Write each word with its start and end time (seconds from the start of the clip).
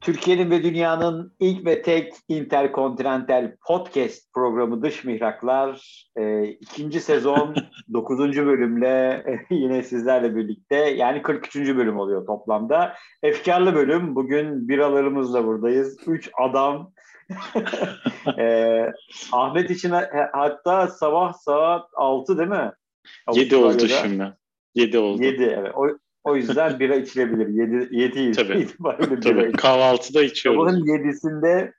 Türkiye'nin 0.00 0.50
ve 0.50 0.62
dünyanın 0.62 1.32
ilk 1.40 1.66
ve 1.66 1.82
tek 1.82 2.12
interkontinental 2.28 3.52
podcast 3.66 4.32
programı 4.34 4.82
Dış 4.82 5.04
Mihraklar 5.04 6.04
e, 6.16 6.44
ikinci 6.44 7.00
sezon 7.00 7.54
9. 7.92 8.18
bölümle 8.18 9.24
e, 9.26 9.54
yine 9.54 9.82
sizlerle 9.82 10.36
birlikte 10.36 10.76
yani 10.76 11.22
43. 11.22 11.56
bölüm 11.56 11.98
oluyor 11.98 12.26
toplamda. 12.26 12.94
Efkarlı 13.22 13.74
bölüm. 13.74 14.14
Bugün 14.14 14.68
biralarımızla 14.68 15.46
buradayız. 15.46 15.98
Üç 16.06 16.30
adam. 16.38 16.92
e, 18.38 18.86
Ahmet 19.32 19.70
için 19.70 19.92
hatta 20.32 20.88
sabah 20.88 21.32
saat 21.32 21.88
6 21.94 22.38
değil 22.38 22.48
mi? 22.48 22.72
7 23.32 23.56
oldu 23.56 23.88
şimdi. 23.88 24.32
7 24.74 24.98
oldu. 24.98 25.22
7 25.22 25.42
evet. 25.42 25.72
O, 25.74 25.88
o 26.30 26.36
yüzden 26.36 26.80
bira 26.80 26.94
içilebilir. 26.94 27.48
7 27.48 27.96
7 27.96 28.32
Tabii. 28.32 28.58
itibariyle 28.58 29.20
Tabii. 29.20 29.38
bira 29.38 29.52
Kahvaltıda 29.52 30.22
içiyoruz. 30.22 30.72
Sabahın 30.72 30.86
7'sinde 30.86 31.72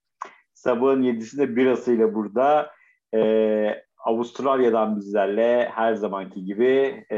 sabahın 0.54 1.04
7'sinde 1.04 1.56
birasıyla 1.56 2.14
burada. 2.14 2.72
Ee, 3.14 3.84
Avustralya'dan 4.06 5.00
bizlerle 5.00 5.70
her 5.74 5.94
zamanki 5.94 6.46
gibi 6.46 7.06
e, 7.12 7.18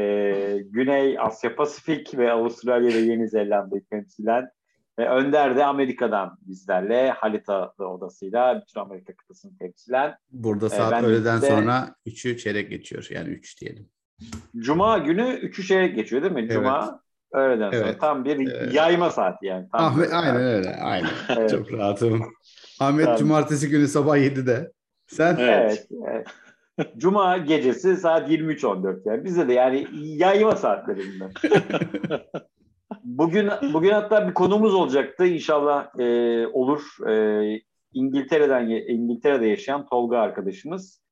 Güney 0.70 1.18
Asya 1.18 1.56
Pasifik 1.56 2.18
ve 2.18 2.32
Avustralya 2.32 2.88
ve 2.88 2.98
Yeni 2.98 3.28
Zelanda'yı 3.28 3.84
temsilen 3.84 4.48
ve 4.98 5.08
Önder 5.08 5.56
de 5.56 5.64
Amerika'dan 5.64 6.38
bizlerle 6.40 7.10
Halita 7.10 7.72
odasıyla 7.78 8.62
bütün 8.62 8.80
Amerika 8.80 9.16
kıtasını 9.16 9.58
temsilen. 9.58 10.14
Burada 10.30 10.70
saat 10.70 11.02
ee, 11.02 11.06
öğleden 11.06 11.42
de, 11.42 11.46
sonra 11.46 11.94
3'ü 12.06 12.38
çeyrek 12.38 12.70
geçiyor 12.70 13.06
yani 13.10 13.28
3 13.28 13.60
diyelim. 13.60 13.88
Cuma 14.56 14.98
günü 14.98 15.22
3'ü 15.22 15.66
çeyrek 15.66 15.96
geçiyor 15.96 16.22
değil 16.22 16.32
mi? 16.32 16.48
Cuma 16.48 17.03
Öğleden 17.34 17.70
evet. 17.72 17.80
sonra 17.80 17.98
tam 17.98 18.24
bir 18.24 18.52
evet. 18.52 18.74
yayma 18.74 19.10
saati 19.10 19.46
yani. 19.46 19.68
Tam 19.72 19.84
Ahmet, 19.84 20.12
aynen 20.12 20.36
öyle. 20.36 20.76
Aynen. 20.82 21.08
evet. 21.36 21.50
Çok 21.50 21.72
rahatım. 21.72 22.22
Ahmet 22.80 23.04
tamam. 23.04 23.18
cumartesi 23.18 23.68
günü 23.68 23.88
sabah 23.88 24.16
7'de. 24.16 24.72
Sen? 25.06 25.36
Evet. 25.40 25.88
evet. 26.08 26.26
Cuma 26.96 27.38
gecesi 27.38 27.96
saat 27.96 28.30
23.14 28.30 29.00
yani. 29.04 29.24
Bizde 29.24 29.48
de 29.48 29.52
yani 29.52 29.86
yayma 29.92 30.56
saatlerinde. 30.56 31.28
bugün 33.04 33.50
bugün 33.72 33.90
hatta 33.90 34.28
bir 34.28 34.34
konumuz 34.34 34.74
olacaktı. 34.74 35.26
İnşallah 35.26 35.98
e, 35.98 36.46
olur. 36.46 37.08
E, 37.08 37.60
İngiltere'den 37.92 38.68
İngiltere'de 38.68 39.46
yaşayan 39.46 39.86
Tolga 39.86 40.18
arkadaşımız 40.18 41.03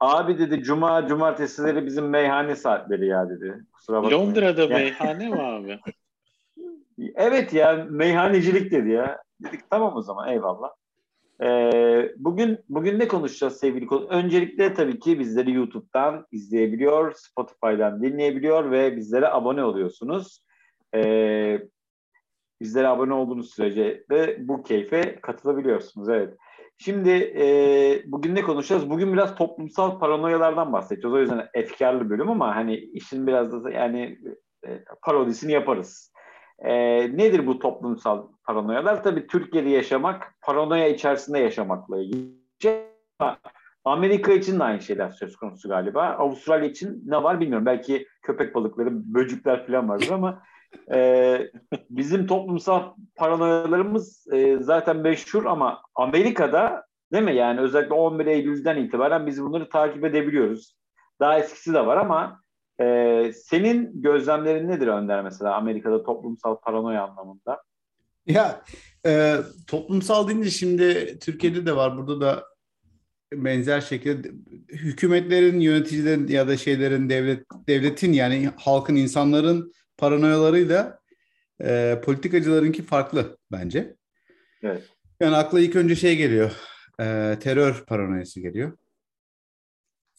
Abi 0.00 0.38
dedi 0.38 0.62
cuma 0.62 1.06
cumartesileri 1.06 1.86
bizim 1.86 2.08
meyhane 2.08 2.56
saatleri 2.56 3.06
ya 3.06 3.30
dedi. 3.30 3.64
Kusura 3.72 4.02
bakmayın. 4.02 4.26
Londra'da 4.26 4.62
yani, 4.62 4.72
meyhane 4.74 5.28
mi 5.28 5.42
abi? 5.42 5.80
evet 7.14 7.52
ya 7.52 7.86
meyhanecilik 7.90 8.72
dedi 8.72 8.90
ya. 8.90 9.22
Dedik 9.44 9.70
tamam 9.70 9.96
o 9.96 10.02
zaman 10.02 10.28
eyvallah. 10.28 10.70
Ee, 11.42 12.12
bugün 12.16 12.58
bugün 12.68 12.98
ne 12.98 13.08
konuşacağız 13.08 13.56
sevgili 13.56 13.86
konu? 13.86 14.06
Öncelikle 14.06 14.74
tabii 14.74 14.98
ki 14.98 15.18
bizleri 15.18 15.52
YouTube'dan 15.52 16.26
izleyebiliyor, 16.32 17.14
Spotify'dan 17.16 18.02
dinleyebiliyor 18.02 18.70
ve 18.70 18.96
bizlere 18.96 19.28
abone 19.28 19.64
oluyorsunuz. 19.64 20.42
Ee, 20.94 21.60
bizlere 22.60 22.88
abone 22.88 23.14
olduğunuz 23.14 23.54
sürece 23.54 24.04
de 24.10 24.36
bu 24.40 24.62
keyfe 24.62 25.20
katılabiliyorsunuz. 25.20 26.08
Evet. 26.08 26.34
Şimdi 26.80 27.10
e, 27.10 28.02
bugün 28.06 28.34
ne 28.34 28.42
konuşacağız? 28.42 28.90
Bugün 28.90 29.12
biraz 29.12 29.34
toplumsal 29.34 29.98
paranoyalardan 29.98 30.72
bahsedeceğiz. 30.72 31.14
O 31.14 31.20
yüzden 31.20 31.48
efkarlı 31.54 32.10
bölüm 32.10 32.30
ama 32.30 32.56
hani 32.56 32.76
işin 32.76 33.26
biraz 33.26 33.64
da 33.64 33.70
yani 33.70 34.18
e, 34.66 34.84
parodisini 35.02 35.52
yaparız. 35.52 36.12
E, 36.58 36.72
nedir 37.16 37.46
bu 37.46 37.58
toplumsal 37.58 38.28
paranoyalar? 38.44 39.02
Tabii 39.02 39.26
Türkiye'de 39.26 39.68
yaşamak, 39.68 40.34
paranoya 40.42 40.88
içerisinde 40.88 41.38
yaşamakla 41.38 42.02
ilgili. 42.02 42.38
Amerika 43.84 44.32
için 44.32 44.58
de 44.58 44.64
aynı 44.64 44.80
şeyler 44.80 45.10
söz 45.10 45.36
konusu 45.36 45.68
galiba. 45.68 46.02
Avustralya 46.02 46.68
için 46.68 47.02
ne 47.06 47.22
var 47.22 47.40
bilmiyorum. 47.40 47.66
Belki 47.66 48.06
köpek 48.22 48.54
balıkları, 48.54 49.14
böcükler 49.14 49.66
falan 49.66 49.88
vardır 49.88 50.10
ama 50.10 50.42
e, 50.94 51.38
bizim 51.90 52.26
toplumsal 52.26 52.94
paranoyalarımız 53.16 54.26
e, 54.32 54.58
zaten 54.60 54.96
meşhur 54.96 55.44
ama 55.44 55.82
Amerika'da 55.94 56.84
değil 57.12 57.24
mi? 57.24 57.34
Yani 57.34 57.60
özellikle 57.60 57.94
11 57.94 58.26
Eylül'den 58.26 58.76
itibaren 58.76 59.26
biz 59.26 59.42
bunları 59.42 59.68
takip 59.68 60.04
edebiliyoruz. 60.04 60.76
Daha 61.20 61.38
eskisi 61.38 61.74
de 61.74 61.86
var 61.86 61.96
ama 61.96 62.42
e, 62.80 63.32
senin 63.32 64.02
gözlemlerin 64.02 64.68
nedir 64.68 64.86
Önder 64.86 65.22
mesela 65.22 65.54
Amerika'da 65.54 66.02
toplumsal 66.02 66.56
paranoya 66.56 67.02
anlamında? 67.02 67.62
Ya 68.26 68.62
e, 69.06 69.36
toplumsal 69.66 70.28
deyince 70.28 70.50
şimdi 70.50 71.18
Türkiye'de 71.18 71.66
de 71.66 71.76
var. 71.76 71.96
Burada 71.96 72.20
da 72.20 72.44
benzer 73.32 73.80
şekilde 73.80 74.28
hükümetlerin, 74.68 75.60
yöneticilerin 75.60 76.26
ya 76.28 76.48
da 76.48 76.56
şeylerin 76.56 77.10
devlet 77.10 77.46
devletin 77.68 78.12
yani 78.12 78.50
halkın, 78.56 78.96
insanların 78.96 79.72
paranoyalarıyla 79.98 80.98
e, 81.62 82.00
politikacılarınki 82.04 82.82
farklı 82.82 83.38
bence. 83.52 83.96
Evet. 84.62 84.82
Yani 85.20 85.36
akla 85.36 85.60
ilk 85.60 85.76
önce 85.76 85.96
şey 85.96 86.16
geliyor. 86.16 86.52
E, 87.00 87.38
terör 87.40 87.84
paranoyası 87.86 88.40
geliyor. 88.40 88.78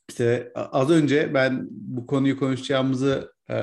İşte 0.10 0.52
az 0.56 0.90
önce 0.90 1.34
ben 1.34 1.68
bu 1.72 2.08
konuyu 2.08 2.40
konuşacağımızı 2.40 3.34
e, 3.50 3.58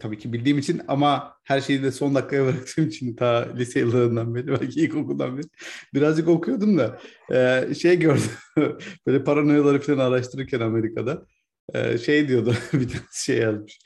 tabii 0.00 0.18
ki 0.18 0.32
bildiğim 0.32 0.58
için 0.58 0.82
ama 0.88 1.36
her 1.44 1.60
şeyi 1.60 1.82
de 1.82 1.92
son 1.92 2.14
dakikaya 2.14 2.44
bıraktığım 2.46 2.88
için 2.88 3.16
ta 3.16 3.48
lise 3.56 3.80
yıllarından 3.80 4.34
beri 4.34 4.46
belki 4.46 4.80
ilkokuldan 4.80 5.38
beri 5.38 5.46
birazcık 5.94 6.28
okuyordum 6.28 6.78
da 6.78 7.00
e, 7.32 7.74
şey 7.74 7.98
gördüm 7.98 8.30
böyle 9.06 9.24
paranoyaları 9.24 9.80
falan 9.80 9.98
araştırırken 9.98 10.60
Amerika'da 10.60 11.26
e, 11.74 11.98
şey 11.98 12.28
diyordu 12.28 12.54
bir 12.72 12.88
tane 12.88 13.02
şey 13.12 13.38
yazmış 13.38 13.78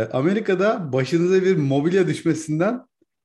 Amerika'da 0.00 0.92
başınıza 0.92 1.42
bir 1.42 1.56
mobilya 1.56 2.06
düşmesinden 2.06 2.80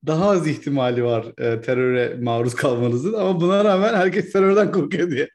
daha 0.07 0.29
az 0.29 0.47
ihtimali 0.47 1.03
var 1.03 1.25
e, 1.37 1.61
teröre 1.61 2.17
maruz 2.21 2.55
kalmanızın 2.55 3.13
ama 3.13 3.41
buna 3.41 3.65
rağmen 3.65 3.93
herkes 3.93 4.31
terörden 4.31 4.71
korkuyor 4.71 5.11
diye. 5.11 5.29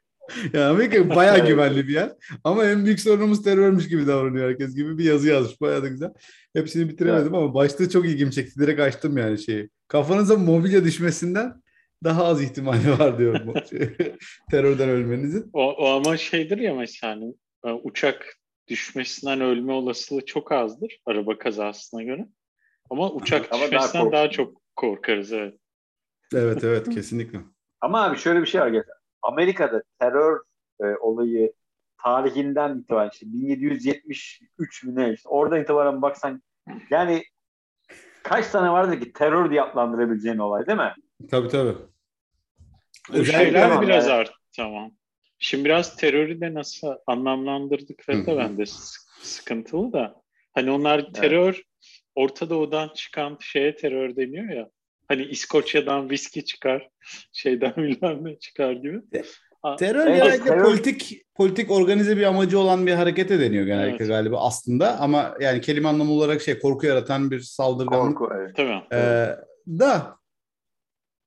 Yani 0.53 0.65
Amerika 0.65 1.09
bayağı 1.15 1.47
güvenli 1.47 1.87
bir 1.87 1.93
yer. 1.93 2.11
Ama 2.43 2.65
en 2.65 2.85
büyük 2.85 2.99
sorunumuz 2.99 3.43
terörmüş 3.43 3.87
gibi 3.87 4.07
davranıyor 4.07 4.49
herkes 4.49 4.75
gibi 4.75 4.97
bir 4.97 5.03
yazı 5.03 5.27
yazmış. 5.27 5.61
Bayağı 5.61 5.83
da 5.83 5.87
güzel. 5.87 6.13
Hepsini 6.53 6.89
bitiremedim 6.89 7.35
ama 7.35 7.53
başta 7.53 7.89
çok 7.89 8.05
ilgimi 8.05 8.31
çekti. 8.31 8.59
Direkt 8.59 8.79
açtım 8.79 9.17
yani 9.17 9.39
şeyi. 9.39 9.69
Kafanıza 9.87 10.37
mobilya 10.37 10.83
düşmesinden 10.83 11.61
daha 12.03 12.25
az 12.25 12.41
ihtimali 12.41 12.99
var 12.99 13.19
diyorum. 13.19 13.53
terörden 14.51 14.89
ölmenizin. 14.89 15.49
O, 15.53 15.73
o 15.73 15.87
ama 15.87 16.17
şeydir 16.17 16.57
ya 16.57 16.75
mesela 16.75 17.13
hani, 17.13 17.33
e, 17.65 17.71
uçak 17.71 18.37
düşmesinden 18.67 19.41
ölme 19.41 19.73
olasılığı 19.73 20.25
çok 20.25 20.51
azdır 20.51 20.99
araba 21.05 21.37
kazasına 21.37 22.03
göre. 22.03 22.27
Ama 22.89 23.11
uçak 23.11 23.53
Ama 23.53 23.63
düşmesinden 23.63 24.05
daha, 24.05 24.11
daha 24.11 24.29
çok 24.29 24.61
korkarız 24.75 25.33
evet. 25.33 25.59
Evet 26.33 26.63
evet 26.63 26.89
kesinlikle. 26.89 27.39
Ama 27.81 28.03
abi 28.03 28.17
şöyle 28.17 28.41
bir 28.41 28.45
şey 28.45 28.61
var. 28.61 28.83
Amerika'da 29.21 29.83
terör 29.99 30.41
e, 30.81 30.85
olayı 30.85 31.53
tarihinden 32.03 32.77
itibaren 32.79 33.09
işte 33.13 33.25
1773 33.25 34.83
mü 34.83 34.95
ne 34.95 35.13
işte 35.13 35.29
oradan 35.29 35.61
itibaren 35.61 36.01
baksan 36.01 36.41
yani 36.89 37.23
kaç 38.23 38.47
tane 38.47 38.71
vardır 38.71 38.99
ki 38.99 39.13
terör 39.13 39.51
diye 39.51 39.61
adlandırabileceğin 39.61 40.37
olay 40.37 40.67
değil 40.67 40.77
mi? 40.77 40.93
Tabii 41.31 41.47
tabii. 41.47 41.75
Bu 43.09 43.25
şeyler 43.25 43.81
biraz 43.81 44.07
yani. 44.07 44.19
art 44.19 44.31
tamam. 44.55 44.91
Şimdi 45.39 45.65
biraz 45.65 45.95
terörü 45.95 46.41
de 46.41 46.53
nasıl 46.53 46.87
anlamlandırdıkları 47.07 48.25
da 48.25 48.37
bende 48.37 48.63
sıkıntılı 49.21 49.93
da. 49.93 50.21
Hani 50.53 50.71
onlar 50.71 51.13
terör 51.13 51.53
evet. 51.53 51.63
Orta 52.15 52.49
Doğu'dan 52.49 52.89
çıkan 52.95 53.37
şeye 53.41 53.75
terör 53.75 54.15
deniyor 54.15 54.49
ya. 54.49 54.69
Hani 55.07 55.23
İskoçya'dan 55.23 56.09
viski 56.09 56.45
çıkar, 56.45 56.89
şeyden 57.31 57.73
bilmem 57.77 58.25
ne 58.25 58.39
çıkar 58.39 58.71
gibi. 58.71 59.01
Terör 59.79 60.07
evet, 60.07 60.23
genellikle 60.23 60.49
terör... 60.49 60.63
politik 60.63 61.21
politik 61.35 61.71
organize 61.71 62.17
bir 62.17 62.23
amacı 62.23 62.59
olan 62.59 62.87
bir 62.87 62.93
harekete 62.93 63.39
deniyor 63.39 63.65
genellikle 63.65 63.95
evet. 63.95 64.07
galiba 64.07 64.39
aslında 64.39 64.99
ama 64.99 65.35
yani 65.39 65.61
kelime 65.61 65.89
anlamı 65.89 66.11
olarak 66.11 66.41
şey 66.41 66.59
korku 66.59 66.85
yaratan 66.85 67.31
bir 67.31 67.39
saldırganlık. 67.39 68.17
Korku 68.17 68.33
evet. 68.35 68.55
Tamam. 68.55 68.83
Ee, 68.93 69.27
da 69.67 70.17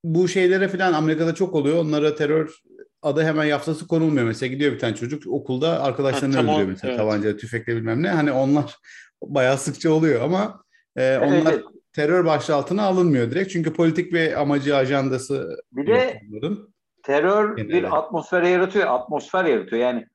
bu 0.04 0.28
şeylere 0.28 0.68
falan 0.68 0.92
Amerika'da 0.92 1.34
çok 1.34 1.54
oluyor. 1.54 1.84
Onlara 1.84 2.14
terör 2.14 2.60
adı 3.02 3.24
hemen 3.24 3.44
yaftası 3.44 3.86
konulmuyor. 3.86 4.26
Mesela 4.26 4.52
gidiyor 4.52 4.72
bir 4.72 4.78
tane 4.78 4.94
çocuk 4.94 5.26
okulda 5.26 5.82
arkadaşlarını 5.82 6.34
ha, 6.34 6.40
tamam, 6.40 6.54
öldürüyor 6.54 6.72
mesela 6.72 6.90
evet. 6.90 7.00
tabancayla, 7.00 7.36
tüfekle 7.36 7.76
bilmem 7.76 8.02
ne. 8.02 8.08
Hani 8.08 8.32
onlar 8.32 8.76
bayağı 9.22 9.58
sıkça 9.58 9.92
oluyor 9.92 10.22
ama 10.22 10.64
e, 10.96 11.18
onlar 11.18 11.52
evet. 11.52 11.64
terör 11.92 12.24
başlığı 12.24 12.54
altına 12.54 12.82
alınmıyor 12.82 13.30
direkt. 13.30 13.50
Çünkü 13.52 13.72
politik 13.72 14.12
bir 14.12 14.40
amacı, 14.40 14.76
ajandası 14.76 15.56
bir 15.72 15.86
de 15.86 16.20
onların. 16.30 16.68
terör 17.02 17.56
Genelde. 17.56 17.72
bir 17.72 17.98
atmosfer 17.98 18.42
yaratıyor. 18.42 18.86
Atmosfer 18.86 19.44
yaratıyor. 19.44 19.82
Yani 19.82 20.06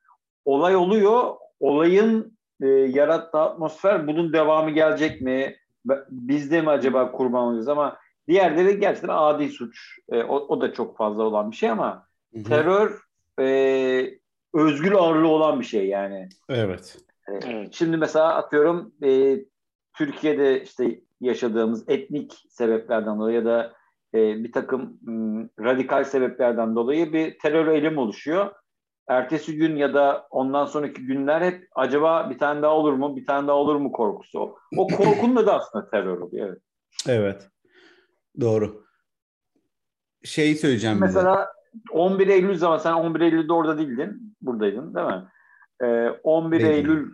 olay 0.44 0.76
oluyor. 0.76 1.34
Olayın 1.60 2.38
e, 2.62 2.66
yarattığı 2.68 3.38
atmosfer 3.38 4.06
bunun 4.06 4.32
devamı 4.32 4.70
gelecek 4.70 5.20
mi? 5.20 5.56
Biz 6.10 6.50
de 6.50 6.62
mi 6.62 6.70
acaba 6.70 7.12
kurban 7.12 7.42
olacağız 7.42 7.68
ama 7.68 7.98
Diğerleri 8.28 8.80
gerçekten 8.80 9.08
adi 9.08 9.48
suç. 9.48 9.98
E, 10.08 10.22
o, 10.22 10.34
o 10.36 10.60
da 10.60 10.72
çok 10.72 10.96
fazla 10.96 11.22
olan 11.22 11.50
bir 11.50 11.56
şey 11.56 11.70
ama 11.70 12.06
Hı-hı. 12.36 12.44
terör 12.44 13.00
e, 13.40 14.18
özgür 14.54 14.92
ağırlığı 14.92 15.28
olan 15.28 15.60
bir 15.60 15.64
şey 15.64 15.86
yani. 15.86 16.28
Evet. 16.48 16.98
E, 17.28 17.32
evet. 17.32 17.68
Şimdi 17.72 17.96
mesela 17.96 18.34
atıyorum 18.34 18.92
e, 19.04 19.38
Türkiye'de 19.94 20.62
işte 20.62 21.00
yaşadığımız 21.20 21.88
etnik 21.88 22.44
sebeplerden 22.48 23.18
dolayı 23.18 23.36
ya 23.36 23.44
da 23.44 23.72
e, 24.14 24.44
bir 24.44 24.52
takım 24.52 24.98
m, 25.02 25.48
radikal 25.60 26.04
sebeplerden 26.04 26.76
dolayı 26.76 27.12
bir 27.12 27.38
terör 27.38 27.68
eylemi 27.68 28.00
oluşuyor. 28.00 28.54
Ertesi 29.08 29.56
gün 29.56 29.76
ya 29.76 29.94
da 29.94 30.26
ondan 30.30 30.66
sonraki 30.66 31.06
günler 31.06 31.42
hep 31.42 31.68
acaba 31.74 32.30
bir 32.30 32.38
tane 32.38 32.62
daha 32.62 32.76
olur 32.76 32.92
mu, 32.92 33.16
bir 33.16 33.26
tane 33.26 33.48
daha 33.48 33.56
olur 33.56 33.76
mu 33.76 33.92
korkusu. 33.92 34.56
O 34.76 34.86
korkunun 34.96 35.46
da 35.46 35.54
aslında 35.54 35.90
terör 35.90 36.18
oluyor. 36.18 36.48
Evet. 36.48 36.60
Evet. 37.08 37.48
Doğru. 38.40 38.86
Şey 40.24 40.54
söyleyeceğim 40.54 40.98
Mesela 41.00 41.34
bize. 41.34 41.55
11 41.90 42.28
Eylül 42.28 42.54
zaman 42.54 42.78
sen 42.78 42.92
11 42.92 43.20
Eylül'de 43.20 43.52
orada 43.52 43.78
değildin. 43.78 44.36
Buradaydın 44.42 44.94
değil 44.94 45.06
mi? 45.06 45.24
Ee, 45.82 46.10
11 46.22 46.60
Değil 46.60 46.70
Eylül 46.70 47.10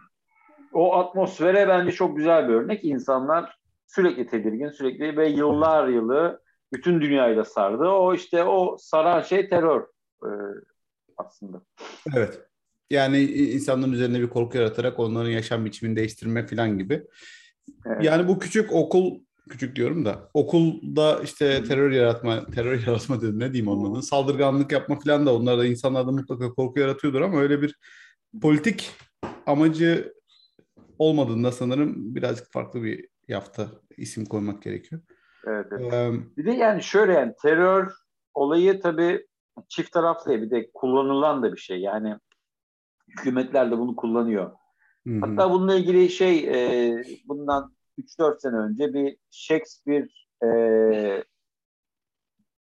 o 0.73 0.94
atmosfere 0.94 1.69
bence 1.69 1.93
çok 1.93 2.17
güzel 2.17 2.49
bir 2.49 2.55
örnek. 2.55 2.85
İnsanlar 2.85 3.59
sürekli 3.87 4.26
tedirgin, 4.26 4.69
sürekli 4.69 5.17
ve 5.17 5.29
yıllar 5.29 5.88
yılı 5.88 6.43
bütün 6.73 7.00
dünyayı 7.00 7.37
da 7.37 7.44
sardı. 7.44 7.85
O 7.85 8.14
işte 8.14 8.44
o 8.44 8.76
saran 8.81 9.20
şey 9.20 9.49
terör 9.49 9.87
e, 10.25 10.31
aslında. 11.17 11.62
Evet. 12.17 12.41
Yani 12.91 13.23
insanların 13.31 13.93
üzerine 13.93 14.20
bir 14.20 14.31
korku 14.31 14.59
yaratarak 14.59 14.99
onların 14.99 15.31
yaşam 15.31 15.64
biçimini 15.64 15.97
değiştirme 15.97 16.47
falan 16.47 16.79
gibi. 16.79 17.06
Evet. 17.87 18.05
Yani 18.05 18.29
bu 18.29 18.38
küçük 18.38 18.73
okul 18.73 19.20
küçük 19.48 19.76
diyorum 19.76 20.04
da 20.04 20.30
okulda 20.34 21.20
işte 21.22 21.64
terör 21.64 21.90
yaratma 21.90 22.46
terör 22.46 22.80
yaratma 22.86 23.20
dedim 23.20 23.38
ne 23.38 23.52
diyeyim 23.52 23.72
onların 23.72 24.00
saldırganlık 24.00 24.72
yapma 24.72 24.98
falan 24.98 25.26
da 25.26 25.34
onlar 25.34 25.58
da 25.58 25.66
insanlarda 25.66 26.12
mutlaka 26.12 26.52
korku 26.52 26.80
yaratıyordur 26.80 27.20
ama 27.20 27.40
öyle 27.40 27.62
bir 27.62 27.78
politik 28.42 28.90
amacı 29.46 30.14
olmadığında 30.98 31.52
sanırım 31.52 32.14
birazcık 32.14 32.52
farklı 32.52 32.82
bir 32.82 33.08
yafta 33.28 33.68
isim 33.96 34.26
koymak 34.26 34.62
gerekiyor. 34.62 35.02
Evet, 35.46 35.66
evet. 35.70 35.92
Ee, 35.92 36.12
bir 36.36 36.44
de 36.44 36.52
yani 36.52 36.82
şöyle 36.82 37.12
yani 37.12 37.32
terör 37.42 37.92
olayı 38.34 38.80
tabii 38.80 39.26
çift 39.68 39.92
taraflı 39.92 40.42
bir 40.42 40.50
de 40.50 40.70
kullanılan 40.74 41.42
da 41.42 41.52
bir 41.52 41.60
şey. 41.60 41.80
Yani 41.80 42.16
hükümetler 43.08 43.70
de 43.70 43.78
bunu 43.78 43.96
kullanıyor. 43.96 44.50
Hı-hı. 45.06 45.20
Hatta 45.20 45.50
bununla 45.50 45.74
ilgili 45.74 46.10
şey 46.10 46.38
e, 46.38 47.02
bundan 47.24 47.74
3-4 47.98 48.40
sene 48.40 48.56
önce 48.56 48.94
bir 48.94 49.16
Shakespeare 49.30 50.08
e, 50.44 51.24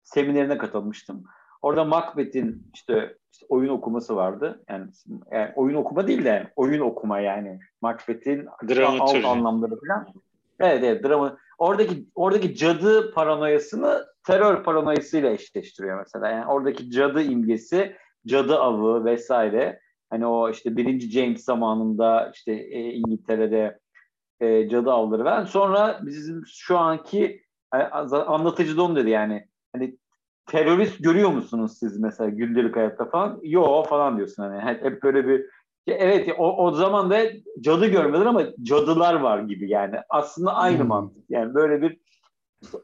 seminerine 0.02 0.58
katılmıştım. 0.58 1.24
Orada 1.62 1.84
Macbeth'in 1.84 2.70
işte, 2.74 3.16
işte 3.32 3.46
oyun 3.48 3.68
okuması 3.68 4.16
vardı. 4.16 4.64
Yani, 4.68 4.90
yani 5.32 5.52
oyun 5.56 5.76
okuma 5.76 6.06
değil 6.06 6.24
de 6.24 6.52
oyun 6.56 6.80
okuma 6.80 7.20
yani. 7.20 7.60
Macbeth'in 7.80 8.46
alt 9.00 9.24
anlamları 9.24 9.80
falan. 9.80 10.06
Evet 10.60 10.84
evet 10.84 11.04
drama. 11.04 11.38
Oradaki 11.58 12.06
oradaki 12.14 12.54
cadı 12.54 13.14
paranoyasını 13.14 14.06
terör 14.26 14.64
paranoyasıyla 14.64 15.30
eşleştiriyor 15.30 15.98
mesela. 15.98 16.28
Yani 16.28 16.46
oradaki 16.46 16.90
cadı 16.90 17.22
imgesi, 17.22 17.96
cadı 18.26 18.58
avı 18.58 19.04
vesaire. 19.04 19.80
Hani 20.10 20.26
o 20.26 20.50
işte 20.50 20.76
birinci 20.76 21.10
James 21.10 21.44
zamanında 21.44 22.30
işte 22.34 22.52
e, 22.52 22.92
İngiltere'de 22.92 23.78
e, 24.42 24.68
cadı 24.68 24.92
avları 24.92 25.24
veren. 25.24 25.44
Sonra 25.44 26.00
bizim 26.02 26.42
şu 26.46 26.78
anki 26.78 27.42
e, 27.74 27.78
anlatıcı 27.78 28.76
da 28.76 28.82
onu 28.82 28.96
dedi 28.96 29.10
yani. 29.10 29.46
Hani 29.72 29.96
terörist 30.46 31.04
görüyor 31.04 31.30
musunuz 31.30 31.78
siz 31.78 32.00
mesela 32.00 32.30
gündelik 32.30 32.76
hayatta 32.76 33.04
falan? 33.04 33.40
Yo 33.42 33.82
falan 33.82 34.16
diyorsun 34.16 34.42
hani. 34.42 34.60
Hep, 34.60 34.84
hep 34.84 35.02
böyle 35.02 35.28
bir 35.28 35.46
Evet 35.86 36.28
o, 36.38 36.66
o 36.66 36.70
zaman 36.70 37.10
da 37.10 37.20
cadı 37.60 37.86
görmediler 37.86 38.26
ama 38.26 38.42
cadılar 38.62 39.14
var 39.14 39.38
gibi 39.38 39.70
yani. 39.70 39.96
Aslında 40.08 40.54
aynı 40.54 40.78
hmm. 40.78 40.86
mantık. 40.86 41.24
Yani 41.30 41.54
böyle 41.54 41.82
bir 41.82 42.00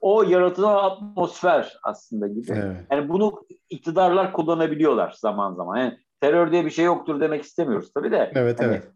o 0.01 0.23
yaratılan 0.23 0.85
atmosfer 0.85 1.79
aslında 1.83 2.29
gibi. 2.29 2.53
Evet. 2.53 2.77
Yani 2.91 3.09
bunu 3.09 3.47
iktidarlar 3.71 4.33
kullanabiliyorlar 4.33 5.15
zaman 5.19 5.55
zaman. 5.55 5.77
Yani 5.77 5.99
terör 6.21 6.53
diye 6.53 6.65
bir 6.65 6.71
şey 6.71 6.85
yoktur 6.85 7.21
demek 7.21 7.43
istemiyoruz 7.43 7.93
tabii 7.95 8.11
de. 8.11 8.33
Evet 8.35 8.61
hani, 8.61 8.69
evet. 8.69 8.89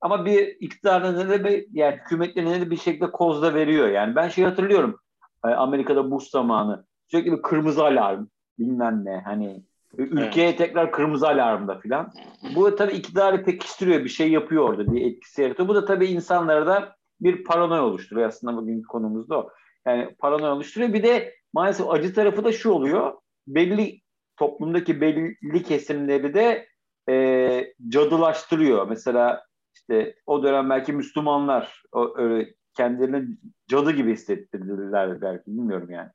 Ama 0.00 0.24
bir 0.24 0.56
iktidarın 0.60 1.28
ne 1.30 1.44
de 1.44 1.66
yani 1.72 1.96
hükümetlerin 1.96 2.50
de 2.50 2.70
bir 2.70 2.76
şekilde 2.76 3.10
kozda 3.10 3.54
veriyor. 3.54 3.88
Yani 3.88 4.16
ben 4.16 4.28
şey 4.28 4.44
hatırlıyorum. 4.44 5.00
E, 5.44 5.48
Amerika'da 5.48 6.10
Bush 6.10 6.30
zamanı 6.30 6.84
sürekli 7.06 7.32
bir 7.32 7.42
kırmızı 7.42 7.84
alarm 7.84 8.26
bilmem 8.58 9.04
ne 9.04 9.20
hani 9.24 9.62
ülkeye 9.98 10.48
evet. 10.48 10.58
tekrar 10.58 10.92
kırmızı 10.92 11.28
alarmda 11.28 11.78
filan. 11.78 12.12
Bu 12.54 12.76
tabii 12.76 12.92
iktidarı 12.92 13.44
pekiştiriyor 13.44 14.04
bir 14.04 14.08
şey 14.08 14.30
yapıyor 14.30 14.68
orada 14.68 14.92
bir 14.92 15.06
etkisi 15.06 15.42
yaratıyor. 15.42 15.68
Bu 15.68 15.74
da 15.74 15.84
tabii 15.84 16.06
insanlarda 16.06 16.96
bir 17.20 17.44
paranoya 17.44 17.84
oluşturuyor 17.84 18.28
aslında 18.28 18.56
bugünkü 18.56 18.86
konumuzda 18.86 19.38
o. 19.38 19.50
Yani 19.86 20.14
paranoya 20.18 20.52
oluşturuyor. 20.52 20.92
Bir 20.92 21.02
de 21.02 21.34
maalesef 21.52 21.90
acı 21.90 22.14
tarafı 22.14 22.44
da 22.44 22.52
şu 22.52 22.70
oluyor. 22.70 23.12
Belli 23.46 24.00
toplumdaki 24.36 25.00
belli 25.00 25.62
kesimleri 25.62 26.34
de 26.34 26.66
e, 27.08 27.74
cadılaştırıyor. 27.88 28.88
Mesela 28.88 29.44
işte 29.88 30.14
o 30.26 30.42
dönem 30.42 30.70
belki 30.70 30.92
Müslümanlar 30.92 31.82
o, 31.92 32.18
öyle 32.18 32.54
kendilerini 32.76 33.36
cadı 33.68 33.92
gibi 33.92 34.12
hissettirdiler 34.12 35.20
belki 35.20 35.46
bilmiyorum 35.46 35.90
yani. 35.90 36.10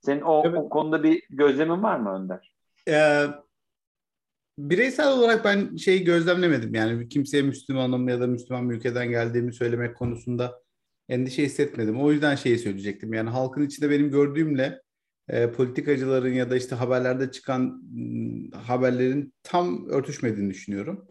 Senin 0.00 0.20
o, 0.20 0.42
evet. 0.46 0.58
o 0.58 0.68
konuda 0.68 1.02
bir 1.02 1.22
gözlemin 1.30 1.82
var 1.82 1.98
mı 1.98 2.14
Önder? 2.14 2.52
Ee, 2.88 3.24
bireysel 4.58 5.12
olarak 5.12 5.44
ben 5.44 5.76
şeyi 5.76 6.04
gözlemlemedim. 6.04 6.74
Yani 6.74 7.08
kimseye 7.08 7.42
Müslümanım 7.42 8.08
ya 8.08 8.20
da 8.20 8.26
Müslüman 8.26 8.70
bir 8.70 8.76
ülkeden 8.76 9.10
geldiğimi 9.10 9.54
söylemek 9.54 9.96
konusunda 9.96 10.62
endişe 11.08 11.42
hissetmedim. 11.42 12.00
O 12.00 12.12
yüzden 12.12 12.34
şeyi 12.34 12.58
söyleyecektim. 12.58 13.14
Yani 13.14 13.30
halkın 13.30 13.66
içinde 13.66 13.90
benim 13.90 14.10
gördüğümle 14.10 14.82
e, 15.28 15.52
politikacıların 15.52 16.32
ya 16.32 16.50
da 16.50 16.56
işte 16.56 16.76
haberlerde 16.76 17.30
çıkan 17.30 17.82
m, 17.94 18.50
haberlerin 18.58 19.34
tam 19.42 19.88
örtüşmediğini 19.88 20.50
düşünüyorum. 20.50 21.08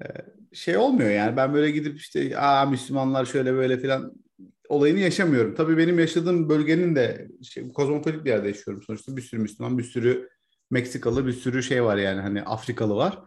E, 0.00 0.04
şey 0.52 0.76
olmuyor 0.76 1.10
yani 1.10 1.36
ben 1.36 1.54
böyle 1.54 1.70
gidip 1.70 1.98
işte 1.98 2.38
aa 2.38 2.66
Müslümanlar 2.66 3.24
şöyle 3.24 3.54
böyle 3.54 3.78
filan 3.78 4.12
olayını 4.68 4.98
yaşamıyorum. 4.98 5.54
Tabii 5.54 5.78
benim 5.78 5.98
yaşadığım 5.98 6.48
bölgenin 6.48 6.96
de 6.96 7.28
şey, 7.42 7.72
kozmopolit 7.72 8.24
bir 8.24 8.30
yerde 8.30 8.48
yaşıyorum 8.48 8.82
sonuçta. 8.82 9.16
Bir 9.16 9.22
sürü 9.22 9.40
Müslüman, 9.40 9.78
bir 9.78 9.84
sürü 9.84 10.28
Meksikalı, 10.70 11.26
bir 11.26 11.32
sürü 11.32 11.62
şey 11.62 11.84
var 11.84 11.96
yani 11.96 12.20
hani 12.20 12.42
Afrikalı 12.42 12.94
var. 12.94 13.18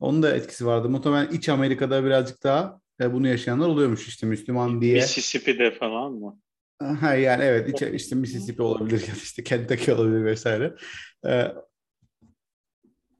Onun 0.00 0.22
da 0.22 0.36
etkisi 0.36 0.66
vardı. 0.66 0.88
Muhtemelen 0.88 1.32
iç 1.32 1.48
Amerika'da 1.48 2.04
birazcık 2.04 2.42
daha 2.44 2.80
e, 3.00 3.12
bunu 3.12 3.28
yaşayanlar 3.28 3.68
oluyormuş 3.68 4.08
işte 4.08 4.26
Müslüman 4.26 4.80
diye. 4.80 4.94
Mississippi'de 4.94 5.70
falan 5.70 6.12
mı? 6.12 6.38
Ha 6.78 7.14
yani 7.14 7.44
evet 7.44 7.82
işte 7.94 8.16
Mississippi 8.16 8.62
olabilir 8.62 9.04
ya 9.08 9.14
işte 9.22 9.44
Kentucky 9.44 9.96
olabilir 9.96 10.24
vesaire. 10.24 10.74
Ee, 11.26 11.52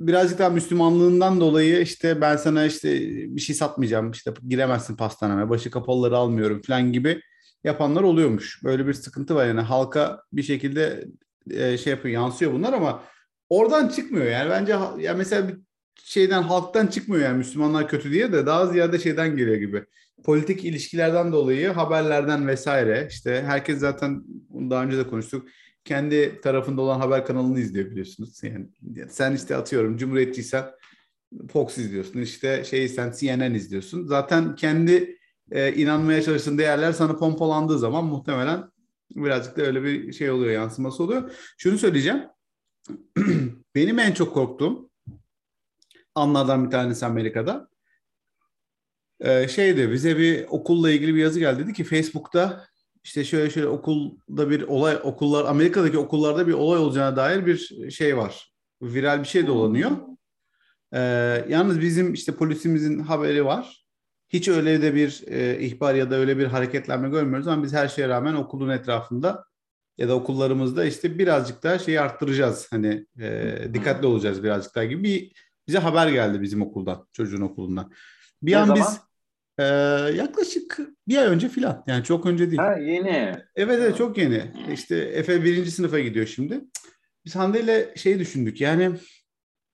birazcık 0.01 0.39
daha 0.39 0.51
Müslümanlığından 0.51 1.41
dolayı 1.41 1.81
işte 1.81 2.21
ben 2.21 2.37
sana 2.37 2.65
işte 2.65 3.01
bir 3.37 3.41
şey 3.41 3.57
satmayacağım 3.57 4.11
işte 4.11 4.35
giremezsin 4.49 4.97
pastaneme 4.97 5.49
başı 5.49 5.71
kapalıları 5.71 6.17
almıyorum 6.17 6.63
falan 6.63 6.93
gibi 6.93 7.21
yapanlar 7.65 8.03
oluyormuş. 8.03 8.65
Böyle 8.65 8.87
bir 8.87 8.93
sıkıntı 8.93 9.35
var 9.35 9.47
yani 9.47 9.61
halka 9.61 10.23
bir 10.33 10.43
şekilde 10.43 11.05
e, 11.51 11.79
şey 11.79 11.91
yapıyor 11.91 12.15
yansıyor 12.15 12.53
bunlar 12.53 12.73
ama 12.73 13.03
oradan 13.49 13.89
çıkmıyor 13.89 14.27
yani 14.27 14.51
bence 14.51 14.77
ya 14.99 15.15
mesela 15.15 15.49
bir 15.49 15.57
şeyden 16.05 16.43
halktan 16.43 16.87
çıkmıyor 16.87 17.25
yani 17.25 17.39
Müslümanlar 17.39 17.89
kötü 17.89 18.13
diye 18.13 18.33
de 18.33 18.47
daha 18.47 18.67
ziyade 18.67 18.99
şeyden 18.99 19.37
geliyor 19.37 19.57
gibi. 19.57 19.85
Politik 20.25 20.65
ilişkilerden 20.65 21.33
dolayı 21.33 21.69
haberlerden 21.69 22.49
vesaire 22.49 23.09
işte 23.11 23.43
herkes 23.47 23.79
zaten 23.79 24.25
daha 24.71 24.83
önce 24.83 24.99
de 24.99 25.07
konuştuk 25.07 25.49
kendi 25.87 26.41
tarafında 26.41 26.83
olan 26.83 27.01
haber 27.01 27.27
kanalını 27.27 27.61
izliyor 27.61 27.91
biliyorsunuz. 27.91 28.43
Yani 28.43 28.69
sen 29.09 29.35
işte 29.35 29.57
atıyorum 29.57 29.97
Cumhuriyetçiysen 29.97 30.65
Fox 31.53 31.79
izliyorsun. 31.79 32.21
işte 32.21 32.65
şeysen 32.65 33.13
CNN 33.19 33.55
izliyorsun. 33.55 34.07
Zaten 34.07 34.55
kendi 34.55 35.19
e, 35.51 35.73
inanmaya 35.73 36.23
çalıştığın 36.23 36.59
değerler 36.59 36.93
sana 36.93 37.17
pompalandığı 37.17 37.79
zaman 37.79 38.05
muhtemelen 38.05 38.71
birazcık 39.11 39.57
da 39.57 39.63
öyle 39.63 39.83
bir 39.83 40.13
şey 40.13 40.31
oluyor, 40.31 40.53
yansıması 40.53 41.03
oluyor. 41.03 41.33
Şunu 41.59 41.79
söyleyeceğim. 41.79 42.23
Benim 43.75 43.99
en 43.99 44.13
çok 44.13 44.35
korktuğum 44.35 44.91
anlardan 46.15 46.65
bir 46.67 46.71
tanesi 46.71 47.07
Amerika'da. 47.07 47.69
Ee, 49.21 49.49
şeydi 49.49 49.93
bize 49.93 50.19
bir 50.19 50.47
okulla 50.49 50.91
ilgili 50.91 51.15
bir 51.15 51.21
yazı 51.21 51.39
geldi 51.39 51.63
dedi 51.63 51.73
ki 51.73 51.85
Facebook'ta 51.85 52.69
işte 53.07 53.25
şöyle 53.25 53.51
şöyle 53.51 53.69
okulda 53.69 54.51
bir 54.51 54.63
olay 54.63 54.99
okullar 55.03 55.45
Amerika'daki 55.45 55.99
okullarda 55.99 56.47
bir 56.47 56.53
olay 56.53 56.79
olacağına 56.79 57.17
dair 57.17 57.47
bir 57.47 57.91
şey 57.91 58.17
var. 58.17 58.53
Viral 58.83 59.21
bir 59.21 59.29
şey 59.29 59.47
dolanıyor. 59.47 59.91
Ee, 60.93 61.01
yalnız 61.49 61.81
bizim 61.81 62.15
işte 62.15 62.33
polisimizin 62.33 62.99
haberi 62.99 63.45
var. 63.45 63.87
Hiç 64.29 64.49
öyle 64.49 64.83
de 64.83 64.95
bir 64.95 65.25
e, 65.27 65.61
ihbar 65.61 65.95
ya 65.95 66.11
da 66.11 66.15
öyle 66.15 66.39
bir 66.39 66.47
hareketlenme 66.47 67.09
görmüyoruz 67.09 67.49
ama 67.49 67.63
biz 67.63 67.73
her 67.73 67.89
şeye 67.89 68.09
rağmen 68.09 68.35
okulun 68.35 68.69
etrafında 68.69 69.45
ya 69.99 70.09
da 70.09 70.15
okullarımızda 70.15 70.85
işte 70.85 71.19
birazcık 71.19 71.63
daha 71.63 71.79
şeyi 71.79 72.01
arttıracağız. 72.01 72.67
Hani 72.71 73.07
e, 73.21 73.59
dikkatli 73.75 74.07
olacağız 74.07 74.43
birazcık 74.43 74.75
daha 74.75 74.85
gibi 74.85 75.05
bir 75.05 75.33
bize 75.69 75.79
haber 75.79 76.09
geldi 76.09 76.43
bizim 76.43 76.63
okuldan, 76.63 77.07
çocuğun 77.13 77.41
okulundan. 77.41 77.93
Bir 78.43 78.53
ne 78.53 78.59
an 78.59 78.67
zaman? 78.67 78.83
biz 78.83 79.06
e, 79.59 79.65
yaklaşık 80.17 80.79
bir 81.09 81.17
ay 81.17 81.27
önce 81.27 81.49
filan. 81.49 81.85
Yani 81.87 82.05
çok 82.05 82.27
önce 82.27 82.47
değil. 82.47 82.59
Ha 82.59 82.77
yeni. 82.79 83.33
Evet 83.57 83.79
evet 83.83 83.97
çok 83.97 84.19
yeni. 84.19 84.43
İşte 84.73 84.97
Efe 84.97 85.45
birinci 85.45 85.71
sınıfa 85.71 85.99
gidiyor 85.99 86.27
şimdi. 86.27 86.61
Biz 87.25 87.37
Hande 87.37 87.61
ile 87.61 87.93
şey 87.97 88.19
düşündük 88.19 88.61
yani 88.61 88.91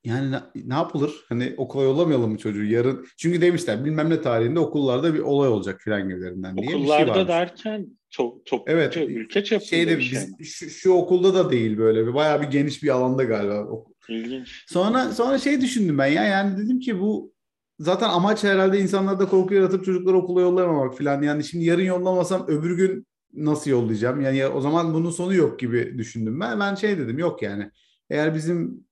yani 0.04 0.36
ne, 0.54 0.74
yapılır? 0.74 1.24
Hani 1.28 1.54
okula 1.56 1.82
yollamayalım 1.82 2.30
mı 2.30 2.38
çocuğu 2.38 2.64
yarın? 2.64 3.06
Çünkü 3.16 3.40
demişler 3.40 3.84
bilmem 3.84 4.10
ne 4.10 4.20
tarihinde 4.22 4.58
okullarda 4.58 5.14
bir 5.14 5.18
olay 5.18 5.48
olacak 5.48 5.80
filan 5.80 6.08
gibilerinden 6.08 6.56
diye 6.56 6.66
bir 6.66 6.72
şey 6.72 6.80
Okullarda 6.80 7.10
varmış. 7.10 7.28
derken 7.28 7.86
to, 8.10 8.42
to, 8.44 8.64
Evet. 8.66 8.96
ülke 8.96 9.44
çapında 9.44 9.66
Şeyde 9.68 9.98
bir 9.98 10.02
şey. 10.02 10.20
biz, 10.38 10.48
şu, 10.48 10.70
şu 10.70 10.92
okulda 10.92 11.34
da 11.34 11.50
değil 11.50 11.78
böyle 11.78 12.06
bir 12.06 12.14
bayağı 12.14 12.42
bir 12.42 12.46
geniş 12.46 12.82
bir 12.82 12.88
alanda 12.88 13.24
galiba. 13.24 13.66
İlginç. 14.08 14.64
Sonra 14.68 15.12
sonra 15.12 15.38
şey 15.38 15.60
düşündüm 15.60 15.98
ben 15.98 16.06
ya 16.06 16.24
yani 16.24 16.58
dedim 16.58 16.80
ki 16.80 17.00
bu 17.00 17.32
zaten 17.78 18.08
amaç 18.08 18.44
herhalde 18.44 18.80
insanlarda 18.80 19.28
korku 19.28 19.54
yaratıp 19.54 19.84
çocukları 19.84 20.16
okula 20.16 20.40
yollamamak 20.40 20.98
falan. 20.98 21.22
Yani 21.22 21.44
şimdi 21.44 21.64
yarın 21.64 21.82
yollamasam 21.82 22.44
öbür 22.48 22.76
gün 22.76 23.06
nasıl 23.34 23.70
yollayacağım? 23.70 24.20
Yani 24.20 24.36
ya, 24.36 24.52
o 24.52 24.60
zaman 24.60 24.94
bunun 24.94 25.10
sonu 25.10 25.34
yok 25.34 25.60
gibi 25.60 25.98
düşündüm 25.98 26.40
ben. 26.40 26.60
Ben 26.60 26.74
şey 26.74 26.98
dedim 26.98 27.18
yok 27.18 27.42
yani. 27.42 27.70
Eğer 28.10 28.34
bizim 28.34 28.84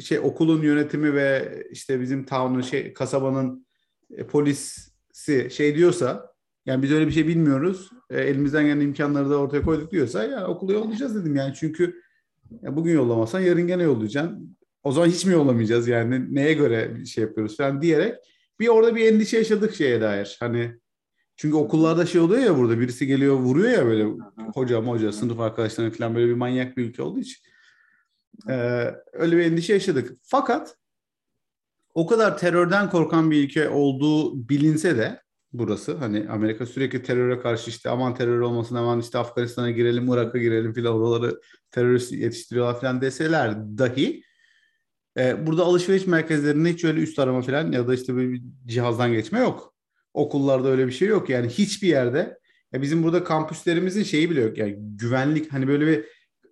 şey 0.00 0.18
okulun 0.18 0.62
yönetimi 0.62 1.14
ve 1.14 1.56
işte 1.70 2.00
bizim 2.00 2.24
town'un 2.24 2.60
şey 2.60 2.92
kasabanın 2.92 3.66
e, 4.10 4.26
polisi 4.26 5.50
şey 5.50 5.76
diyorsa 5.76 6.32
yani 6.66 6.82
biz 6.82 6.92
öyle 6.92 7.06
bir 7.06 7.12
şey 7.12 7.28
bilmiyoruz. 7.28 7.90
E, 8.10 8.20
elimizden 8.20 8.64
gelen 8.64 8.80
imkanları 8.80 9.30
da 9.30 9.36
ortaya 9.36 9.62
koyduk 9.62 9.90
diyorsa 9.90 10.24
ya 10.24 10.46
okula 10.46 10.72
yollayacağız 10.72 11.14
dedim 11.14 11.36
yani. 11.36 11.54
Çünkü 11.54 12.02
ya 12.62 12.76
bugün 12.76 12.94
yollamazsan 12.94 13.40
yarın 13.40 13.66
gene 13.66 13.82
yollayacaksın. 13.82 14.56
O 14.86 14.92
zaman 14.92 15.08
hiç 15.08 15.24
mi 15.24 15.32
yollamayacağız 15.32 15.88
yani 15.88 16.34
neye 16.34 16.52
göre 16.52 17.04
şey 17.06 17.24
yapıyoruz 17.24 17.56
falan 17.56 17.82
diyerek 17.82 18.14
bir 18.60 18.68
orada 18.68 18.96
bir 18.96 19.12
endişe 19.12 19.38
yaşadık 19.38 19.74
şeye 19.74 20.00
dair. 20.00 20.36
Hani 20.40 20.76
çünkü 21.36 21.56
okullarda 21.56 22.06
şey 22.06 22.20
oluyor 22.20 22.42
ya 22.42 22.58
burada 22.58 22.80
birisi 22.80 23.06
geliyor 23.06 23.34
vuruyor 23.34 23.70
ya 23.70 23.86
böyle 23.86 24.06
hocam 24.54 24.88
hoca 24.88 25.12
sınıf 25.12 25.40
arkadaşlarına 25.40 25.92
falan 25.92 26.14
böyle 26.14 26.28
bir 26.28 26.34
manyak 26.34 26.76
bir 26.76 26.84
ülke 26.84 27.02
olduğu 27.02 27.20
için. 27.20 27.42
Ee, 28.48 28.94
öyle 29.12 29.36
bir 29.36 29.42
endişe 29.42 29.72
yaşadık. 29.72 30.12
Fakat 30.22 30.76
o 31.94 32.06
kadar 32.06 32.38
terörden 32.38 32.90
korkan 32.90 33.30
bir 33.30 33.44
ülke 33.44 33.68
olduğu 33.68 34.48
bilinse 34.48 34.96
de 34.96 35.22
burası 35.52 35.96
hani 35.96 36.28
Amerika 36.28 36.66
sürekli 36.66 37.02
teröre 37.02 37.40
karşı 37.40 37.70
işte 37.70 37.90
aman 37.90 38.14
terör 38.14 38.40
olmasın 38.40 38.74
aman 38.74 39.00
işte 39.00 39.18
Afganistan'a 39.18 39.70
girelim 39.70 40.12
Irak'a 40.12 40.38
girelim 40.38 40.72
filan 40.72 40.94
oraları 40.94 41.40
terörist 41.70 42.12
yetiştiriyorlar 42.12 42.80
filan 42.80 43.00
deseler 43.00 43.56
dahi 43.78 44.26
e, 45.18 45.46
burada 45.46 45.62
alışveriş 45.64 46.06
merkezlerinde 46.06 46.72
hiç 46.72 46.84
öyle 46.84 47.00
üst 47.00 47.18
arama 47.18 47.42
filan 47.42 47.72
ya 47.72 47.88
da 47.88 47.94
işte 47.94 48.16
bir 48.16 48.42
cihazdan 48.66 49.12
geçme 49.12 49.38
yok. 49.38 49.74
Okullarda 50.14 50.68
öyle 50.68 50.86
bir 50.86 50.92
şey 50.92 51.08
yok. 51.08 51.30
Yani 51.30 51.48
hiçbir 51.48 51.88
yerde. 51.88 52.38
Ya 52.72 52.82
bizim 52.82 53.02
burada 53.02 53.24
kampüslerimizin 53.24 54.02
şeyi 54.02 54.30
bile 54.30 54.40
yok. 54.40 54.58
Yani 54.58 54.76
güvenlik 54.78 55.52
hani 55.52 55.68
böyle 55.68 55.86
bir 55.86 56.04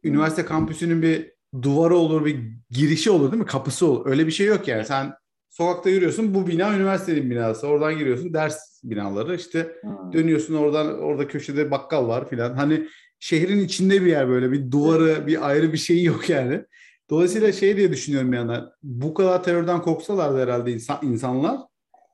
üniversite 0.05 0.45
kampüsünün 0.45 1.03
bir 1.03 1.33
duvarı 1.63 1.97
olur 1.97 2.25
bir 2.25 2.41
girişi 2.71 3.11
olur 3.11 3.33
değil 3.33 3.43
mi? 3.43 3.47
Kapısı 3.47 3.87
olur. 3.87 4.07
Öyle 4.07 4.27
bir 4.27 4.33
şey 4.33 4.47
yok 4.47 4.69
yani. 4.69 4.85
Sen 4.85 5.15
sokakta 5.51 5.91
yürüyorsun 5.91 6.35
bu 6.35 6.47
bina 6.47 6.77
üniversitenin 6.77 7.31
binası. 7.31 7.67
Oradan 7.67 7.99
giriyorsun 7.99 8.35
ders 8.35 8.81
binaları. 8.85 9.37
İşte 9.37 9.77
dönüyorsun 10.13 10.55
oradan 10.55 10.99
orada 10.99 11.29
köşede 11.29 11.71
bakkal 11.71 12.09
var 12.09 12.29
filan. 12.29 12.55
Hani 12.55 12.89
şehrin 13.19 13.59
içinde 13.59 14.03
bir 14.03 14.11
yer 14.11 14.29
böyle 14.29 14.53
bir 14.53 14.71
duvarı 14.71 15.27
bir 15.27 15.49
ayrı 15.49 15.73
bir 15.73 15.79
şeyi 15.79 16.05
yok 16.05 16.31
yani. 16.31 16.65
Dolayısıyla 17.11 17.53
şey 17.53 17.77
diye 17.77 17.93
düşünüyorum 17.93 18.33
yandan 18.33 18.73
bu 18.83 19.15
kadar 19.15 19.43
terörden 19.43 19.83
korksalardı 19.83 20.43
herhalde 20.43 20.73
insan, 20.73 20.99
insanlar 21.03 21.61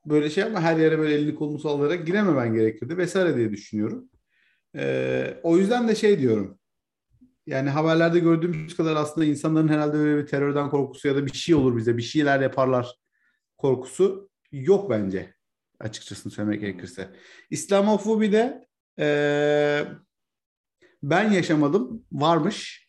böyle 0.05 0.29
şey 0.29 0.43
ama 0.43 0.61
her 0.61 0.77
yere 0.77 0.99
böyle 0.99 1.13
elini 1.15 1.35
kolunu 1.35 1.59
sallayarak 1.59 2.07
girememen 2.07 2.53
gerekirdi 2.53 2.97
vesaire 2.97 3.37
diye 3.37 3.51
düşünüyorum. 3.51 4.09
Ee, 4.75 5.37
o 5.43 5.57
yüzden 5.57 5.87
de 5.87 5.95
şey 5.95 6.19
diyorum 6.19 6.59
yani 7.45 7.69
haberlerde 7.69 8.19
gördüğümüz 8.19 8.75
kadar 8.75 8.95
aslında 8.95 9.25
insanların 9.25 9.67
herhalde 9.67 9.97
öyle 9.97 10.21
bir 10.23 10.27
terörden 10.27 10.69
korkusu 10.69 11.07
ya 11.07 11.15
da 11.15 11.25
bir 11.25 11.33
şey 11.33 11.55
olur 11.55 11.77
bize 11.77 11.97
bir 11.97 12.01
şeyler 12.01 12.39
yaparlar 12.39 12.95
korkusu 13.57 14.29
yok 14.51 14.89
bence 14.89 15.33
açıkçası 15.79 16.29
söylemek 16.29 16.61
gerekirse. 16.61 17.09
İslamofobi 17.49 18.31
de 18.31 18.67
e, 18.99 19.85
ben 21.03 21.31
yaşamadım 21.31 22.05
varmış 22.11 22.80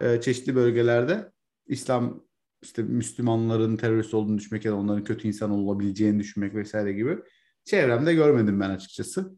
e, 0.00 0.20
çeşitli 0.20 0.54
bölgelerde 0.54 1.32
İslam 1.66 2.22
işte 2.62 2.82
Müslümanların 2.82 3.76
terörist 3.76 4.14
olduğunu 4.14 4.38
düşünmek 4.38 4.64
ya 4.64 4.72
da 4.72 4.76
onların 4.76 5.04
kötü 5.04 5.28
insan 5.28 5.50
olabileceğini 5.50 6.18
düşünmek 6.18 6.54
vesaire 6.54 6.92
gibi 6.92 7.18
çevremde 7.64 8.14
görmedim 8.14 8.60
ben 8.60 8.70
açıkçası. 8.70 9.34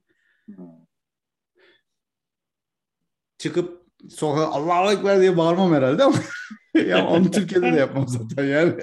Çıkıp 3.38 3.82
sokağa 4.10 4.46
Allahu 4.46 4.92
Ekber 4.92 5.20
diye 5.20 5.36
bağırmam 5.36 5.74
herhalde 5.74 6.04
ama 6.04 6.16
ya 6.86 7.06
onu 7.06 7.30
Türkiye'de 7.30 7.72
de 7.72 7.76
yapmam 7.76 8.08
zaten 8.08 8.44
yani. 8.44 8.74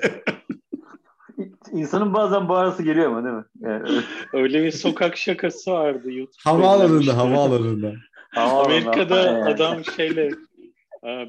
İnsanın 1.71 2.13
bazen 2.13 2.50
bağırası 2.50 2.83
geliyor 2.83 3.07
ama 3.12 3.24
değil 3.24 3.36
mi? 3.36 3.43
Yani, 3.59 4.01
Öyle 4.33 4.63
bir 4.63 4.71
sokak 4.71 5.17
şakası 5.17 5.71
vardı 5.71 6.12
YouTube'da. 6.12 6.51
havaalanında, 6.51 7.17
havaalanında. 7.17 7.93
Amerika'da 8.36 9.45
adam 9.45 9.86
şeyle 9.86 10.31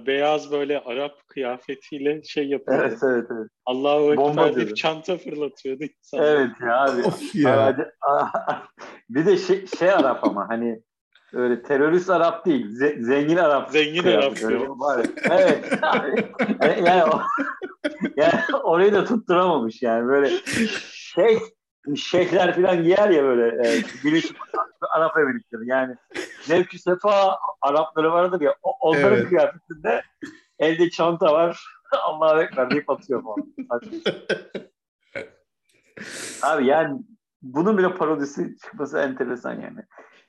beyaz 0.06 0.52
böyle 0.52 0.80
Arap 0.80 1.28
kıyafetiyle 1.28 2.22
şey 2.22 2.48
yapıyor. 2.48 2.78
Evet 2.84 2.98
evet 3.02 3.26
evet. 3.32 3.50
Allahu 3.66 4.16
Bomba 4.16 4.30
Ekber 4.30 4.44
deyip 4.44 4.56
diyordu. 4.56 4.74
çanta 4.74 5.16
fırlatıyordu 5.16 5.84
insan. 5.84 6.20
Evet 6.26 6.50
ya 6.66 6.84
abi. 6.84 7.02
Of 7.02 7.34
ya. 7.34 7.76
Bir 9.10 9.26
de 9.26 9.36
şey, 9.36 9.66
şey 9.66 9.90
Arap 9.90 10.24
ama 10.24 10.48
hani 10.48 10.82
öyle 11.32 11.62
terörist 11.62 12.10
Arap 12.10 12.46
değil. 12.46 12.66
ze- 12.66 13.02
zengin 13.04 13.36
Arap. 13.36 13.70
Zengin. 13.70 14.04
Arap. 14.04 14.32
Evet. 15.30 15.64
yani, 16.62 16.88
yani, 16.88 17.04
o- 17.04 17.22
yani 18.16 18.40
orayı 18.62 18.92
da 18.92 19.04
tutturamamış 19.04 19.82
yani 19.82 20.08
böyle 20.08 20.30
şey 20.92 21.38
şeyhler 21.96 22.54
falan 22.54 22.82
giyer 22.82 23.08
ya 23.10 23.22
böyle 23.22 23.46
e, 23.68 23.82
Birleşik 24.04 24.36
Arap 24.90 25.18
Emirlikleri 25.18 25.66
yani 25.66 25.96
zevk 26.42 26.72
sefa 26.80 27.38
Arapları 27.62 28.12
vardır 28.12 28.40
ya 28.40 28.54
onların 28.80 29.18
Evet. 29.18 29.28
kıyafetinde 29.28 30.02
elde 30.58 30.90
çanta 30.90 31.32
var 31.32 31.64
Allah'a 32.02 32.42
ekber 32.42 32.70
deyip 32.70 32.90
atıyor 32.90 33.22
falan. 33.22 33.46
Abi 36.42 36.66
yani 36.66 37.00
bunun 37.42 37.78
bile 37.78 37.94
parodisi 37.94 38.56
çıkması 38.64 38.98
enteresan 38.98 39.52
yani. 39.52 39.80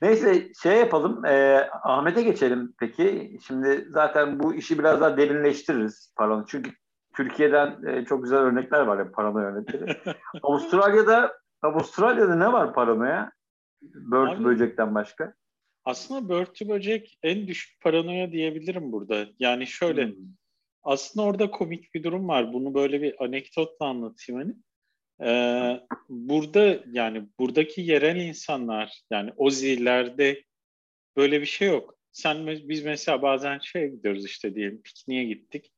Neyse 0.02 0.52
şey 0.62 0.78
yapalım. 0.78 1.24
e, 1.24 1.68
Ahmet'e 1.82 2.22
geçelim 2.22 2.74
peki. 2.78 3.38
Şimdi 3.46 3.86
zaten 3.90 4.40
bu 4.40 4.54
işi 4.54 4.78
biraz 4.78 5.00
daha 5.00 5.16
derinleştiririz 5.16 6.12
parano. 6.16 6.44
Çünkü 6.46 6.70
Türkiye'den 7.16 7.86
e, 7.86 8.04
çok 8.04 8.22
güzel 8.22 8.38
örnekler 8.38 8.80
var 8.80 8.98
ya 8.98 9.12
parano 9.12 9.38
örnekleri. 9.38 9.96
Avustralya'da 10.42 11.32
Avustralya'da 11.62 12.34
ne 12.34 12.52
var 12.52 12.74
paranoya? 12.74 13.32
Börtü 13.82 14.36
Abi- 14.36 14.44
böcekten 14.44 14.94
başka. 14.94 15.34
Aslında 15.84 16.28
börtü 16.28 16.68
böcek 16.68 17.18
en 17.22 17.46
düşük 17.46 17.80
paranoya 17.80 18.32
diyebilirim 18.32 18.92
burada. 18.92 19.26
Yani 19.38 19.66
şöyle 19.66 20.06
Hmm. 20.06 20.14
aslında 20.82 21.26
orada 21.26 21.50
komik 21.50 21.94
bir 21.94 22.02
durum 22.02 22.28
var. 22.28 22.52
Bunu 22.52 22.74
böyle 22.74 23.02
bir 23.02 23.24
anekdotla 23.24 23.86
anlatayım 23.86 24.40
hani. 24.42 24.54
Ee, 25.30 25.80
burada 26.08 26.78
yani 26.92 27.28
buradaki 27.38 27.80
yerel 27.80 28.16
insanlar 28.16 29.02
yani 29.10 29.32
o 29.36 29.50
zillerde 29.50 30.44
böyle 31.16 31.40
bir 31.40 31.46
şey 31.46 31.68
yok. 31.68 31.98
Sen 32.12 32.46
biz 32.46 32.84
mesela 32.84 33.22
bazen 33.22 33.58
şeye 33.58 33.88
gidiyoruz 33.88 34.24
işte 34.24 34.54
diyelim 34.54 34.82
pikniğe 34.82 35.24
gittik. 35.24 35.72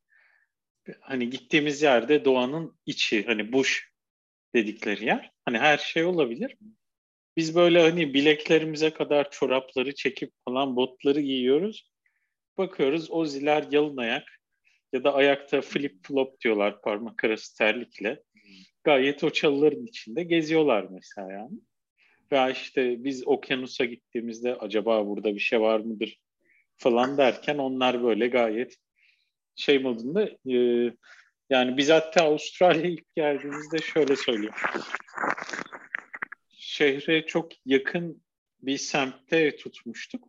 Hani 1.00 1.30
gittiğimiz 1.30 1.82
yerde 1.82 2.24
doğanın 2.24 2.78
içi 2.86 3.26
hani 3.26 3.52
bush 3.52 3.90
dedikleri 4.54 5.04
yer. 5.04 5.33
Hani 5.44 5.58
her 5.58 5.78
şey 5.78 6.04
olabilir. 6.04 6.56
Biz 7.36 7.54
böyle 7.54 7.82
hani 7.82 8.14
bileklerimize 8.14 8.90
kadar 8.90 9.30
çorapları 9.30 9.94
çekip 9.94 10.32
falan 10.44 10.76
botları 10.76 11.20
giyiyoruz. 11.20 11.90
Bakıyoruz 12.58 13.10
o 13.10 13.24
ziler 13.24 13.64
yalın 13.70 13.96
ayak 13.96 14.28
ya 14.92 15.04
da 15.04 15.14
ayakta 15.14 15.60
flip 15.60 16.06
flop 16.06 16.40
diyorlar 16.40 16.82
parmak 16.82 17.24
arası 17.24 17.56
terlikle. 17.58 18.22
Gayet 18.84 19.24
o 19.24 19.30
çalıların 19.30 19.86
içinde 19.86 20.24
geziyorlar 20.24 20.86
mesela 20.90 21.32
yani. 21.32 21.58
Veya 22.32 22.50
işte 22.50 23.04
biz 23.04 23.26
okyanusa 23.26 23.84
gittiğimizde 23.84 24.54
acaba 24.54 25.06
burada 25.06 25.34
bir 25.34 25.40
şey 25.40 25.60
var 25.60 25.80
mıdır 25.80 26.18
falan 26.76 27.18
derken 27.18 27.58
onlar 27.58 28.02
böyle 28.02 28.28
gayet 28.28 28.76
şey 29.56 29.78
modunda 29.78 30.30
e, 30.52 30.90
yani 31.50 31.76
biz 31.76 31.90
hatta 31.90 32.24
Avustralya'ya 32.24 32.90
ilk 32.90 33.14
geldiğimizde 33.16 33.78
şöyle 33.78 34.16
söyleyeyim. 34.16 34.54
Şehre 36.50 37.26
çok 37.26 37.52
yakın 37.66 38.22
bir 38.62 38.78
semtte 38.78 39.56
tutmuştuk. 39.56 40.28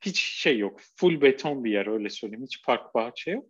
hiç 0.00 0.20
şey 0.20 0.58
yok. 0.58 0.80
Full 0.96 1.20
beton 1.20 1.64
bir 1.64 1.70
yer 1.70 1.86
öyle 1.86 2.10
söyleyeyim. 2.10 2.44
Hiç 2.44 2.62
park 2.64 2.94
bahçe 2.94 3.30
yok. 3.30 3.46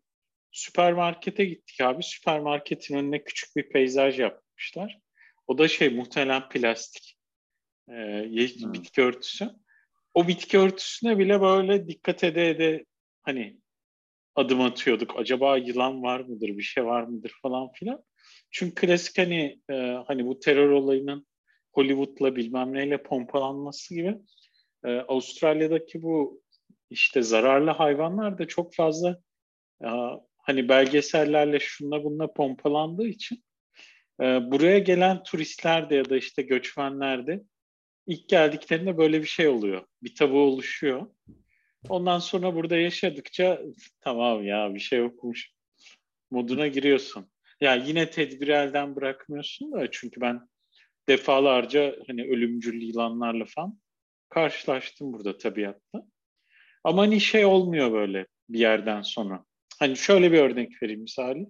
Süpermarkete 0.51 1.45
gittik 1.45 1.81
abi. 1.81 2.03
Süpermarketin 2.03 2.97
önüne 2.97 3.25
küçük 3.25 3.57
bir 3.57 3.69
peyzaj 3.69 4.21
yapmışlar. 4.21 4.99
O 5.47 5.59
da 5.59 5.69
şey 5.69 5.89
muhtemelen 5.89 6.49
plastik. 6.49 7.19
Ee, 7.89 8.25
bitki 8.73 9.03
örtüsü. 9.03 9.51
O 10.15 10.29
bitki 10.29 10.59
örtüsüne 10.59 11.19
bile 11.19 11.41
böyle 11.41 11.89
dikkat 11.89 12.25
ede 12.25 12.51
ede 12.51 12.85
hani 13.23 13.62
adım 14.35 14.61
atıyorduk. 14.61 15.15
Acaba 15.17 15.57
yılan 15.57 16.03
var 16.03 16.21
mıdır, 16.21 16.49
bir 16.49 16.63
şey 16.63 16.85
var 16.85 17.03
mıdır 17.03 17.33
falan 17.43 17.73
filan. 17.73 18.05
Çünkü 18.51 18.75
klasik 18.75 19.19
hani 19.19 19.61
e, 19.71 19.75
hani 20.07 20.27
bu 20.27 20.39
terör 20.39 20.71
olayının 20.71 21.27
Hollywood'la 21.73 22.37
bilmem 22.37 22.75
neyle 22.75 23.03
pompalanması 23.03 23.95
gibi 23.95 24.19
e, 24.85 24.91
Avustralya'daki 24.99 26.03
bu 26.03 26.43
işte 26.91 27.23
zararlı 27.23 27.71
hayvanlar 27.71 28.39
da 28.39 28.49
çok 28.49 28.75
fazla 28.75 29.21
e, 29.85 29.89
hani 30.37 30.69
belgesellerle 30.69 31.61
şunla 31.61 32.05
bununla 32.05 32.33
pompalandığı 32.33 33.07
için 33.07 33.45
e, 34.21 34.25
buraya 34.25 34.79
gelen 34.79 35.23
turistler 35.23 35.91
de 35.91 35.95
ya 35.95 36.11
da 36.11 36.17
işte 36.17 36.43
göçmenler 36.43 37.27
de 37.27 37.43
ilk 38.07 38.29
geldiklerinde 38.29 38.99
böyle 38.99 39.21
bir 39.21 39.27
şey 39.27 39.49
oluyor. 39.49 39.87
Bir 40.03 40.15
tabu 40.15 40.39
oluşuyor. 40.39 41.07
Ondan 41.89 42.19
sonra 42.19 42.55
burada 42.55 42.77
yaşadıkça 42.77 43.63
tamam 44.01 44.45
ya 44.45 44.75
bir 44.75 44.81
şey 44.81 44.99
yokmuş 44.99 45.51
moduna 46.31 46.67
giriyorsun. 46.67 47.31
Ya 47.61 47.75
yine 47.75 48.11
tedbiri 48.11 48.51
elden 48.51 48.97
bırakmıyorsun 48.97 49.73
da 49.73 49.91
çünkü 49.91 50.21
ben 50.21 50.49
defalarca 51.09 51.97
hani 52.07 52.25
ölümcül 52.25 52.83
yılanlarla 52.83 53.45
falan 53.45 53.79
karşılaştım 54.29 55.13
burada 55.13 55.39
tabiatta. 55.39 56.03
Ama 56.85 57.03
hani 57.03 57.21
şey 57.21 57.45
olmuyor 57.45 57.93
böyle 57.93 58.27
bir 58.49 58.59
yerden 58.59 59.03
sonra. 59.03 59.45
Hani 59.79 59.97
şöyle 59.97 60.33
bir 60.33 60.39
örnek 60.39 60.83
vereyim 60.83 61.01
misali. 61.01 61.47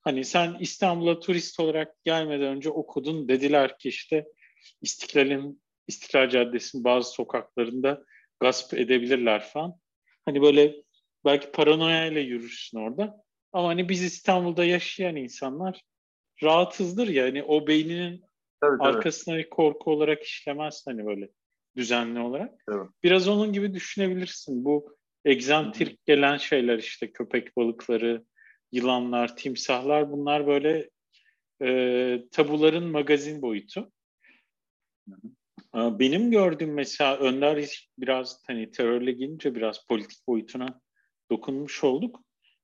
Hani 0.00 0.24
sen 0.24 0.56
İstanbul'a 0.60 1.20
turist 1.20 1.60
olarak 1.60 2.04
gelmeden 2.04 2.56
önce 2.56 2.70
okudun 2.70 3.28
dediler 3.28 3.78
ki 3.78 3.88
işte 3.88 4.24
İstiklal'in 4.82 5.62
İstiklal 5.88 6.28
Caddesi'nin 6.28 6.84
bazı 6.84 7.10
sokaklarında 7.10 8.04
gasp 8.40 8.74
edebilirler 8.74 9.44
falan. 9.44 9.78
Hani 10.24 10.42
böyle 10.42 10.74
belki 11.24 11.52
paranoya 11.52 12.06
ile 12.06 12.20
yürürsün 12.20 12.78
orada. 12.78 13.24
Ama 13.52 13.68
hani 13.68 13.88
biz 13.88 14.02
İstanbul'da 14.02 14.64
yaşayan 14.64 15.16
insanlar 15.16 15.82
rahatsızdır 16.42 17.08
ya. 17.08 17.24
Hani 17.24 17.42
o 17.42 17.66
beyninin 17.66 18.24
tabii, 18.60 18.78
tabii. 18.78 18.88
arkasına 18.88 19.36
bir 19.36 19.50
korku 19.50 19.90
olarak 19.90 20.22
işlemez 20.22 20.82
hani 20.86 21.06
böyle 21.06 21.28
düzenli 21.76 22.20
olarak. 22.20 22.64
Evet. 22.68 22.88
Biraz 23.02 23.28
onun 23.28 23.52
gibi 23.52 23.74
düşünebilirsin. 23.74 24.64
Bu 24.64 24.96
egzantrik 25.24 26.06
gelen 26.06 26.36
şeyler 26.36 26.78
işte 26.78 27.12
köpek 27.12 27.56
balıkları, 27.56 28.24
yılanlar, 28.72 29.36
timsahlar 29.36 30.12
bunlar 30.12 30.46
böyle 30.46 30.90
e, 31.62 32.28
tabuların 32.32 32.84
magazin 32.84 33.42
boyutu. 33.42 33.92
Benim 35.74 36.30
gördüğüm 36.30 36.74
mesela 36.74 37.16
Önder 37.16 37.88
biraz 37.98 38.42
hani 38.46 38.70
terörle 38.70 39.12
gelince 39.12 39.54
biraz 39.54 39.86
politik 39.86 40.26
boyutuna 40.28 40.80
dokunmuş 41.30 41.84
olduk. 41.84 42.20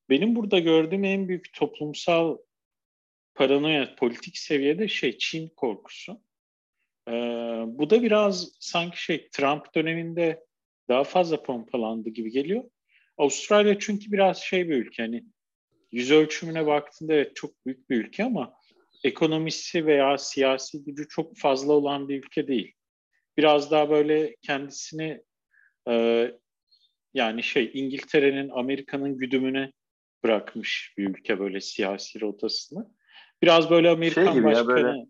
Benim 0.09 0.35
burada 0.35 0.59
gördüğüm 0.59 1.03
en 1.03 1.27
büyük 1.27 1.53
toplumsal 1.53 2.37
paranoya 3.35 3.95
politik 3.95 4.37
seviyede 4.37 4.87
şey 4.87 5.17
Çin 5.17 5.49
korkusu. 5.49 6.21
Ee, 7.07 7.11
bu 7.67 7.89
da 7.89 8.03
biraz 8.03 8.51
sanki 8.59 9.03
şey 9.03 9.29
Trump 9.29 9.75
döneminde 9.75 10.43
daha 10.89 11.03
fazla 11.03 11.43
pompalandı 11.43 12.09
gibi 12.09 12.31
geliyor. 12.31 12.63
Avustralya 13.17 13.79
çünkü 13.79 14.11
biraz 14.11 14.37
şey 14.37 14.69
bir 14.69 14.75
ülke 14.75 15.03
hani 15.03 15.23
yüz 15.91 16.11
ölçümüne 16.11 16.65
baktığında 16.65 17.13
evet 17.13 17.35
çok 17.35 17.65
büyük 17.65 17.89
bir 17.89 18.05
ülke 18.05 18.23
ama 18.23 18.53
ekonomisi 19.03 19.85
veya 19.85 20.17
siyasi 20.17 20.83
gücü 20.83 21.07
çok 21.07 21.37
fazla 21.37 21.73
olan 21.73 22.09
bir 22.09 22.23
ülke 22.23 22.47
değil. 22.47 22.73
Biraz 23.37 23.71
daha 23.71 23.89
böyle 23.89 24.35
kendisini 24.41 25.23
e, 25.89 26.25
yani 27.13 27.43
şey 27.43 27.71
İngiltere'nin 27.73 28.49
Amerika'nın 28.49 29.17
güdümüne 29.17 29.71
bırakmış 30.23 30.93
bir 30.97 31.09
ülke 31.09 31.39
böyle 31.39 31.61
siyasi 31.61 32.21
rotasını. 32.21 32.87
Biraz 33.41 33.69
böyle 33.69 33.89
Amerikan 33.89 34.25
şey 34.25 34.33
gibi 34.33 34.43
başkanı 34.43 34.69
ya 34.69 34.75
böyle, 34.75 35.05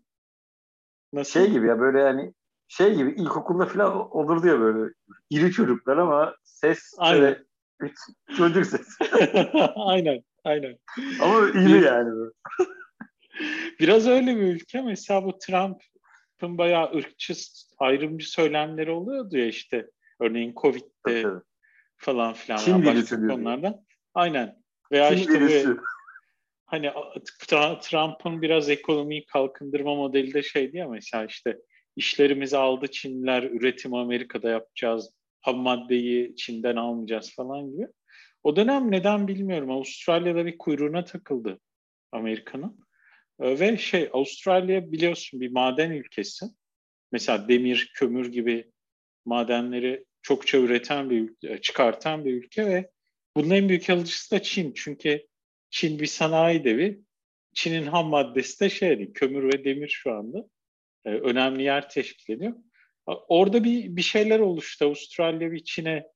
nasıl? 1.12 1.40
Şey 1.40 1.50
gibi 1.50 1.66
ya 1.66 1.80
böyle 1.80 1.98
yani 1.98 2.32
şey 2.68 2.94
gibi 2.94 3.10
ilkokulda 3.10 3.66
falan 3.66 4.16
olurdu 4.16 4.46
ya 4.46 4.60
böyle 4.60 4.94
iri 5.30 5.52
çocuklar 5.52 5.96
ama 5.96 6.36
ses 6.44 6.94
aynen. 6.98 7.20
Böyle, 7.20 7.44
çocuk 8.36 8.66
ses. 8.66 8.98
aynen, 9.76 10.22
aynen. 10.44 10.78
Ama 11.20 11.48
iri 11.48 11.84
yani. 11.84 12.30
Biraz 13.80 14.06
öyle 14.06 14.36
bir 14.36 14.42
ülke. 14.42 14.82
Mesela 14.82 15.24
bu 15.24 15.38
Trump'ın 15.38 15.93
bayağı 16.42 16.94
ırkçı, 16.94 17.34
ayrımcı 17.78 18.30
söylemleri 18.30 18.90
oluyordu 18.90 19.38
ya 19.38 19.46
işte. 19.46 19.90
Örneğin 20.20 20.54
Covid'de 20.56 21.24
falan 21.96 22.32
filan. 22.32 22.58
Çin 22.58 22.82
virüsü 22.82 23.28
konulardan. 23.28 23.84
Aynen. 24.14 24.62
Veya 24.92 25.08
Çin 25.08 25.16
işte 25.16 25.40
virüsü. 25.40 25.76
hani 26.66 26.92
Trump'ın 27.82 28.42
biraz 28.42 28.70
ekonomiyi 28.70 29.26
kalkındırma 29.26 29.94
modeli 29.94 30.34
de 30.34 30.42
şeydi 30.42 30.76
ya 30.76 30.88
mesela 30.88 31.24
işte 31.24 31.58
işlerimizi 31.96 32.56
aldı 32.56 32.86
Çinliler, 32.86 33.42
üretim 33.42 33.94
Amerika'da 33.94 34.50
yapacağız, 34.50 35.10
ham 35.40 35.56
maddeyi 35.56 36.36
Çin'den 36.36 36.76
almayacağız 36.76 37.34
falan 37.34 37.70
gibi. 37.72 37.88
O 38.42 38.56
dönem 38.56 38.90
neden 38.90 39.28
bilmiyorum 39.28 39.70
Avustralya'da 39.70 40.46
bir 40.46 40.58
kuyruğuna 40.58 41.04
takıldı 41.04 41.60
Amerika'nın. 42.12 42.83
Ee, 43.40 43.60
ve 43.60 43.78
şey 43.78 44.10
Avustralya 44.12 44.92
biliyorsun 44.92 45.40
bir 45.40 45.50
maden 45.50 45.90
ülkesi. 45.90 46.46
Mesela 47.12 47.48
demir, 47.48 47.92
kömür 47.94 48.32
gibi 48.32 48.70
madenleri 49.24 50.04
çokça 50.22 50.58
üreten 50.58 51.10
bir 51.10 51.20
ülke, 51.20 51.60
çıkartan 51.60 52.24
bir 52.24 52.32
ülke 52.32 52.66
ve 52.66 52.90
bunun 53.36 53.50
en 53.50 53.68
büyük 53.68 53.90
alıcısı 53.90 54.36
da 54.36 54.42
Çin. 54.42 54.72
Çünkü 54.76 55.26
Çin 55.70 55.98
bir 55.98 56.06
sanayi 56.06 56.64
devi. 56.64 57.00
Çin'in 57.54 57.86
ham 57.86 58.08
maddesi 58.08 58.60
de 58.60 58.70
şey 58.70 59.12
kömür 59.12 59.52
ve 59.54 59.64
demir 59.64 59.88
şu 59.88 60.12
anda. 60.12 60.48
Ee, 61.04 61.10
önemli 61.10 61.62
yer 61.62 61.88
teşkil 61.88 62.34
ediyor. 62.34 62.54
Orada 63.06 63.64
bir, 63.64 63.96
bir 63.96 64.02
şeyler 64.02 64.40
oluştu. 64.40 64.84
Avustralya 64.84 65.52
bir 65.52 65.64
Çin'e 65.64 66.06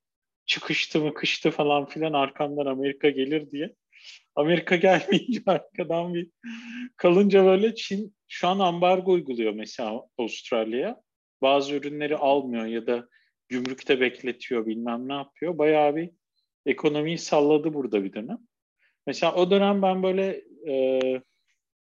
çıkıştı 0.46 1.00
mı 1.00 1.14
kıştı 1.14 1.50
falan 1.50 1.86
filan 1.86 2.12
arkamdan 2.12 2.66
Amerika 2.66 3.10
gelir 3.10 3.50
diye. 3.50 3.74
Amerika 4.34 4.76
gelmeyince 4.86 5.42
arkadan 5.46 6.14
bir 6.14 6.30
kalınca 6.96 7.44
böyle 7.44 7.74
Çin 7.74 8.14
şu 8.28 8.48
an 8.48 8.58
ambargo 8.58 9.12
uyguluyor 9.12 9.52
mesela 9.52 10.06
Avustralya'ya. 10.18 11.02
Bazı 11.42 11.74
ürünleri 11.74 12.16
almıyor 12.16 12.66
ya 12.66 12.86
da 12.86 13.08
gümrükte 13.48 14.00
bekletiyor 14.00 14.66
bilmem 14.66 15.08
ne 15.08 15.12
yapıyor. 15.12 15.58
Bayağı 15.58 15.96
bir 15.96 16.10
ekonomiyi 16.66 17.18
salladı 17.18 17.74
burada 17.74 18.04
bir 18.04 18.12
dönem. 18.12 18.38
Mesela 19.06 19.34
o 19.34 19.50
dönem 19.50 19.82
ben 19.82 20.02
böyle 20.02 20.42
e, 20.68 21.00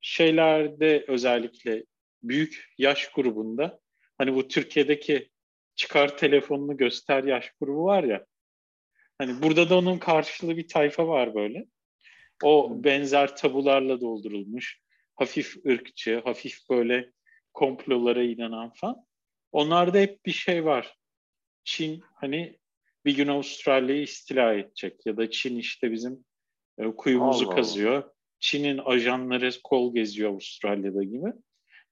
şeylerde 0.02 1.06
özellikle 1.08 1.84
büyük 2.24 2.74
yaş 2.78 3.12
grubunda 3.12 3.80
hani 4.18 4.36
bu 4.36 4.48
Türkiye'deki 4.48 5.30
çıkar 5.76 6.18
telefonunu 6.18 6.78
göster 6.78 7.24
yaş 7.24 7.52
grubu 7.62 7.84
var 7.84 8.04
ya 8.04 8.26
hani 9.18 9.42
burada 9.44 9.70
da 9.70 9.78
onun 9.78 9.98
karşılığı 9.98 10.58
bir 10.58 10.68
tayfa 10.68 11.08
var 11.08 11.36
böyle. 11.36 11.66
O 12.44 12.84
benzer 12.84 13.36
tabularla 13.36 14.02
doldurulmuş 14.02 14.82
hafif 15.16 15.66
ırkçı, 15.66 16.22
hafif 16.26 16.70
böyle 16.70 17.12
komplolara 17.54 18.24
inanan 18.24 18.74
falan. 18.74 19.06
Onlarda 19.52 19.98
hep 19.98 20.26
bir 20.26 20.32
şey 20.32 20.66
var. 20.66 20.98
Çin 21.64 22.04
hani 22.16 22.58
bir 23.06 23.16
gün 23.16 23.28
Avustralya'yı 23.28 24.02
istila 24.02 24.54
edecek 24.54 25.06
ya 25.06 25.18
da 25.18 25.30
Çin 25.30 25.58
işte 25.58 25.92
bizim 25.92 26.26
e, 26.78 26.86
kuyumuzu 26.86 27.46
Allah 27.46 27.56
kazıyor. 27.56 28.04
Çin'in 28.40 28.78
ajanları 28.78 29.52
kol 29.64 29.96
geziyor 29.96 30.32
Avustralya'da 30.32 31.04
gibi. 31.04 31.34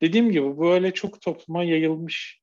Dediğim 0.01 0.31
gibi 0.31 0.60
böyle 0.60 0.93
çok 0.93 1.21
topluma 1.21 1.63
yayılmış 1.63 2.41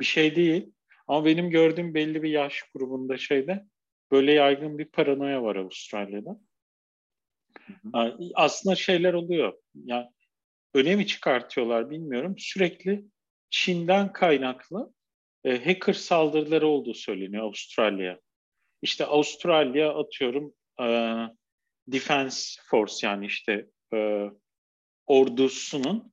bir 0.00 0.04
şey 0.04 0.36
değil. 0.36 0.72
Ama 1.08 1.24
benim 1.24 1.50
gördüğüm 1.50 1.94
belli 1.94 2.22
bir 2.22 2.30
yaş 2.30 2.62
grubunda 2.74 3.18
şeyde 3.18 3.64
böyle 4.10 4.32
yaygın 4.32 4.78
bir 4.78 4.84
paranoya 4.84 5.42
var 5.42 5.56
Avustralya'da. 5.56 6.40
Aslında 8.34 8.76
şeyler 8.76 9.14
oluyor. 9.14 9.52
Yani 9.84 10.06
önemi 10.74 11.06
çıkartıyorlar 11.06 11.90
bilmiyorum. 11.90 12.34
Sürekli 12.38 13.04
Çin'den 13.50 14.12
kaynaklı 14.12 14.92
e, 15.44 15.64
hacker 15.64 15.92
saldırıları 15.92 16.66
olduğu 16.66 16.94
söyleniyor 16.94 17.44
Avustralya. 17.44 18.20
İşte 18.82 19.06
Avustralya 19.06 19.94
atıyorum 19.94 20.54
e, 20.80 20.86
Defense 21.88 22.60
Force 22.66 23.06
yani 23.06 23.26
işte 23.26 23.66
e, 23.94 24.26
ordusunun 25.06 26.12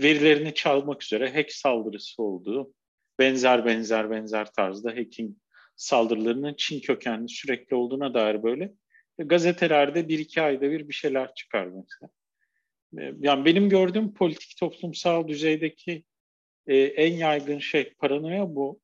verilerini 0.00 0.54
çalmak 0.54 1.02
üzere 1.02 1.34
hack 1.34 1.52
saldırısı 1.52 2.22
olduğu 2.22 2.74
benzer 3.18 3.64
benzer 3.64 4.10
benzer 4.10 4.52
tarzda 4.52 4.90
hacking 4.90 5.36
saldırılarının 5.76 6.54
Çin 6.54 6.80
kökenli 6.80 7.28
sürekli 7.28 7.76
olduğuna 7.76 8.14
dair 8.14 8.42
böyle 8.42 8.74
gazetelerde 9.18 10.08
bir 10.08 10.18
iki 10.18 10.42
ayda 10.42 10.70
bir 10.70 10.88
bir 10.88 10.94
şeyler 10.94 11.34
çıkar 11.34 11.66
mesela. 11.66 12.10
E, 12.98 13.14
yani 13.20 13.44
benim 13.44 13.68
gördüğüm 13.68 14.14
politik 14.14 14.56
toplumsal 14.58 15.28
düzeydeki 15.28 16.04
e, 16.66 16.76
en 16.76 17.14
yaygın 17.14 17.58
şey 17.58 17.94
paranoya 17.94 18.54
bu. 18.54 18.80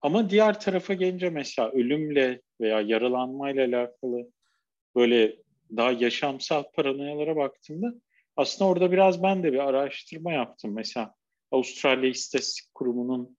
Ama 0.00 0.30
diğer 0.30 0.60
tarafa 0.60 0.94
gelince 0.94 1.30
mesela 1.30 1.70
ölümle 1.70 2.42
veya 2.60 2.80
yaralanmayla 2.80 3.66
alakalı 3.66 4.30
böyle 4.96 5.36
daha 5.76 5.92
yaşamsal 5.92 6.62
paranoyalara 6.74 7.36
baktığımda 7.36 7.94
aslında 8.36 8.70
orada 8.70 8.92
biraz 8.92 9.22
ben 9.22 9.42
de 9.42 9.52
bir 9.52 9.68
araştırma 9.68 10.32
yaptım. 10.32 10.74
Mesela 10.74 11.14
Avustralya 11.50 12.10
İstatistik 12.10 12.74
Kurumu'nun 12.74 13.36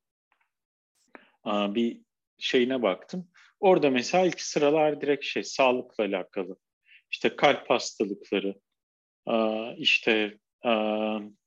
bir 1.45 2.01
şeyine 2.37 2.81
baktım. 2.81 3.27
Orada 3.63 3.89
mesela 3.89 4.25
ilk 4.25 4.41
sıralar 4.41 5.01
direkt 5.01 5.25
şey 5.25 5.43
sağlıkla 5.43 6.03
alakalı. 6.03 6.57
İşte 7.11 7.35
kalp 7.35 7.69
hastalıkları, 7.69 8.59
işte 9.77 10.37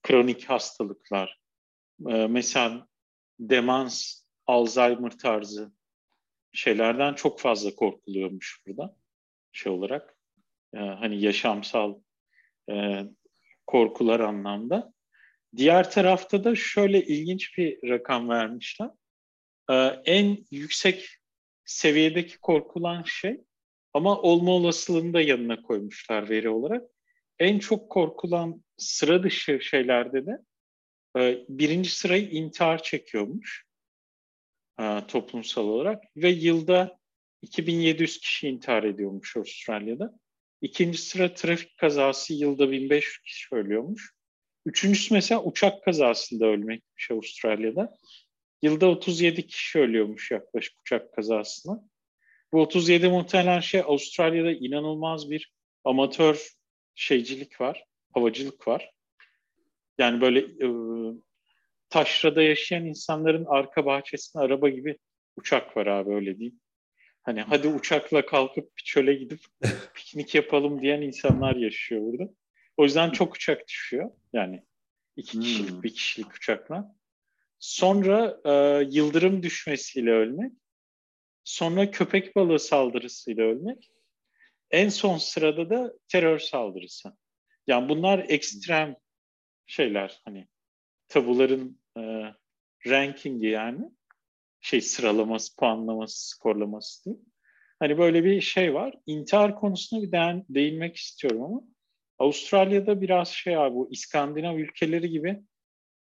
kronik 0.02 0.44
hastalıklar, 0.44 1.40
mesela 2.29 2.88
demans, 3.40 4.22
Alzheimer 4.46 5.18
tarzı 5.18 5.72
şeylerden 6.52 7.14
çok 7.14 7.40
fazla 7.40 7.74
korkuluyormuş 7.74 8.61
burada 8.66 8.96
şey 9.52 9.72
olarak. 9.72 10.16
Hani 10.74 11.20
yaşamsal 11.22 12.00
korkular 13.66 14.20
anlamda. 14.20 14.92
Diğer 15.57 15.90
tarafta 15.90 16.44
da 16.44 16.55
şöyle 16.55 17.07
ilginç 17.07 17.59
bir 17.59 17.88
rakam 17.90 18.29
vermişler. 18.29 18.90
En 20.05 20.46
yüksek 20.50 21.09
seviyedeki 21.66 22.38
korkulan 22.38 23.02
şey 23.02 23.40
ama 23.94 24.20
olma 24.20 24.52
olasılığını 24.52 25.12
da 25.12 25.20
yanına 25.20 25.62
koymuşlar 25.62 26.31
veri 26.31 26.48
olarak. 26.48 26.90
En 27.38 27.59
çok 27.59 27.90
korkulan 27.90 28.64
sıra 28.76 29.22
dışı 29.22 29.61
şeylerde 29.62 30.26
de 30.26 30.38
e, 31.18 31.44
birinci 31.48 31.90
sırayı 31.90 32.31
intihar 32.31 32.83
çekiyormuş 32.83 33.66
e, 34.81 35.07
toplumsal 35.09 35.64
olarak 35.64 36.05
ve 36.16 36.29
yılda 36.29 36.98
2700 37.42 38.18
kişi 38.18 38.48
intihar 38.48 38.85
ediyormuş 38.85 39.37
Avustralya'da. 39.37 40.18
İkinci 40.61 40.98
sıra 40.98 41.35
trafik 41.35 41.79
kazası 41.79 42.35
yılda 42.35 42.70
1500 42.70 43.18
kişi 43.18 43.55
ölüyormuş. 43.55 44.14
Üçüncüsü 44.66 45.14
mesela 45.14 45.42
uçak 45.42 45.85
kazasında 45.85 46.46
ölmekmiş 46.46 47.11
Avustralya'da. 47.11 47.96
Yılda 48.66 48.88
37 48.88 49.46
kişi 49.46 49.79
ölüyormuş 49.79 50.31
yaklaşık 50.31 50.81
uçak 50.81 51.12
kazasına. 51.12 51.88
Bu 52.52 52.61
37 52.61 53.09
muhtemelen 53.09 53.61
şey 53.61 53.81
Avustralya'da 53.81 54.52
inanılmaz 54.52 55.31
bir 55.31 55.52
amatör 55.85 56.50
şeycilik 56.94 57.61
var, 57.61 57.85
havacılık 58.14 58.68
var. 58.68 58.90
Yani 59.98 60.20
böyle 60.20 60.40
e, 60.40 60.68
taşrada 61.90 62.42
yaşayan 62.42 62.85
insanların 62.85 63.44
arka 63.44 63.87
bahçesinde 63.87 64.42
araba 64.42 64.68
gibi 64.68 64.98
uçak 65.37 65.76
var 65.76 65.87
abi 65.87 66.14
öyle 66.14 66.38
diyeyim. 66.38 66.61
Hani 67.22 67.42
hadi 67.42 67.68
uçakla 67.68 68.26
kalkıp 68.26 68.76
bir 68.79 68.83
çöle 68.83 69.14
gidip 69.14 69.40
piknik 69.94 70.35
yapalım 70.35 70.83
diyen 70.83 71.02
insanlar 71.02 71.57
yaşıyor 71.57 72.02
burada. 72.02 72.33
O 72.76 72.85
yüzden 72.85 73.11
çok 73.11 73.35
uçak 73.35 73.68
düşüyor. 73.68 74.11
Yani 74.33 74.64
iki 75.16 75.40
kişilik, 75.40 75.70
hmm. 75.70 75.83
bir 75.83 75.94
kişilik 75.94 76.35
uçakla. 76.35 76.95
Sonra 77.59 78.40
e, 78.45 78.85
yıldırım 78.90 79.42
düşmesiyle 79.42 80.11
ölmek. 80.11 80.53
Sonra 81.45 81.90
köpek 81.90 82.37
balığı 82.37 82.59
saldırısıyla 82.59 83.45
ölmek. 83.45 83.90
En 84.71 84.88
son 84.88 85.19
sırada 85.19 85.71
da 85.71 85.92
terör 86.09 86.38
saldırısı. 86.38 87.12
Yani 87.66 87.88
bunlar 87.88 88.27
ekstrem 88.29 88.97
şeyler 89.66 90.21
hani 90.25 90.49
tabuların 91.09 91.81
e, 91.99 92.01
rankingi 92.87 93.47
yani 93.47 93.90
şey 94.61 94.81
sıralaması, 94.81 95.57
puanlaması, 95.57 96.29
skorlaması 96.29 97.05
değil. 97.05 97.25
Hani 97.79 97.99
böyle 97.99 98.25
bir 98.25 98.40
şey 98.40 98.75
var. 98.75 98.95
İntihar 99.07 99.57
konusuna 99.57 100.03
bir 100.03 100.12
değin, 100.12 100.45
değinmek 100.49 100.97
istiyorum 100.97 101.42
ama 101.42 101.62
Avustralya'da 102.19 103.01
biraz 103.01 103.29
şey 103.29 103.57
abi 103.57 103.75
bu 103.75 103.88
İskandinav 103.92 104.59
ülkeleri 104.59 105.11
gibi 105.11 105.42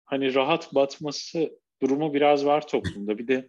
hani 0.05 0.33
rahat 0.33 0.75
batması 0.75 1.59
durumu 1.81 2.13
biraz 2.13 2.45
var 2.45 2.67
toplumda. 2.67 3.17
Bir 3.17 3.27
de 3.27 3.47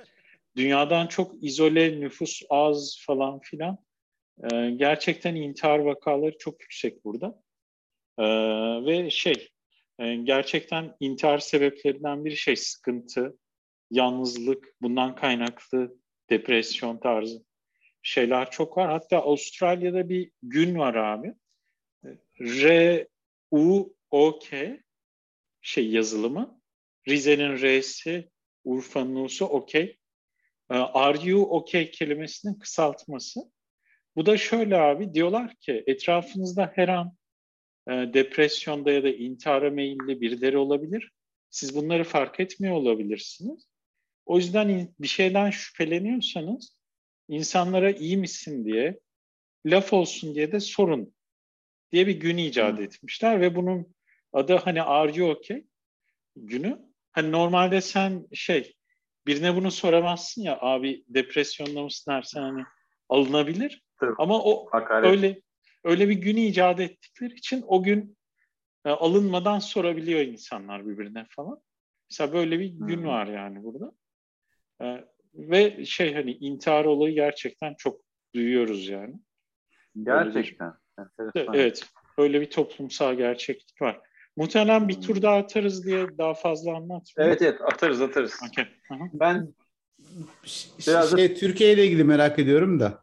dünyadan 0.57 1.07
çok 1.07 1.45
izole 1.45 2.01
nüfus 2.01 2.42
az 2.51 2.99
falan 3.07 3.40
filan. 3.40 3.79
Ee, 4.53 4.71
gerçekten 4.71 5.35
intihar 5.35 5.79
vakaları 5.79 6.38
çok 6.38 6.61
yüksek 6.62 7.05
burada. 7.05 7.42
Ee, 8.19 8.25
ve 8.87 9.11
şey 9.11 9.49
e, 9.99 10.14
gerçekten 10.14 10.97
intihar 11.01 11.38
sebeplerinden 11.38 12.25
biri 12.25 12.37
şey 12.37 12.57
sıkıntı, 12.57 13.38
yalnızlık, 13.90 14.75
bundan 14.83 15.14
kaynaklı 15.14 15.97
depresyon 16.31 16.99
tarzı 16.99 17.45
şeyler 18.03 18.51
çok 18.51 18.77
var. 18.77 18.90
Hatta 18.90 19.19
Avustralya'da 19.19 20.09
bir 20.09 20.31
gün 20.42 20.79
var 20.79 20.95
abi. 20.95 21.35
R 22.40 23.07
U 23.51 23.95
O 24.11 24.38
K 24.38 24.79
şey 25.66 25.90
yazılımı. 25.90 26.61
Rize'nin 27.09 27.57
R'si, 27.62 28.31
Urfa'nın 28.64 29.24
U'su 29.24 29.44
okey. 29.44 29.98
Ee, 30.70 30.74
are 30.74 31.29
you 31.29 31.42
okay 31.42 31.90
kelimesinin 31.90 32.55
kısaltması. 32.55 33.40
Bu 34.16 34.26
da 34.26 34.37
şöyle 34.37 34.76
abi 34.76 35.14
diyorlar 35.14 35.55
ki 35.55 35.85
etrafınızda 35.87 36.72
her 36.74 36.88
an 36.88 37.16
e, 37.88 37.92
depresyonda 37.92 38.92
ya 38.92 39.02
da 39.02 39.09
intihara 39.09 39.70
meyilli 39.70 40.20
birileri 40.20 40.59
olabilir. 40.59 41.12
Siz 41.50 41.76
bunları 41.76 42.05
fark 42.05 42.40
etmiyor 42.40 42.74
olabilirsiniz. 42.74 43.68
O 44.26 44.37
yüzden 44.37 44.94
bir 45.00 45.09
şeyden 45.09 45.50
şüpheleniyorsanız 45.50 46.79
insanlara 47.29 47.90
iyi 47.90 48.16
misin 48.16 48.64
diye, 48.64 49.00
laf 49.66 49.92
olsun 49.92 50.35
diye 50.35 50.52
de 50.52 50.61
sorun 50.61 51.14
diye 51.92 52.07
bir 52.07 52.20
gün 52.20 52.37
icat 52.37 52.81
etmişler 52.81 53.40
ve 53.40 53.57
bunun 53.57 53.95
adı 54.37 54.57
hani 54.57 54.83
are 54.83 55.12
you 55.12 55.31
okay 55.31 55.64
günü. 56.37 56.79
Hani 57.12 57.33
normalde 57.33 57.81
sen 57.81 58.27
şey 58.33 58.75
birine 59.27 59.57
bunu 59.57 59.70
soramazsın 59.70 60.42
ya 60.42 60.59
abi 60.61 61.05
depresyonda 61.09 61.83
mısın 61.83 62.12
dersen 62.12 62.42
hani 62.42 62.64
alınabilir. 63.09 63.83
Tabii. 64.01 64.14
Ama 64.18 64.42
o 64.42 64.68
Hakaret. 64.70 65.11
öyle 65.11 65.42
öyle 65.85 66.09
bir 66.09 66.14
gün 66.14 66.37
icat 66.37 66.81
ettikleri 66.81 67.35
için 67.35 67.64
o 67.66 67.83
gün 67.83 68.16
e, 68.85 68.90
alınmadan 68.90 69.59
sorabiliyor 69.59 70.20
insanlar 70.20 70.87
birbirine 70.87 71.27
falan. 71.31 71.61
Mesela 72.11 72.33
böyle 72.33 72.59
bir 72.59 72.66
gün 72.66 72.99
hmm. 72.99 73.07
var 73.07 73.27
yani 73.27 73.64
burada. 73.64 73.92
E, 74.83 75.05
ve 75.35 75.85
şey 75.85 76.14
hani 76.14 76.33
intihar 76.33 76.85
olayı 76.85 77.14
gerçekten 77.14 77.75
çok 77.79 78.01
duyuyoruz 78.35 78.88
yani. 78.88 79.14
Gerçekten. 80.03 80.72
Bir, 81.35 81.49
evet. 81.55 81.87
Öyle 82.18 82.40
bir 82.40 82.51
toplumsal 82.51 83.14
gerçeklik 83.14 83.83
var. 83.83 84.01
Muhtemelen 84.37 84.88
bir 84.88 85.01
tur 85.01 85.22
daha 85.22 85.37
atarız 85.37 85.87
diye 85.87 86.07
daha 86.18 86.35
fazla 86.35 86.77
anlatmıyorum. 86.77 87.03
Evet 87.18 87.42
evet 87.42 87.61
atarız 87.61 88.03
atarız. 88.03 88.40
Okay. 88.51 88.66
Ben 89.12 89.55
biraz 90.87 91.11
şey, 91.16 91.31
da... 91.31 91.35
Türkiye 91.35 91.72
ile 91.72 91.87
ilgili 91.87 92.05
merak 92.05 92.38
ediyorum 92.38 92.81
da 92.81 93.03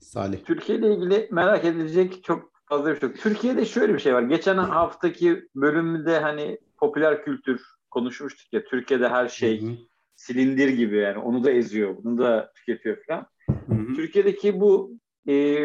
Salih. 0.00 0.38
Türkiye 0.44 0.78
ile 0.78 0.94
ilgili 0.94 1.28
merak 1.30 1.64
edilecek 1.64 2.24
çok 2.24 2.50
fazla 2.68 2.94
bir 2.94 3.00
şey 3.00 3.08
yok. 3.08 3.18
Türkiye'de 3.18 3.64
şöyle 3.64 3.94
bir 3.94 3.98
şey 3.98 4.14
var. 4.14 4.22
Geçen 4.22 4.56
haftaki 4.56 5.48
bölümde 5.54 6.18
hani 6.18 6.58
popüler 6.76 7.24
kültür 7.24 7.62
konuşmuştuk 7.90 8.52
ya. 8.52 8.64
Türkiye'de 8.64 9.08
her 9.08 9.28
şey 9.28 9.62
Hı-hı. 9.62 9.76
silindir 10.16 10.68
gibi 10.68 10.96
yani. 10.96 11.18
Onu 11.18 11.44
da 11.44 11.50
eziyor, 11.50 11.96
bunu 12.04 12.18
da 12.18 12.52
tüketiyor 12.54 12.96
falan. 13.06 13.26
Hı-hı. 13.46 13.94
Türkiye'deki 13.96 14.60
bu 14.60 14.92
e, 15.28 15.58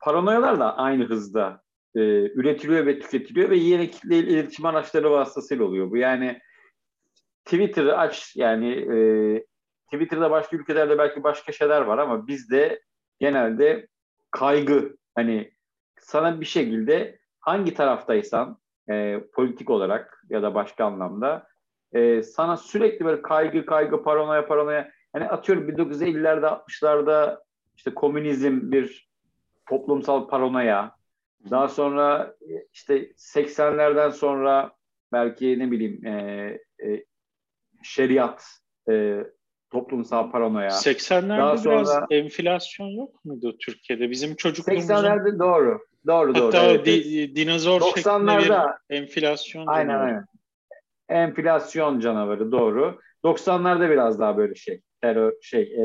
paranoyalar 0.00 0.60
da 0.60 0.76
aynı 0.76 1.04
hızda 1.04 1.63
e, 1.94 2.00
üretiliyor 2.34 2.86
ve 2.86 2.98
tüketiliyor 2.98 3.50
ve 3.50 3.56
yeni 3.56 3.90
kitle 3.90 4.18
iletişim 4.18 4.66
araçları 4.66 5.10
vasıtasıyla 5.10 5.64
oluyor. 5.64 5.90
Bu 5.90 5.96
yani 5.96 6.40
Twitter'ı 7.44 7.98
aç 7.98 8.36
yani 8.36 8.70
e, 8.72 8.96
Twitter'da 9.92 10.30
başka 10.30 10.56
ülkelerde 10.56 10.98
belki 10.98 11.22
başka 11.22 11.52
şeyler 11.52 11.80
var 11.80 11.98
ama 11.98 12.26
bizde 12.26 12.82
genelde 13.20 13.88
kaygı 14.30 14.96
hani 15.14 15.52
sana 15.98 16.40
bir 16.40 16.46
şekilde 16.46 17.18
hangi 17.40 17.74
taraftaysan 17.74 18.58
e, 18.90 19.20
politik 19.34 19.70
olarak 19.70 20.24
ya 20.28 20.42
da 20.42 20.54
başka 20.54 20.84
anlamda 20.84 21.46
e, 21.92 22.22
sana 22.22 22.56
sürekli 22.56 23.04
böyle 23.04 23.22
kaygı 23.22 23.66
kaygı 23.66 24.02
paranoya 24.02 24.46
paranoya 24.46 24.90
hani 25.12 25.28
atıyorum 25.28 25.68
1950'lerde 25.68 26.46
60'larda 26.46 27.38
işte 27.76 27.94
komünizm 27.94 28.72
bir 28.72 29.10
toplumsal 29.68 30.28
paranoya 30.28 30.93
daha 31.50 31.68
sonra 31.68 32.34
işte 32.72 33.12
80'lerden 33.16 34.10
sonra 34.10 34.72
belki 35.12 35.58
ne 35.58 35.70
bileyim 35.70 36.06
e, 36.06 36.12
e, 36.84 37.04
şeriat 37.82 38.44
e, 38.90 39.18
toplumsal 39.70 40.30
paranoya. 40.30 40.68
80'lerde 40.68 41.38
Daha 41.38 41.56
sonra, 41.56 41.78
biraz 41.78 42.02
enflasyon 42.10 42.88
yok 42.88 43.24
muydu 43.24 43.58
Türkiye'de? 43.58 44.10
Bizim 44.10 44.34
çocukluğumuzun... 44.34 44.94
80'lerde 44.94 45.38
doğru. 45.38 45.80
Doğru 46.06 46.34
doğru. 46.34 46.46
Hatta 46.46 46.70
evet. 46.70 46.86
di, 46.86 47.36
dinozor 47.36 47.80
90'larda 47.80 48.78
enflasyon. 48.90 49.66
Aynen 49.66 49.88
canavarı. 49.88 50.06
aynen. 50.06 50.26
Enflasyon 51.08 52.00
canavarı 52.00 52.52
doğru. 52.52 53.00
90'larda 53.24 53.90
biraz 53.90 54.20
daha 54.20 54.36
böyle 54.36 54.54
şey. 54.54 54.80
Terör 55.00 55.32
şey 55.42 55.62
e, 55.62 55.84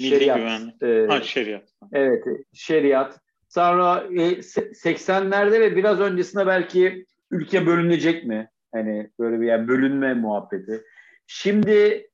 şeriat. 0.00 0.82
E, 0.82 1.06
ha 1.08 1.22
şeriat. 1.22 1.68
Evet 1.92 2.24
şeriat. 2.52 3.20
Sonra 3.54 4.04
e, 4.10 4.42
80'lerde 4.72 5.60
ve 5.60 5.76
biraz 5.76 6.00
öncesinde 6.00 6.46
belki 6.46 7.06
ülke 7.30 7.66
bölünecek 7.66 8.24
mi? 8.24 8.50
Hani 8.72 9.10
böyle 9.18 9.40
bir 9.40 9.46
yani 9.46 9.68
bölünme 9.68 10.14
muhabbeti. 10.14 10.84
Şimdi 11.26 12.06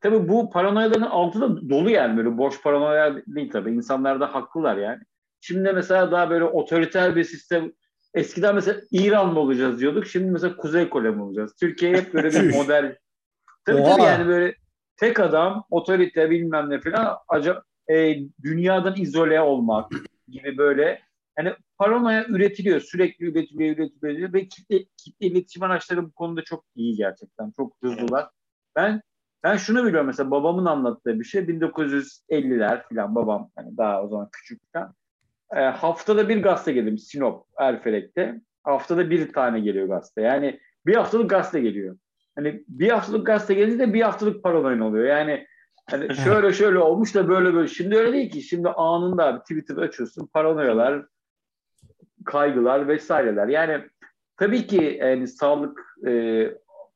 tabii 0.00 0.28
bu 0.28 0.50
paranoyaların 0.50 1.00
altı 1.00 1.40
da 1.40 1.70
dolu 1.70 1.90
yani 1.90 2.16
böyle 2.16 2.38
boş 2.38 2.62
paranoya 2.62 3.16
değil 3.26 3.50
tabii. 3.50 3.70
İnsanlar 3.70 4.20
da 4.20 4.34
haklılar 4.34 4.76
yani. 4.76 4.98
Şimdi 5.40 5.72
mesela 5.72 6.12
daha 6.12 6.30
böyle 6.30 6.44
otoriter 6.44 7.16
bir 7.16 7.24
sistem 7.24 7.72
eskiden 8.14 8.54
mesela 8.54 8.80
İran 8.90 9.32
mı 9.32 9.40
olacağız 9.40 9.80
diyorduk. 9.80 10.06
Şimdi 10.06 10.30
mesela 10.30 10.56
Kuzey 10.56 10.88
Kore 10.88 11.10
mi 11.10 11.22
olacağız? 11.22 11.54
Türkiye 11.60 11.96
hep 11.96 12.14
böyle 12.14 12.30
bir 12.30 12.54
model. 12.56 12.96
Tabii 13.64 13.80
Oha. 13.80 13.90
tabii 13.90 14.02
yani 14.02 14.28
böyle 14.28 14.54
tek 14.96 15.20
adam, 15.20 15.64
otorite 15.70 16.30
bilmem 16.30 16.70
ne 16.70 16.80
falan 16.80 17.16
acaba 17.28 17.62
e, 17.88 18.16
dünyadan 18.42 18.94
izole 18.96 19.40
olmak 19.40 19.92
gibi 20.30 20.58
böyle 20.58 21.02
yani 21.38 21.54
paranoya 21.78 22.26
üretiliyor. 22.28 22.80
Sürekli 22.80 23.26
üretiliyor, 23.26 23.76
üretiliyor 23.76 24.32
ve 24.32 24.48
kitle, 24.48 24.84
kitle 24.96 25.26
iletişim 25.26 25.62
araçları 25.62 26.04
bu 26.04 26.12
konuda 26.12 26.44
çok 26.44 26.64
iyi 26.74 26.96
gerçekten. 26.96 27.52
Çok 27.56 27.76
hızlılar. 27.82 28.28
Ben 28.76 29.02
ben 29.42 29.56
şunu 29.56 29.86
biliyorum 29.86 30.06
mesela 30.06 30.30
babamın 30.30 30.64
anlattığı 30.64 31.20
bir 31.20 31.24
şey 31.24 31.42
1950'ler 31.42 32.88
falan 32.88 33.14
babam 33.14 33.50
hani 33.56 33.76
daha 33.76 34.02
o 34.02 34.08
zaman 34.08 34.28
küçükken 34.32 34.88
e, 35.56 35.60
haftada 35.60 36.28
bir 36.28 36.42
gazete 36.42 36.72
gelirim 36.72 36.98
Sinop 36.98 37.46
Erfelek'te. 37.58 38.40
Haftada 38.62 39.10
bir 39.10 39.32
tane 39.32 39.60
geliyor 39.60 39.88
gazete. 39.88 40.22
Yani 40.22 40.60
bir 40.86 40.94
haftalık 40.94 41.30
gazete 41.30 41.60
geliyor. 41.60 41.98
Hani 42.34 42.64
bir 42.68 42.90
haftalık 42.90 43.26
gazete 43.26 43.54
gelince 43.54 43.78
de 43.78 43.94
bir 43.94 44.02
haftalık 44.02 44.42
paranoyan 44.42 44.80
oluyor. 44.80 45.06
Yani 45.06 45.46
hani 45.90 46.16
şöyle 46.16 46.52
şöyle 46.52 46.78
olmuş 46.78 47.14
da 47.14 47.28
böyle 47.28 47.54
böyle. 47.54 47.68
Şimdi 47.68 47.96
öyle 47.96 48.12
değil 48.12 48.30
ki. 48.30 48.42
Şimdi 48.42 48.68
anında 48.68 49.34
bir 49.34 49.40
Twitter 49.40 49.76
açıyorsun. 49.76 50.26
Paranoyalar, 50.26 51.06
kaygılar 52.24 52.88
vesaireler. 52.88 53.48
Yani 53.48 53.84
tabii 54.36 54.66
ki 54.66 54.98
yani 55.00 55.28
sağlık 55.28 55.96
e, 56.06 56.44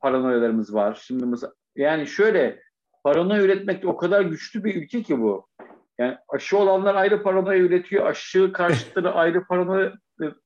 paranoyalarımız 0.00 0.74
var. 0.74 1.02
Şimdi 1.06 1.26
mesela 1.26 1.52
yani 1.76 2.06
şöyle 2.06 2.60
paranoya 3.04 3.42
üretmek 3.42 3.84
o 3.84 3.96
kadar 3.96 4.20
güçlü 4.20 4.64
bir 4.64 4.82
ülke 4.82 5.02
ki 5.02 5.20
bu. 5.20 5.48
Yani 5.98 6.16
aşı 6.28 6.58
olanlar 6.58 6.94
ayrı 6.94 7.22
paranoya 7.22 7.58
üretiyor. 7.58 8.06
Aşı 8.06 8.52
karşıtları 8.52 9.12
ayrı 9.12 9.44
paranoya, 9.46 9.92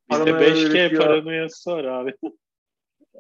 paranoya 0.08 0.40
Bizde 0.40 0.61
5G 0.61 0.70
üretiyor. 0.70 1.02
paranoyası 1.02 1.70
var 1.70 1.84
abi. 1.84 2.14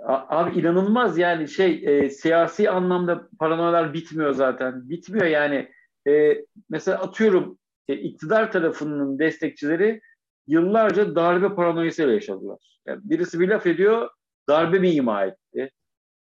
Abi 0.06 0.60
inanılmaz 0.60 1.18
yani 1.18 1.48
şey 1.48 1.82
e, 1.86 2.10
siyasi 2.10 2.70
anlamda 2.70 3.28
paranoyalar 3.38 3.94
bitmiyor 3.94 4.32
zaten. 4.32 4.90
Bitmiyor 4.90 5.26
yani. 5.26 5.72
E, 6.08 6.44
mesela 6.70 6.98
atıyorum 6.98 7.58
e, 7.88 7.94
iktidar 7.94 8.52
tarafının 8.52 9.18
destekçileri 9.18 10.00
yıllarca 10.46 11.14
darbe 11.14 11.54
paranoyasıyla 11.54 12.12
yaşadılar. 12.12 12.80
Yani 12.86 13.00
birisi 13.04 13.40
bir 13.40 13.48
laf 13.48 13.66
ediyor, 13.66 14.08
darbe 14.48 14.78
mi 14.78 14.90
ima 14.90 15.24
etti? 15.24 15.70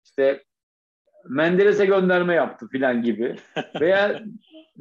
İşte 0.06 0.43
Menderes'e 1.30 1.86
gönderme 1.86 2.36
yaptı 2.36 2.67
filan 2.67 3.02
gibi. 3.02 3.36
Veya 3.82 4.21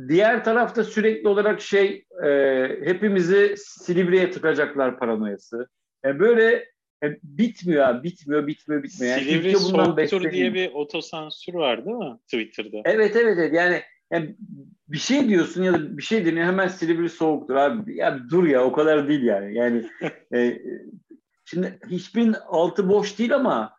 diğer 0.08 0.44
tarafta 0.44 0.84
sürekli 0.84 1.28
olarak 1.28 1.60
şey 1.60 2.04
e, 2.24 2.28
hepimizi 2.84 3.54
Silivri'ye 3.56 4.30
tıkacaklar 4.30 4.98
paranoyası. 4.98 5.66
Yani 6.04 6.20
böyle 6.20 6.69
yani 7.02 7.18
bitmiyor 7.22 8.02
bitmiyor, 8.02 8.46
bitmiyor, 8.46 8.82
bitmiyor. 8.82 9.12
Yani 9.12 9.24
Silivri 9.24 9.56
soğuktur 9.56 10.32
diye 10.32 10.54
bir 10.54 10.72
otosansür 10.72 11.54
var 11.54 11.84
değil 11.84 11.96
mi 11.96 12.18
Twitter'da? 12.24 12.82
Evet, 12.84 13.16
evet, 13.16 13.38
evet. 13.38 13.54
Yani, 13.54 13.82
yani 14.12 14.36
bir 14.88 14.98
şey 14.98 15.28
diyorsun 15.28 15.62
ya 15.62 15.72
da 15.72 15.98
bir 15.98 16.02
şey 16.02 16.26
deniyor 16.26 16.46
hemen 16.46 16.68
Silivri 16.68 17.08
soğuktur 17.08 17.54
abi. 17.54 17.96
Ya 17.96 18.18
dur 18.30 18.46
ya 18.46 18.64
o 18.64 18.72
kadar 18.72 19.08
değil 19.08 19.22
yani. 19.22 19.54
Yani 19.54 19.90
e, 20.34 20.62
şimdi 21.44 21.78
hiçbir 21.90 22.34
altı 22.48 22.88
boş 22.88 23.18
değil 23.18 23.34
ama 23.34 23.72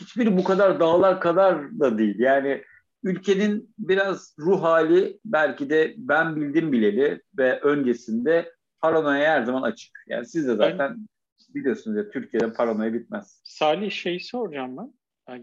hiçbiri 0.00 0.36
bu 0.36 0.44
kadar 0.44 0.80
dağlar 0.80 1.20
kadar 1.20 1.80
da 1.80 1.98
değil. 1.98 2.18
Yani 2.18 2.62
ülkenin 3.02 3.74
biraz 3.78 4.34
ruh 4.38 4.62
hali 4.62 5.20
belki 5.24 5.70
de 5.70 5.94
ben 5.96 6.36
bildim 6.36 6.72
bileli 6.72 7.22
ve 7.38 7.60
öncesinde 7.60 8.52
paranoya 8.80 9.30
her 9.30 9.42
zaman 9.42 9.62
açık. 9.62 10.04
Yani 10.08 10.26
siz 10.26 10.48
de 10.48 10.54
zaten 10.54 11.08
biliyorsunuz 11.56 11.96
ya 11.96 12.10
Türkiye'de 12.10 12.52
paranoya 12.52 12.92
bitmez. 12.92 13.40
Salih 13.44 13.90
şey 13.90 14.20
soracağım 14.20 14.76
ben. 14.76 14.92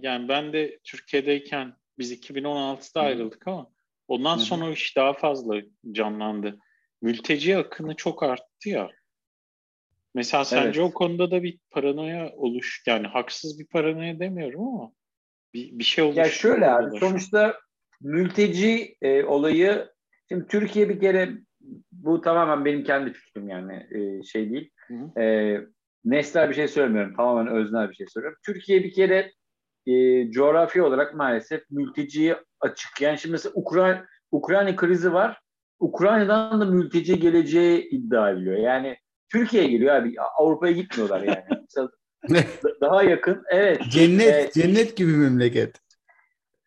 Yani 0.01 0.27
ben 0.27 0.53
de 0.53 0.79
Türkiye'deyken 0.83 1.73
biz 1.97 2.11
2016'da 2.11 3.01
ayrıldık 3.01 3.47
ama 3.47 3.67
ondan 4.07 4.37
sonra 4.37 4.65
o 4.65 4.69
iş 4.69 4.97
daha 4.97 5.13
fazla 5.13 5.61
canlandı. 5.91 6.57
Mülteci 7.01 7.57
akını 7.57 7.95
çok 7.95 8.23
arttı 8.23 8.69
ya. 8.69 8.89
Mesela 10.15 10.45
sence 10.45 10.81
evet. 10.81 10.91
o 10.91 10.93
konuda 10.93 11.31
da 11.31 11.43
bir 11.43 11.59
paranoya 11.71 12.31
oluş 12.35 12.83
yani 12.87 13.07
haksız 13.07 13.59
bir 13.59 13.67
paranoya 13.67 14.19
demiyorum 14.19 14.67
ama 14.67 14.91
bir, 15.53 15.79
bir 15.79 15.83
şey 15.83 16.03
oluş. 16.03 16.17
Ya 16.17 16.25
şöyle 16.25 16.69
abi 16.69 16.99
sonuçta 16.99 17.59
mülteci 18.01 18.95
e, 19.01 19.23
olayı 19.23 19.89
şimdi 20.29 20.47
Türkiye 20.47 20.89
bir 20.89 20.99
kere 20.99 21.29
bu 21.91 22.21
tamamen 22.21 22.65
benim 22.65 22.83
kendi 22.83 23.13
fikrim 23.13 23.49
yani 23.49 23.87
e, 23.91 24.23
şey 24.23 24.51
değil. 24.51 24.71
Hı 24.87 24.93
hı. 24.93 25.21
E, 25.21 25.57
nesnel 26.05 26.49
bir 26.49 26.55
şey 26.55 26.67
söylemiyorum. 26.67 27.15
Tamamen 27.15 27.53
öznel 27.53 27.89
bir 27.89 27.95
şey 27.95 28.07
söylüyorum. 28.07 28.39
Türkiye 28.45 28.83
bir 28.83 28.93
kere 28.93 29.31
e, 29.87 30.31
coğrafi 30.31 30.81
olarak 30.81 31.15
maalesef 31.15 31.61
mülteciye 31.71 32.37
açık. 32.59 33.01
Yani 33.01 33.17
şimdi 33.17 33.31
mesela 33.31 33.53
Ukrayna 33.55 34.05
Ukrayna 34.31 34.75
krizi 34.75 35.13
var. 35.13 35.39
Ukrayna'dan 35.79 36.61
da 36.61 36.65
mülteci 36.65 37.19
geleceği 37.19 37.89
iddia 37.89 38.31
ediliyor. 38.31 38.57
Yani 38.57 38.97
Türkiye'ye 39.31 39.69
geliyor 39.69 39.95
abi. 39.95 40.15
Avrupa'ya 40.37 40.73
gitmiyorlar 40.73 41.21
yani. 41.21 41.43
daha 42.81 43.03
yakın. 43.03 43.43
Evet. 43.49 43.81
Cennet, 43.89 44.57
e, 44.57 44.61
cennet 44.61 44.97
gibi 44.97 45.11
memleket. 45.11 45.75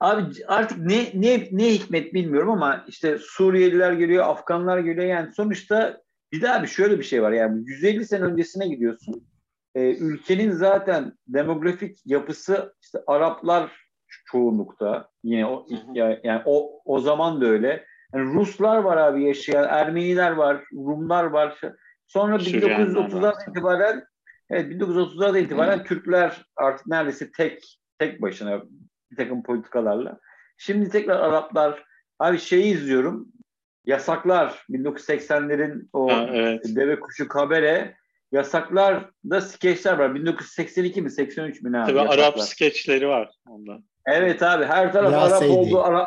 Abi 0.01 0.23
artık 0.47 0.79
ne 0.79 1.11
ne 1.15 1.49
ne 1.51 1.75
hikmet 1.75 2.15
bilmiyorum 2.15 2.51
ama 2.51 2.85
işte 2.89 3.19
Suriyeliler 3.21 3.93
geliyor, 3.93 4.25
Afganlar 4.25 4.79
geliyor. 4.79 5.07
Yani 5.07 5.33
sonuçta 5.33 6.01
bir 6.33 6.43
daha 6.43 6.63
bir 6.63 6.69
şöyle 6.69 6.99
bir 6.99 7.05
şey 7.05 7.23
var. 7.23 7.33
Yani 7.33 7.63
150 7.67 8.05
sene 8.05 8.25
öncesine 8.25 8.69
gidiyorsun. 8.69 9.27
E, 9.75 9.97
ülkenin 9.97 10.51
zaten 10.51 11.13
demografik 11.29 12.07
yapısı 12.07 12.75
işte 12.83 12.99
Araplar 13.07 13.87
çoğunlukta. 14.27 15.09
Yine 15.23 15.47
o 15.47 15.67
yani 16.25 16.43
o 16.45 16.81
o 16.85 17.01
zaman 17.01 17.41
da 17.41 17.47
öyle. 17.47 17.85
Yani 18.15 18.35
Ruslar 18.35 18.79
var 18.79 18.97
abi 18.97 19.25
yaşayan, 19.25 19.69
Ermeniler 19.69 20.31
var, 20.31 20.65
Rumlar 20.73 21.25
var. 21.25 21.61
Sonra 22.07 22.37
1930'dan 22.37 23.35
itibaren 23.49 24.05
evet 24.51 24.73
1930'lardan 24.73 25.41
itibaren 25.41 25.85
Türkler 25.85 26.47
artık 26.57 26.87
neredeyse 26.87 27.31
tek 27.33 27.79
tek 27.99 28.23
başına 28.23 28.63
bir 29.11 29.17
takım 29.17 29.43
politikalarla. 29.43 30.19
Şimdi 30.57 30.91
tekrar 30.91 31.21
Araplar 31.21 31.85
abi 32.19 32.39
şeyi 32.39 32.75
izliyorum. 32.75 33.33
Yasaklar 33.87 34.65
1980'lerin 34.71 35.89
o 35.93 36.13
ha, 36.13 36.31
evet. 36.33 36.77
deve 36.77 37.01
kuşu 37.01 37.29
kabere 37.29 37.97
yasaklar 38.33 39.11
da 39.31 39.41
skeçler 39.41 39.99
var. 39.99 40.15
1982 40.15 41.03
mi 41.03 41.11
83 41.11 41.63
mi 41.63 41.73
ne 41.73 41.79
abi? 41.79 41.87
Tabii 41.87 41.99
yasaklar. 41.99 42.19
Arap 42.19 42.41
skeçleri 42.41 43.09
var 43.09 43.31
ondan. 43.49 43.85
Evet 44.07 44.43
abi 44.43 44.65
her 44.65 44.93
taraf 44.93 45.13
ya 45.13 45.21
Arap 45.21 45.43
oldu. 45.43 45.83
Ara, 45.83 46.07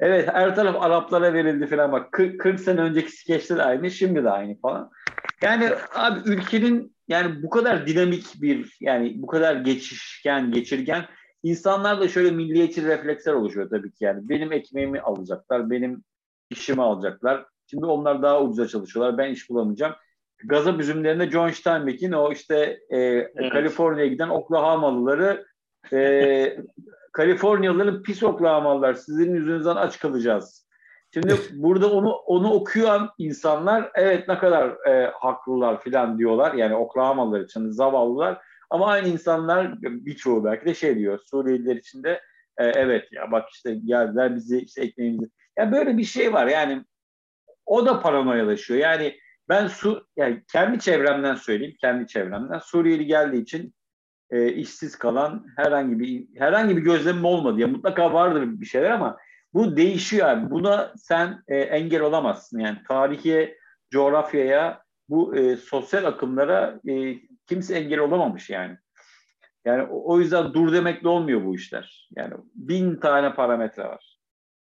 evet 0.00 0.28
her 0.32 0.54
taraf 0.54 0.76
Araplara 0.82 1.34
verildi 1.34 1.66
falan 1.66 1.92
bak. 1.92 2.12
40, 2.12 2.40
40 2.40 2.60
sene 2.60 2.80
önceki 2.80 3.12
skeçler 3.12 3.58
aynı 3.58 3.90
şimdi 3.90 4.24
de 4.24 4.30
aynı 4.30 4.60
falan. 4.60 4.90
Yani 5.42 5.70
abi 5.94 6.20
ülkenin 6.30 6.94
yani 7.08 7.42
bu 7.42 7.50
kadar 7.50 7.86
dinamik 7.86 8.42
bir 8.42 8.76
yani 8.80 9.12
bu 9.16 9.26
kadar 9.26 9.56
geçişken 9.56 10.52
geçirgen 10.52 11.04
insanlar 11.42 12.00
da 12.00 12.08
şöyle 12.08 12.30
milliyetçi 12.30 12.84
refleksler 12.84 13.32
oluşuyor 13.32 13.70
tabii 13.70 13.92
ki 13.92 14.04
yani. 14.04 14.28
Benim 14.28 14.52
ekmeğimi 14.52 15.00
alacaklar, 15.00 15.70
benim 15.70 16.04
işimi 16.50 16.82
alacaklar. 16.82 17.46
Şimdi 17.66 17.86
onlar 17.86 18.22
daha 18.22 18.42
ucuza 18.42 18.68
çalışıyorlar. 18.68 19.18
Ben 19.18 19.30
iş 19.30 19.50
bulamayacağım. 19.50 19.94
Gazap 20.44 20.80
üzümlerinde 20.80 21.30
John 21.30 21.50
Steinbeck'in 21.50 22.12
o 22.12 22.32
işte 22.32 22.80
e, 22.90 22.98
evet. 22.98 23.52
Kaliforniya'ya 23.52 24.10
giden 24.10 24.28
Oklahoma'lıları 24.28 25.46
e, 25.92 26.58
Kaliforniyalıların 27.12 28.02
pis 28.02 28.22
Oklahoma'lılar 28.22 28.94
sizin 28.94 29.34
yüzünüzden 29.34 29.76
aç 29.76 29.98
kalacağız. 29.98 30.68
Şimdi 31.14 31.34
burada 31.52 31.92
onu 31.92 32.12
onu 32.12 32.52
okuyan 32.52 33.10
insanlar 33.18 33.90
evet 33.94 34.28
ne 34.28 34.38
kadar 34.38 34.88
e, 34.88 35.10
haklılar 35.20 35.80
filan 35.80 36.18
diyorlar. 36.18 36.54
Yani 36.54 36.76
Oklahoma'lılar 36.76 37.40
için 37.40 37.70
zavallılar. 37.70 38.42
Ama 38.70 38.86
aynı 38.86 39.08
insanlar 39.08 39.82
birçoğu 39.82 40.44
belki 40.44 40.66
de 40.66 40.74
şey 40.74 40.98
diyor 40.98 41.18
Suriyeliler 41.30 41.76
için 41.76 42.02
de 42.02 42.20
e, 42.58 42.64
evet 42.64 43.12
ya 43.12 43.32
bak 43.32 43.50
işte 43.50 43.74
geldiler 43.74 44.36
bizi 44.36 44.58
işte 44.58 44.82
ekmeğimizi. 44.82 45.30
Ya 45.58 45.72
böyle 45.72 45.96
bir 45.96 46.04
şey 46.04 46.32
var 46.32 46.46
yani 46.46 46.84
o 47.66 47.86
da 47.86 48.00
paranoyalaşıyor. 48.00 48.80
Yani 48.80 49.18
ben 49.48 49.66
su 49.66 50.06
yani 50.16 50.42
kendi 50.52 50.78
çevremden 50.78 51.34
söyleyeyim, 51.34 51.76
kendi 51.80 52.06
çevremden 52.06 52.58
Suriyeli 52.58 53.06
geldiği 53.06 53.42
için 53.42 53.74
e, 54.30 54.52
işsiz 54.52 54.98
kalan 54.98 55.46
herhangi 55.56 55.98
bir 55.98 56.26
herhangi 56.38 56.76
bir 56.76 56.82
gözlemim 56.82 57.24
olmadı. 57.24 57.60
Ya 57.60 57.66
mutlaka 57.66 58.12
vardır 58.12 58.60
bir 58.60 58.66
şeyler 58.66 58.90
ama 58.90 59.18
bu 59.54 59.76
değişiyor 59.76 60.28
abi. 60.28 60.50
Buna 60.50 60.92
sen 60.96 61.42
e, 61.48 61.56
engel 61.56 62.00
olamazsın. 62.00 62.58
Yani 62.58 62.78
tarihe, 62.88 63.58
coğrafyaya, 63.90 64.82
bu 65.08 65.36
e, 65.36 65.56
sosyal 65.56 66.04
akımlara 66.04 66.80
e, 66.88 67.16
kimse 67.46 67.74
engel 67.74 67.98
olamamış 67.98 68.50
yani. 68.50 68.78
Yani 69.64 69.82
o, 69.82 70.12
o 70.12 70.20
yüzden 70.20 70.54
dur 70.54 70.72
demekle 70.72 71.08
olmuyor 71.08 71.44
bu 71.44 71.54
işler. 71.54 72.08
Yani 72.16 72.34
bin 72.54 72.96
tane 72.96 73.34
parametre 73.34 73.84
var. 73.84 74.18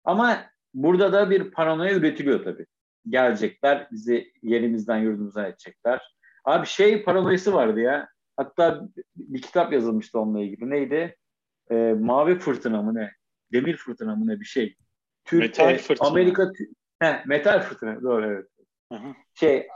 Ama 0.05 0.37
burada 0.75 1.13
da 1.13 1.31
bir 1.31 1.51
paranoya 1.51 1.95
üretiliyor 1.95 2.45
tabii. 2.45 2.67
Gelecekler, 3.09 3.89
bizi 3.93 4.33
yerimizden 4.43 4.99
yurdumuzdan 4.99 5.45
edecekler. 5.45 6.15
Abi 6.45 6.67
şey 6.67 7.03
paranoyası 7.03 7.55
vardı 7.55 7.81
ya. 7.81 8.09
Hatta 8.37 8.89
bir 9.17 9.43
kitap 9.43 9.73
yazılmıştı 9.73 10.19
onunla 10.19 10.41
ilgili. 10.41 10.71
Neydi? 10.71 11.17
E, 11.71 11.75
Mavi 12.01 12.39
fırtına 12.39 12.83
mı 12.83 12.95
ne? 12.95 13.13
Demir 13.53 13.77
fırtına 13.77 14.17
mı 14.17 14.27
ne 14.27 14.41
bir 14.41 14.45
şey. 14.45 14.77
Türk, 15.25 15.43
metal 15.43 15.79
fırtına. 15.79 16.09
Amerika 16.09 16.51
he, 17.03 17.23
metal 17.27 17.61
fırtına 17.61 18.03
doğru 18.03 18.27
evet. 18.27 18.47
Hı 18.93 18.99
hı. 18.99 19.15
Şey 19.35 19.67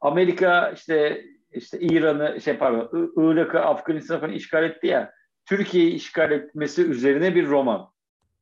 Amerika 0.00 0.70
işte 0.70 1.24
işte 1.52 1.80
İran'ı 1.80 2.40
şey 2.40 2.58
pardon 2.58 3.12
Irak'ı 3.16 3.60
Afganistan'ı 3.60 4.20
falan 4.20 4.32
işgal 4.32 4.64
etti 4.64 4.86
ya. 4.86 5.12
Türkiye'yi 5.46 5.92
işgal 5.92 6.30
etmesi 6.30 6.82
üzerine 6.82 7.34
bir 7.34 7.46
roman. 7.46 7.88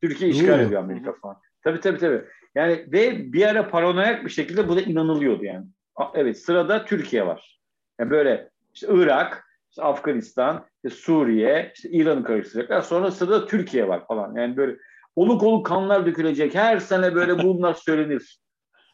Türkiye 0.02 0.30
işgal 0.30 0.60
ediyor 0.60 0.82
Amerika 0.82 1.12
falan. 1.12 1.40
Tabii 1.64 1.80
tabii 1.80 1.98
tabii. 1.98 2.24
Yani 2.54 2.86
ve 2.92 3.32
bir 3.32 3.46
ara 3.46 3.68
paranoyak 3.68 4.24
bir 4.24 4.30
şekilde 4.30 4.68
buna 4.68 4.80
inanılıyordu 4.80 5.44
yani. 5.44 5.66
Evet 6.14 6.38
sırada 6.38 6.84
Türkiye 6.84 7.26
var. 7.26 7.60
Yani 8.00 8.10
böyle 8.10 8.50
işte 8.74 8.86
Irak, 8.90 9.46
işte 9.70 9.82
Afganistan, 9.82 10.66
işte 10.84 10.96
Suriye, 10.96 11.72
işte 11.76 11.90
İran'ı 11.90 12.24
karıştıracaklar. 12.24 12.82
Sonra 12.82 13.10
sırada 13.10 13.46
Türkiye 13.46 13.88
var 13.88 14.06
falan. 14.06 14.34
Yani 14.34 14.56
böyle 14.56 14.76
oluk 15.16 15.42
oluk 15.42 15.66
kanlar 15.66 16.06
dökülecek. 16.06 16.54
Her 16.54 16.78
sene 16.78 17.14
böyle 17.14 17.42
bunlar 17.42 17.74
söylenir. 17.84 18.38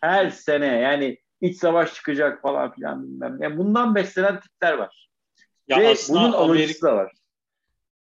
Her 0.01 0.31
sene 0.31 0.67
yani 0.67 1.19
iç 1.41 1.59
savaş 1.59 1.95
çıkacak 1.95 2.43
falan 2.43 2.73
filan 2.73 3.03
bilmem. 3.03 3.39
Yani 3.43 3.59
bundan 3.59 3.95
beslenen 3.95 4.41
tipler 4.41 4.73
var. 4.79 5.09
Ya 5.69 5.81
Ve 5.81 5.95
bunun 6.09 6.33
alıcısı 6.33 6.87
da 6.87 6.97
var. 6.97 7.13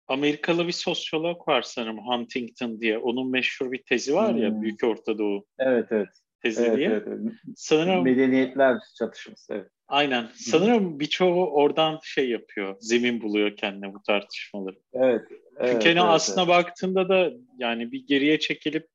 Amerikalı 0.08 0.67
bir 0.67 0.72
sosyolog 0.72 1.48
var 1.48 1.62
sanırım 1.62 1.98
Huntington 2.08 2.82
diye. 2.82 2.98
Onun 2.98 3.32
meşhur 3.32 3.72
bir 3.72 3.84
tezi 3.84 4.15
var 4.15 4.36
ya 4.36 4.50
hmm. 4.50 4.62
Büyük 4.62 4.84
Orta 4.84 5.17
Doğu. 5.17 5.46
Evet 5.60 5.88
evet. 5.91 6.10
Tezi 6.41 6.63
evet, 6.63 6.78
diye. 6.78 6.88
Evet, 6.88 7.04
evet. 7.08 7.20
Sanırım 7.56 8.04
medeniyetler 8.04 8.78
çatışması. 9.00 9.54
Evet. 9.54 9.72
Aynen. 9.88 10.28
Sanırım 10.36 11.00
birçoğu 11.00 11.52
oradan 11.52 12.00
şey 12.04 12.30
yapıyor. 12.30 12.76
Zemin 12.80 13.22
buluyor 13.22 13.56
kendine 13.56 13.93
bu 13.93 14.02
tartışmaları. 14.02 14.76
Evet. 14.93 15.22
evet 15.60 15.72
Çünkü 15.72 15.89
evet, 15.89 16.02
aslına 16.02 16.41
evet. 16.41 16.50
baktığında 16.50 17.10
da 17.10 17.32
yani 17.58 17.91
bir 17.91 18.08
geriye 18.08 18.39
çekilip 18.39 18.88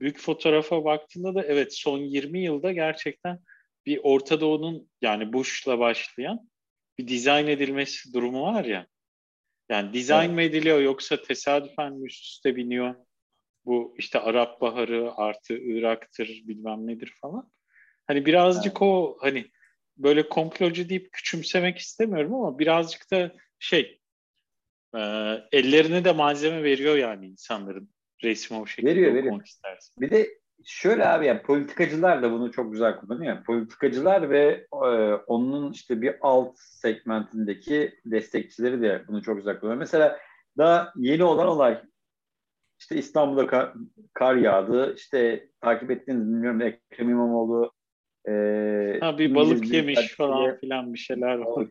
büyük 0.00 0.18
fotoğrafa 0.18 0.84
baktığında 0.84 1.34
da 1.34 1.44
evet 1.44 1.76
son 1.76 1.98
20 1.98 2.40
yılda 2.40 2.72
gerçekten 2.72 3.38
bir 3.86 4.00
Orta 4.02 4.40
Doğu'nun 4.40 4.88
yani 5.02 5.32
Bush'la 5.32 5.78
başlayan 5.78 6.48
bir 6.98 7.08
dizayn 7.08 7.46
edilmesi 7.46 8.12
durumu 8.12 8.42
var 8.42 8.64
ya. 8.64 8.86
Yani 9.68 9.92
dizayn 9.92 10.26
evet. 10.28 10.34
mı 10.34 10.42
ediliyor 10.42 10.80
yoksa 10.80 11.22
tesadüfen 11.22 11.92
mi 11.92 12.06
üst 12.06 12.24
üste 12.24 12.56
biniyor? 12.56 12.94
Bu 13.64 13.94
işte 13.98 14.20
Arap 14.20 14.60
Baharı 14.60 15.12
artı 15.16 15.54
Irak'tır 15.54 16.42
bilmem 16.44 16.86
nedir 16.86 17.12
falan. 17.20 17.50
Hani 18.06 18.26
birazcık 18.26 18.72
evet. 18.72 18.82
o 18.82 19.16
hani 19.20 19.50
böyle 19.96 20.28
komplocu 20.28 20.88
deyip 20.88 21.12
küçümsemek 21.12 21.78
istemiyorum 21.78 22.34
ama 22.34 22.58
birazcık 22.58 23.10
da 23.10 23.32
şey 23.58 24.00
e, 24.94 25.00
ellerine 25.52 26.04
de 26.04 26.12
malzeme 26.12 26.62
veriyor 26.62 26.96
yani 26.96 27.26
insanların 27.26 27.94
resmi 28.22 28.56
o 28.56 28.66
şekilde 28.66 28.90
veriyor, 28.90 29.14
veriyor. 29.14 29.44
istersen. 29.44 29.94
Bir 30.00 30.10
de 30.10 30.38
şöyle 30.64 31.06
abi 31.06 31.26
yani 31.26 31.42
politikacılar 31.42 32.22
da 32.22 32.32
bunu 32.32 32.52
çok 32.52 32.72
güzel 32.72 32.96
kullanıyor. 32.96 33.44
Politikacılar 33.44 34.30
ve 34.30 34.66
e, 34.72 34.86
onun 35.26 35.72
işte 35.72 36.02
bir 36.02 36.14
alt 36.20 36.58
segmentindeki 36.58 37.94
destekçileri 38.06 38.82
de 38.82 39.04
bunu 39.08 39.22
çok 39.22 39.36
güzel 39.36 39.60
kullanıyor. 39.60 39.78
Mesela 39.78 40.18
daha 40.58 40.92
yeni 40.96 41.24
olan 41.24 41.48
olay 41.48 41.82
işte 42.78 42.96
İstanbul'da 42.96 43.46
kar, 43.46 43.72
kar 44.14 44.34
yağdı. 44.36 44.94
İşte 44.96 45.48
takip 45.60 45.90
ettiğiniz 45.90 46.26
bilmiyorum 46.26 46.60
Ekrem 46.60 47.10
İmamoğlu 47.10 47.72
e, 48.28 48.32
ha, 49.00 49.18
bir 49.18 49.34
balık 49.34 49.72
yemiş 49.72 50.14
falan 50.16 50.58
filan 50.60 50.94
bir 50.94 50.98
şeyler 50.98 51.38
var. 51.38 51.66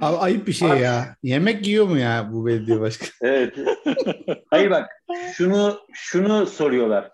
Abi 0.00 0.16
ayıp 0.16 0.46
bir 0.46 0.52
şey 0.52 0.72
Abi, 0.72 0.80
ya. 0.80 1.16
Yemek 1.22 1.66
yiyor 1.66 1.86
mu 1.86 1.98
ya 1.98 2.28
bu 2.32 2.46
belediye 2.46 2.80
başkanı? 2.80 3.10
evet. 3.22 3.54
Hayır 4.50 4.70
bak 4.70 4.88
şunu 5.32 5.78
şunu 5.92 6.46
soruyorlar. 6.46 7.10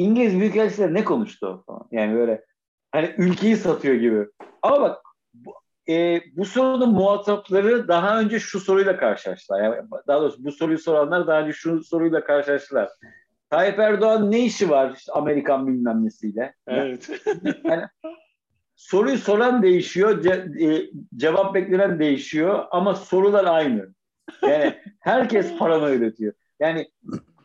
İngiliz 0.00 0.40
Büyükelçisi'yle 0.40 0.94
ne 0.94 1.04
konuştu 1.04 1.62
falan. 1.66 1.88
Yani 1.90 2.14
böyle 2.14 2.44
hani 2.92 3.14
ülkeyi 3.18 3.56
satıyor 3.56 3.94
gibi. 3.94 4.26
Ama 4.62 4.80
bak 4.80 5.02
bu, 5.34 5.54
e, 5.88 6.20
bu 6.36 6.44
sorunun 6.44 6.92
muhatapları 6.92 7.88
daha 7.88 8.20
önce 8.20 8.38
şu 8.38 8.60
soruyla 8.60 8.96
karşılaştılar. 8.96 9.62
Yani 9.62 9.76
daha 10.06 10.20
doğrusu 10.20 10.44
bu 10.44 10.52
soruyu 10.52 10.78
soranlar 10.78 11.26
daha 11.26 11.40
önce 11.40 11.52
şu 11.52 11.84
soruyla 11.84 12.24
karşılaştılar. 12.24 12.88
Tayyip 13.50 13.78
Erdoğan 13.78 14.30
ne 14.30 14.40
işi 14.40 14.70
var 14.70 14.94
işte 14.96 15.12
Amerikan 15.12 15.66
bilmem 15.66 16.04
nesiyle? 16.04 16.54
Evet. 16.66 17.10
yani, 17.64 17.82
soruyu 18.76 19.18
soran 19.18 19.62
değişiyor, 19.62 20.22
ce, 20.22 20.30
e, 20.66 20.90
cevap 21.16 21.54
beklenen 21.54 21.98
değişiyor 21.98 22.64
ama 22.70 22.94
sorular 22.94 23.44
aynı. 23.44 23.94
Yani 24.42 24.74
herkes 25.00 25.58
paranoya 25.58 25.94
üretiyor. 25.94 26.32
Yani 26.60 26.88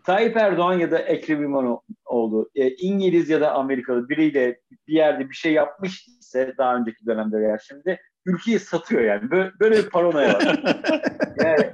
Tayyip 0.06 0.38
Erdoğan 0.38 0.74
ya 0.74 0.91
da 0.91 1.00
Ekrem 1.00 1.44
İmamoğlu 1.44 2.50
e, 2.56 2.70
İngiliz 2.70 3.30
ya 3.30 3.41
da 3.41 3.52
Amerikalı 3.52 4.10
biriyle 4.10 4.60
bir 4.88 4.94
yerde 4.94 5.30
bir 5.30 5.36
şey 5.36 5.54
yapmış 5.54 6.08
ise 6.08 6.54
daha 6.58 6.76
önceki 6.76 7.06
dönemde 7.06 7.38
veya 7.38 7.58
şimdi 7.60 8.00
ülkeyi 8.26 8.60
satıyor 8.60 9.02
yani. 9.02 9.32
Böyle, 9.32 9.52
böyle 9.60 9.78
bir 9.78 9.89
paranoya 9.89 10.34
var. 10.34 10.62
yani, 11.44 11.72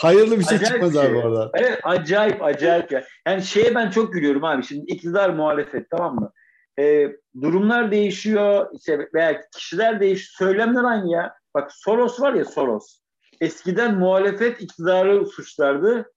Hayırlı 0.00 0.38
bir 0.38 0.44
şey 0.44 0.58
çıkmaz 0.58 0.92
şey. 0.92 1.02
abi 1.02 1.16
orada. 1.16 1.50
Evet 1.54 1.80
acayip 1.82 2.42
acayip. 2.42 2.92
Yani. 2.92 3.04
yani 3.26 3.42
şeye 3.42 3.74
ben 3.74 3.90
çok 3.90 4.12
gülüyorum 4.12 4.44
abi. 4.44 4.64
Şimdi 4.64 4.92
iktidar 4.92 5.30
muhalefet 5.30 5.90
tamam 5.90 6.14
mı? 6.14 6.32
Ee, 6.78 7.12
durumlar 7.40 7.90
değişiyor. 7.90 8.66
işte 8.72 9.08
veya 9.14 9.40
kişiler 9.56 10.00
değişiyor. 10.00 10.48
Söylemler 10.48 10.84
aynı 10.84 11.10
ya. 11.10 11.34
Bak 11.54 11.72
Soros 11.72 12.20
var 12.20 12.34
ya 12.34 12.44
Soros. 12.44 13.00
Eskiden 13.40 13.98
muhalefet 13.98 14.62
iktidarı 14.62 15.26
suçlardı. 15.26 16.12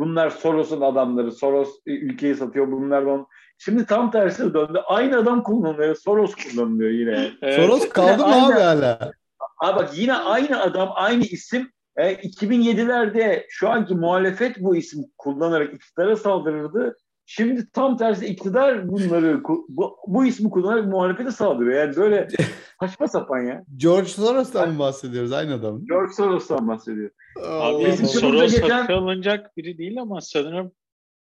Bunlar 0.00 0.30
Soros'un 0.30 0.80
adamları. 0.80 1.32
Soros 1.32 1.68
ülkeyi 1.86 2.34
satıyor. 2.34 2.72
Bunlardan 2.72 3.26
Şimdi 3.58 3.86
tam 3.86 4.10
tersi 4.10 4.54
döndü. 4.54 4.80
Aynı 4.86 5.18
adam 5.18 5.42
kullanılıyor. 5.42 5.94
Soros 5.94 6.34
kullanılıyor 6.34 6.90
yine. 6.90 7.30
Evet. 7.42 7.54
Soros 7.56 7.88
kaldı 7.88 8.26
mı 8.26 8.46
abi 8.46 8.52
hala? 8.52 9.12
Abi 9.58 9.76
bak 9.76 9.90
yine 9.94 10.14
aynı 10.14 10.60
adam, 10.60 10.90
aynı 10.94 11.24
isim. 11.24 11.70
E, 11.96 12.14
2007'lerde 12.14 13.44
şu 13.48 13.68
anki 13.68 13.94
muhalefet 13.94 14.60
bu 14.60 14.76
isim 14.76 15.04
kullanarak 15.18 15.74
iktidara 15.74 16.16
saldırırdı. 16.16 16.96
Şimdi 17.32 17.70
tam 17.72 17.96
tersi 17.96 18.26
iktidar 18.26 18.88
bunları 18.88 19.44
bu, 19.68 19.96
bu 20.06 20.24
ismi 20.24 20.50
kullanarak 20.50 20.86
muhalefete 20.86 21.30
saldırıyor. 21.30 21.80
Yani 21.80 21.96
böyle 21.96 22.28
saçma 22.80 23.08
sapan 23.08 23.40
ya. 23.40 23.64
George 23.76 24.08
Soros'tan 24.08 24.72
mı 24.72 24.78
bahsediyoruz? 24.78 25.32
Aynı 25.32 25.54
adam. 25.54 25.86
George 25.86 26.12
Soros'tan 26.12 26.68
bahsediyor. 26.68 27.10
Abi 27.42 27.96
Soros 27.96 28.52
geçen... 28.52 28.86
alınacak 28.86 29.56
biri 29.56 29.78
değil 29.78 30.00
ama 30.00 30.20
sanırım 30.20 30.72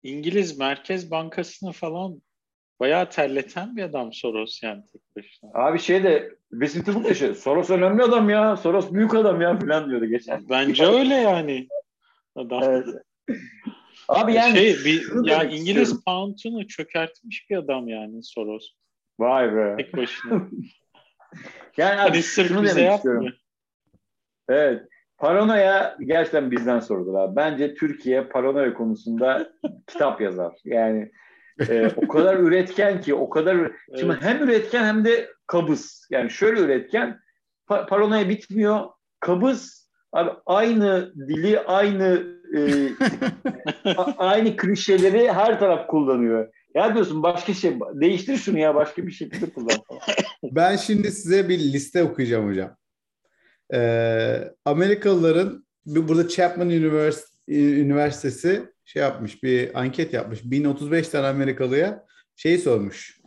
İngiliz 0.03 0.59
Merkez 0.59 1.11
Bankası'nı 1.11 1.73
falan 1.73 2.23
bayağı 2.81 3.11
terleten 3.11 3.77
bir 3.77 3.83
adam 3.83 4.13
Soros 4.13 4.63
yani 4.63 4.83
tek 4.93 5.03
başına. 5.17 5.51
Abi 5.55 5.79
şey 5.79 6.05
de 6.05 6.37
Besim 6.53 6.85
Tıbuk 6.85 7.05
da 7.05 7.15
şey, 7.15 7.35
Soros 7.35 7.71
önemli 7.71 8.03
adam 8.03 8.31
ya, 8.31 8.57
Soros 8.57 8.93
büyük 8.93 9.15
adam 9.15 9.41
ya 9.41 9.59
falan 9.59 9.91
diyordu 9.91 10.07
geçen. 10.07 10.49
Bence 10.51 10.87
öyle 10.87 11.15
yani. 11.15 11.69
Adam. 12.37 12.63
Evet. 12.63 12.87
Abi 14.09 14.35
yani 14.35 14.57
şey, 14.57 14.77
bir, 14.85 15.27
ya 15.29 15.45
İngiliz 15.45 15.83
istiyorum. 15.83 16.03
pound'unu 16.07 16.69
çökertmiş 16.69 17.51
bir 17.51 17.57
adam 17.57 17.89
yani 17.89 18.23
Soros. 18.23 18.69
Vay 19.19 19.57
be. 19.57 19.75
Tek 19.77 19.97
başına. 19.97 20.33
yani 21.77 22.01
abi 22.01 22.11
hani 22.11 22.23
sırf 22.23 22.49
şunu 22.49 22.67
demek 22.67 22.95
istiyorum. 22.95 23.33
Evet. 24.49 24.83
Paranoya 25.19 25.97
gerçekten 26.01 26.51
bizden 26.51 26.81
sordular. 26.81 27.37
Bence 27.37 27.75
Türkiye 27.75 28.25
paranoya 28.25 28.75
konusunda 28.75 29.53
kitap 29.87 30.21
yazar. 30.21 30.53
Yani 30.65 31.11
e, 31.69 31.91
o 31.97 32.09
kadar 32.09 32.37
üretken 32.37 33.01
ki, 33.01 33.15
o 33.15 33.31
kadar 33.31 33.57
evet. 33.57 33.73
şimdi 33.99 34.17
hem 34.21 34.43
üretken 34.43 34.85
hem 34.85 35.05
de 35.05 35.29
kabız. 35.47 36.09
Yani 36.11 36.31
şöyle 36.31 36.61
üretken 36.61 37.21
pa- 37.69 37.87
paranoya 37.87 38.29
bitmiyor. 38.29 38.87
Kabız 39.21 39.91
abi 40.13 40.31
aynı 40.47 41.13
dili, 41.29 41.61
aynı 41.61 42.42
e, 42.57 42.89
aynı 44.19 44.57
klişeleri 44.57 45.33
her 45.33 45.59
taraf 45.59 45.89
kullanıyor. 45.89 46.49
Ya 46.75 46.95
diyorsun 46.95 47.23
başka 47.23 47.55
şey 47.55 47.79
değiştir 47.95 48.37
şunu 48.37 48.59
ya 48.59 48.75
başka 48.75 49.07
bir 49.07 49.13
şekilde 49.13 49.51
kullan 49.51 49.77
falan. 49.89 50.01
Ben 50.45 50.77
şimdi 50.77 51.13
size 51.13 51.49
bir 51.49 51.59
liste 51.59 52.03
okuyacağım 52.03 52.49
hocam. 52.51 52.77
Ee, 53.75 54.39
Amerikalıların 54.65 55.67
bu- 55.87 56.09
burada 56.09 56.29
Chapman 56.29 56.71
Üniversitesi 57.49 58.63
şey 58.85 59.03
yapmış 59.03 59.43
bir 59.43 59.81
anket 59.81 60.13
yapmış. 60.13 60.45
1035 60.45 61.09
tane 61.09 61.27
Amerikalıya 61.27 62.05
şey 62.37 62.59
sormuş. 62.59 63.21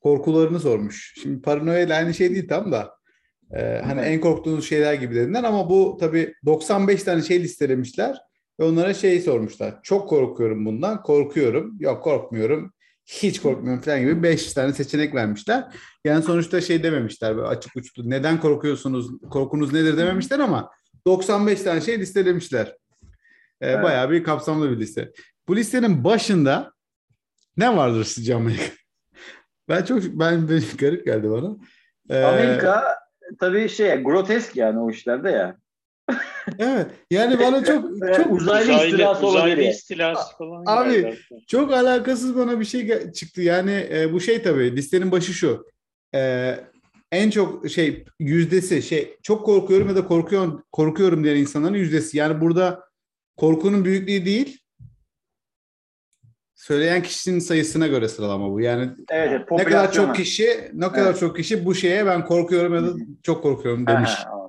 Korkularını 0.00 0.60
sormuş. 0.60 1.14
Şimdi 1.22 1.42
paranoya 1.42 1.80
ile 1.80 1.94
aynı 1.94 2.14
şey 2.14 2.30
değil 2.30 2.48
tam 2.48 2.72
da. 2.72 2.90
Ee, 3.54 3.80
hani 3.84 4.00
en 4.00 4.20
korktuğunuz 4.20 4.68
şeyler 4.68 4.94
gibi 4.94 5.14
dediler 5.14 5.44
ama 5.44 5.70
bu 5.70 5.96
tabii 6.00 6.34
95 6.46 7.02
tane 7.02 7.22
şey 7.22 7.42
listelemişler 7.42 8.16
ve 8.60 8.64
onlara 8.64 8.94
şey 8.94 9.20
sormuşlar. 9.20 9.82
Çok 9.82 10.08
korkuyorum 10.08 10.66
bundan. 10.66 11.02
Korkuyorum. 11.02 11.76
Yok 11.80 12.02
korkmuyorum. 12.02 12.72
Hiç 13.06 13.40
korkmuyorum 13.40 13.82
falan 13.82 14.00
gibi 14.00 14.22
5 14.22 14.52
tane 14.52 14.72
seçenek 14.72 15.14
vermişler. 15.14 15.64
Yani 16.04 16.22
sonuçta 16.22 16.60
şey 16.60 16.82
dememişler 16.82 17.36
böyle 17.36 17.48
açık 17.48 17.76
uçlu. 17.76 18.10
Neden 18.10 18.40
korkuyorsunuz? 18.40 19.20
Korkunuz 19.30 19.72
nedir 19.72 19.96
dememişler 19.96 20.38
ama 20.38 20.70
95 21.06 21.62
tane 21.62 21.80
şey 21.80 21.98
listelemişler. 21.98 22.66
Ee, 23.60 23.70
Evet. 23.70 23.84
Bayağı 23.84 24.10
bir 24.10 24.24
kapsamlı 24.24 24.70
bir 24.70 24.76
liste. 24.76 25.12
Bu 25.48 25.56
listenin 25.56 26.04
başında 26.04 26.72
ne 27.56 27.76
vardır 27.76 28.04
sizce 28.04 28.34
Amerika? 28.34 28.64
Ben 29.68 29.84
çok 29.84 30.02
ben, 30.02 30.48
ben 30.48 30.62
garip 30.78 31.04
geldi 31.04 31.30
bana. 31.30 31.56
Ee, 32.10 32.22
Amerika 32.22 32.96
tabii 33.40 33.68
şey 33.68 34.02
grotesk 34.02 34.56
yani 34.56 34.78
o 34.78 34.90
işlerde 34.90 35.30
ya. 35.30 35.56
Evet. 36.58 36.86
Yani 37.10 37.38
bana 37.38 37.64
çok 37.64 37.84
çok 38.16 38.32
uzaylı 38.32 38.72
istilası 38.72 39.26
uzaylı 39.26 39.50
olabilir. 39.50 39.68
istilası 39.70 40.36
falan. 40.36 40.64
Abi. 40.66 41.14
Çok 41.46 41.72
alakasız 41.72 42.36
bana 42.36 42.60
bir 42.60 42.64
şey 42.64 43.12
çıktı. 43.12 43.42
Yani 43.42 43.88
e, 43.92 44.12
bu 44.12 44.20
şey 44.20 44.42
tabii 44.42 44.76
listenin 44.76 45.12
başı 45.12 45.32
şu. 45.32 45.66
E, 46.14 46.54
en 47.12 47.30
çok 47.30 47.70
şey 47.70 48.04
yüzdesi 48.18 48.82
şey 48.82 49.16
çok 49.22 49.46
korkuyorum 49.46 49.88
ya 49.88 49.96
da 49.96 50.06
korkuyorum 50.06 50.64
korkuyorum 50.72 51.24
diyen 51.24 51.36
insanların 51.36 51.74
yüzdesi. 51.74 52.18
Yani 52.18 52.40
burada 52.40 52.80
korkunun 53.36 53.84
büyüklüğü 53.84 54.24
değil 54.24 54.58
söyleyen 56.54 57.02
kişinin 57.02 57.38
sayısına 57.38 57.86
göre 57.86 58.08
sıralama 58.08 58.50
bu. 58.50 58.60
Yani 58.60 58.90
Evet, 59.10 59.50
ne 59.50 59.64
kadar 59.64 59.92
çok 59.92 60.16
kişi 60.16 60.70
ne 60.72 60.88
kadar 60.92 61.10
Evet. 61.10 61.20
çok 61.20 61.36
kişi 61.36 61.64
bu 61.64 61.74
şeye 61.74 62.06
ben 62.06 62.24
korkuyorum 62.24 62.74
ya 62.74 62.82
da 62.82 62.92
çok 63.22 63.42
korkuyorum 63.42 63.86
demiş. 63.86 64.10
ha. 64.10 64.39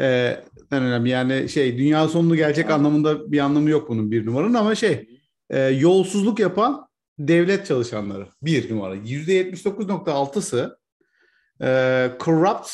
Ee, 0.00 0.40
en 0.72 0.82
önemli 0.82 1.08
yani 1.08 1.48
şey 1.48 1.78
dünya 1.78 2.08
sonunu 2.08 2.36
gelecek 2.36 2.70
anlamında 2.70 3.32
bir 3.32 3.38
anlamı 3.38 3.70
yok 3.70 3.88
bunun 3.88 4.10
bir 4.10 4.26
numaranın 4.26 4.54
ama 4.54 4.74
şey 4.74 5.08
e, 5.50 5.60
yolsuzluk 5.60 6.38
yapan 6.38 6.88
devlet 7.18 7.66
çalışanları 7.66 8.26
bir 8.42 8.70
numara. 8.74 8.96
%79.6'sı 8.96 10.78
e, 11.62 12.10
corrupt 12.20 12.70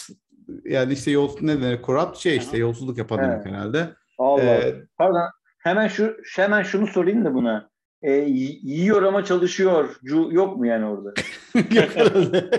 yani 0.64 0.92
işte 0.92 1.10
yol 1.10 1.36
ne 1.40 1.62
denir 1.62 1.82
corrupt 1.82 2.18
şey 2.18 2.36
işte 2.36 2.58
yolsuzluk 2.58 2.98
yapan 2.98 3.18
Evet. 3.18 3.30
demek 3.30 3.46
herhalde. 3.46 3.90
Allah. 4.18 4.42
Ee, 4.42 4.74
Pardon. 4.98 5.30
Hemen 5.58 5.88
şu 5.88 6.16
hemen 6.36 6.62
şunu 6.62 6.86
sorayım 6.86 7.24
da 7.24 7.34
buna. 7.34 7.70
E, 8.02 8.12
yiyor 8.12 9.02
ama 9.02 9.24
çalışıyor. 9.24 9.96
Cu, 10.04 10.28
yok 10.32 10.56
mu 10.56 10.66
yani 10.66 10.86
orada? 10.86 11.14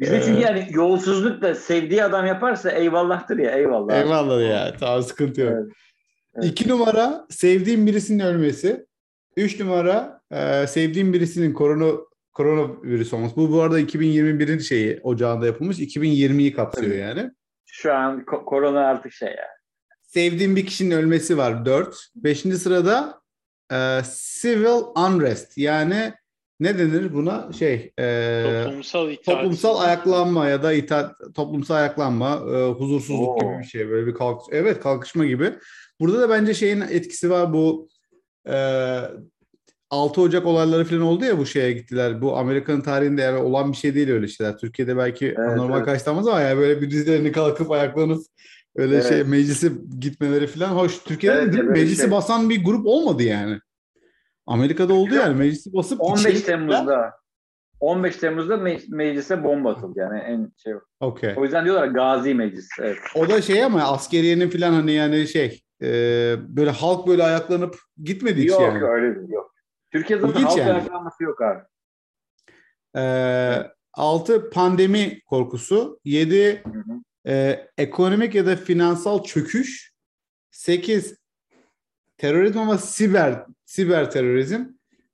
Bizde 0.00 0.22
çünkü 0.24 0.40
yani 0.40 0.68
yolsuzluk 0.70 1.42
da 1.42 1.54
sevdiği 1.54 2.04
adam 2.04 2.26
yaparsa 2.26 2.70
eyvallahtır 2.70 3.38
ya 3.38 3.50
eyvallah. 3.50 3.96
Eyvallah 3.96 4.48
ya 4.48 4.74
tamam 4.80 5.02
sıkıntı 5.02 5.40
yok. 5.40 5.52
Evet. 5.52 5.72
Evet. 6.34 6.44
İki 6.44 6.68
numara 6.68 7.26
sevdiğim 7.30 7.86
birisinin 7.86 8.24
ölmesi. 8.24 8.86
Üç 9.36 9.60
numara 9.60 10.20
e, 10.30 10.66
sevdiğim 10.66 11.12
birisinin 11.12 11.52
korona 11.52 11.92
koronavirüs 12.32 13.12
olması. 13.12 13.36
Bu 13.36 13.52
bu 13.52 13.62
arada 13.62 13.80
2021'in 13.80 14.58
şeyi 14.58 15.00
ocağında 15.02 15.46
yapılmış. 15.46 15.78
2020'yi 15.78 16.52
kapsıyor 16.52 16.90
Tabii. 16.90 16.98
yani. 16.98 17.30
Şu 17.66 17.94
an 17.94 18.20
ko- 18.20 18.44
korona 18.44 18.80
artık 18.80 19.12
şey 19.12 19.28
ya. 19.28 19.46
Sevdiğim 20.02 20.56
bir 20.56 20.66
kişinin 20.66 20.90
ölmesi 20.90 21.38
var 21.38 21.64
4. 21.64 21.96
Beşinci 22.14 22.56
sırada 22.56 23.19
e, 23.72 24.00
civil 24.40 24.82
unrest 24.96 25.58
yani 25.58 26.12
ne 26.60 26.78
denir 26.78 27.12
buna 27.14 27.52
şey 27.52 27.92
e, 27.98 28.62
Toplumsal 28.64 29.10
itaat. 29.10 29.36
toplumsal 29.36 29.80
ayaklanma 29.80 30.48
ya 30.48 30.62
da 30.62 30.72
itaat, 30.72 31.12
toplumsal 31.34 31.74
ayaklanma, 31.74 32.42
e, 32.54 32.70
huzursuzluk 32.70 33.28
Oo. 33.28 33.38
gibi 33.40 33.58
bir 33.58 33.64
şey 33.64 33.88
böyle 33.90 34.06
bir 34.06 34.14
kalk 34.14 34.42
evet 34.50 34.80
kalkışma 34.80 35.24
gibi. 35.24 35.52
Burada 36.00 36.20
da 36.20 36.28
bence 36.30 36.54
şeyin 36.54 36.80
etkisi 36.80 37.30
var 37.30 37.52
bu 37.52 37.88
e, 38.48 38.54
6 39.90 40.20
Ocak 40.20 40.46
olayları 40.46 40.84
falan 40.84 41.02
oldu 41.02 41.24
ya 41.24 41.38
bu 41.38 41.46
şeye 41.46 41.72
gittiler. 41.72 42.22
Bu 42.22 42.36
Amerika'nın 42.36 42.80
tarihinde 42.80 43.22
yani 43.22 43.38
olan 43.38 43.72
bir 43.72 43.76
şey 43.76 43.94
değil 43.94 44.10
öyle 44.10 44.28
şeyler. 44.28 44.58
Türkiye'de 44.58 44.96
belki 44.96 45.34
normal 45.38 45.76
evet. 45.76 45.86
karşılamaz 45.86 46.28
ama 46.28 46.40
yani 46.40 46.58
böyle 46.58 46.82
bir 46.82 46.90
dizlerini 46.90 47.32
kalkıp 47.32 47.70
ayaklanıp 47.70 48.22
Öyle 48.76 48.90
şey 48.90 48.98
evet. 49.00 49.08
şey 49.08 49.22
meclise 49.24 49.72
gitmeleri 50.00 50.46
falan 50.46 50.68
hoş. 50.68 50.98
Türkiye'de 50.98 51.38
evet, 51.38 51.54
de, 51.54 51.62
meclisi 51.62 52.02
şey. 52.02 52.10
basan 52.10 52.50
bir 52.50 52.64
grup 52.64 52.86
olmadı 52.86 53.22
yani. 53.22 53.60
Amerika'da 54.46 54.94
oldu 54.94 55.14
yani 55.14 55.36
meclisi 55.36 55.72
basıp 55.72 56.00
15 56.00 56.20
içeri... 56.20 56.44
Temmuz'da 56.44 57.20
15 57.80 58.16
Temmuz'da 58.16 58.54
me- 58.54 58.94
meclise 58.94 59.44
bomba 59.44 59.72
atıldı 59.72 59.98
yani 59.98 60.18
en 60.18 60.52
şey. 60.56 60.74
Okay. 61.00 61.34
O 61.36 61.44
yüzden 61.44 61.64
diyorlar 61.64 61.86
Gazi 61.86 62.34
Meclis. 62.34 62.68
Evet. 62.80 62.98
O 63.14 63.28
da 63.28 63.42
şey 63.42 63.64
ama 63.64 63.82
askeriyenin 63.82 64.50
falan 64.50 64.72
hani 64.72 64.92
yani 64.92 65.28
şey 65.28 65.62
e, 65.82 65.88
böyle 66.48 66.70
halk 66.70 67.06
böyle 67.06 67.22
ayaklanıp 67.22 67.78
gitmedi 68.02 68.42
hiç 68.42 68.50
yok, 68.50 68.60
yani. 68.60 68.78
Yok 68.80 68.90
öyle 68.90 69.34
yok. 69.34 69.54
Türkiye'de 69.92 70.26
zaten 70.26 70.42
halk 70.42 70.58
yani. 70.58 70.72
ayaklanması 70.72 71.24
yok 71.24 71.42
abi. 71.42 71.60
Ee, 72.96 73.70
6 73.94 74.50
pandemi 74.50 75.20
korkusu, 75.20 76.00
7 76.04 76.62
ee, 77.26 77.68
ekonomik 77.78 78.34
ya 78.34 78.46
da 78.46 78.56
finansal 78.56 79.24
çöküş. 79.24 79.92
8 80.50 81.14
terörizm 82.16 82.58
ama 82.58 82.78
siber 82.78 83.46
siber 83.64 84.10
terörizm. 84.10 84.64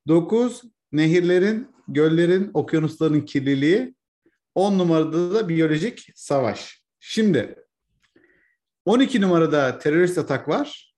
9 0.08 0.62
nehirlerin, 0.92 1.68
göllerin, 1.88 2.50
okyanusların 2.54 3.20
kirliliği. 3.20 3.94
10 4.54 4.78
numarada 4.78 5.34
da 5.34 5.48
biyolojik 5.48 6.08
savaş. 6.14 6.82
Şimdi 7.00 7.56
12 8.84 9.20
numarada 9.20 9.78
terörist 9.78 10.18
atak 10.18 10.48
var. 10.48 10.94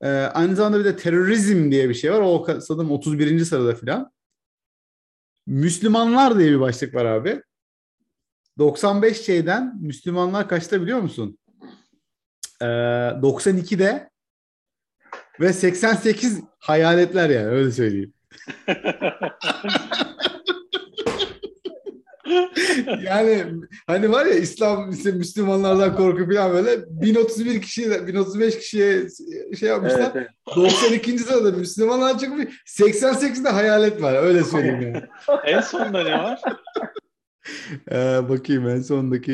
Ee, 0.00 0.08
aynı 0.08 0.56
zamanda 0.56 0.78
bir 0.78 0.84
de 0.84 0.96
terörizm 0.96 1.70
diye 1.70 1.88
bir 1.88 1.94
şey 1.94 2.12
var. 2.12 2.20
O 2.20 2.60
sanırım 2.60 2.90
31. 2.90 3.44
sırada 3.44 3.74
filan. 3.74 4.12
Müslümanlar 5.46 6.38
diye 6.38 6.50
bir 6.50 6.60
başlık 6.60 6.94
var 6.94 7.04
abi. 7.04 7.42
95 8.58 9.22
şeyden 9.22 9.74
Müslümanlar 9.80 10.48
kaçta 10.48 10.82
biliyor 10.82 11.00
musun? 11.00 11.38
Ee, 12.62 12.64
92'de 12.64 14.10
ve 15.40 15.52
88 15.52 16.40
hayaletler 16.58 17.30
yani 17.30 17.46
öyle 17.46 17.70
söyleyeyim. 17.70 18.12
yani 23.02 23.44
hani 23.86 24.12
var 24.12 24.26
ya 24.26 24.34
İslam 24.34 24.90
işte 24.90 25.12
Müslümanlardan 25.12 25.96
korku 25.96 26.26
falan 26.26 26.52
böyle 26.52 26.84
1031 26.88 27.62
kişi 27.62 28.06
1035 28.06 28.58
kişiye 28.58 29.02
şey 29.58 29.68
yapmışlar. 29.68 30.00
Evet, 30.00 30.10
evet. 30.14 30.28
92. 30.56 31.18
sırada 31.18 31.50
Müslümanlar 31.50 32.18
çıkmış. 32.18 32.46
88'de 32.66 33.48
hayalet 33.48 34.02
var. 34.02 34.22
Öyle 34.22 34.44
söyleyeyim 34.44 34.82
yani. 34.82 35.02
en 35.44 35.60
sonda 35.60 36.02
ne 36.02 36.18
var? 36.18 36.40
Ee, 37.92 38.28
bakayım 38.28 38.68
en 38.68 38.80
sondaki 38.80 39.32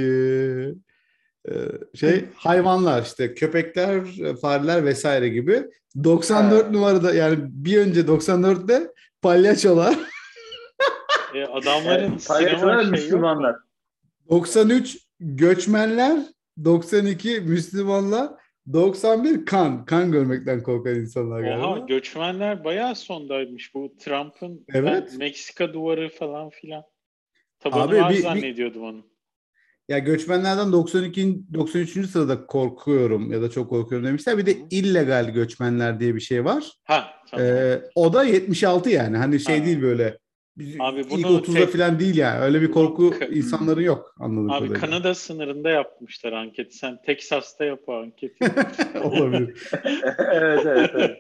e, 1.49 1.53
şey 1.95 2.25
hayvanlar 2.35 3.03
işte 3.03 3.35
köpekler, 3.35 4.01
fareler 4.43 4.85
vesaire 4.85 5.29
gibi. 5.29 5.63
94 6.05 6.67
Ha. 6.67 6.71
numarada 6.71 7.15
yani 7.15 7.39
bir 7.41 7.79
önce 7.79 8.01
94'te 8.01 8.91
palyaçolar. 9.23 9.97
E, 11.35 11.45
adamların 11.45 12.19
Palyaçolar? 12.29 12.85
Müslümanlar. 12.85 13.57
93 14.31 14.99
göçmenler, 15.21 16.19
92 16.65 17.41
Müslümanlar, 17.41 18.29
91 18.73 19.45
kan. 19.47 19.85
Kan 19.85 20.13
görmekten 20.13 20.63
korkan 20.63 20.95
insanlar 20.95 21.41
Oha 21.43 21.49
galiba. 21.71 21.87
göçmenler 21.87 22.65
bayağı 22.65 22.95
sondaymış 22.95 23.75
bu 23.75 23.97
Trump'ın 23.99 24.65
Evet. 24.75 25.15
Meksika 25.19 25.73
duvarı 25.75 26.09
falan 26.09 26.51
filan. 26.51 26.83
Tabanı 27.65 27.83
Abi, 27.83 27.97
var 27.97 28.11
bir- 28.11 28.17
bir- 28.17 28.23
zannediyordum 28.23 28.83
onu. 28.83 29.05
Ya 29.89 29.99
göçmenlerden 29.99 30.73
92 30.73 31.55
93. 31.55 32.07
sırada 32.07 32.47
korkuyorum 32.47 33.33
ya 33.33 33.43
da 33.43 33.51
çok 33.51 33.71
korkuyorum 33.71 34.07
demişler. 34.07 34.39
Bir 34.39 34.47
de 34.47 34.57
illegal 34.71 35.31
göçmenler 35.31 36.01
diye 36.01 36.15
bir 36.15 36.21
şey 36.21 36.45
var. 36.45 36.73
Ha 36.85 37.05
tamam. 37.31 37.47
Ee, 37.47 37.83
o 37.95 38.13
da 38.13 38.25
76 38.25 38.91
yani. 38.91 39.17
Hani 39.17 39.41
şey 39.41 39.59
Ha. 39.59 39.67
değil 39.67 39.83
böyle 39.83 40.19
Abi 40.81 41.01
ilk 41.01 41.27
30'da 41.27 41.53
tek... 41.61 41.69
falan 41.69 41.99
değil 41.99 42.17
yani. 42.17 42.41
Öyle 42.41 42.61
bir 42.63 42.71
korku 42.71 43.15
insanların 43.31 43.81
yok 43.83 44.15
anladığım 44.21 44.51
Abi 44.51 44.59
kadarıyla. 44.59 44.81
Kanada 44.81 45.15
sınırında 45.15 45.71
yapmışlar 45.71 46.33
anketi. 46.33 46.77
Sen 46.77 46.99
Texas'ta 47.07 47.65
yap 47.65 47.81
o 47.87 47.95
anketi. 47.95 48.45
Olabilir. 49.03 49.69
evet, 50.33 50.67
evet, 50.67 50.91
evet. 50.95 51.19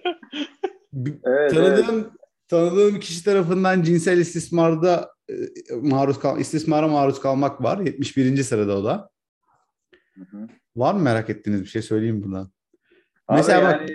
evet 1.24 1.50
tanıdığım 1.54 1.98
evet. 1.98 2.06
Tanıdığım 2.48 3.00
kişi 3.00 3.24
tarafından 3.24 3.82
cinsel 3.82 4.18
istismarda 4.18 5.10
e, 5.30 5.34
maruz 5.82 6.18
kal 6.18 6.40
istismara 6.40 6.88
maruz 6.88 7.20
kalmak 7.20 7.62
var. 7.62 7.78
71. 7.78 8.42
sırada 8.42 8.78
o 8.78 8.84
da. 8.84 9.10
Hı 10.14 10.24
hı. 10.36 10.48
Var 10.76 10.94
mı 10.94 11.00
merak 11.00 11.30
ettiğiniz 11.30 11.62
bir 11.62 11.68
şey 11.68 11.82
söyleyeyim 11.82 12.22
buradan? 12.22 12.50
Abi 13.28 13.36
Mesela 13.36 13.60
yani, 13.60 13.80
bak 13.80 13.90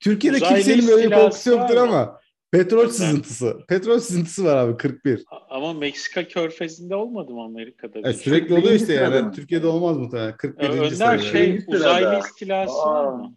Türkiye'de 0.00 0.38
kimsenin 0.38 0.88
böyle 0.88 1.10
bir 1.10 1.16
korkusu 1.16 1.50
yoktur 1.50 1.76
ama 1.76 2.20
Petrol 2.50 2.84
ben... 2.84 2.88
sızıntısı. 2.88 3.58
Petrol 3.68 3.98
sızıntısı 3.98 4.44
var 4.44 4.56
abi 4.56 4.76
41. 4.76 5.24
Ama 5.50 5.72
Meksika 5.72 6.28
körfezinde 6.28 6.94
olmadı 6.94 7.32
mı 7.32 7.42
Amerika'da? 7.42 8.08
E, 8.08 8.12
sürekli 8.12 8.54
oluyor 8.54 8.72
işte 8.72 8.92
yani. 8.92 9.22
Mı? 9.22 9.32
Türkiye'de 9.32 9.66
olmaz 9.66 9.96
muhtemelen. 9.96 10.36
41. 10.36 10.68
Önder 10.68 10.90
sırada. 10.90 11.18
şey 11.18 11.64
uzaylı 11.66 12.18
istilası 12.18 12.72
Aa. 12.72 12.94
var 12.94 13.12
mı? 13.12 13.36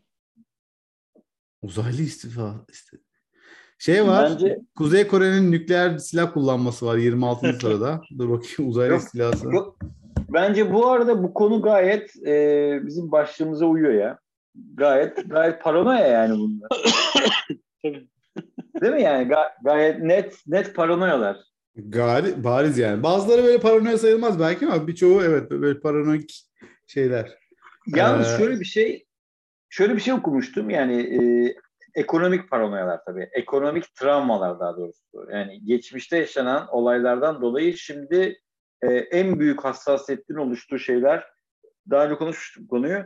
Uzaylı 1.61 2.01
istifa. 2.01 2.65
İşte. 2.71 2.97
Şey 3.81 4.07
var. 4.07 4.29
Bence... 4.31 4.59
Kuzey 4.77 5.07
Kore'nin 5.07 5.51
nükleer 5.51 5.97
silah 5.97 6.33
kullanması 6.33 6.85
var 6.85 6.97
26. 6.97 7.53
sırada. 7.61 8.01
Dur 8.17 8.29
bakayım 8.29 8.71
uzaylı 8.71 8.93
yok. 8.93 9.53
Yok. 9.53 9.79
Bence 10.33 10.73
bu 10.73 10.87
arada 10.87 11.23
bu 11.23 11.33
konu 11.33 11.61
gayet 11.61 12.27
e, 12.27 12.79
bizim 12.85 13.11
başlığımıza 13.11 13.65
uyuyor 13.65 13.93
ya. 13.93 14.19
Gayet 14.73 15.29
gayet 15.29 15.63
paranoya 15.63 16.07
yani 16.07 16.39
bunlar. 16.39 16.69
Tabii. 17.83 18.07
Değil 18.81 18.93
mi 18.93 19.01
yani? 19.01 19.27
Ga- 19.27 19.51
gayet 19.63 19.99
net 19.99 20.37
net 20.47 20.75
paranoyalar. 20.75 21.37
Gari, 21.75 22.43
bariz 22.43 22.77
yani. 22.77 23.03
Bazıları 23.03 23.43
böyle 23.43 23.59
paranoya 23.59 23.97
sayılmaz 23.97 24.39
belki 24.39 24.67
ama 24.67 24.87
birçoğu 24.87 25.23
evet 25.23 25.51
böyle 25.51 25.79
paranoik 25.79 26.45
şeyler. 26.87 27.37
Yalnız 27.87 28.33
ee... 28.33 28.37
şöyle 28.37 28.59
bir 28.59 28.65
şey 28.65 29.05
şöyle 29.69 29.95
bir 29.95 30.01
şey 30.01 30.13
okumuştum 30.13 30.69
yani 30.69 31.01
e, 31.01 31.53
ekonomik 31.95 32.49
paranoyalar 32.49 33.05
tabii. 33.05 33.29
Ekonomik 33.31 33.95
travmalar 33.95 34.59
daha 34.59 34.77
doğrusu. 34.77 35.03
Yani 35.31 35.65
geçmişte 35.65 36.17
yaşanan 36.17 36.67
olaylardan 36.71 37.41
dolayı 37.41 37.77
şimdi 37.77 38.39
e, 38.81 38.93
en 38.93 39.39
büyük 39.39 39.63
hassasiyetin 39.63 40.35
oluştuğu 40.35 40.79
şeyler 40.79 41.27
daha 41.89 42.05
önce 42.05 42.15
konuşmuştuk 42.15 42.69
konuyu. 42.69 43.03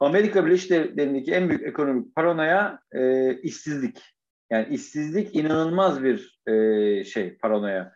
Amerika 0.00 0.46
Birleşik 0.46 0.70
Devletleri'ndeki 0.70 1.32
en 1.32 1.48
büyük 1.48 1.62
ekonomik 1.62 2.14
paranoya 2.14 2.80
e, 2.92 3.32
işsizlik. 3.40 4.02
Yani 4.50 4.74
işsizlik 4.74 5.36
inanılmaz 5.36 6.02
bir 6.02 6.40
e, 6.46 7.04
şey 7.04 7.36
paranoya. 7.36 7.92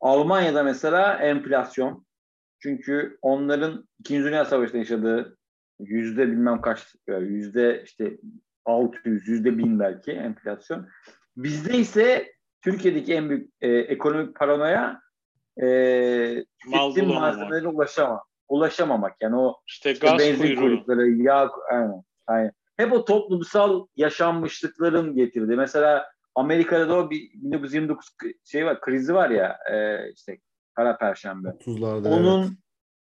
Almanya'da 0.00 0.62
mesela 0.62 1.14
enflasyon. 1.14 2.06
Çünkü 2.58 3.18
onların 3.22 3.88
İkinci 4.00 4.24
Dünya 4.24 4.44
Savaşı'nda 4.44 4.78
yaşadığı 4.78 5.38
yüzde 5.80 6.28
bilmem 6.28 6.60
kaç 6.60 6.94
yüzde 7.08 7.82
işte 7.84 8.18
600, 8.64 9.28
yüzde 9.28 9.58
bin 9.58 9.80
belki 9.80 10.12
enflasyon. 10.12 10.88
Bizde 11.36 11.78
ise 11.78 12.32
Türkiye'deki 12.62 13.14
en 13.14 13.30
büyük 13.30 13.52
e, 13.60 13.68
ekonomik 13.68 14.36
paranoya 14.36 15.00
e, 15.62 15.66
tüketim 16.62 17.08
malzemelerine 17.08 17.68
ulaşamam, 17.68 18.20
ulaşamamak. 18.48 19.16
Yani 19.20 19.36
o 19.36 19.60
işte, 19.66 19.92
işte 19.92 20.06
gaz 20.06 20.18
benzin 20.18 20.56
kuyrukları, 20.56 21.08
yağ, 21.08 21.50
aynen, 21.70 22.02
aynen 22.26 22.52
hep 22.80 22.92
o 22.92 23.04
toplumsal 23.04 23.86
yaşanmışlıkların 23.96 25.14
getirdi. 25.14 25.56
Mesela 25.56 26.06
Amerika'da 26.34 26.88
da 26.88 26.96
o 26.96 27.10
bir 27.10 27.30
1929 27.34 28.08
şey 28.44 28.66
var, 28.66 28.80
krizi 28.80 29.14
var 29.14 29.30
ya 29.30 29.58
e, 29.72 29.98
işte 30.12 30.38
Kara 30.74 30.96
Perşembe. 30.96 31.48
30'larda 31.48 32.08
onun 32.08 32.42
evet. 32.42 32.50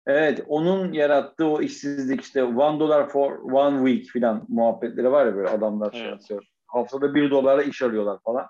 Evet. 0.08 0.43
onun 0.47 0.93
yarattığı 0.93 1.47
o 1.47 1.62
işsizlik 1.62 2.22
işte 2.22 2.43
one 2.43 2.80
dollar 2.80 3.10
for 3.10 3.38
one 3.52 3.89
week 3.91 4.12
filan 4.12 4.45
muhabbetleri 4.47 5.12
var 5.12 5.26
ya 5.26 5.36
böyle 5.36 5.49
adamlar 5.49 5.91
şey 5.91 6.08
evet. 6.08 6.28
şey 6.28 6.38
Haftada 6.68 7.16
bir 7.16 7.32
dolara 7.32 7.64
iş 7.64 7.82
arıyorlar 7.82 8.20
falan. 8.26 8.47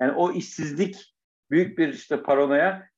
Yani 0.00 0.12
o 0.12 0.32
işsizlik 0.32 1.14
büyük 1.50 1.78
bir 1.78 1.88
işte 1.88 2.22
paranoya. 2.22 2.88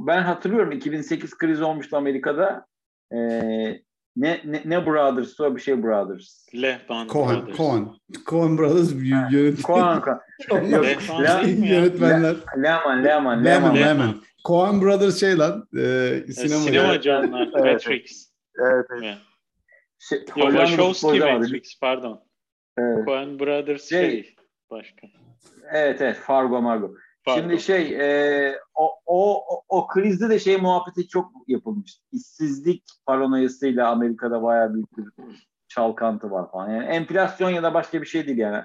Ben 0.00 0.22
hatırlıyorum 0.22 0.72
2008 0.72 1.38
krizi 1.38 1.64
olmuştu 1.64 1.96
Amerika'da. 1.96 2.66
Ee, 3.12 3.80
ne, 4.18 4.40
ne, 4.44 4.62
ne 4.64 4.86
Brothers 4.86 5.40
o 5.40 5.56
bir 5.56 5.60
şey 5.60 5.82
Brothers. 5.82 6.54
Lehman 6.54 7.08
Cohen, 7.08 7.36
Brothers. 7.36 7.56
Cohen. 7.56 7.88
Cohen 8.26 8.58
Brothers 8.58 8.92
yönet. 9.30 9.62
Cohen, 9.62 10.00
Cohen. 10.00 10.64
yönetmenler. 11.64 12.36
Lehman, 12.62 13.04
Lehman, 13.04 13.44
Lehman, 13.44 13.76
Lehman. 13.76 14.14
Cohen 14.48 14.80
Brothers 14.82 15.20
şey 15.20 15.38
lan. 15.38 15.68
E, 15.76 15.78
sinema. 16.32 16.60
Sinemacı 16.60 17.12
onlar. 17.12 17.46
Matrix. 17.72 18.32
Evet. 18.58 18.86
evet. 18.90 19.18
Şey, 19.98 20.18
Yok, 20.18 20.52
Wachowski 20.52 21.20
Matrix 21.20 21.80
pardon. 21.80 22.24
Evet. 22.78 23.04
Cohen 23.04 23.38
Brothers 23.38 23.88
şey, 23.88 24.10
şey 24.10 24.36
başka. 24.70 25.06
Evet 25.72 26.00
evet 26.00 26.16
Fargo 26.16 26.62
Margo. 26.62 26.94
Pardon. 27.24 27.40
Şimdi 27.40 27.60
şey 27.60 27.96
e, 28.00 28.58
o, 28.74 28.90
o, 29.06 29.44
o 29.68 29.86
krizde 29.86 30.28
de 30.28 30.38
şey 30.38 30.56
muhabbeti 30.56 31.08
çok 31.08 31.32
yapılmış. 31.46 31.98
İşsizlik 32.12 32.84
paranoyasıyla 33.06 33.88
Amerika'da 33.88 34.42
bayağı 34.42 34.74
büyük 34.74 34.98
bir 34.98 35.04
çalkantı 35.68 36.30
var 36.30 36.50
falan. 36.50 36.70
Yani 36.70 36.84
enflasyon 36.84 37.50
ya 37.50 37.62
da 37.62 37.74
başka 37.74 38.00
bir 38.02 38.06
şey 38.06 38.26
değil 38.26 38.38
yani. 38.38 38.64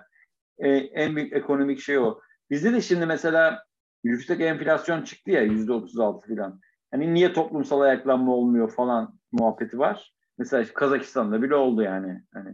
E, 0.57 0.69
en 0.69 1.15
büyük 1.15 1.33
ekonomik 1.33 1.79
şey 1.79 1.97
o. 1.97 2.19
Bizde 2.49 2.73
de 2.73 2.81
şimdi 2.81 3.05
mesela 3.05 3.63
yüksek 4.03 4.41
enflasyon 4.41 5.01
çıktı 5.01 5.31
ya 5.31 5.41
yüzde 5.41 5.73
otuz 5.73 5.99
altı 5.99 6.35
falan. 6.35 6.59
Hani 6.91 7.13
niye 7.13 7.33
toplumsal 7.33 7.81
ayaklanma 7.81 8.35
olmuyor 8.35 8.71
falan 8.71 9.19
muhabbeti 9.31 9.79
var. 9.79 10.13
Mesela 10.37 10.65
Kazakistan'da 10.73 11.41
bile 11.41 11.55
oldu 11.55 11.81
yani. 11.81 12.23
Hani 12.33 12.53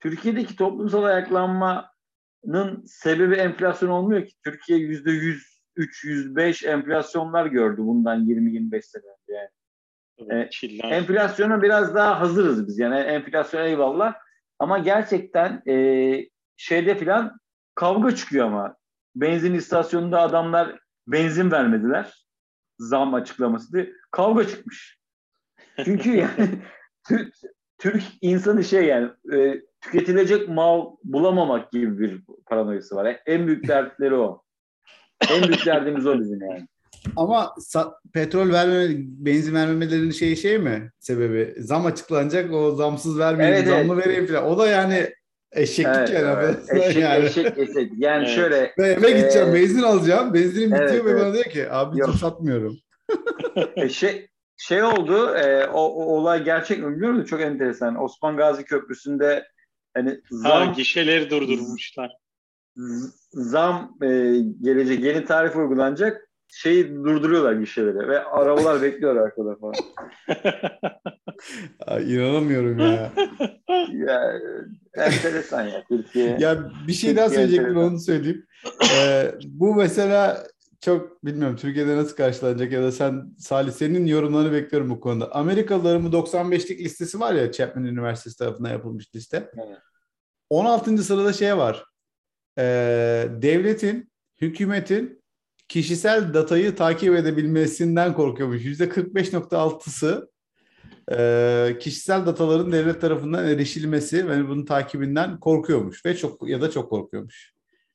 Türkiye'deki 0.00 0.56
toplumsal 0.56 1.04
ayaklanmanın 1.04 2.84
sebebi 2.86 3.34
enflasyon 3.34 3.90
olmuyor 3.90 4.26
ki. 4.26 4.34
Türkiye 4.44 4.78
yüzde 4.78 5.10
yüz 5.10 5.60
305 5.76 6.64
enflasyonlar 6.64 7.46
gördü 7.46 7.80
bundan 7.80 8.24
20-25 8.24 8.82
sene 8.82 9.02
önce 9.02 9.32
yani. 9.32 9.48
Evet, 10.28 10.54
ee, 10.62 10.86
enflasyona 10.86 11.62
biraz 11.62 11.94
daha 11.94 12.20
hazırız 12.20 12.68
biz 12.68 12.78
yani 12.78 12.98
enflasyon 12.98 13.64
eyvallah 13.64 14.14
ama 14.58 14.78
gerçekten 14.78 15.62
e, 15.68 16.28
şeyde 16.56 16.94
filan 16.94 17.40
kavga 17.74 18.14
çıkıyor 18.14 18.46
ama 18.46 18.76
benzin 19.14 19.54
istasyonunda 19.54 20.20
adamlar 20.20 20.78
benzin 21.12 21.50
vermediler 21.50 22.26
zam 22.78 23.14
açıklaması 23.14 23.72
diye 23.72 23.92
kavga 24.10 24.48
çıkmış. 24.48 24.98
Çünkü 25.84 26.16
yani 26.16 26.48
Türk 27.78 28.02
insanı 28.20 28.64
şey 28.64 28.84
yani 28.84 29.10
e, 29.34 29.62
tüketilecek 29.80 30.48
mal 30.48 30.86
bulamamak 31.04 31.72
gibi 31.72 31.98
bir 31.98 32.22
paranoyası 32.46 32.96
var. 32.96 33.20
En 33.26 33.46
büyük 33.46 33.68
dertleri 33.68 34.14
o. 34.14 34.42
En 35.30 35.42
büyük 35.42 35.66
derdimiz 35.66 36.06
o 36.06 36.20
bizim 36.20 36.42
yani. 36.42 36.66
Ama 37.16 37.54
petrol 38.12 38.52
vermeme, 38.52 38.94
benzin 38.98 39.54
vermemelerinin 39.54 40.10
şeyi 40.10 40.36
şey 40.36 40.58
mi 40.58 40.92
sebebi? 40.98 41.54
Zam 41.58 41.86
açıklanacak 41.86 42.52
o 42.52 42.74
zamsız 42.74 43.18
vermeyeyim, 43.18 43.56
evet, 43.56 43.68
zamlı 43.68 43.94
evet. 43.94 44.06
vereyim 44.06 44.26
falan. 44.26 44.46
O 44.46 44.58
da 44.58 44.66
yani 44.66 45.14
eşeklik 45.52 45.96
evet, 45.96 46.10
yani. 46.10 46.44
Evet. 46.44 46.84
Eşek, 46.84 47.02
yani. 47.02 47.24
eşek, 47.24 47.58
eşek. 47.58 47.92
Yani 47.96 48.24
evet. 48.24 48.36
şöyle. 48.36 48.74
Ben 48.78 48.84
eve 48.84 49.10
gideceğim, 49.10 49.48
e, 49.48 49.54
benzin 49.54 49.82
alacağım. 49.82 50.34
Benzinim 50.34 50.74
evet, 50.74 50.88
bitiyor 50.88 51.04
evet. 51.04 51.16
ve 51.16 51.20
bana 51.24 51.34
diyor 51.34 51.44
ki 51.44 51.70
abi 51.70 51.98
Yok. 51.98 52.14
satmıyorum. 52.14 52.78
e, 53.76 53.88
şey, 53.88 54.28
şey 54.56 54.82
oldu, 54.82 55.34
e, 55.36 55.66
o, 55.66 55.80
o 55.80 56.04
olay 56.04 56.44
gerçek 56.44 56.78
mi 56.78 56.90
bilmiyorum 56.90 57.20
da 57.20 57.24
çok 57.24 57.40
enteresan. 57.40 58.02
Osman 58.02 58.36
Gazi 58.36 58.64
Köprüsü'nde 58.64 59.46
hani 59.94 60.20
zam... 60.30 60.66
Ha, 60.66 60.72
gişeleri 60.76 61.30
durdurmuşlar 61.30 62.10
zam 63.32 63.96
e, 64.02 64.06
gelecek, 64.60 65.04
yeni 65.04 65.24
tarif 65.24 65.56
uygulanacak 65.56 66.29
şeyi 66.50 66.94
durduruyorlar 66.94 67.52
gişeleri 67.52 68.08
ve 68.08 68.24
arabalar 68.24 68.82
bekliyor 68.82 69.16
arkada 69.16 69.56
falan. 69.56 69.74
Ay, 71.86 72.14
inanamıyorum 72.14 72.78
ya. 72.78 73.12
ya 73.92 74.40
enteresan 74.94 75.62
ya 75.62 75.84
Türkiye. 75.88 76.36
Ya 76.40 76.70
bir 76.88 76.92
şey 76.92 77.16
daha 77.16 77.28
söyleyecektim 77.28 77.66
enteresan. 77.66 77.90
onu 77.92 78.00
söyleyeyim. 78.00 78.46
Ee, 78.96 79.34
bu 79.44 79.74
mesela 79.74 80.46
çok 80.80 81.24
bilmiyorum 81.24 81.56
Türkiye'de 81.56 81.96
nasıl 81.96 82.16
karşılanacak 82.16 82.72
ya 82.72 82.82
da 82.82 82.92
sen 82.92 83.34
Salih 83.38 83.72
senin 83.72 84.06
yorumlarını 84.06 84.52
bekliyorum 84.52 84.90
bu 84.90 85.00
konuda. 85.00 85.34
Amerikalıların 85.34 86.12
bu 86.12 86.16
95'lik 86.16 86.80
listesi 86.80 87.20
var 87.20 87.34
ya 87.34 87.52
Chapman 87.52 87.84
Üniversitesi 87.84 88.38
tarafından 88.38 88.70
yapılmış 88.70 89.14
liste. 89.14 89.50
Evet. 89.56 89.78
16. 90.50 90.98
sırada 90.98 91.32
şey 91.32 91.56
var 91.56 91.84
e, 92.58 92.62
devletin, 93.42 94.12
hükümetin 94.40 95.19
kişisel 95.70 96.34
datayı 96.34 96.76
takip 96.76 97.14
edebilmesinden 97.14 98.14
korkuyormuş. 98.14 98.64
Yüzde 98.64 98.84
45.6'sı 98.84 100.30
e, 101.12 101.78
kişisel 101.78 102.26
dataların 102.26 102.72
devlet 102.72 103.00
tarafından 103.00 103.48
erişilmesi 103.48 104.28
ve 104.28 104.48
bunun 104.48 104.64
takibinden 104.64 105.40
korkuyormuş 105.40 106.06
ve 106.06 106.16
çok 106.16 106.48
ya 106.48 106.60
da 106.60 106.70
çok 106.70 106.90
korkuyormuş. 106.90 107.54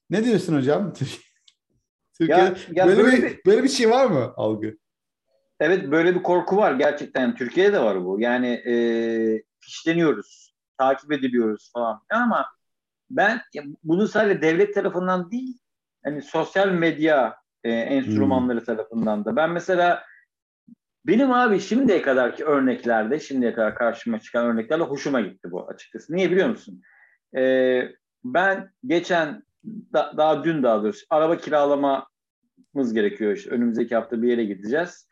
Ne 0.10 0.26
diyorsun 0.26 0.58
hocam? 0.58 0.94
Türkiye'de 2.18 2.42
ya, 2.42 2.56
ya 2.72 2.88
böyle, 2.88 3.04
böyle, 3.04 3.24
bir, 3.24 3.40
böyle 3.46 3.64
bir 3.64 3.70
şey 3.70 3.90
var 3.90 4.06
mı 4.06 4.34
algı? 4.36 4.78
Evet 5.60 5.92
böyle 5.92 6.16
bir 6.16 6.24
korku 6.24 6.58
var 6.58 6.74
gerçekten. 6.74 7.36
Türkiye'de 7.36 7.74
de 7.74 7.80
var 7.80 8.06
bu. 8.06 8.20
Yani 8.20 8.48
e, 8.48 8.74
fişleniyoruz, 9.60 10.56
takip 10.78 11.12
ediliyoruz 11.12 11.72
falan. 11.74 12.02
Ama 12.10 12.46
ben 13.10 13.42
bunu 13.84 14.08
sadece 14.08 14.42
devlet 14.42 14.74
tarafından 14.74 15.32
değil, 15.32 15.58
hani 16.04 16.22
sosyal 16.22 16.68
medya 16.68 17.45
e, 17.66 17.72
enstrümanları 17.72 18.58
hmm. 18.58 18.66
tarafından 18.66 19.26
da. 19.26 19.36
Ben 19.36 19.50
mesela 19.50 20.04
benim 21.06 21.32
abi 21.32 21.60
şimdiye 21.60 22.02
kadarki 22.02 22.46
örneklerde, 22.46 23.20
şimdiye 23.20 23.54
kadar 23.54 23.76
karşıma 23.76 24.20
çıkan 24.20 24.46
örneklerle 24.46 24.84
hoşuma 24.84 25.22
gitti 25.22 25.52
bu 25.52 25.68
açıkçası. 25.68 26.16
Niye 26.16 26.32
biliyor 26.32 26.50
musun? 26.50 26.82
Ee, 27.38 27.92
ben 28.24 28.72
geçen, 28.86 29.44
da, 29.66 30.14
daha 30.18 30.44
dün 30.44 30.64
daha 30.64 30.84
doğrusu 30.84 31.06
araba 31.10 31.38
kiralamamız 31.38 32.94
gerekiyor 32.94 33.32
işte. 33.32 33.50
Önümüzdeki 33.50 33.96
hafta 33.96 34.22
bir 34.22 34.30
yere 34.30 34.46
gideceğiz. 34.46 35.08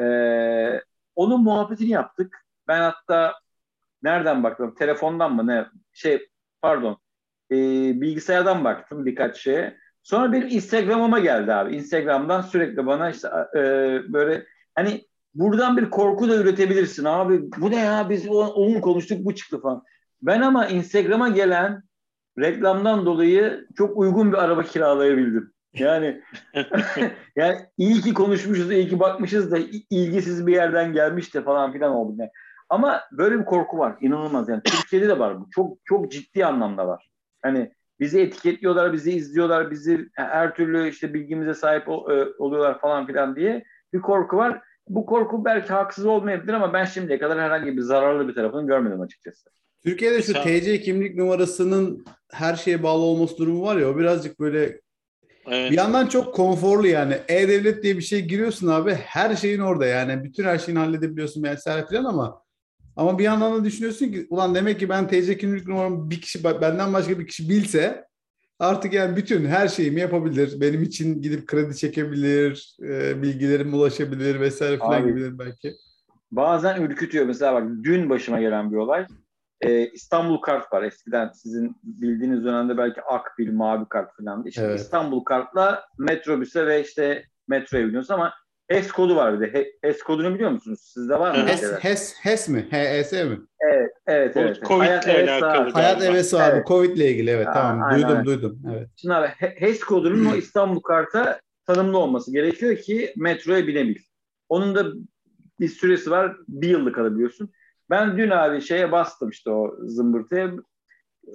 Ee, 0.00 0.82
onun 1.16 1.42
muhabbetini 1.42 1.90
yaptık. 1.90 2.44
Ben 2.68 2.80
hatta 2.80 3.34
nereden 4.02 4.42
baktım? 4.42 4.74
Telefondan 4.74 5.34
mı 5.34 5.46
ne? 5.46 5.66
Şey 5.92 6.28
pardon. 6.62 6.98
E, 7.50 7.56
bilgisayardan 8.00 8.64
baktım 8.64 9.06
birkaç 9.06 9.36
şeye. 9.36 9.78
Sonra 10.08 10.32
bir 10.32 10.50
Instagram'ıma 10.50 11.18
geldi 11.18 11.52
abi. 11.54 11.76
Instagram'dan 11.76 12.40
sürekli 12.40 12.86
bana 12.86 13.10
işte 13.10 13.28
e, 13.54 13.62
böyle 14.12 14.44
hani 14.74 15.04
buradan 15.34 15.76
bir 15.76 15.90
korku 15.90 16.28
da 16.28 16.36
üretebilirsin 16.36 17.04
abi. 17.04 17.42
Bu 17.58 17.70
ne 17.70 17.76
ya 17.76 18.10
biz 18.10 18.28
onun 18.28 18.80
konuştuk 18.80 19.24
bu 19.24 19.34
çıktı 19.34 19.60
falan. 19.60 19.82
Ben 20.22 20.40
ama 20.40 20.66
Instagram'a 20.66 21.28
gelen 21.28 21.82
reklamdan 22.38 23.06
dolayı 23.06 23.66
çok 23.78 23.96
uygun 23.96 24.32
bir 24.32 24.38
araba 24.38 24.62
kiralayabildim. 24.62 25.52
Yani 25.74 26.22
yani 27.36 27.56
iyi 27.78 28.00
ki 28.00 28.14
konuşmuşuz, 28.14 28.70
iyi 28.70 28.88
ki 28.88 29.00
bakmışız 29.00 29.50
da 29.52 29.58
ilgisiz 29.90 30.46
bir 30.46 30.52
yerden 30.52 30.92
gelmiş 30.92 31.34
de 31.34 31.42
falan 31.42 31.72
filan 31.72 31.94
oldu. 31.94 32.14
Yani. 32.18 32.30
Ama 32.68 33.00
böyle 33.12 33.40
bir 33.40 33.44
korku 33.44 33.78
var. 33.78 33.96
inanılmaz 34.00 34.48
yani. 34.48 34.62
Türkiye'de 34.62 35.08
de 35.08 35.18
var 35.18 35.40
bu. 35.40 35.50
Çok 35.50 35.78
çok 35.84 36.12
ciddi 36.12 36.46
anlamda 36.46 36.86
var. 36.86 37.10
Hani 37.42 37.72
bizi 38.00 38.20
etiketliyorlar, 38.20 38.92
bizi 38.92 39.12
izliyorlar, 39.12 39.70
bizi 39.70 40.08
her 40.12 40.54
türlü 40.54 40.88
işte 40.88 41.14
bilgimize 41.14 41.54
sahip 41.54 41.88
e, 41.88 41.92
oluyorlar 42.38 42.80
falan 42.80 43.06
filan 43.06 43.36
diye 43.36 43.64
bir 43.92 44.00
korku 44.00 44.36
var. 44.36 44.60
Bu 44.88 45.06
korku 45.06 45.44
belki 45.44 45.72
haksız 45.72 46.06
olmayabilir 46.06 46.52
ama 46.52 46.72
ben 46.72 46.84
şimdiye 46.84 47.18
kadar 47.18 47.40
herhangi 47.40 47.76
bir 47.76 47.82
zararlı 47.82 48.28
bir 48.28 48.34
tarafını 48.34 48.66
görmedim 48.66 49.00
açıkçası. 49.00 49.50
Türkiye'de 49.82 50.22
şu 50.22 50.32
TC 50.32 50.80
kimlik 50.80 51.16
numarasının 51.16 52.04
her 52.32 52.56
şeye 52.56 52.82
bağlı 52.82 53.02
olması 53.02 53.38
durumu 53.38 53.62
var 53.62 53.76
ya 53.76 53.90
o 53.90 53.98
birazcık 53.98 54.40
böyle 54.40 54.80
Evet. 55.50 55.70
Bir 55.70 55.76
yandan 55.76 56.06
çok 56.06 56.34
konforlu 56.34 56.86
yani. 56.86 57.18
E-Devlet 57.28 57.82
diye 57.82 57.96
bir 57.96 58.02
şey 58.02 58.20
giriyorsun 58.20 58.68
abi. 58.68 58.94
Her 58.94 59.36
şeyin 59.36 59.60
orada 59.60 59.86
yani. 59.86 60.24
Bütün 60.24 60.44
her 60.44 60.58
şeyini 60.58 60.78
halledebiliyorsun 60.78 61.42
vesaire 61.42 61.86
falan 61.86 62.04
ama 62.04 62.42
ama 62.98 63.18
bir 63.18 63.24
yandan 63.24 63.54
da 63.54 63.64
düşünüyorsun 63.64 64.06
ki 64.06 64.26
ulan 64.30 64.54
demek 64.54 64.80
ki 64.80 64.88
ben 64.88 65.08
TC 65.08 65.38
kimlik 65.38 65.68
numaramı 65.68 66.10
bir 66.10 66.20
kişi 66.20 66.44
benden 66.44 66.92
başka 66.92 67.18
bir 67.18 67.26
kişi 67.26 67.48
bilse 67.48 68.04
artık 68.58 68.92
yani 68.92 69.16
bütün 69.16 69.46
her 69.46 69.68
şeyimi 69.68 70.00
yapabilir. 70.00 70.60
Benim 70.60 70.82
için 70.82 71.22
gidip 71.22 71.46
kredi 71.46 71.76
çekebilir, 71.76 72.76
e, 72.82 73.22
bilgilerim 73.22 73.74
ulaşabilir 73.74 74.40
vesaire 74.40 74.78
falan 74.78 75.06
gibi 75.06 75.38
belki. 75.38 75.74
Bazen 76.30 76.82
ürkütüyor. 76.82 77.26
Mesela 77.26 77.54
bak 77.54 77.64
dün 77.82 78.10
başıma 78.10 78.40
gelen 78.40 78.72
bir 78.72 78.76
olay. 78.76 79.06
Ee, 79.60 79.86
İstanbul 79.86 80.38
kart 80.38 80.72
var. 80.72 80.82
Eskiden 80.82 81.28
sizin 81.28 81.76
bildiğiniz 81.82 82.44
dönemde 82.44 82.78
belki 82.78 83.02
Akbil, 83.02 83.52
Mavi 83.52 83.88
kart 83.88 84.16
falan. 84.16 84.46
İşte 84.46 84.62
evet. 84.62 84.80
İstanbul 84.80 85.24
kartla 85.24 85.84
metrobüse 85.98 86.66
ve 86.66 86.82
işte 86.82 87.24
metroya 87.48 87.86
biniyorsun 87.86 88.14
ama 88.14 88.34
HES 88.68 88.92
kodu 88.92 89.16
var 89.16 89.40
bir 89.40 89.52
de. 89.52 89.72
HES 89.82 90.02
kodunu 90.02 90.34
biliyor 90.34 90.50
musunuz? 90.50 90.80
Sizde 90.94 91.18
var 91.18 91.38
mı? 91.38 91.46
HES, 91.46 91.72
HES, 91.80 92.14
HES 92.20 92.48
mi? 92.48 92.66
HES 92.70 93.12
mi? 93.12 93.38
Evet, 93.60 93.90
evet, 94.06 94.36
evet. 94.36 94.62
Covid 94.64 94.84
ile 94.86 95.32
alakalı. 95.32 95.70
Hayat 95.70 96.02
evet 96.02 96.34
abi. 96.34 96.56
Evet. 96.56 96.66
Covid 96.66 96.96
ile 96.96 97.10
ilgili 97.10 97.30
evet. 97.30 97.48
Aa, 97.48 97.52
tamam. 97.52 97.82
Aynen. 97.82 98.08
Duydum, 98.08 98.24
duydum. 98.24 98.58
Evet. 98.74 98.88
Şimdi 98.96 99.14
abi 99.14 99.28
HES 99.38 99.80
kodunun 99.80 100.24
o 100.24 100.34
İstanbul 100.34 100.80
karta 100.80 101.40
tanımlı 101.66 101.98
olması 101.98 102.32
gerekiyor 102.32 102.76
ki 102.76 103.12
metroya 103.16 103.66
binebil. 103.66 103.96
Onun 104.48 104.74
da 104.74 104.86
bir 105.60 105.68
süresi 105.68 106.10
var. 106.10 106.36
Bir 106.48 106.68
yıllık 106.68 106.98
alabiliyorsun. 106.98 107.52
Ben 107.90 108.18
dün 108.18 108.30
abi 108.30 108.60
şeye 108.60 108.92
bastım 108.92 109.30
işte 109.30 109.50
o 109.50 109.76
zımbırtıya. 109.86 110.52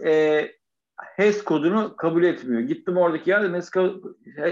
E, 0.06 0.48
HES 1.16 1.44
kodunu 1.44 1.96
kabul 1.96 2.24
etmiyor. 2.24 2.62
Gittim 2.62 2.98
oradaki 2.98 3.30
yerde 3.30 3.58
HES, 3.58 3.72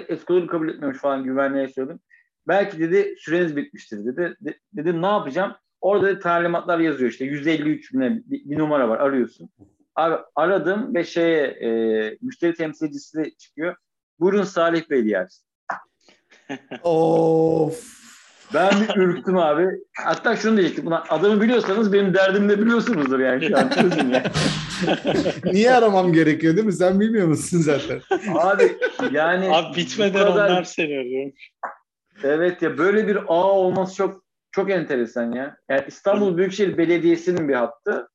HES 0.10 0.26
kodunu 0.26 0.48
kabul 0.48 0.70
etmiyormuş 0.70 1.02
falan 1.02 1.24
güvenliğe 1.24 1.68
söyledim. 1.68 2.00
Belki 2.48 2.80
dedi 2.80 3.16
süreniz 3.20 3.56
bitmiştir 3.56 4.06
dedi. 4.06 4.36
De, 4.42 4.54
dedim 4.74 5.02
ne 5.02 5.08
yapacağım? 5.08 5.56
Orada 5.82 6.08
da 6.08 6.20
talimatlar 6.20 6.80
yazıyor 6.80 7.12
işte 7.12 7.26
153 7.26 7.94
bine 7.94 8.22
bir, 8.26 8.50
bir 8.50 8.60
numara 8.60 8.90
var 8.90 9.00
arıyorsun. 9.00 9.50
Abi 9.96 10.16
aradım 10.36 10.96
ve 10.96 11.04
şeye 11.04 11.44
e, 11.44 11.70
müşteri 12.22 12.54
temsilcisi 12.54 13.38
çıkıyor. 13.38 13.76
Buyurun 14.20 14.44
Salih 14.44 14.90
Bey 14.90 15.06
diyersin. 15.06 15.46
of. 16.84 18.02
Ben 18.54 18.72
bir 18.82 18.96
ürktüm 18.96 19.38
abi. 19.38 19.68
Hatta 19.98 20.36
şunu 20.36 20.58
diyecektim. 20.58 20.86
Buna 20.86 21.04
adamı 21.10 21.42
biliyorsanız 21.42 21.94
benim 21.94 22.14
derdimi 22.14 22.50
de 22.50 22.60
biliyorsunuzdur 22.60 23.20
yani 23.20 23.48
şu 23.48 23.58
an. 23.58 23.70
Çözün 23.70 24.10
ya. 24.10 24.24
Niye 25.54 25.74
aramam 25.74 26.14
gerekiyor 26.14 26.56
değil 26.56 26.66
mi? 26.66 26.74
Sen 26.74 27.00
bilmiyor 27.00 27.28
musun 27.28 27.58
zaten? 27.58 28.02
Abi 28.36 28.78
yani... 29.12 29.56
Abi 29.56 29.78
bitmeden 29.78 30.26
kadar... 30.26 30.50
onlar 30.50 30.64
seni 30.64 31.00
arıyormuş. 31.00 31.52
Evet 32.24 32.62
ya 32.62 32.78
böyle 32.78 33.08
bir 33.08 33.16
ağ 33.28 33.52
olması 33.52 33.96
çok 33.96 34.24
çok 34.52 34.72
enteresan 34.72 35.32
ya. 35.32 35.58
Yani 35.70 35.84
İstanbul 35.88 36.38
Büyükşehir 36.38 36.78
Belediyesi'nin 36.78 37.50
bir 37.50 37.54
hattı 37.54 38.10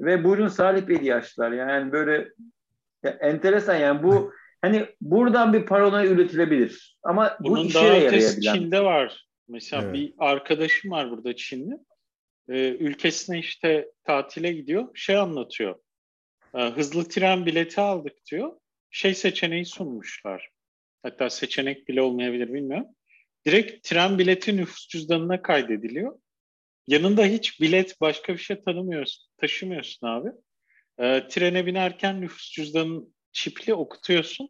ve 0.00 0.24
buyurun 0.24 0.48
Salih 0.48 0.88
Bey 0.88 1.00
diye 1.00 1.14
açtılar. 1.14 1.52
Yani 1.52 1.92
böyle 1.92 2.28
ya 3.02 3.10
enteresan 3.10 3.76
yani 3.76 4.02
bu 4.02 4.32
hani 4.60 4.86
buradan 5.00 5.52
bir 5.52 5.66
paranoya 5.66 6.06
üretilebilir. 6.06 6.98
Ama 7.02 7.36
Bunun 7.40 7.64
bu 7.64 7.66
işe 7.66 7.78
daha 7.78 7.86
yarayabilen. 7.86 8.54
Çin'de 8.54 8.84
var. 8.84 9.26
Mesela 9.48 9.82
evet. 9.82 9.94
bir 9.94 10.14
arkadaşım 10.18 10.90
var 10.90 11.10
burada 11.10 11.36
Çinli. 11.36 11.74
Ee, 12.48 12.68
ülkesine 12.68 13.38
işte 13.38 13.90
tatile 14.04 14.52
gidiyor. 14.52 14.88
Şey 14.94 15.16
anlatıyor. 15.16 15.74
Ee, 16.54 16.70
hızlı 16.70 17.08
tren 17.08 17.46
bileti 17.46 17.80
aldık 17.80 18.26
diyor. 18.30 18.52
Şey 18.90 19.14
seçeneği 19.14 19.64
sunmuşlar. 19.64 20.48
Hatta 21.02 21.30
seçenek 21.30 21.88
bile 21.88 22.02
olmayabilir 22.02 22.52
bilmiyorum 22.52 22.86
direkt 23.46 23.88
tren 23.88 24.18
bileti 24.18 24.56
nüfus 24.56 24.88
cüzdanına 24.88 25.42
kaydediliyor. 25.42 26.18
Yanında 26.86 27.24
hiç 27.24 27.60
bilet 27.60 28.00
başka 28.00 28.32
bir 28.32 28.38
şey 28.38 28.62
tanımıyorsun, 28.64 29.28
taşımıyorsun 29.36 30.06
abi. 30.06 30.28
E, 30.98 31.28
trene 31.28 31.66
binerken 31.66 32.20
nüfus 32.20 32.52
cüzdanın 32.52 33.14
çipli 33.32 33.74
okutuyorsun. 33.74 34.48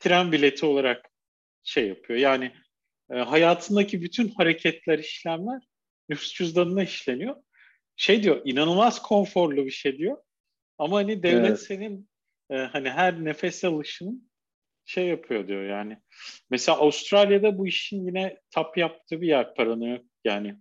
Tren 0.00 0.32
bileti 0.32 0.66
olarak 0.66 1.10
şey 1.62 1.88
yapıyor. 1.88 2.18
Yani 2.18 2.52
e, 3.10 3.14
hayatındaki 3.14 4.02
bütün 4.02 4.28
hareketler, 4.28 4.98
işlemler 4.98 5.62
nüfus 6.08 6.34
cüzdanına 6.34 6.82
işleniyor. 6.82 7.36
Şey 7.96 8.22
diyor, 8.22 8.42
inanılmaz 8.44 9.02
konforlu 9.02 9.66
bir 9.66 9.70
şey 9.70 9.98
diyor. 9.98 10.18
Ama 10.78 10.96
hani 10.96 11.22
devlet 11.22 11.48
evet. 11.48 11.60
senin 11.60 12.08
e, 12.50 12.56
hani 12.56 12.90
her 12.90 13.24
nefes 13.24 13.64
alışının 13.64 14.30
şey 14.84 15.06
yapıyor 15.06 15.48
diyor 15.48 15.64
yani. 15.64 15.98
Mesela 16.50 16.78
Avustralya'da 16.78 17.58
bu 17.58 17.66
işin 17.66 18.06
yine 18.06 18.38
tap 18.50 18.78
yaptığı 18.78 19.20
bir 19.20 19.28
yer 19.28 19.54
paranoya 19.54 20.02
yani 20.24 20.56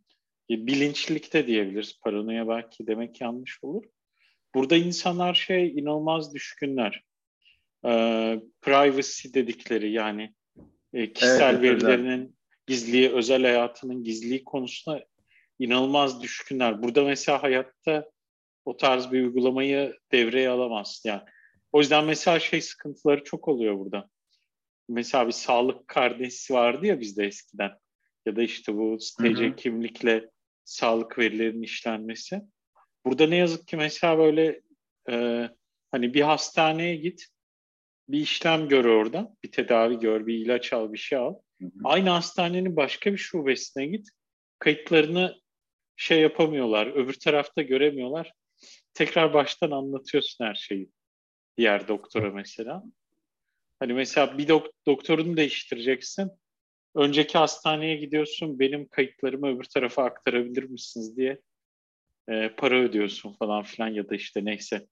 bilinçlikte 0.49 1.47
diyebiliriz. 1.47 1.99
Paranoya 2.01 2.47
belki 2.47 2.87
demek 2.87 3.21
yanlış 3.21 3.63
olur. 3.63 3.83
Burada 4.55 4.75
insanlar 4.75 5.33
şey 5.33 5.67
inanılmaz 5.67 6.33
düşkünler. 6.33 7.03
Ee, 7.85 8.39
privacy 8.61 9.33
dedikleri 9.33 9.91
yani 9.91 10.33
e, 10.93 11.13
kişisel 11.13 11.53
evet, 11.53 11.61
verilerinin 11.61 12.21
özel. 12.21 12.33
gizliliği, 12.67 13.11
özel 13.11 13.41
hayatının 13.41 14.03
gizliliği 14.03 14.43
konusunda 14.43 15.05
inanılmaz 15.59 16.21
düşkünler. 16.21 16.83
Burada 16.83 17.03
mesela 17.03 17.43
hayatta 17.43 18.09
o 18.65 18.77
tarz 18.77 19.11
bir 19.11 19.23
uygulamayı 19.23 19.97
devreye 20.11 20.49
alamaz. 20.49 21.03
Yani 21.05 21.21
o 21.73 21.79
yüzden 21.79 22.05
mesela 22.05 22.39
şey 22.39 22.61
sıkıntıları 22.61 23.23
çok 23.23 23.47
oluyor 23.47 23.79
burada 23.79 24.09
mesela 24.89 25.27
bir 25.27 25.31
sağlık 25.31 25.87
karnesi 25.87 26.53
vardı 26.53 26.85
ya 26.85 26.99
bizde 26.99 27.25
eskiden. 27.25 27.71
Ya 28.25 28.35
da 28.35 28.41
işte 28.41 28.75
bu 28.75 28.97
TC 28.97 29.55
kimlikle 29.55 30.29
sağlık 30.63 31.19
verilerinin 31.19 31.61
işlenmesi. 31.61 32.41
Burada 33.05 33.27
ne 33.27 33.35
yazık 33.35 33.67
ki 33.67 33.77
mesela 33.77 34.17
böyle 34.17 34.61
e, 35.09 35.49
hani 35.91 36.13
bir 36.13 36.21
hastaneye 36.21 36.95
git, 36.95 37.27
bir 38.09 38.19
işlem 38.19 38.67
gör 38.67 38.85
orada, 38.85 39.35
bir 39.43 39.51
tedavi 39.51 39.99
gör, 39.99 40.27
bir 40.27 40.33
ilaç 40.33 40.73
al, 40.73 40.93
bir 40.93 40.97
şey 40.97 41.17
al. 41.17 41.35
Hı 41.61 41.65
hı. 41.65 41.71
Aynı 41.83 42.09
hastanenin 42.09 42.75
başka 42.75 43.11
bir 43.11 43.17
şubesine 43.17 43.85
git, 43.85 44.07
kayıtlarını 44.59 45.35
şey 45.95 46.21
yapamıyorlar, 46.21 46.87
öbür 46.87 47.13
tarafta 47.13 47.61
göremiyorlar. 47.61 48.33
Tekrar 48.93 49.33
baştan 49.33 49.71
anlatıyorsun 49.71 50.45
her 50.45 50.55
şeyi 50.55 50.89
diğer 51.57 51.87
doktora 51.87 52.31
mesela. 52.31 52.83
Hani 53.79 53.93
mesela 53.93 54.37
bir 54.37 54.47
dok- 54.47 54.71
doktorunu 54.87 55.37
değiştireceksin. 55.37 56.31
Önceki 56.95 57.37
hastaneye 57.37 57.95
gidiyorsun. 57.95 58.59
Benim 58.59 58.87
kayıtlarımı 58.87 59.47
öbür 59.47 59.63
tarafa 59.63 60.03
aktarabilir 60.03 60.63
misiniz 60.63 61.17
diye 61.17 61.41
e, 62.29 62.49
para 62.49 62.75
ödüyorsun 62.75 63.33
falan 63.33 63.63
filan 63.63 63.87
ya 63.87 64.09
da 64.09 64.15
işte 64.15 64.45
neyse 64.45 64.87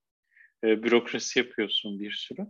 e, 0.64 0.84
bürokrasi 0.84 1.40
yapıyorsun 1.40 2.00
bir 2.00 2.12
sürü. 2.12 2.48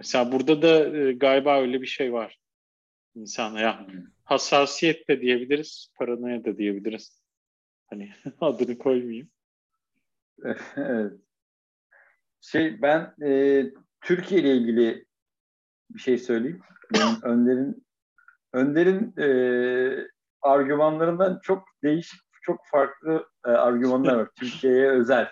Mesela 0.00 0.32
burada 0.32 0.62
da 0.62 0.98
e, 0.98 1.12
galiba 1.12 1.60
öyle 1.60 1.82
bir 1.82 1.86
şey 1.86 2.12
var. 2.12 2.38
İnsan 3.14 3.56
ya 3.56 3.86
hassasiyet 4.24 5.08
de 5.08 5.20
diyebiliriz, 5.20 5.92
paranoya 5.98 6.44
da 6.44 6.58
diyebiliriz. 6.58 7.22
Hani 7.86 8.12
adını 8.40 8.78
koymayayım. 8.78 9.30
evet. 10.76 11.12
Şey 12.42 12.82
ben 12.82 13.14
e, 13.26 13.64
Türkiye 14.00 14.40
ile 14.40 14.56
ilgili 14.56 15.04
bir 15.90 16.00
şey 16.00 16.18
söyleyeyim. 16.18 16.60
Yani 16.98 17.16
Önder'in 17.22 17.86
Önder'in 18.52 19.14
e, 19.18 19.28
argümanlarından 20.42 21.40
çok 21.42 21.64
değişik, 21.82 22.20
çok 22.42 22.60
farklı 22.70 23.26
e, 23.46 23.50
argümanlar 23.50 24.14
var. 24.14 24.28
Türkiye'ye 24.40 24.90
özel. 24.90 25.28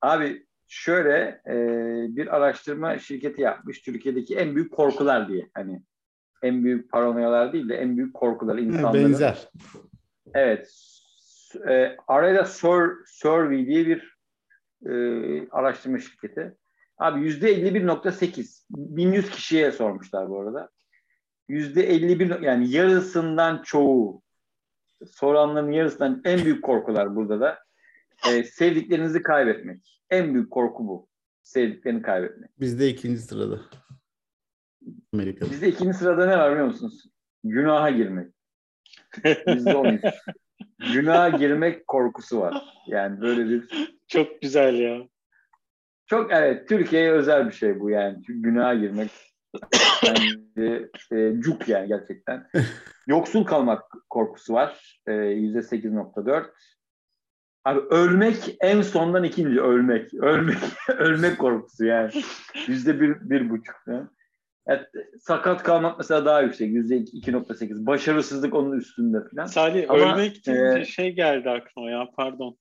Abi 0.00 0.46
şöyle 0.68 1.42
e, 1.46 1.56
bir 2.16 2.36
araştırma 2.36 2.98
şirketi 2.98 3.42
yapmış. 3.42 3.82
Türkiye'deki 3.82 4.36
en 4.36 4.56
büyük 4.56 4.72
korkular 4.72 5.28
diye. 5.28 5.50
Hani 5.54 5.82
en 6.42 6.64
büyük 6.64 6.90
paranoyalar 6.90 7.52
değil 7.52 7.68
de 7.68 7.76
en 7.76 7.96
büyük 7.96 8.14
korkular 8.14 8.58
insanların. 8.58 9.04
Benzer. 9.04 9.48
Evet. 10.34 10.70
E, 11.68 11.96
Arada 12.08 12.44
Sur 12.44 12.96
Survey 13.06 13.66
diye 13.66 13.86
bir 13.86 14.09
e, 14.86 14.92
araştırma 15.50 15.98
şirketi. 15.98 16.56
Abi 16.98 17.20
yüzde 17.20 17.62
51.8. 17.62 18.64
1100 18.70 19.30
kişiye 19.30 19.72
sormuşlar 19.72 20.28
bu 20.28 20.40
arada. 20.40 20.70
Yüzde 21.48 21.82
51 21.82 22.40
yani 22.40 22.70
yarısından 22.70 23.62
çoğu 23.62 24.22
soranların 25.06 25.72
yarısından 25.72 26.22
en 26.24 26.44
büyük 26.44 26.64
korkular 26.64 27.16
burada 27.16 27.40
da 27.40 27.58
e, 28.28 28.44
sevdiklerinizi 28.44 29.22
kaybetmek. 29.22 30.02
En 30.10 30.34
büyük 30.34 30.50
korku 30.50 30.88
bu. 30.88 31.08
Sevdiklerini 31.42 32.02
kaybetmek. 32.02 32.60
Bizde 32.60 32.88
ikinci 32.88 33.20
sırada. 33.20 33.60
Amerika'da. 35.12 35.50
Bizde 35.50 35.68
ikinci 35.68 35.98
sırada 35.98 36.26
ne 36.26 36.38
var 36.38 36.50
biliyor 36.50 36.66
musunuz? 36.66 37.04
Günaha 37.44 37.96
girmek. 37.96 38.34
Bizde 39.46 39.76
13. 39.76 40.02
Günaha 40.92 41.38
girmek 41.38 41.86
korkusu 41.86 42.40
var. 42.40 42.62
Yani 42.86 43.20
böyle 43.20 43.48
bir 43.48 43.88
Çok 44.08 44.42
güzel 44.42 44.74
ya. 44.74 44.98
çok 46.06 46.32
evet 46.32 46.68
Türkiye'ye 46.68 47.12
özel 47.12 47.46
bir 47.46 47.52
şey 47.52 47.80
bu 47.80 47.90
yani. 47.90 48.22
Çünkü 48.26 48.42
günaha 48.42 48.80
girmek 48.80 49.10
yani, 50.06 50.88
e, 51.12 51.40
cuk 51.40 51.68
yani 51.68 51.88
gerçekten. 51.88 52.46
Yoksul 53.06 53.44
kalmak 53.44 53.82
korkusu 54.10 54.54
var. 54.54 55.00
E, 55.06 55.12
%8.4. 55.12 56.46
Abi 57.64 57.80
ölmek 57.80 58.56
en 58.60 58.82
sondan 58.82 59.24
ikinci 59.24 59.60
ölmek. 59.60 60.14
Ölmek 60.14 60.58
ölmek 60.88 61.38
korkusu 61.38 61.84
yani. 61.84 62.10
Yüzde 62.66 63.00
bir, 63.00 63.30
bir 63.30 63.50
buçuk. 63.50 63.76
Yani. 63.86 64.06
Evet, 64.66 64.86
sakat 65.20 65.62
kalmak 65.62 65.98
mesela 65.98 66.24
daha 66.24 66.42
yüksek. 66.42 66.70
Yüzde 66.70 66.96
2.8. 66.96 67.86
Başarısızlık 67.86 68.54
onun 68.54 68.78
üstünde 68.78 69.18
falan. 69.30 69.46
Salih 69.46 69.90
Ama, 69.90 70.18
deyince 70.18 70.80
e, 70.80 70.84
şey 70.84 71.12
geldi 71.12 71.50
aklıma 71.50 71.90
ya 71.90 72.08
pardon. 72.16 72.58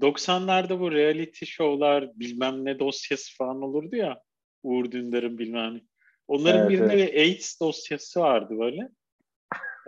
90'larda 0.00 0.80
bu 0.80 0.92
reality 0.92 1.44
show'lar 1.44 2.10
bilmem 2.14 2.64
ne 2.64 2.78
dosyası 2.78 3.36
falan 3.36 3.62
olurdu 3.62 3.96
ya. 3.96 4.20
Uğur 4.62 4.90
Dündar'ın 4.90 5.38
bilmem 5.38 5.74
ne. 5.74 5.80
Onların 6.28 6.60
Evet, 6.60 6.70
birinde 6.70 6.96
bir 6.96 7.14
AIDS 7.14 7.60
dosyası 7.60 8.20
vardı 8.20 8.54
böyle. 8.58 8.88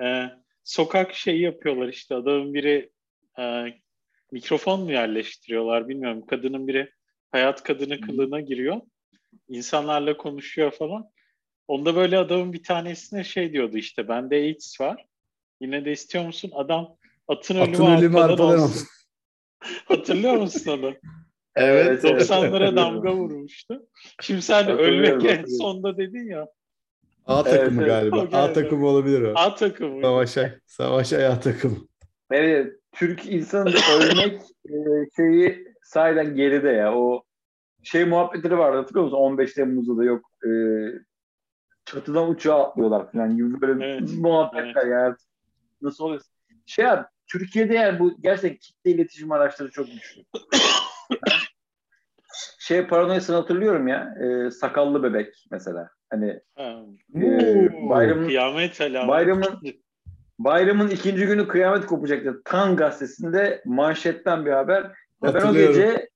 Ee, 0.03 0.31
sokak 0.65 1.15
şeyi 1.15 1.41
yapıyorlar 1.41 1.89
işte 1.89 2.15
adamın 2.15 2.55
biri 2.55 2.91
e, 3.39 3.65
mikrofon 4.33 4.81
mu 4.81 4.93
yerleştiriyorlar 4.93 5.89
bilmiyorum. 5.89 6.27
Kadının 6.27 6.69
biri 6.69 6.91
hayat 7.31 7.63
kadını 7.63 8.01
kılığına 8.01 8.41
giriyor. 8.41 8.81
İnsanlarla 9.49 10.17
konuşuyor 10.17 10.71
falan. 10.71 11.11
Onda 11.69 11.97
böyle 11.97 12.19
adamın 12.19 12.53
bir 12.53 12.63
tanesine 12.63 13.25
şey 13.25 13.53
diyordu 13.53 13.77
işte 13.77 14.09
bende 14.09 14.35
AIDS 14.37 14.81
var. 14.81 15.07
Yine 15.61 15.85
de 15.85 15.93
istiyor 15.93 16.27
musun? 16.27 16.51
Adam 16.55 16.97
atın 17.29 17.55
ölümü, 17.57 17.75
Atın 17.75 17.87
ölümü 17.87 18.19
arpadan 18.19 18.45
arpadan 18.45 18.63
olsun. 18.63 18.89
Hatırlıyor 19.85 20.35
musun 20.35 20.71
onu? 20.79 20.95
Evet, 21.57 22.05
evet. 22.05 22.31
90'lara 22.31 22.77
damga 22.77 23.15
vurmuştu. 23.15 23.87
Şimdi 24.23 24.43
sen 24.43 24.69
ölmek 24.69 25.25
en 25.25 25.45
sonda 25.45 25.97
dedin 25.97 26.31
ya. 26.31 26.47
A 27.27 27.43
Evet, 27.47 27.61
takımı 27.61 27.83
evet. 27.83 27.91
galiba. 27.91 28.17
O 28.17 28.21
A 28.21 28.25
galiba. 28.25 28.53
takımı 28.53 28.87
olabilir 28.87 29.23
o. 29.23 29.33
A 29.37 29.55
takımı. 29.55 30.03
Savaşay. 30.03 30.53
Savaşay 30.67 31.27
A 31.27 31.41
takımı. 31.41 31.77
Evet, 32.31 32.73
Türk 32.93 33.27
insanın 33.27 33.73
da 33.73 33.79
ölmek 34.01 34.41
e, 34.69 34.75
şeyi 35.17 35.65
sahiden 35.83 36.35
geride 36.37 36.69
ya. 36.69 36.95
O 36.95 37.23
şey 37.83 38.05
muhabbetleri 38.05 38.59
vardı 38.59 38.77
hatırlıyor 38.77 39.05
musun? 39.05 39.17
15 39.17 39.53
Temmuz'da 39.53 39.97
da 39.97 40.05
yok 40.05 40.25
e, 40.45 40.49
çatıdan 41.93 42.31
uçağa 42.31 42.65
atlıyorlar 42.65 43.13
falan 43.13 43.37
gibi 43.37 43.61
böyle 43.61 43.85
Evet, 43.85 44.11
muhabbetler 44.19 44.87
yani. 44.87 45.15
Nasıl 45.83 46.05
oluyor? 46.05 46.21
Şey 46.67 46.89
abi, 46.89 47.05
Türkiye'de 47.27 47.75
yani 47.75 47.99
bu 47.99 48.21
gerçekten 48.21 48.59
kitle 48.59 48.91
iletişim 48.91 49.33
araçları 49.33 49.71
çok 49.71 49.87
güçlü. 49.87 50.23
şey 52.59 52.87
paranoyasını 52.87 53.37
hatırlıyorum 53.37 53.89
ya. 53.89 54.15
e, 54.21 54.51
sakallı 54.51 55.03
bebek 55.03 55.47
mesela. 55.51 55.91
Hani 56.11 56.41
Ha. 56.57 56.83
e, 57.17 57.89
bayramın 57.89 58.27
Kıyamet 58.27 58.81
alameti. 58.81 59.09
bayramın 59.09 59.61
Bayramın 60.39 60.91
ikinci 60.91 61.27
günü 61.27 61.49
kıyamet 61.49 61.87
kopacaktı. 61.87 62.43
Tan 62.45 62.77
gazetesinde 62.77 63.63
manşetten 63.65 64.47
bir 64.47 64.51
haber. 64.51 64.83
Ve 65.23 65.35
ben 65.35 65.47
o 65.47 65.53
gece 65.53 66.09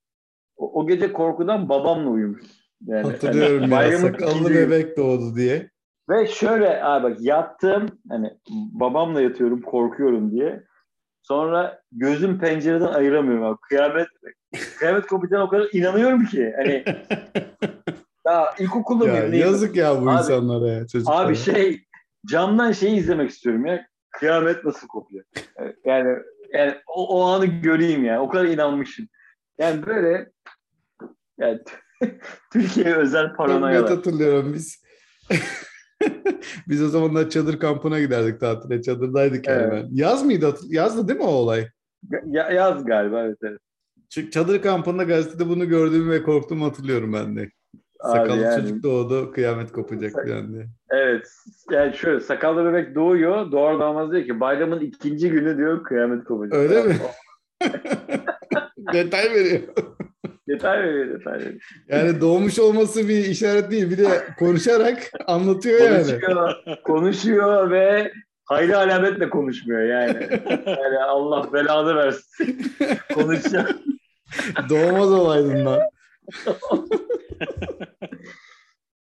o, 0.56 0.80
o 0.80 0.86
gece 0.86 1.12
korkudan 1.12 1.68
babamla 1.68 2.10
uyumuştum. 2.10 2.61
Yani, 2.86 3.02
Hatırlıyorum 3.10 3.70
hani 3.70 3.92
ya. 3.92 3.98
Sakallı 3.98 4.30
ikinci 4.32 4.54
bebek 4.54 4.96
doğdu 4.96 5.36
diye. 5.36 5.70
Ve 6.08 6.26
şöyle 6.26 6.84
abi 6.84 7.02
bak 7.10 7.20
yattım 7.20 7.88
hani 8.08 8.30
babamla 8.72 9.20
yatıyorum 9.20 9.62
korkuyorum 9.62 10.30
diye. 10.30 10.64
Sonra 11.22 11.82
gözüm 11.92 12.38
pencereden 12.38 12.86
ayıramıyorum 12.86 13.44
abi. 13.44 13.58
Kıyamet 13.68 14.06
kıyamet 14.78 15.06
kopacağına 15.06 15.44
o 15.44 15.48
kadar 15.48 15.68
inanıyorum 15.72 16.24
ki. 16.24 16.52
Hani 16.56 16.84
ya 18.26 18.54
ilkokulda 18.58 19.08
Ya 19.08 19.14
mıyım? 19.14 19.34
yazık 19.34 19.76
ya 19.76 20.02
bu 20.02 20.10
Abi- 20.10 20.18
insanlara 20.18 20.68
ya 20.68 20.86
çocuklara. 20.86 21.16
Abi 21.18 21.36
şey 21.36 21.84
camdan 22.26 22.72
şeyi 22.72 22.96
izlemek 22.96 23.30
istiyorum 23.30 23.66
ya. 23.66 23.86
Kıyamet 24.10 24.64
nasıl 24.64 24.88
kopuyor? 24.88 25.24
Yani 25.84 26.18
yani 26.52 26.74
o, 26.86 27.18
o 27.20 27.26
anı 27.26 27.46
göreyim 27.46 28.04
ya. 28.04 28.22
O 28.22 28.28
kadar 28.28 28.44
inanmışım. 28.44 29.08
Yani 29.58 29.86
böyle 29.86 30.30
yani 31.38 31.60
Türkiye'ye 32.52 32.94
özel 32.94 33.24
net 33.26 33.36
paranoyalar. 33.36 33.90
hatırlıyorum 33.90 34.52
biz. 34.54 34.82
biz 36.68 36.82
o 36.82 36.88
zamanlar 36.88 37.30
çadır 37.30 37.58
kampına 37.58 38.00
giderdik 38.00 38.40
tatile. 38.40 38.82
Çadırdaydık 38.82 39.48
yani 39.48 39.62
Evet. 39.62 39.72
ben. 39.72 39.88
Yaz 39.96 40.24
mıydı? 40.24 40.54
Yazdı 40.68 41.08
değil 41.08 41.18
mi 41.20 41.26
o 41.26 41.30
olay? 41.30 41.68
Ya, 42.26 42.50
yaz 42.50 42.84
galiba 42.84 43.20
evet 43.24 43.38
evet. 43.42 43.60
Ç- 44.10 44.30
Çadır 44.30 44.62
kampında 44.62 45.02
gazetede 45.02 45.48
bunu 45.48 45.68
gördüğümü 45.68 46.10
ve 46.10 46.22
korktuğumu 46.22 46.64
hatırlıyorum 46.66 47.12
ben 47.12 47.36
de. 47.36 47.50
Sakallı 48.02 48.40
yani- 48.42 48.60
çocuk 48.60 48.82
doğdu, 48.82 49.32
kıyamet 49.32 49.72
kopacak 49.72 50.12
falan 50.12 50.52
diye. 50.52 50.66
Evet. 50.90 51.28
Yani 51.70 51.96
şöyle 51.96 52.20
sakallı 52.20 52.64
bebek 52.64 52.94
doğuyor. 52.94 53.52
Doğar 53.52 53.80
doğmaz 53.80 54.12
diyor 54.12 54.24
ki 54.24 54.40
bayramın 54.40 54.80
ikinci 54.80 55.30
günü 55.30 55.56
diyor 55.56 55.84
kıyamet 55.84 56.24
kopacak. 56.24 56.54
Öyle 56.58 56.82
mi? 56.82 56.96
Detay 58.92 59.30
veriyor. 59.30 59.62
Detay 60.48 60.78
veriyor 60.82 61.18
detay 61.18 61.38
veriyor. 61.38 61.60
Yani 61.88 62.20
doğmuş 62.20 62.58
olması 62.58 63.08
bir 63.08 63.24
işaret 63.24 63.70
değil. 63.70 63.90
Bir 63.90 63.98
de 63.98 64.08
konuşarak 64.38 65.10
anlatıyor 65.26 65.80
yani. 65.80 66.20
Konuşuyor, 66.20 66.54
konuşuyor 66.84 67.70
ve 67.70 68.12
hayli 68.44 68.76
alametle 68.76 69.30
konuşmuyor 69.30 69.82
yani. 69.82 70.28
Yani 70.66 70.98
Allah 70.98 71.52
belanı 71.52 71.96
versin. 71.96 72.72
Konuşuyor. 73.14 73.64
Doğmaz 74.68 75.12
olaydın 75.12 75.66
lan. 75.66 75.80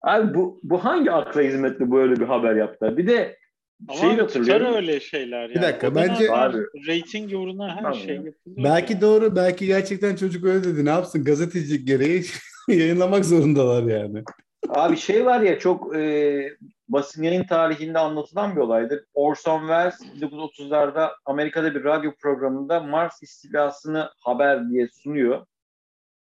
Abi 0.01 0.33
bu, 0.33 0.59
bu 0.63 0.85
hangi 0.85 1.11
akla 1.11 1.41
hizmetle 1.41 1.91
böyle 1.91 2.15
bir 2.15 2.25
haber 2.25 2.55
yaptılar? 2.55 2.97
Bir 2.97 3.07
de 3.07 3.37
Ama 3.87 3.99
şeyi 3.99 4.09
tutar 4.11 4.25
hatırlıyorum. 4.25 4.73
öyle 4.75 4.99
şeyler 4.99 5.49
Bir 5.49 5.55
yani. 5.55 5.65
dakika, 5.67 5.87
O 5.89 5.95
bence- 5.95 6.31
Abi. 6.31 6.57
rating 6.87 7.33
uğruna 7.33 7.69
her 7.75 7.81
Tamam 7.81 7.93
şey 7.93 8.07
ya. 8.07 8.13
yapılıyor. 8.15 8.63
Belki 8.63 9.01
doğru, 9.01 9.35
belki 9.35 9.65
gerçekten 9.67 10.15
çocuk 10.15 10.43
öyle 10.45 10.63
dedi. 10.63 10.85
Ne 10.85 10.89
yapsın? 10.89 11.23
Gazetecilik 11.23 11.87
gereği 11.87 12.25
yayınlamak 12.67 13.25
zorundalar 13.25 13.83
yani. 13.83 14.23
Abi 14.69 14.97
şey 14.97 15.25
var 15.25 15.41
ya 15.41 15.59
çok 15.59 15.95
e, 15.95 16.49
basın 16.89 17.23
yayın 17.23 17.43
tarihinde 17.43 17.99
anlatılan 17.99 18.55
bir 18.55 18.61
olaydır. 18.61 19.03
Orson 19.13 19.59
Welles 19.59 20.01
1930'larda 20.21 21.09
Amerika'da 21.25 21.75
bir 21.75 21.83
radyo 21.83 22.11
programında 22.21 22.79
Mars 22.79 23.23
istilasını 23.23 24.09
haber 24.19 24.69
diye 24.69 24.87
sunuyor. 24.87 25.45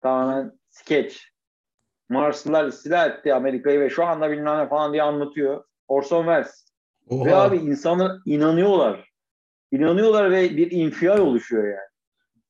Tamamen 0.03 0.53
sketch. 0.71 1.17
Marslılar 2.09 2.67
istila 2.69 3.07
etti 3.07 3.35
Amerika'yı 3.35 3.81
ve 3.81 3.91
şu 3.91 4.05
anda 4.05 4.31
bilmem 4.31 4.59
ne 4.59 4.69
falan 4.69 4.93
diye 4.93 5.03
anlatıyor. 5.03 5.65
Orson 5.89 6.23
Welles. 6.25 6.66
Oha. 7.09 7.25
Ve 7.25 7.35
abi 7.35 7.57
insanlar 7.57 8.13
inanıyorlar. 8.27 9.09
İnanıyorlar 9.73 10.31
ve 10.31 10.57
bir 10.57 10.71
infial 10.71 11.19
oluşuyor 11.19 11.65
yani. 11.65 11.89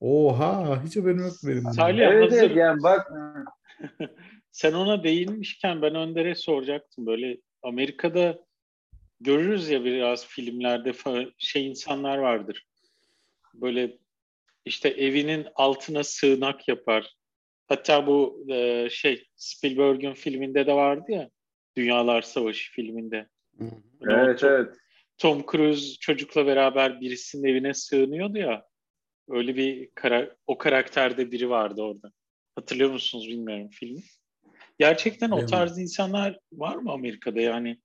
Oha 0.00 0.84
hiç 0.84 0.96
haberim 0.96 1.18
yok 1.18 1.32
benim. 1.46 1.62
Salih 1.62 2.06
Evet 2.06 2.32
hazır. 2.32 2.42
evet 2.42 2.56
yani 2.56 2.82
bak 2.82 3.12
Sen 4.50 4.72
ona 4.72 5.04
değinmişken 5.04 5.82
ben 5.82 5.94
Önder'e 5.94 6.34
soracaktım. 6.34 7.06
Böyle 7.06 7.38
Amerika'da 7.62 8.38
görürüz 9.20 9.68
ya 9.70 9.84
biraz 9.84 10.26
filmlerde 10.26 10.92
şey 11.38 11.66
insanlar 11.66 12.18
vardır. 12.18 12.66
Böyle 13.54 13.98
işte 14.64 14.88
evinin 14.88 15.46
altına 15.54 16.04
sığınak 16.04 16.68
yapar. 16.68 17.14
Hatta 17.68 18.06
bu 18.06 18.46
e, 18.50 18.88
şey 18.90 19.26
Spielberg'ün 19.36 20.14
filminde 20.14 20.66
de 20.66 20.72
vardı 20.72 21.12
ya. 21.12 21.30
Dünyalar 21.76 22.22
Savaşı 22.22 22.72
filminde. 22.72 23.28
Evet 24.08 24.40
Tom, 24.40 24.50
evet. 24.50 24.74
Tom 25.18 25.44
Cruise 25.52 25.94
çocukla 26.00 26.46
beraber 26.46 27.00
birisinin 27.00 27.48
evine 27.48 27.74
sığınıyordu 27.74 28.38
ya. 28.38 28.64
Öyle 29.28 29.56
bir 29.56 29.90
kara- 29.94 30.36
o 30.46 30.58
karakterde 30.58 31.30
biri 31.32 31.50
vardı 31.50 31.82
orada. 31.82 32.12
Hatırlıyor 32.54 32.90
musunuz 32.90 33.28
bilmiyorum 33.28 33.68
filmi. 33.72 34.02
Gerçekten 34.78 35.30
o 35.30 35.46
tarz 35.46 35.78
insanlar 35.78 36.38
var 36.52 36.76
mı 36.76 36.92
Amerika'da? 36.92 37.40
Yani 37.40 37.80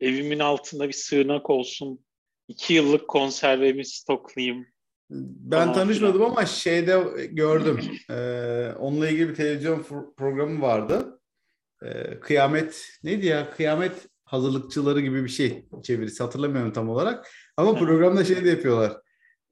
evimin 0.00 0.38
altında 0.38 0.88
bir 0.88 0.92
sığınak 0.92 1.50
olsun. 1.50 2.06
iki 2.48 2.74
yıllık 2.74 3.08
konservemi 3.08 3.84
stoklayayım. 3.84 4.66
Ben 5.10 5.60
Falan 5.60 5.74
tanışmadım 5.74 6.22
ama 6.22 6.46
şeyde 6.46 7.02
gördüm. 7.30 7.80
Ee, 8.10 8.72
onunla 8.78 9.08
ilgili 9.08 9.28
bir 9.28 9.34
televizyon 9.34 9.80
pro- 9.82 10.14
programı 10.14 10.62
vardı. 10.62 11.20
Ee, 11.82 12.20
kıyamet 12.20 12.88
neydi 13.02 13.26
ya? 13.26 13.50
Kıyamet 13.50 14.06
hazırlıkçıları 14.26 15.00
gibi 15.00 15.24
bir 15.24 15.28
şey 15.28 15.64
çevirisi 15.82 16.22
hatırlamıyorum 16.22 16.72
tam 16.72 16.88
olarak. 16.88 17.28
Ama 17.56 17.74
programda 17.74 18.24
şey 18.24 18.44
de 18.44 18.48
yapıyorlar. 18.50 18.92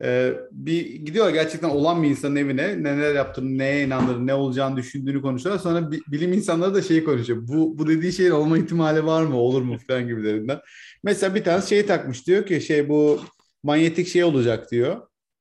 Ee, 0.05 0.33
bir 0.51 0.87
gidiyorlar 0.95 1.33
gerçekten 1.35 1.69
olan 1.69 2.03
bir 2.03 2.09
insanın 2.11 2.37
evine 2.37 2.83
neler 2.83 3.15
yaptığını, 3.15 3.59
neye 3.59 3.85
inandığını, 3.87 4.27
ne 4.27 4.35
olacağını 4.35 4.77
düşündüğünü 4.77 5.23
konuşuyorlar. 5.23 5.63
Sonra 5.63 5.91
bi- 5.93 6.01
bilim 6.09 6.33
insanları 6.33 6.75
da 6.75 6.83
şeyi 6.83 7.05
konuşuyor. 7.05 7.39
Bu 7.49 7.79
bu 7.79 7.89
dediği 7.89 8.13
şeyin 8.13 8.31
olma 8.31 8.59
ihtimali 8.59 9.07
var 9.07 9.23
mı, 9.23 9.37
olur 9.37 9.63
mu 9.63 9.77
falan 9.89 10.09
gibilerinden. 10.09 10.61
Mesela 11.05 11.35
bir 11.35 11.45
tanesi 11.45 11.69
şey 11.69 11.87
takmış 11.87 12.27
diyor 12.27 12.47
ki 12.47 12.61
şey 12.61 12.89
bu 12.89 13.21
manyetik 13.63 14.09
şey 14.09 14.25
olacak 14.25 14.71
diyor. 14.71 14.97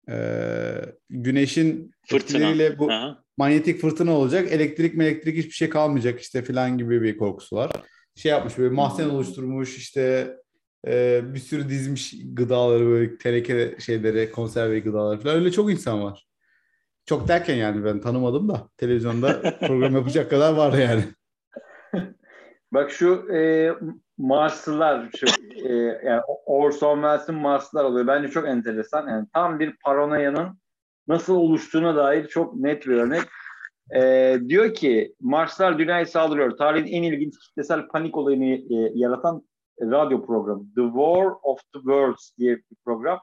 Ee, 0.10 0.76
güneşin 1.10 1.92
Fırtına. 2.10 2.38
etkileriyle 2.38 2.80
bu 2.80 2.92
Aha. 2.92 3.24
manyetik 3.38 3.82
fırtına 3.82 4.12
olacak. 4.12 4.52
Elektrik 4.52 4.96
elektrik 5.02 5.38
hiçbir 5.38 5.52
şey 5.52 5.70
kalmayacak 5.70 6.20
işte 6.22 6.42
filan 6.42 6.78
gibi 6.78 7.02
bir 7.02 7.18
korkusu 7.18 7.56
var. 7.56 7.72
Şey 8.16 8.32
yapmış 8.32 8.58
böyle 8.58 8.76
mahzen 8.76 9.10
oluşturmuş 9.10 9.78
işte 9.78 10.34
e, 10.88 11.22
bir 11.34 11.40
sürü 11.40 11.70
dizmiş 11.70 12.14
gıdaları 12.34 12.86
böyle 12.86 13.18
teneke 13.18 13.76
şeyleri 13.80 14.32
konserve 14.32 14.80
gıdaları 14.80 15.20
falan 15.20 15.36
öyle 15.36 15.52
çok 15.52 15.72
insan 15.72 16.04
var. 16.04 16.28
Çok 17.06 17.28
derken 17.28 17.56
yani 17.56 17.86
ben 17.86 18.02
tanımadım 18.02 18.50
da 18.50 18.70
televizyonda 18.78 19.42
program 19.68 19.96
yapacak 19.96 20.30
kadar 20.30 20.54
var 20.54 20.74
yani. 20.74 21.04
Bak 22.74 22.92
şu 22.92 23.34
e, 23.34 23.72
Marslılar, 24.18 25.10
şu, 25.18 25.26
e, 25.70 25.74
yani 26.06 26.22
Orson 26.46 26.96
Welles'in 26.96 27.36
Marslılar 27.36 27.84
oluyor. 27.84 28.08
Bence 28.08 28.28
çok 28.28 28.48
enteresan. 28.48 29.08
Yani 29.08 29.28
tam 29.34 29.60
bir 29.60 29.76
paranoyanın 29.86 30.60
nasıl 31.08 31.36
oluştuğuna 31.36 31.96
dair 31.96 32.28
çok 32.28 32.56
net 32.56 32.88
bir 32.88 32.96
örnek. 32.96 33.22
E, 33.96 34.40
diyor 34.48 34.74
ki 34.74 35.16
Marslar 35.22 35.80
dünyayı 35.80 36.08
saldırıyor. 36.08 36.58
Tarihin 36.58 36.94
en 36.94 37.04
ilginç 37.04 37.40
kitlesel 37.40 37.88
panik 37.88 38.18
olayını 38.18 38.46
e, 38.46 38.92
yaratan 38.94 39.44
radyo 39.82 40.26
programı. 40.26 40.64
The 40.76 40.82
War 40.82 41.26
of 41.44 41.60
the 41.74 41.80
Worlds 41.80 42.38
diye 42.38 42.58
bir 42.58 42.76
program. 42.86 43.20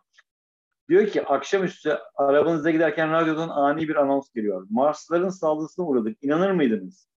Diyor 0.89 1.07
ki 1.07 1.27
akşamüstü 1.27 1.99
arabanızda 2.15 2.71
giderken 2.71 3.13
radyodan 3.13 3.49
ani 3.49 3.89
bir 3.89 3.97
anons 3.97 4.31
geliyor. 4.35 4.67
Marsların 4.71 5.29
saldırısına 5.29 5.87
uğradık. 5.87 6.19
İnanır 6.23 6.51
mıydınız? 6.51 7.09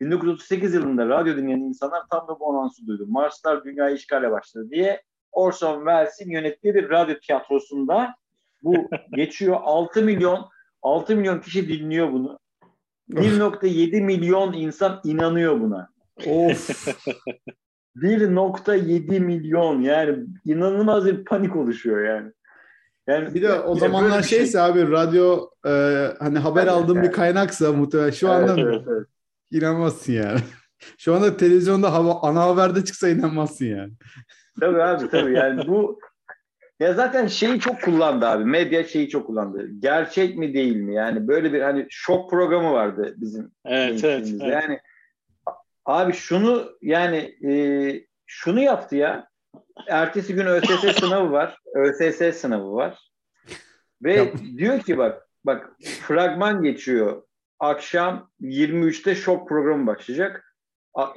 1938 0.00 0.74
yılında 0.74 1.08
radyo 1.08 1.36
dinleyen 1.36 1.60
insanlar 1.60 2.02
tam 2.10 2.28
da 2.28 2.40
bu 2.40 2.50
anonsu 2.50 2.86
duydu. 2.86 3.04
Marslar 3.08 3.64
dünyayı 3.64 3.96
işgale 3.96 4.30
başladı 4.30 4.70
diye 4.70 5.02
Orson 5.32 5.76
Welles'in 5.76 6.30
yönettiği 6.30 6.74
bir 6.74 6.90
radyo 6.90 7.14
tiyatrosunda 7.18 8.14
bu 8.62 8.88
geçiyor. 9.16 9.56
6 9.62 10.02
milyon 10.02 10.48
6 10.82 11.16
milyon 11.16 11.40
kişi 11.40 11.68
dinliyor 11.68 12.12
bunu. 12.12 12.38
1.7 13.10 14.00
milyon 14.00 14.52
insan 14.52 15.00
inanıyor 15.04 15.60
buna. 15.60 15.88
Of. 16.26 16.96
1.7 17.96 19.20
milyon 19.20 19.80
yani 19.82 20.18
inanılmaz 20.44 21.06
bir 21.06 21.24
panik 21.24 21.56
oluşuyor 21.56 22.04
yani. 22.04 22.32
Yani 23.06 23.34
Bir 23.34 23.42
de 23.42 23.52
o 23.60 23.74
ya 23.74 23.80
zamanlar 23.80 24.18
bir 24.18 24.24
şey- 24.26 24.38
şeyse 24.38 24.60
abi 24.60 24.90
radyo 24.90 25.48
e, 25.66 25.70
hani 26.18 26.38
haber 26.38 26.62
Evet, 26.62 26.72
aldığım 26.72 26.96
yani. 26.96 27.06
bir 27.08 27.12
kaynaksa 27.12 27.72
muhtemelen 27.72 28.10
şu 28.10 28.28
Evet, 28.28 28.50
anda 28.50 28.60
evet, 28.60 28.82
evet. 28.88 29.06
inanmazsın 29.50 30.12
yani. 30.12 30.40
Şu 30.98 31.14
anda 31.14 31.36
televizyonda 31.36 31.92
hava, 31.92 32.20
ana 32.22 32.40
haberde 32.42 32.84
çıksa 32.84 33.08
inanmazsın 33.08 33.64
yani. 33.64 33.92
Tabii 34.60 34.82
abi 34.82 35.08
tabii 35.08 35.32
yani 35.34 35.66
bu 35.68 35.98
ya 36.80 36.94
zaten 36.94 37.26
şeyi 37.26 37.60
çok 37.60 37.82
kullandı 37.82 38.26
abi. 38.26 38.44
Medya 38.44 38.84
şeyi 38.84 39.08
çok 39.08 39.26
kullandı. 39.26 39.70
Gerçek 39.78 40.36
mi 40.36 40.54
değil 40.54 40.76
mi? 40.76 40.94
Yani 40.94 41.28
böyle 41.28 41.52
bir 41.52 41.60
hani 41.60 41.86
şok 41.90 42.30
programı 42.30 42.72
vardı 42.72 43.14
bizim 43.16 43.52
Evet, 43.64 44.04
evet, 44.04 44.28
evet. 44.30 44.52
Yani 44.52 44.80
abi 45.84 46.12
şunu 46.12 46.72
yani 46.82 47.36
e, 47.46 47.52
şunu 48.26 48.60
yaptı 48.60 48.96
ya. 48.96 49.28
Ertesi 49.88 50.34
gün 50.34 50.46
ÖSS 50.46 50.98
sınavı 51.00 51.32
var. 51.32 51.58
ÖSS 51.74 52.36
sınavı 52.36 52.74
var. 52.74 52.98
Ve 54.02 54.32
diyor 54.56 54.80
ki 54.80 54.98
bak 54.98 55.28
bak 55.44 55.70
fragman 56.02 56.62
geçiyor. 56.62 57.22
Akşam 57.60 58.30
23'te 58.40 59.14
şok 59.14 59.48
programı 59.48 59.86
başlayacak. 59.86 60.56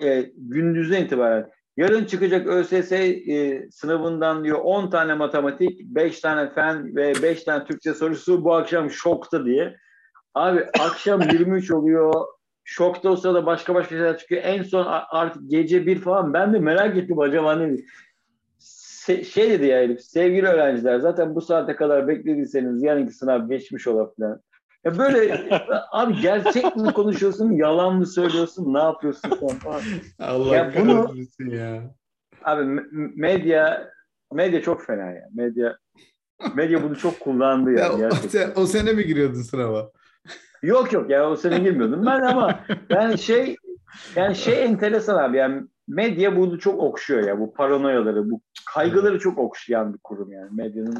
E, 0.03 0.31
gündüzden 0.37 1.03
itibaren. 1.03 1.49
Yarın 1.79 2.05
çıkacak 2.05 2.47
ÖSS 2.47 2.91
e, 2.91 3.67
sınavından 3.71 4.43
diyor 4.43 4.59
10 4.63 4.89
tane 4.89 5.13
matematik, 5.13 5.81
5 5.81 6.19
tane 6.19 6.49
fen 6.49 6.95
ve 6.95 7.13
5 7.23 7.43
tane 7.43 7.65
Türkçe 7.65 7.93
sorusu 7.93 8.43
bu 8.43 8.53
akşam 8.53 8.91
şokta 8.91 9.45
diye. 9.45 9.75
Abi 10.33 10.65
akşam 10.79 11.21
23 11.33 11.71
oluyor. 11.71 12.13
Şokta 12.63 13.09
o 13.09 13.15
sırada 13.15 13.45
başka 13.45 13.75
başka 13.75 13.89
şeyler 13.89 14.17
çıkıyor. 14.17 14.41
En 14.43 14.63
son 14.63 14.87
artık 15.09 15.49
gece 15.49 15.85
bir 15.85 15.99
falan 15.99 16.33
ben 16.33 16.53
de 16.53 16.59
merak 16.59 16.97
ettim 16.97 17.19
acaba 17.19 17.55
ne 17.55 17.77
Se- 18.59 19.23
şey 19.23 19.49
dedi 19.49 19.65
ya 19.65 19.81
Elif, 19.81 20.01
sevgili 20.01 20.47
öğrenciler 20.47 20.99
zaten 20.99 21.35
bu 21.35 21.41
saate 21.41 21.75
kadar 21.75 22.07
beklediyseniz 22.07 22.83
yarınki 22.83 23.13
sınav 23.13 23.49
geçmiş 23.49 23.87
ola 23.87 24.11
falan. 24.17 24.41
Ya 24.85 24.97
böyle 24.97 25.49
abi 25.91 26.21
gerçek 26.21 26.75
mi 26.75 26.93
konuşuyorsun, 26.93 27.51
yalan 27.51 27.95
mı 27.95 28.05
söylüyorsun, 28.05 28.73
ne 28.73 28.79
yapıyorsun 28.79 29.29
sen 29.39 29.57
falan. 29.59 29.81
Allah 30.19 30.55
Ya 30.55 30.71
bunu- 30.75 31.15
ya. 31.55 31.95
Abi 32.43 32.61
me- 32.63 33.11
medya 33.15 33.91
medya 34.33 34.61
çok 34.61 34.85
fena 34.85 35.11
ya. 35.11 35.27
Medya 35.33 35.77
medya 36.55 36.83
bunu 36.83 36.95
çok 36.97 37.19
kullandı 37.19 37.71
Ya, 37.71 37.79
ya. 37.79 37.93
o, 37.93 37.97
gerçekten. 37.97 38.29
sen- 38.29 38.51
o 38.61 38.65
sene 38.65 38.93
mi 38.93 39.05
giriyordun 39.05 39.41
sınava? 39.41 39.91
Yok 40.63 40.93
yok 40.93 41.09
ya 41.09 41.29
o 41.29 41.35
sene 41.35 41.59
girmiyordum 41.59 42.05
ben 42.05 42.21
ama 42.21 42.59
yani 42.89 43.17
şey 43.17 43.55
yani 44.15 44.35
şey 44.35 44.63
enteresan 44.65 45.15
abi 45.15 45.37
yani 45.37 45.63
medya 45.87 46.37
bunu 46.37 46.59
çok 46.59 46.79
okşuyor 46.79 47.23
ya 47.27 47.39
bu 47.39 47.53
paranoyaları 47.53 48.29
bu 48.31 48.41
kaygıları 48.73 49.19
çok 49.19 49.37
okşayan 49.37 49.93
bir 49.93 49.99
kurum 50.03 50.31
yani 50.31 50.49
medyanın 50.51 50.97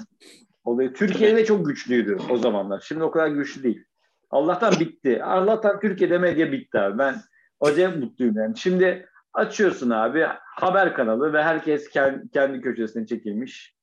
olayı. 0.70 0.94
Türkiye'de 0.94 1.46
çok 1.46 1.66
güçlüydü 1.66 2.18
o 2.30 2.38
zamanlar. 2.38 2.84
Şimdi 2.88 3.04
o 3.04 3.12
kadar 3.12 3.28
güçlü 3.28 3.64
değil. 3.64 3.84
Allah'tan 4.30 4.74
bitti. 4.80 5.24
Allah'tan 5.24 5.80
Türkiye'de 5.80 6.18
medya 6.18 6.52
bitti 6.52 6.80
abi. 6.80 6.98
Ben 6.98 7.16
acayip 7.60 7.98
mutluyum 7.98 8.36
yani. 8.38 8.58
Şimdi 8.58 9.06
açıyorsun 9.34 9.90
abi 9.90 10.26
haber 10.56 10.94
kanalı 10.94 11.34
ve 11.34 11.44
herkes 11.44 11.90
kendi, 11.90 12.30
kendi 12.32 12.62
köşesine 12.62 13.06
çekilmiş. 13.06 13.76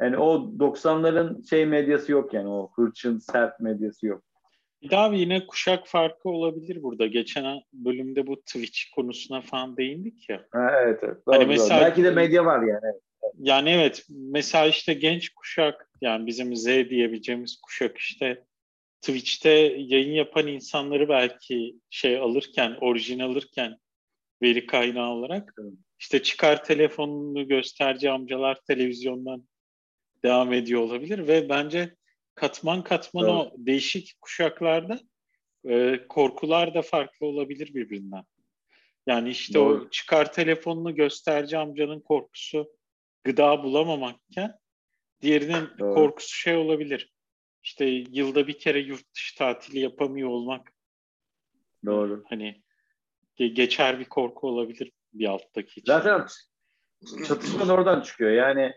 Yani 0.00 0.16
o 0.18 0.34
90'ların 0.58 1.48
şey 1.50 1.66
medyası 1.66 2.12
yok 2.12 2.34
yani 2.34 2.48
o 2.48 2.70
hırçın 2.76 3.18
sert 3.18 3.60
medyası 3.60 4.06
yok. 4.06 4.22
Bir 4.82 4.90
daha 4.90 5.06
yine 5.14 5.46
kuşak 5.46 5.86
farkı 5.86 6.28
olabilir 6.28 6.82
burada. 6.82 7.06
Geçen 7.06 7.60
bölümde 7.72 8.26
bu 8.26 8.40
Twitch 8.40 8.78
konusuna 8.94 9.40
falan 9.40 9.76
değindik 9.76 10.30
ya. 10.30 10.44
Ha, 10.50 10.70
evet 10.82 11.00
evet. 11.02 11.26
Doğru, 11.26 11.34
Hani 11.34 11.44
doğru. 11.44 11.50
mesela- 11.50 11.80
Belki 11.80 12.04
de 12.04 12.10
medya 12.10 12.44
var 12.44 12.62
yani. 12.62 12.92
Yani 13.38 13.70
evet 13.70 14.04
mesela 14.08 14.66
işte 14.66 14.94
genç 14.94 15.28
kuşak 15.28 15.90
yani 16.00 16.26
bizim 16.26 16.56
Z 16.56 16.66
diyebileceğimiz 16.66 17.60
kuşak 17.60 17.98
işte 17.98 18.44
Twitch'te 19.00 19.50
yayın 19.78 20.12
yapan 20.12 20.46
insanları 20.46 21.08
belki 21.08 21.76
şey 21.90 22.18
alırken, 22.18 22.76
orijin 22.80 23.18
alırken 23.18 23.78
veri 24.42 24.66
kaynağı 24.66 25.10
olarak 25.10 25.54
işte 25.98 26.22
çıkar 26.22 26.64
telefonunu 26.64 27.48
gösterci 27.48 28.10
amcalar 28.10 28.58
televizyondan 28.66 29.48
devam 30.24 30.52
ediyor 30.52 30.80
olabilir 30.80 31.28
ve 31.28 31.48
bence 31.48 31.94
katman 32.34 32.84
katman 32.84 33.24
Evet. 33.24 33.34
o 33.34 33.52
değişik 33.56 34.20
kuşaklarda 34.20 35.00
e, 35.68 36.00
korkular 36.08 36.74
da 36.74 36.82
farklı 36.82 37.26
olabilir 37.26 37.74
birbirinden. 37.74 38.24
Yani 39.06 39.30
işte 39.30 39.54
Doğru. 39.54 39.84
o 39.86 39.90
çıkar 39.90 40.32
telefonunu 40.32 40.94
gösterci 40.94 41.58
amcanın 41.58 42.00
korkusu 42.00 42.72
gıda 43.24 43.62
bulamamakken 43.62 44.58
diğerinin 45.20 45.68
Doğru. 45.78 45.94
korkusu 45.94 46.34
şey 46.34 46.56
olabilir. 46.56 47.12
İşte 47.62 47.84
yılda 47.84 48.46
bir 48.46 48.58
kere 48.58 48.78
yurt 48.78 49.14
dışı 49.14 49.38
tatili 49.38 49.78
yapamıyor 49.78 50.28
olmak. 50.28 50.72
Doğru. 51.86 52.24
Hani 52.28 52.62
geçer 53.36 53.98
bir 53.98 54.04
korku 54.04 54.48
olabilir 54.48 54.92
bir 55.12 55.26
alttaki. 55.26 55.80
Için. 55.80 55.92
Zaten 55.92 56.26
çatışma 57.28 57.68
da 57.68 57.72
oradan 57.72 58.00
çıkıyor. 58.00 58.30
Yani 58.30 58.72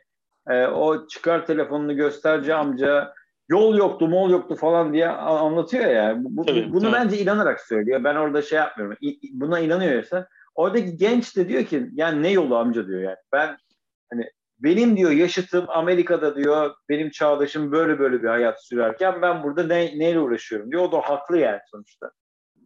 e, 0.50 0.66
o 0.66 1.08
çıkar 1.08 1.46
telefonunu 1.46 1.96
gösterci 1.96 2.54
amca 2.54 3.14
yol 3.50 3.78
yoktu, 3.78 4.08
mol 4.08 4.30
yoktu 4.30 4.56
falan 4.56 4.94
diye 4.94 5.08
anlatıyor 5.08 5.86
ya. 5.86 6.16
Bu, 6.20 6.46
tabii, 6.46 6.74
bunu 6.74 6.82
tabii. 6.82 6.94
bence 6.94 7.18
inanarak 7.18 7.62
söylüyor. 7.62 8.04
Ben 8.04 8.16
orada 8.16 8.42
şey 8.42 8.58
yapmıyorum. 8.58 8.98
Buna 9.32 9.60
inanıyorsa 9.60 10.28
oradaki 10.56 10.98
genç 10.98 11.38
de 11.38 11.50
diyor 11.50 11.66
ki 11.66 11.90
yani 11.94 12.24
ne 12.24 12.32
yolu 12.32 12.58
amca 12.58 12.88
diyor 12.88 13.02
yani. 13.02 13.18
Ben 13.32 13.58
hani 14.10 14.30
benim 14.60 14.98
diyor 14.98 15.12
yaşıtım 15.12 15.66
Amerika'da 15.68 16.36
diyor 16.36 16.76
benim 16.90 17.10
çağdaşım 17.10 17.72
böyle 17.72 18.00
böyle 18.00 18.24
bir 18.24 18.28
hayat 18.28 18.66
sürerken 18.66 19.22
ben 19.22 19.44
burada 19.44 19.64
ne, 19.64 20.00
neyle 20.00 20.20
uğraşıyorum 20.20 20.72
diyor. 20.72 20.84
O 20.84 20.92
da 20.92 20.98
haklı 20.98 21.38
yani 21.38 21.60
sonuçta. 21.72 22.12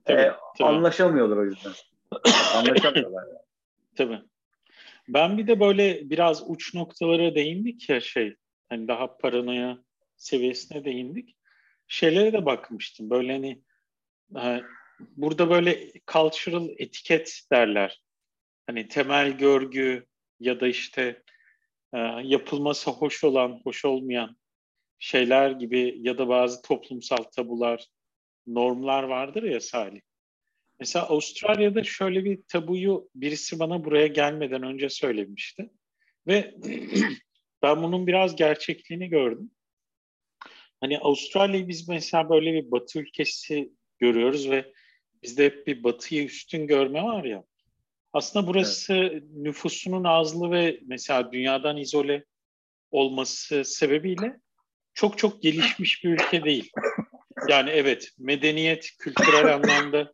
Tabii, 0.05 0.21
ee, 0.21 0.31
tabii. 0.57 0.67
Anlaşamıyorlar 0.67 1.37
o 1.37 1.45
yüzden. 1.45 1.71
Anlaşamıyorlar 2.55 3.27
yani. 3.27 3.39
Tabii. 3.97 4.21
Ben 5.07 5.37
bir 5.37 5.47
de 5.47 5.59
böyle 5.59 6.09
biraz 6.09 6.49
uç 6.49 6.73
noktalara 6.73 7.35
değindik 7.35 7.89
ya 7.89 8.01
şey 8.01 8.35
hani 8.69 8.87
daha 8.87 9.17
paranoya 9.17 9.77
seviyesine 10.17 10.85
değindik. 10.85 11.35
Şeylere 11.87 12.33
de 12.33 12.45
bakmıştım. 12.45 13.09
Böyle 13.09 13.33
hani 13.33 13.61
e, 14.35 14.61
burada 15.17 15.49
böyle 15.49 15.91
cultural 16.07 16.69
etiket 16.77 17.41
derler. 17.51 18.03
Hani 18.67 18.87
temel 18.87 19.37
görgü 19.37 20.05
ya 20.39 20.59
da 20.59 20.67
işte 20.67 21.23
yapılması 22.23 22.91
hoş 22.91 23.23
olan, 23.23 23.61
hoş 23.63 23.85
olmayan 23.85 24.37
şeyler 24.99 25.51
gibi 25.51 25.97
ya 26.01 26.17
da 26.17 26.29
bazı 26.29 26.61
toplumsal 26.61 27.23
tabular, 27.23 27.85
normlar 28.47 29.03
vardır 29.03 29.43
ya 29.43 29.61
Salih. 29.61 30.01
Mesela 30.79 31.05
Avustralya'da 31.05 31.83
şöyle 31.83 32.25
bir 32.25 32.39
tabuyu 32.47 33.09
birisi 33.15 33.59
bana 33.59 33.85
buraya 33.85 34.07
gelmeden 34.07 34.63
önce 34.63 34.89
söylemişti. 34.89 35.69
Ve 36.27 36.55
ben 37.61 37.83
bunun 37.83 38.07
biraz 38.07 38.35
gerçekliğini 38.35 39.09
gördüm. 39.09 39.51
Hani 40.81 40.99
Avustralya'yı 40.99 41.67
biz 41.67 41.89
mesela 41.89 42.29
böyle 42.29 42.53
bir 42.53 42.71
batı 42.71 42.99
ülkesi 42.99 43.73
görüyoruz 43.99 44.49
ve 44.49 44.73
bizde 45.23 45.45
hep 45.45 45.67
bir 45.67 45.83
batıyı 45.83 46.23
üstün 46.23 46.67
görme 46.67 47.03
var 47.03 47.23
ya. 47.23 47.43
Aslında 48.14 48.47
burası 48.47 48.93
evet. 48.93 49.24
nüfusunun 49.34 50.03
azlığı 50.03 50.51
ve 50.51 50.80
mesela 50.86 51.32
dünyadan 51.32 51.78
izole 51.78 52.26
olması 52.91 53.66
sebebiyle 53.66 54.39
çok 54.93 55.18
çok 55.18 55.41
gelişmiş 55.41 56.03
bir 56.03 56.10
ülke 56.10 56.43
değil. 56.43 56.72
Yani 57.49 57.70
evet 57.70 58.10
medeniyet 58.18 58.91
kültürel 58.99 59.53
anlamda 59.55 60.14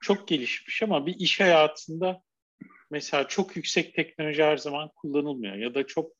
çok 0.00 0.28
gelişmiş 0.28 0.82
ama 0.82 1.06
bir 1.06 1.14
iş 1.14 1.40
hayatında 1.40 2.22
mesela 2.90 3.28
çok 3.28 3.56
yüksek 3.56 3.94
teknoloji 3.94 4.42
her 4.42 4.56
zaman 4.56 4.90
kullanılmıyor 4.96 5.56
ya 5.56 5.74
da 5.74 5.86
çok 5.86 6.15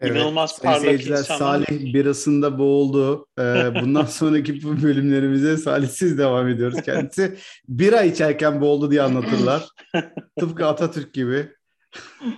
evet, 0.00 0.16
inanılmaz 0.16 0.62
parlak 0.62 1.00
insanlar. 1.00 1.24
Salih 1.24 1.94
birasında 1.94 2.58
boğuldu. 2.58 3.26
Ee, 3.38 3.42
bundan 3.82 4.04
sonraki 4.06 4.62
bu 4.62 4.82
bölümlerimize 4.82 5.56
Salihsiz 5.56 6.18
devam 6.18 6.48
ediyoruz. 6.48 6.82
Kendisi 6.82 7.36
bira 7.68 8.02
içerken 8.02 8.60
boğuldu 8.60 8.90
diye 8.90 9.02
anlatırlar. 9.02 9.68
Tıpkı 10.40 10.66
Atatürk 10.66 11.14
gibi. 11.14 11.48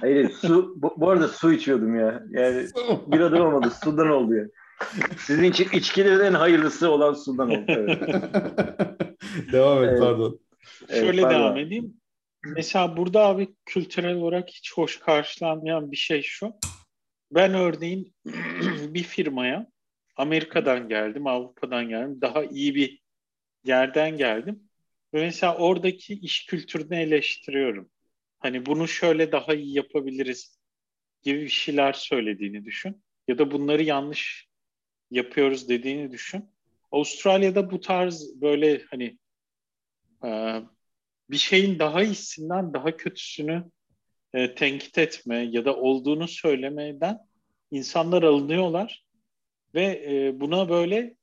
Hayır 0.00 0.30
su 0.30 0.74
bu, 0.76 0.94
bu 0.96 1.10
arada 1.10 1.28
su 1.28 1.52
içiyordum 1.52 1.96
ya. 2.00 2.22
Yani 2.30 2.66
biradan 3.06 3.40
olmadı 3.40 3.72
sudan 3.84 4.08
oldu 4.08 4.34
ya. 4.34 4.44
Sizin 5.18 5.42
için 5.42 5.68
içkilerin 5.72 6.24
en 6.24 6.34
hayırlısı 6.34 6.90
olan 6.90 7.14
sudan 7.14 7.50
oldu. 7.50 7.64
Evet. 7.68 8.02
devam 9.52 9.84
et 9.84 9.90
evet. 9.90 10.00
pardon. 10.00 10.40
Şöyle 10.88 11.20
evet, 11.20 11.30
devam 11.30 11.56
edeyim. 11.56 11.94
Mesela 12.44 12.96
burada 12.96 13.20
abi 13.20 13.54
kültürel 13.66 14.14
olarak 14.16 14.48
hiç 14.48 14.72
hoş 14.72 14.98
karşılanmayan 14.98 15.92
bir 15.92 15.96
şey 15.96 16.22
şu. 16.22 16.52
Ben 17.32 17.54
örneğin 17.54 18.14
bir 18.94 19.02
firmaya 19.02 19.66
Amerika'dan 20.16 20.88
geldim, 20.88 21.26
Avrupa'dan 21.26 21.88
geldim. 21.88 22.20
Daha 22.20 22.44
iyi 22.44 22.74
bir 22.74 23.00
yerden 23.64 24.16
geldim. 24.16 24.68
Ve 25.14 25.20
mesela 25.20 25.56
oradaki 25.56 26.14
iş 26.14 26.46
kültürünü 26.46 26.96
eleştiriyorum. 26.96 27.90
Hani 28.38 28.66
bunu 28.66 28.88
şöyle 28.88 29.32
daha 29.32 29.54
iyi 29.54 29.76
yapabiliriz 29.76 30.58
gibi 31.22 31.40
bir 31.40 31.48
şeyler 31.48 31.92
söylediğini 31.92 32.64
düşün. 32.64 33.02
Ya 33.28 33.38
da 33.38 33.50
bunları 33.50 33.82
yanlış 33.82 34.48
yapıyoruz 35.10 35.68
dediğini 35.68 36.12
düşün. 36.12 36.50
Avustralya'da 36.90 37.70
bu 37.70 37.80
tarz 37.80 38.40
böyle 38.40 38.82
hani 38.90 39.18
e, 40.24 40.60
bir 41.30 41.36
şeyin 41.36 41.78
daha 41.78 42.02
iyisinden 42.02 42.74
daha 42.74 42.96
kötüsünü 42.96 43.64
e, 44.34 44.54
tenkit 44.54 44.98
etme 44.98 45.38
ya 45.38 45.64
da 45.64 45.76
olduğunu 45.76 46.28
söylemeden 46.28 47.18
insanlar 47.70 48.22
alınıyorlar 48.22 49.06
ve 49.74 49.84
e, 49.84 50.40
buna 50.40 50.68
böyle 50.68 51.14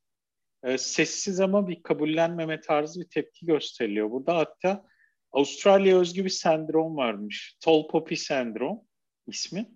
e, 0.63 0.77
sessiz 0.77 1.39
ama 1.39 1.67
bir 1.67 1.83
kabullenmeme 1.83 2.61
tarzı 2.61 3.01
bir 3.01 3.09
tepki 3.09 3.45
gösteriliyor. 3.45 4.11
Burada 4.11 4.37
hatta 4.37 4.85
Avustralya 5.31 5.99
özgü 5.99 6.25
bir 6.25 6.29
sendrom 6.29 6.97
varmış. 6.97 7.57
Tall 7.59 7.87
Poppy 7.87 8.15
sendrom 8.15 8.81
ismi. 9.27 9.69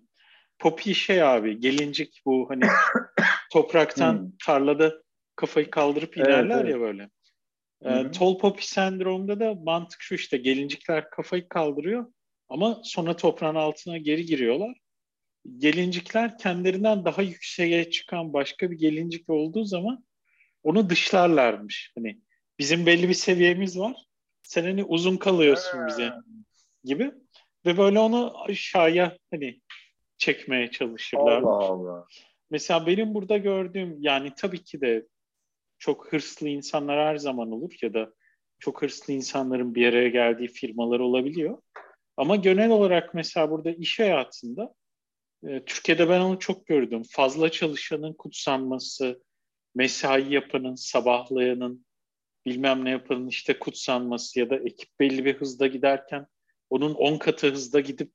Poppy 0.58 0.92
şey 0.92 1.22
abi 1.22 1.60
gelincik 1.60 2.22
bu 2.26 2.50
hani 2.50 2.64
topraktan 3.52 4.18
hmm. 4.18 4.30
tarlada 4.46 5.02
kafayı 5.36 5.70
kaldırıp 5.70 6.16
inerler 6.16 6.54
evet, 6.54 6.64
evet. 6.64 6.70
ya 6.70 6.80
böyle. 6.80 7.10
E, 7.82 8.10
tall 8.10 8.38
poppy 8.38 8.62
sendromda 8.62 9.40
da 9.40 9.54
mantık 9.54 10.00
şu 10.02 10.14
işte 10.14 10.36
gelincikler 10.36 11.10
kafayı 11.10 11.48
kaldırıyor 11.48 12.12
ama 12.54 12.80
sonra 12.84 13.16
toprağın 13.16 13.54
altına 13.54 13.98
geri 13.98 14.26
giriyorlar. 14.26 14.76
Gelincikler 15.58 16.38
kendilerinden 16.38 17.04
daha 17.04 17.22
yükseğe 17.22 17.90
çıkan 17.90 18.32
başka 18.32 18.70
bir 18.70 18.78
gelincik 18.78 19.30
olduğu 19.30 19.64
zaman 19.64 20.04
onu 20.62 20.90
dışlarlarmış. 20.90 21.92
Hani 21.94 22.20
bizim 22.58 22.86
belli 22.86 23.08
bir 23.08 23.14
seviyemiz 23.14 23.78
var. 23.78 23.96
Sen 24.42 24.62
hani 24.64 24.84
uzun 24.84 25.16
kalıyorsun 25.16 25.86
bize 25.86 26.12
gibi. 26.84 27.12
Ve 27.66 27.76
böyle 27.76 27.98
onu 27.98 28.42
aşağıya 28.42 29.18
hani 29.30 29.60
çekmeye 30.18 30.70
çalışırlar. 30.70 31.42
Allah 31.42 31.50
Allah. 31.50 32.06
Mesela 32.50 32.86
benim 32.86 33.14
burada 33.14 33.36
gördüğüm 33.36 33.96
yani 34.00 34.32
tabii 34.36 34.62
ki 34.62 34.80
de 34.80 35.06
çok 35.78 36.12
hırslı 36.12 36.48
insanlar 36.48 36.98
her 36.98 37.16
zaman 37.16 37.50
olur 37.50 37.72
ya 37.82 37.94
da 37.94 38.12
çok 38.58 38.82
hırslı 38.82 39.12
insanların 39.12 39.74
bir 39.74 39.88
araya 39.88 40.08
geldiği 40.08 40.48
firmalar 40.48 41.00
olabiliyor. 41.00 41.58
Ama 42.16 42.36
genel 42.36 42.70
olarak 42.70 43.14
mesela 43.14 43.50
burada 43.50 43.70
iş 43.70 43.98
hayatında 43.98 44.74
e, 45.46 45.64
Türkiye'de 45.64 46.08
ben 46.08 46.20
onu 46.20 46.38
çok 46.38 46.66
gördüm. 46.66 47.02
Fazla 47.10 47.50
çalışanın 47.50 48.12
kutsanması, 48.12 49.22
mesai 49.74 50.32
yapanın, 50.32 50.74
sabahlayanın, 50.74 51.86
bilmem 52.46 52.84
ne 52.84 52.90
yapanın 52.90 53.26
işte 53.28 53.58
kutsanması 53.58 54.38
ya 54.38 54.50
da 54.50 54.56
ekip 54.56 55.00
belli 55.00 55.24
bir 55.24 55.34
hızda 55.34 55.66
giderken 55.66 56.26
onun 56.70 56.94
10 56.94 57.18
katı 57.18 57.50
hızda 57.50 57.80
gidip 57.80 58.12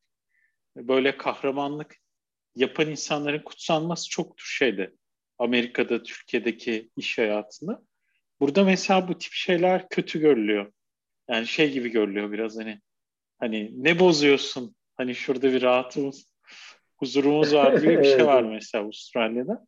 böyle 0.76 1.18
kahramanlık 1.18 1.96
yapan 2.56 2.90
insanların 2.90 3.44
kutsanması 3.44 4.10
çoktur 4.10 4.46
şeyde. 4.58 4.94
Amerika'da, 5.38 6.04
Türkiye'deki 6.04 6.90
iş 6.98 7.18
hayatında. 7.18 7.82
Burada 8.40 8.64
mesela 8.64 9.08
bu 9.08 9.18
tip 9.18 9.34
şeyler 9.34 9.90
kötü 9.90 10.20
görülüyor. 10.20 10.72
Yani 11.30 11.48
şey 11.48 11.72
gibi 11.72 11.90
görülüyor 11.90 12.32
biraz 12.32 12.58
hani 12.58 12.82
hani 13.40 13.72
ne 13.84 14.00
bozuyorsun? 14.00 14.76
Hani 14.98 15.16
şurada 15.16 15.54
bir 15.54 15.62
rahatımız, 15.62 16.30
huzurumuz 16.98 17.54
var 17.54 17.74
gibi 17.74 18.00
bir 18.00 18.04
şey 18.04 18.26
var 18.26 18.44
mesela 18.44 18.84
Avustralya'da. 18.84 19.66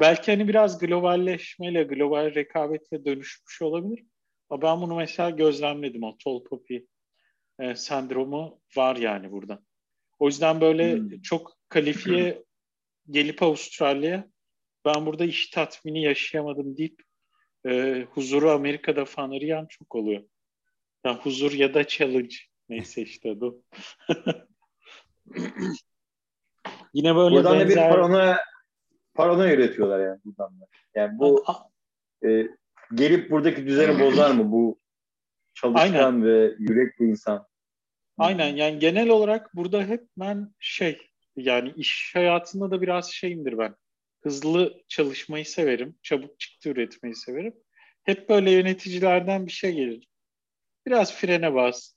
Belki 0.00 0.30
hani 0.30 0.48
biraz 0.48 0.78
globalleşmeyle, 0.78 1.82
global 1.82 2.34
rekabetle 2.34 3.04
dönüşmüş 3.04 3.62
olabilir. 3.62 4.04
Ama 4.50 4.62
ben 4.62 4.80
bunu 4.80 4.94
mesela 4.94 5.30
gözlemledim. 5.30 6.02
O 6.02 6.18
tall 6.24 6.44
poppy 6.44 6.76
e, 7.60 7.74
sendromu 7.74 8.60
var 8.76 8.96
yani 8.96 9.32
burada. 9.32 9.62
O 10.18 10.26
yüzden 10.26 10.60
böyle 10.60 10.96
hmm. 10.96 11.20
çok 11.22 11.56
kalifiye 11.68 12.42
gelip 13.10 13.42
Avustralya'ya 13.42 14.28
ben 14.84 15.06
burada 15.06 15.24
iş 15.24 15.50
tatmini 15.50 16.02
yaşayamadım 16.02 16.76
deyip 16.76 17.02
e, 17.66 18.02
huzuru 18.10 18.50
Amerika'da 18.50 19.04
falan 19.04 19.30
arayan 19.30 19.66
çok 19.66 19.94
oluyor. 19.94 20.22
Yani 21.04 21.18
huzur 21.18 21.52
ya 21.52 21.74
da 21.74 21.86
challenge. 21.86 22.36
Neyse 22.72 23.02
işte 23.02 23.40
bu. 23.40 23.62
Yine 26.94 27.16
böyle 27.16 27.36
buradan 27.36 27.60
benzer... 27.60 27.66
da 27.66 27.68
bir 27.68 27.74
paranoya, 27.90 28.40
paranoya 29.14 29.54
üretiyorlar 29.54 30.00
yani 30.00 30.20
buradan 30.24 30.60
da. 30.60 30.66
Yani 30.94 31.18
bu 31.18 31.44
e, 32.26 32.46
gelip 32.94 33.30
buradaki 33.30 33.66
düzeni 33.66 34.00
bozar 34.00 34.30
mı 34.30 34.52
bu 34.52 34.80
çalışkan 35.54 35.94
Aynen. 35.94 36.24
ve 36.24 36.54
yürekli 36.58 37.04
insan? 37.04 37.46
Aynen 38.18 38.56
yani 38.56 38.78
genel 38.78 39.08
olarak 39.08 39.56
burada 39.56 39.84
hep 39.84 40.08
ben 40.16 40.54
şey 40.58 40.98
yani 41.36 41.72
iş 41.76 42.14
hayatında 42.14 42.70
da 42.70 42.82
biraz 42.82 43.10
şeyimdir 43.12 43.58
ben. 43.58 43.74
Hızlı 44.22 44.82
çalışmayı 44.88 45.46
severim. 45.46 45.98
Çabuk 46.02 46.40
çıktı 46.40 46.68
üretmeyi 46.68 47.14
severim. 47.14 47.54
Hep 48.04 48.28
böyle 48.28 48.50
yöneticilerden 48.50 49.46
bir 49.46 49.52
şey 49.52 49.74
gelir. 49.74 50.08
Biraz 50.86 51.14
frene 51.14 51.54
bas. 51.54 51.94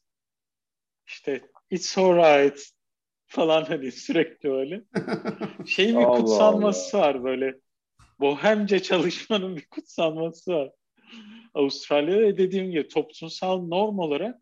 İşte 1.08 1.41
it's 1.70 1.97
alright 1.97 2.60
falan 3.28 3.64
hani 3.68 3.91
sürekli 3.91 4.51
öyle. 4.51 4.84
Şeyin 5.68 5.99
bir 5.99 6.03
Allah 6.03 6.18
kutsanması 6.18 6.97
var 6.97 7.24
böyle. 7.24 7.60
Bohemce 8.20 8.82
çalışmanın 8.82 9.56
bir 9.56 9.66
kutsanması 9.66 10.51
var. 10.51 10.72
Avustralya'da 11.53 12.38
dediğim 12.38 12.72
gibi 12.72 12.88
toplumsal 12.88 13.68
norm 13.68 13.99
olarak 13.99 14.41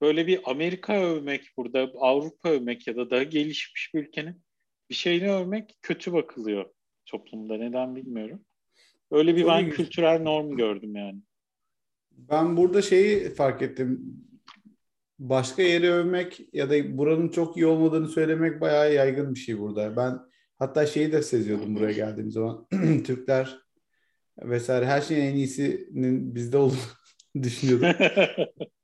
böyle 0.00 0.26
bir 0.26 0.40
Amerika 0.44 0.92
övmek 0.92 1.42
burada, 1.56 1.92
Avrupa 1.94 2.48
övmek 2.48 2.86
ya 2.86 2.96
da 2.96 3.10
daha 3.10 3.22
gelişmiş 3.22 3.94
bir 3.94 4.02
ülkenin 4.02 4.42
bir 4.90 4.94
şeyini 4.94 5.32
övmek 5.32 5.78
kötü 5.82 6.12
bakılıyor 6.12 6.70
toplumda. 7.06 7.56
Neden 7.56 7.96
bilmiyorum. 7.96 8.44
Öyle 9.10 9.36
bir 9.36 9.46
ben 9.46 9.70
kültürel 9.70 10.20
norm 10.22 10.56
gördüm 10.56 10.96
yani. 10.96 11.18
Ben 12.10 12.56
burada 12.56 12.82
şeyi 12.82 13.30
fark 13.30 13.62
ettim. 13.62 14.16
Başka 15.18 15.62
yeri 15.62 15.92
övmek 15.92 16.40
ya 16.52 16.70
da 16.70 16.98
buranın 16.98 17.28
çok 17.28 17.56
iyi 17.56 17.66
olmadığını 17.66 18.08
söylemek 18.08 18.60
bayağı 18.60 18.94
yaygın 18.94 19.34
bir 19.34 19.38
şey 19.38 19.58
burada. 19.58 19.96
Ben 19.96 20.18
hatta 20.58 20.86
şeyi 20.86 21.12
de 21.12 21.22
seziyordum 21.22 21.76
buraya 21.76 21.92
geldiğim 21.92 22.30
zaman. 22.30 22.66
Türkler 23.04 23.58
vesaire 24.42 24.86
her 24.86 25.00
şeyin 25.00 25.20
en 25.20 25.34
iyisinin 25.34 26.34
bizde 26.34 26.56
olduğunu 26.56 26.78
düşünüyordum. 27.42 28.06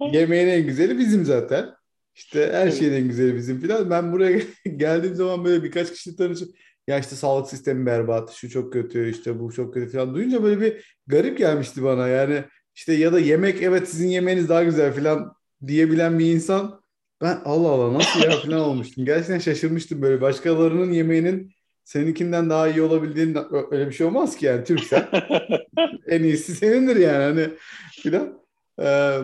Yemeğin 0.13 0.49
en 0.49 0.67
güzeli 0.67 0.99
bizim 0.99 1.25
zaten. 1.25 1.71
İşte 2.15 2.51
her 2.53 2.71
şeyin 2.71 2.93
en 2.93 3.09
güzeli 3.09 3.37
bizim 3.37 3.61
filan. 3.61 3.91
Ben 3.91 4.13
buraya 4.13 4.41
geldiğim 4.77 5.15
zaman 5.15 5.45
böyle 5.45 5.63
birkaç 5.65 5.93
kişi 5.93 6.17
tanışıp 6.17 6.49
ya 6.87 6.99
işte 6.99 7.17
sağlık 7.17 7.49
sistemi 7.49 7.87
berbat, 7.87 8.31
şu 8.31 8.51
çok 8.51 8.73
kötü, 8.73 9.11
işte 9.11 9.41
bu 9.41 9.53
çok 9.53 9.75
kötü 9.75 9.93
falan 9.93 10.15
duyunca 10.15 10.43
böyle 10.43 10.61
bir 10.61 10.97
garip 11.07 11.39
gelmişti 11.39 11.83
bana. 11.83 12.09
Yani 12.09 12.45
işte 12.75 12.93
ya 12.93 13.13
da 13.13 13.21
yemek 13.21 13.63
evet 13.63 13.89
sizin 13.89 14.09
yemeğiniz 14.09 14.49
daha 14.49 14.65
güzel 14.65 14.93
falan 14.93 15.33
diyebilen 15.67 16.19
bir 16.19 16.35
insan 16.35 16.81
ben 17.23 17.39
Allah 17.45 17.69
Allah 17.69 17.95
nasıl 17.95 18.21
ya 18.21 18.31
falan 18.31 18.61
olmuştum. 18.61 19.05
Gerçekten 19.05 19.39
şaşırmıştım 19.39 20.03
böyle 20.03 20.21
başkalarının 20.21 20.93
yemeğinin 20.93 21.53
seninkinden 21.85 22.51
daha 22.51 22.69
iyi 22.69 22.83
olabildiğini 22.83 23.39
öyle 23.71 23.87
bir 23.89 23.93
şey 23.93 24.07
olmaz 24.07 24.37
ki 24.37 24.47
yani 24.47 24.65
Türksen 24.65 25.09
en 26.07 26.23
iyisi 26.23 26.55
senindir 26.55 26.97
yani 26.97 27.25
hani 27.25 27.51
filan. 27.93 28.41
Ee, 28.83 29.19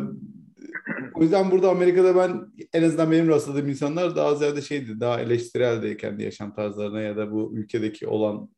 o 1.14 1.22
yüzden 1.22 1.50
burada 1.50 1.70
Amerika'da 1.70 2.16
ben 2.16 2.52
en 2.72 2.82
azından 2.82 3.10
benim 3.10 3.28
rastladığım 3.28 3.68
insanlar 3.68 4.16
daha 4.16 4.34
ziyade 4.34 4.62
şeydi, 4.62 5.00
daha 5.00 5.20
eleştireldi 5.20 5.96
kendi 5.96 6.22
yaşam 6.22 6.54
tarzlarına 6.54 7.00
ya 7.00 7.16
da 7.16 7.32
bu 7.32 7.52
ülkedeki 7.54 8.06
olan 8.06 8.50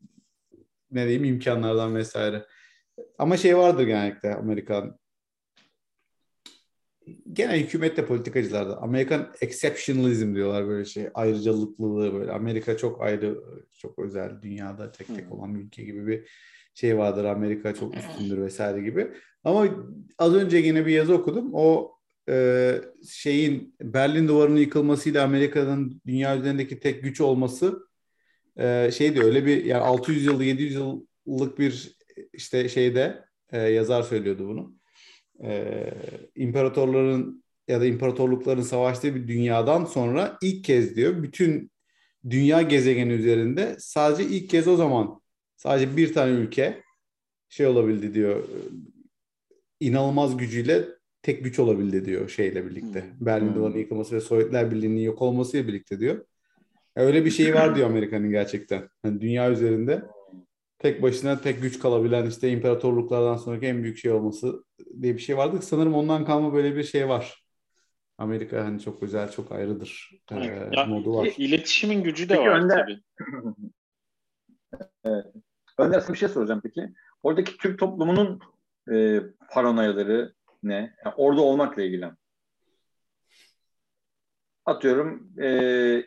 ne 0.91 1.05
diyeyim 1.05 1.25
imkanlardan 1.25 1.97
vesaire. 1.97 2.47
Ama 3.19 3.37
şey 3.37 3.57
vardır 3.57 3.87
genellikle 3.87 4.35
Amerikan 4.35 4.99
genel 7.33 7.61
hükümette 7.61 8.07
politikacılarda. 8.07 8.83
Amerikan 8.83 9.33
exceptionalism 9.41 10.35
diyorlar 10.35 10.69
böyle 10.69 10.85
şey 10.85 11.09
ayrıcalıklılığı 11.15 12.15
böyle. 12.15 12.33
Amerika 12.33 12.77
çok 12.77 13.03
ayrı 13.03 13.39
çok 13.79 13.99
özel 13.99 14.43
dünyada 14.43 14.93
tek 14.93 15.07
tek 15.07 15.33
olan 15.33 15.55
bir 15.55 15.61
ülke 15.61 15.85
gibi 15.85 16.07
bir 16.07 16.29
şey 16.75 16.99
vardır. 16.99 17.25
Amerika 17.25 17.75
çok 17.75 17.97
üstündür 17.97 18.43
vesaire 18.43 18.81
gibi. 18.81 19.13
Ama 19.45 19.67
az 20.19 20.35
önce 20.35 20.57
yine 20.57 20.87
bir 20.87 20.93
yazı 20.93 21.15
okudum. 21.15 21.51
O 21.53 21.93
e, 22.29 22.75
şeyin 23.09 23.75
Berlin 23.81 24.29
duvarının 24.29 24.61
yıkılmasıyla 24.61 25.25
Amerika'nın 25.25 26.03
dünya 26.07 26.39
üzerindeki 26.39 26.81
tek 26.81 27.03
güç 27.03 27.21
olması 27.21 27.89
e, 28.59 28.91
şeydi 28.93 29.23
öyle 29.23 29.47
bir 29.47 29.65
yani 29.65 29.83
600 29.83 30.25
yıl 30.25 30.43
700 30.43 30.75
yıllık 30.75 31.59
bir 31.59 31.97
işte 32.33 32.69
şeyde 32.69 33.25
e, 33.53 33.59
yazar 33.59 34.03
söylüyordu 34.03 34.49
bunu 34.49 34.78
e, 35.43 35.91
imparatorların 36.37 37.45
ya 37.69 37.81
da 37.81 37.87
imparatorlukların 37.87 38.63
savaştığı 38.63 39.15
bir 39.15 39.29
dünyadan 39.29 39.85
sonra 39.85 40.39
ilk 40.43 40.65
kez 40.65 40.97
diyor 40.97 41.23
bütün 41.23 41.71
dünya 42.31 42.63
gezegeni 42.63 43.13
üzerinde 43.13 43.77
sadece 43.79 44.25
ilk 44.25 44.51
kez 44.51 44.69
o 44.69 44.77
zaman 44.77 45.21
sadece 45.57 45.97
bir 45.97 46.13
tane 46.13 46.31
ülke 46.31 46.83
şey 47.49 47.67
olabildi 47.67 48.15
diyor 48.15 48.45
inanılmaz 49.81 50.37
gücüyle 50.37 50.85
tek 51.23 51.45
güç 51.45 51.59
olabildi 51.59 52.05
diyor 52.05 52.29
şeyle 52.29 52.67
birlikte. 52.67 53.03
Hmm. 53.03 53.27
Berlin 53.27 53.55
Duvarı'nın 53.55 53.79
yıkılması 53.79 54.17
ve 54.17 54.21
Sovyetler 54.21 54.71
Birliği'nin 54.71 55.01
yok 55.01 55.23
olmasıyla 55.23 55.69
birlikte 55.69 56.01
diyor. 56.01 56.25
Öyle 56.97 57.25
bir 57.25 57.31
şey 57.31 57.55
var 57.55 57.77
diyor 57.77 57.87
Amerika'nın 57.87 58.31
gerçekten. 58.31 58.89
Yani 59.05 59.21
dünya 59.21 59.51
üzerinde 59.51 60.03
tek 60.79 61.03
başına 61.03 61.41
tek 61.41 61.63
güç 61.63 61.79
kalabilen 61.79 62.27
işte 62.27 62.51
imparatorluklardan 62.51 63.37
sonraki 63.37 63.67
en 63.67 63.83
büyük 63.83 63.99
şey 63.99 64.13
olması 64.13 64.65
diye 65.03 65.15
bir 65.15 65.21
şey 65.21 65.37
vardı. 65.37 65.59
Sanırım 65.63 65.95
ondan 65.95 66.25
kalma 66.25 66.55
böyle 66.55 66.77
bir 66.77 66.85
şey 66.85 67.09
var. 67.09 67.45
Amerika 68.19 68.65
hani 68.65 68.81
çok 68.81 69.03
özel, 69.03 69.31
çok 69.31 69.53
ayrıdır 69.53 70.11
ee, 70.31 70.69
ya, 70.73 70.85
modu 70.85 71.17
var. 71.17 71.29
İletişimin 71.39 72.03
gücü 72.03 72.29
de 72.29 72.37
peki, 72.37 72.49
var 72.49 72.61
Önder, 72.61 72.79
tabii. 72.79 73.01
evet. 75.05 75.27
Önder 75.79 76.05
bir 76.09 76.15
şey 76.15 76.29
soracağım 76.29 76.61
peki. 76.65 76.93
Oradaki 77.23 77.57
Türk 77.57 77.79
toplumunun 77.79 78.41
e, 78.93 79.21
paranoyaları 79.51 80.35
ne? 80.63 80.95
Yani 81.05 81.15
orada 81.17 81.41
olmakla 81.41 81.83
ilgili. 81.83 82.11
Atıyorum 84.67 85.33
e, 85.43 86.07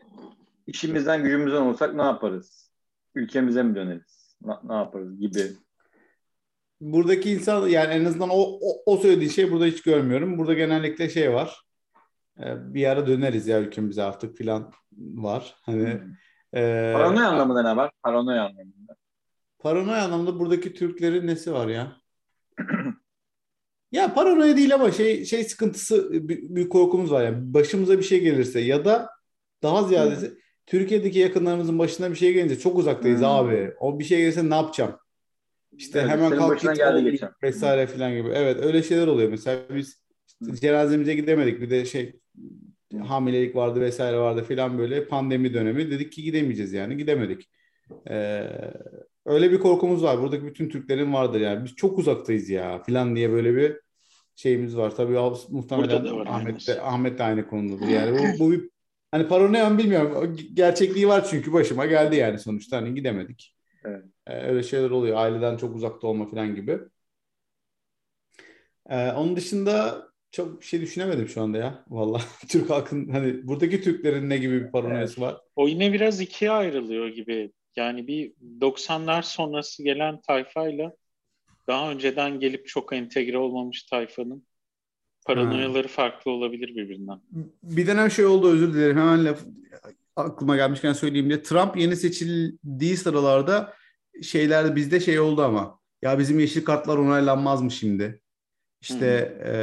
işimizden 0.68 1.24
gücümüzden 1.24 1.62
olsak 1.62 1.96
ne 1.96 2.02
yaparız? 2.02 2.72
Ülkemize 3.16 3.64
mi 3.64 3.76
döneriz? 3.76 4.21
Ne, 4.42 4.76
yaparız 4.76 5.20
gibi. 5.20 5.42
Buradaki 6.82 7.32
insan 7.32 7.68
yani 7.68 7.94
en 7.94 8.06
azından 8.06 8.30
o, 8.30 8.60
o, 8.62 8.84
o 8.86 8.98
söylediği 8.98 9.30
şey 9.30 9.52
burada 9.52 9.66
hiç 9.66 9.82
görmüyorum. 9.82 10.38
Burada 10.38 10.54
genellikle 10.54 11.10
şey 11.10 11.34
var. 11.34 11.62
E, 12.40 12.74
bir 12.74 12.86
ara 12.86 13.08
döneriz 13.08 13.48
ya 13.48 13.60
ülkemize 13.60 14.04
artık 14.04 14.38
filan 14.38 14.72
var. 14.98 15.56
Hani 15.62 15.84
hmm. 15.84 16.60
e, 16.62 16.94
Paranoya 16.94 17.28
anlamında 17.28 17.64
ne 17.64 17.76
var? 17.76 17.92
Paranoya 18.04 18.44
anlamında. 18.44 18.96
Paranoya 19.60 20.04
anlamında 20.04 20.40
buradaki 20.40 20.74
Türklerin 20.74 21.28
nesi 21.28 21.54
var 21.54 21.68
ya? 21.68 21.98
Ya 23.92 24.14
paranoya 24.14 24.58
değil 24.58 24.76
ama 24.76 24.92
şey 24.92 25.26
şey 25.26 25.44
sıkıntısı 25.44 26.14
bir, 26.14 26.56
bir 26.56 26.70
korkumuz 26.70 27.12
var 27.12 27.24
yani 27.24 27.54
başımıza 27.54 27.98
bir 27.98 28.04
şey 28.04 28.22
gelirse 28.22 28.60
ya 28.60 28.86
da 28.86 29.10
daha 29.64 29.84
ziyadesi 29.84 30.30
hmm. 30.30 30.36
Türkiye'deki 30.72 31.20
yakınlarımızın 31.20 31.80
başına 31.80 32.12
bir 32.12 32.16
şey 32.16 32.34
gelince 32.34 32.60
çok 32.60 32.78
uzaktayız 32.78 33.20
hmm. 33.20 33.28
abi. 33.28 33.72
O 33.80 34.00
bir 34.00 34.04
şey 34.04 34.18
gelirse 34.18 34.50
ne 34.50 34.56
yapacağım? 34.56 34.96
İşte 35.72 36.00
evet, 36.00 36.12
hemen 36.12 36.38
kalk 36.38 36.62
git 36.62 36.76
geldi 36.76 37.12
geçen. 37.12 37.30
vesaire 37.44 37.88
filan 37.88 38.16
gibi. 38.16 38.30
Evet 38.30 38.66
öyle 38.66 38.84
şeyler 38.84 39.08
oluyor. 39.08 39.30
Mesela 39.30 39.62
biz 39.76 40.04
işte 40.42 40.56
cenazemize 40.56 41.14
gidemedik. 41.14 41.62
Bir 41.62 41.70
de 41.70 41.86
şey 41.86 42.20
hamilelik 43.08 43.56
vardı 43.56 43.82
vesaire 43.82 44.18
vardı 44.18 44.44
filan 44.44 44.78
böyle 44.78 45.08
pandemi 45.08 45.54
dönemi. 45.54 45.92
Dedik 45.92 46.12
ki 46.12 46.24
gidemeyeceğiz 46.24 46.74
yani 46.74 46.98
gidemedik. 46.98 47.50
Ee, 48.10 48.48
öyle 49.26 49.52
bir 49.52 49.60
korkumuz 49.60 50.04
var. 50.04 50.22
Buradaki 50.22 50.46
bütün 50.46 50.70
Türklerin 50.70 51.14
vardır 51.14 51.42
yani. 51.42 51.66
Biz 51.66 51.76
çok 51.76 52.00
uzaktayız 52.00 52.50
ya 52.50 52.84
filan 52.84 53.16
diye 53.16 53.32
böyle 53.32 53.56
bir 53.56 53.80
şeyimiz 54.36 54.78
var. 54.78 54.96
Tabii 54.96 55.18
muhtemelen 55.50 56.26
Ahmet 56.26 56.68
de, 56.68 56.82
Ahmet 56.82 57.20
de 57.20 57.24
aynı 57.24 57.48
konudadır. 57.48 57.88
Yani 57.88 58.20
bu, 58.20 58.46
bu 58.46 58.52
bir 58.52 58.70
hani 59.12 59.24
mı 59.24 59.78
bilmiyorum. 59.78 60.38
Gerçekliği 60.54 61.08
var 61.08 61.28
çünkü 61.30 61.54
başıma 61.54 61.86
geldi 61.86 62.16
yani 62.16 62.40
sonuçta. 62.40 62.78
Hani 62.78 62.96
gidemedik. 62.96 63.56
Evet. 63.86 64.06
Ee, 64.28 64.34
öyle 64.34 64.64
şeyler 64.64 64.90
oluyor. 64.90 65.18
Aileden 65.18 65.58
çok 65.58 65.76
uzakta 65.76 66.08
olma 66.08 66.30
falan 66.30 66.56
gibi. 66.56 66.80
Ee, 68.90 69.12
onun 69.12 69.36
dışında 69.36 70.08
çok 70.32 70.62
bir 70.62 70.66
şey 70.66 70.82
düşünemedim 70.82 71.28
şu 71.28 71.42
anda 71.42 71.58
ya. 71.58 71.86
Vallahi 71.88 72.24
Türk 72.50 72.70
halkın 72.70 73.10
hani 73.10 73.48
buradaki 73.48 73.82
Türklerin 73.82 74.30
ne 74.30 74.38
gibi 74.38 74.66
bir 74.66 74.72
paranoyası 74.72 75.22
evet. 75.22 75.34
var? 75.34 75.42
O 75.56 75.68
yine 75.68 75.94
biraz 75.94 76.22
ikiye 76.22 76.52
ayrılıyor 76.52 77.08
gibi. 77.08 77.52
Yani 77.76 78.08
bir 78.08 78.34
90'lar 78.62 79.22
sonrası 79.22 79.84
gelen 79.84 80.22
tayfayla 80.22 80.94
daha 81.68 81.92
önceden 81.92 82.40
gelip 82.40 82.68
çok 82.68 82.94
entegre 82.94 83.38
olmamış 83.38 83.84
tayfanın 83.84 84.48
paranoyaları 85.26 85.88
ha. 85.88 85.94
farklı 85.94 86.32
olabilir 86.32 86.76
birbirinden. 86.76 87.20
Bir 87.64 87.88
dönem 87.88 88.12
şey 88.12 88.26
oldu 88.26 88.52
özür 88.52 88.74
dilerim 88.74 88.98
hemen 88.98 89.26
laf 89.26 89.40
aklıma 90.16 90.56
gelmişken 90.56 90.94
söyleyeyim 90.94 91.30
diye. 91.30 91.44
Trump 91.44 91.78
yeni 91.78 91.96
seçildiği 91.96 92.98
sıralarda 92.98 93.74
şeylerde 94.22 94.76
bizde 94.76 95.00
şey 95.00 95.20
oldu 95.20 95.42
ama 95.42 95.80
ya 96.02 96.20
bizim 96.20 96.40
yeşil 96.40 96.66
kartlar 96.66 96.98
onaylanmaz 96.98 97.62
mı 97.62 97.72
şimdi? 97.72 98.22
İşte 98.82 99.38
e, 99.46 99.54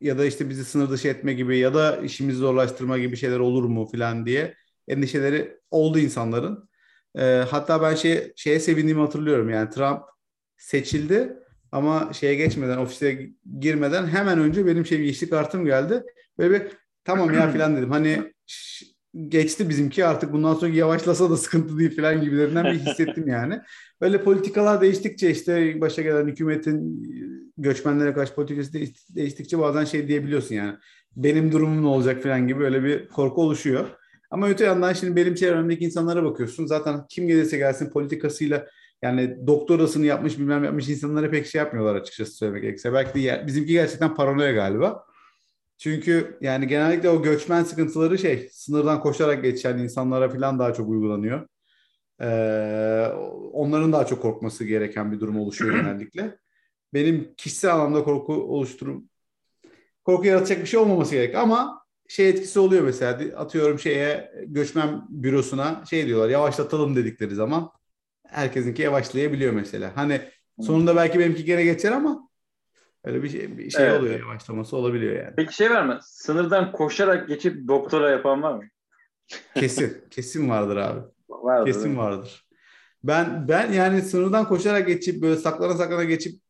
ya 0.00 0.18
da 0.18 0.24
işte 0.24 0.48
bizi 0.50 0.64
sınır 0.64 0.90
dışı 0.90 1.08
etme 1.08 1.32
gibi 1.32 1.58
ya 1.58 1.74
da 1.74 1.96
işimizi 1.96 2.38
zorlaştırma 2.38 2.98
gibi 2.98 3.16
şeyler 3.16 3.38
olur 3.38 3.64
mu 3.64 3.88
filan 3.92 4.26
diye 4.26 4.54
endişeleri 4.88 5.58
oldu 5.70 5.98
insanların. 5.98 6.68
E, 7.18 7.22
hatta 7.50 7.82
ben 7.82 7.94
şey 7.94 8.32
şeye 8.36 8.60
sevindiğimi 8.60 9.00
hatırlıyorum. 9.00 9.50
Yani 9.50 9.70
Trump 9.70 10.02
seçildi 10.56 11.41
ama 11.72 12.12
şeye 12.12 12.34
geçmeden 12.34 12.78
ofise 12.78 13.30
girmeden 13.60 14.06
hemen 14.06 14.38
önce 14.38 14.66
benim 14.66 14.86
şey 14.86 15.00
yeşil 15.00 15.30
kartım 15.30 15.64
geldi. 15.64 16.02
Böyle 16.38 16.54
bir 16.54 16.72
tamam 17.04 17.34
ya 17.34 17.50
falan 17.52 17.76
dedim. 17.76 17.90
Hani 17.90 18.32
geçti 19.28 19.68
bizimki 19.68 20.04
artık 20.04 20.32
bundan 20.32 20.54
sonra 20.54 20.72
yavaşlasa 20.72 21.30
da 21.30 21.36
sıkıntı 21.36 21.78
değil 21.78 21.96
falan 21.96 22.20
gibilerinden 22.20 22.64
bir 22.64 22.78
hissettim 22.78 23.28
yani. 23.28 23.60
Öyle 24.00 24.22
politikalar 24.22 24.80
değiştikçe 24.80 25.30
işte 25.30 25.80
başa 25.80 26.02
gelen 26.02 26.26
hükümetin 26.26 27.02
göçmenlere 27.58 28.12
karşı 28.12 28.34
politikası 28.34 28.72
değiştikçe 29.16 29.58
bazen 29.58 29.84
şey 29.84 30.08
diyebiliyorsun 30.08 30.54
yani. 30.54 30.76
Benim 31.16 31.52
durumum 31.52 31.82
ne 31.82 31.86
olacak 31.86 32.22
falan 32.22 32.48
gibi 32.48 32.64
öyle 32.64 32.84
bir 32.84 33.08
korku 33.08 33.42
oluşuyor. 33.42 33.86
Ama 34.30 34.48
öte 34.48 34.64
yandan 34.64 34.92
şimdi 34.92 35.16
benim 35.16 35.34
çevremdeki 35.34 35.84
insanlara 35.84 36.24
bakıyorsun. 36.24 36.66
Zaten 36.66 37.00
kim 37.08 37.26
gelirse 37.26 37.56
gelsin 37.58 37.90
politikasıyla 37.90 38.66
yani 39.02 39.46
doktorasını 39.46 40.06
yapmış 40.06 40.38
bilmem 40.38 40.64
yapmış 40.64 40.88
insanlara 40.88 41.30
pek 41.30 41.46
şey 41.46 41.58
yapmıyorlar 41.58 41.94
açıkçası 41.94 42.32
söylemek 42.32 42.62
gerekirse. 42.62 42.92
Belki 42.92 43.22
de 43.22 43.44
bizimki 43.46 43.72
gerçekten 43.72 44.14
paranoya 44.14 44.52
galiba. 44.52 45.04
Çünkü 45.78 46.38
yani 46.40 46.68
genellikle 46.68 47.08
o 47.08 47.22
göçmen 47.22 47.62
sıkıntıları 47.62 48.18
şey 48.18 48.48
sınırdan 48.52 49.00
koşarak 49.00 49.42
geçen 49.42 49.78
insanlara 49.78 50.28
falan 50.28 50.58
daha 50.58 50.74
çok 50.74 50.88
uygulanıyor. 50.88 51.48
Ee, 52.20 53.06
onların 53.52 53.92
daha 53.92 54.06
çok 54.06 54.22
korkması 54.22 54.64
gereken 54.64 55.12
bir 55.12 55.20
durum 55.20 55.40
oluşuyor 55.40 55.74
genellikle. 55.76 56.38
Benim 56.94 57.34
kişisel 57.36 57.74
anlamda 57.74 58.04
korku 58.04 58.34
oluşturum 58.34 59.08
korku 60.04 60.26
yaratacak 60.26 60.60
bir 60.60 60.66
şey 60.66 60.80
olmaması 60.80 61.14
gerek 61.14 61.34
ama 61.34 61.82
şey 62.08 62.28
etkisi 62.28 62.60
oluyor 62.60 62.82
mesela 62.84 63.18
atıyorum 63.36 63.78
şeye 63.78 64.32
göçmen 64.46 65.02
bürosuna 65.08 65.84
şey 65.90 66.06
diyorlar 66.06 66.28
yavaşlatalım 66.28 66.96
dedikleri 66.96 67.34
zaman 67.34 67.70
herkesinki 68.32 68.82
yavaşlayabiliyor 68.82 69.52
mesela. 69.52 69.96
Hani 69.96 70.20
sonunda 70.60 70.96
belki 70.96 71.18
benimki 71.18 71.44
gene 71.44 71.64
geçer 71.64 71.92
ama 71.92 72.28
öyle 73.04 73.22
bir 73.22 73.28
şey, 73.28 73.58
bir 73.58 73.70
şey 73.70 73.86
evet. 73.86 74.00
oluyor 74.00 74.20
yavaşlaması 74.20 74.76
olabiliyor 74.76 75.24
yani. 75.24 75.34
Peki 75.36 75.54
şey 75.54 75.70
var 75.70 75.82
mı? 75.82 75.98
Sınırdan 76.02 76.72
koşarak 76.72 77.28
geçip 77.28 77.68
doktora 77.68 78.10
yapan 78.10 78.42
var 78.42 78.54
mı? 78.54 78.62
Kesin. 79.54 80.04
kesin 80.10 80.48
vardır 80.48 80.76
abi. 80.76 81.00
Vardır, 81.28 81.72
kesin 81.72 81.98
vardır. 81.98 82.46
Ben 83.04 83.48
ben 83.48 83.72
yani 83.72 84.02
sınırdan 84.02 84.48
koşarak 84.48 84.86
geçip 84.86 85.22
böyle 85.22 85.36
saklana 85.36 85.74
saklana 85.74 86.04
geçip 86.04 86.40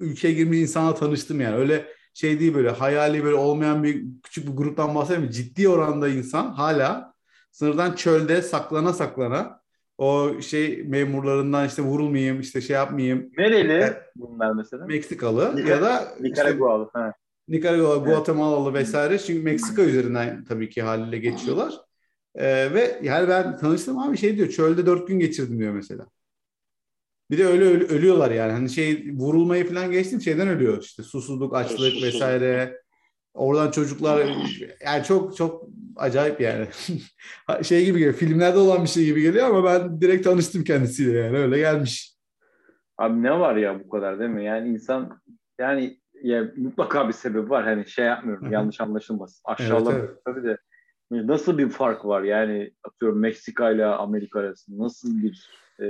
ülkeye 0.00 0.34
girmiş 0.34 0.58
insana 0.58 0.94
tanıştım 0.94 1.40
yani. 1.40 1.56
Öyle 1.56 1.86
şey 2.14 2.40
değil 2.40 2.54
böyle 2.54 2.70
hayali 2.70 3.24
böyle 3.24 3.34
olmayan 3.34 3.82
bir 3.82 4.04
küçük 4.22 4.46
bir 4.46 4.52
gruptan 4.52 4.94
bahsetmiyorum. 4.94 5.30
Ciddi 5.30 5.68
oranda 5.68 6.08
insan 6.08 6.52
hala 6.52 7.14
sınırdan 7.50 7.94
çölde 7.94 8.42
saklana 8.42 8.92
saklana 8.92 9.61
o 10.02 10.40
şey 10.40 10.82
memurlarından 10.82 11.66
işte 11.66 11.82
vurulmayayım 11.82 12.40
işte 12.40 12.60
şey 12.60 12.74
yapmayayım. 12.74 13.30
Nereli 13.38 13.94
bunlar 14.16 14.52
mesela? 14.52 14.86
Meksikalı 14.86 15.56
Nika, 15.56 15.68
ya 15.68 15.82
da 15.82 16.14
Nikaragüalı. 16.20 16.84
Işte, 16.86 16.98
ha. 16.98 17.12
Nikaragüa, 17.48 17.96
Guatemalalı 17.96 18.74
vesaire. 18.74 19.18
Çünkü 19.18 19.42
Meksika 19.42 19.82
üzerinden 19.82 20.44
tabii 20.44 20.70
ki 20.70 20.82
haliyle 20.82 21.18
geçiyorlar. 21.18 21.74
Ee, 22.34 22.74
ve 22.74 23.00
yani 23.02 23.28
ben 23.28 23.58
tanıştım 23.58 23.98
abi 23.98 24.16
şey 24.16 24.36
diyor 24.36 24.48
çölde 24.48 24.86
dört 24.86 25.08
gün 25.08 25.18
geçirdim 25.18 25.58
diyor 25.58 25.74
mesela. 25.74 26.06
Bir 27.30 27.38
de 27.38 27.46
öyle 27.46 27.64
öl- 27.64 27.88
ölüyorlar 27.88 28.30
yani. 28.30 28.52
Hani 28.52 28.70
şey 28.70 29.10
vurulmayı 29.14 29.68
falan 29.68 29.92
geçtim 29.92 30.20
şeyden 30.20 30.48
ölüyor 30.48 30.82
işte 30.82 31.02
susuzluk, 31.02 31.56
açlık 31.56 32.02
vesaire. 32.02 32.81
Oradan 33.34 33.70
çocuklar 33.70 34.26
yani 34.86 35.04
çok 35.04 35.36
çok 35.36 35.64
acayip 35.96 36.40
yani. 36.40 36.66
şey 37.62 37.84
gibi 37.84 37.98
geliyor. 37.98 38.14
Filmlerde 38.14 38.58
olan 38.58 38.82
bir 38.82 38.88
şey 38.88 39.04
gibi 39.04 39.22
geliyor 39.22 39.46
ama 39.46 39.64
ben 39.64 40.00
direkt 40.00 40.24
tanıştım 40.24 40.64
kendisiyle 40.64 41.18
yani. 41.18 41.38
Öyle 41.38 41.58
gelmiş. 41.58 42.16
Abi 42.98 43.22
ne 43.22 43.40
var 43.40 43.56
ya 43.56 43.84
bu 43.84 43.88
kadar 43.88 44.18
değil 44.18 44.30
mi? 44.30 44.44
Yani 44.44 44.68
insan 44.68 45.20
yani 45.58 46.00
ya 46.22 46.52
mutlaka 46.56 47.08
bir 47.08 47.12
sebep 47.12 47.50
var. 47.50 47.64
Hani 47.64 47.86
şey 47.86 48.04
yapmıyorum. 48.04 48.44
Hı-hı. 48.44 48.52
yanlış 48.52 48.80
anlaşılmasın. 48.80 49.40
Aşağılamak 49.44 49.94
evet, 49.94 50.10
evet. 50.10 50.24
tabii 50.24 50.44
de 50.44 50.56
nasıl 51.12 51.58
bir 51.58 51.68
fark 51.68 52.04
var? 52.04 52.22
Yani 52.22 52.72
atıyorum 52.84 53.18
Meksika 53.18 53.70
ile 53.70 53.84
Amerika 53.86 54.40
arasında 54.40 54.84
nasıl 54.84 55.22
bir 55.22 55.50
e, 55.80 55.86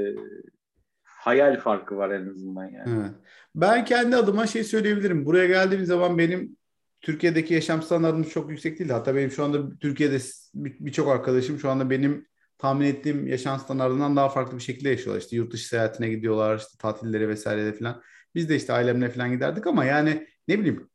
hayal 1.05 1.61
farkı 1.61 1.97
var 1.97 2.11
en 2.11 2.31
azından 2.31 2.65
yani. 2.65 3.01
Evet. 3.01 3.11
Ben 3.55 3.85
kendi 3.85 4.17
adıma 4.17 4.47
şey 4.47 4.65
söyleyebilirim. 4.65 5.27
Buraya 5.27 5.47
geldiğim 5.47 5.85
zaman 5.85 6.19
benim 6.19 6.57
Türkiye'deki 7.03 7.55
yaşam 7.55 7.83
standartım 7.83 8.23
çok 8.23 8.51
yüksek 8.51 8.79
değil. 8.79 8.91
Hatta 8.91 9.15
benim 9.15 9.31
şu 9.31 9.45
anda 9.45 9.79
Türkiye'de 9.79 10.19
birçok 10.55 11.09
arkadaşım 11.09 11.59
şu 11.59 11.71
anda 11.71 11.91
benim 11.91 12.27
tahmin 12.59 12.87
ettiğim 12.87 13.27
yaşam 13.27 13.61
standartından 13.61 14.17
daha 14.17 14.29
farklı 14.29 14.57
bir 14.59 14.63
şekilde 14.63 14.89
yaşıyorlar. 14.89 15.21
İşte 15.23 15.37
yurt 15.37 15.53
dışı 15.53 15.69
seyahatine 15.69 16.09
gidiyorlar, 16.09 16.59
işte 16.59 16.79
tatilleri 16.79 17.29
vesaire 17.29 17.73
falan. 17.73 18.03
Biz 18.35 18.49
de 18.49 18.57
işte 18.57 18.73
ailemle 18.73 19.11
falan 19.11 19.33
giderdik 19.33 19.67
ama 19.67 19.85
yani 19.85 20.29
ne 20.49 20.59
bileyim 20.59 20.91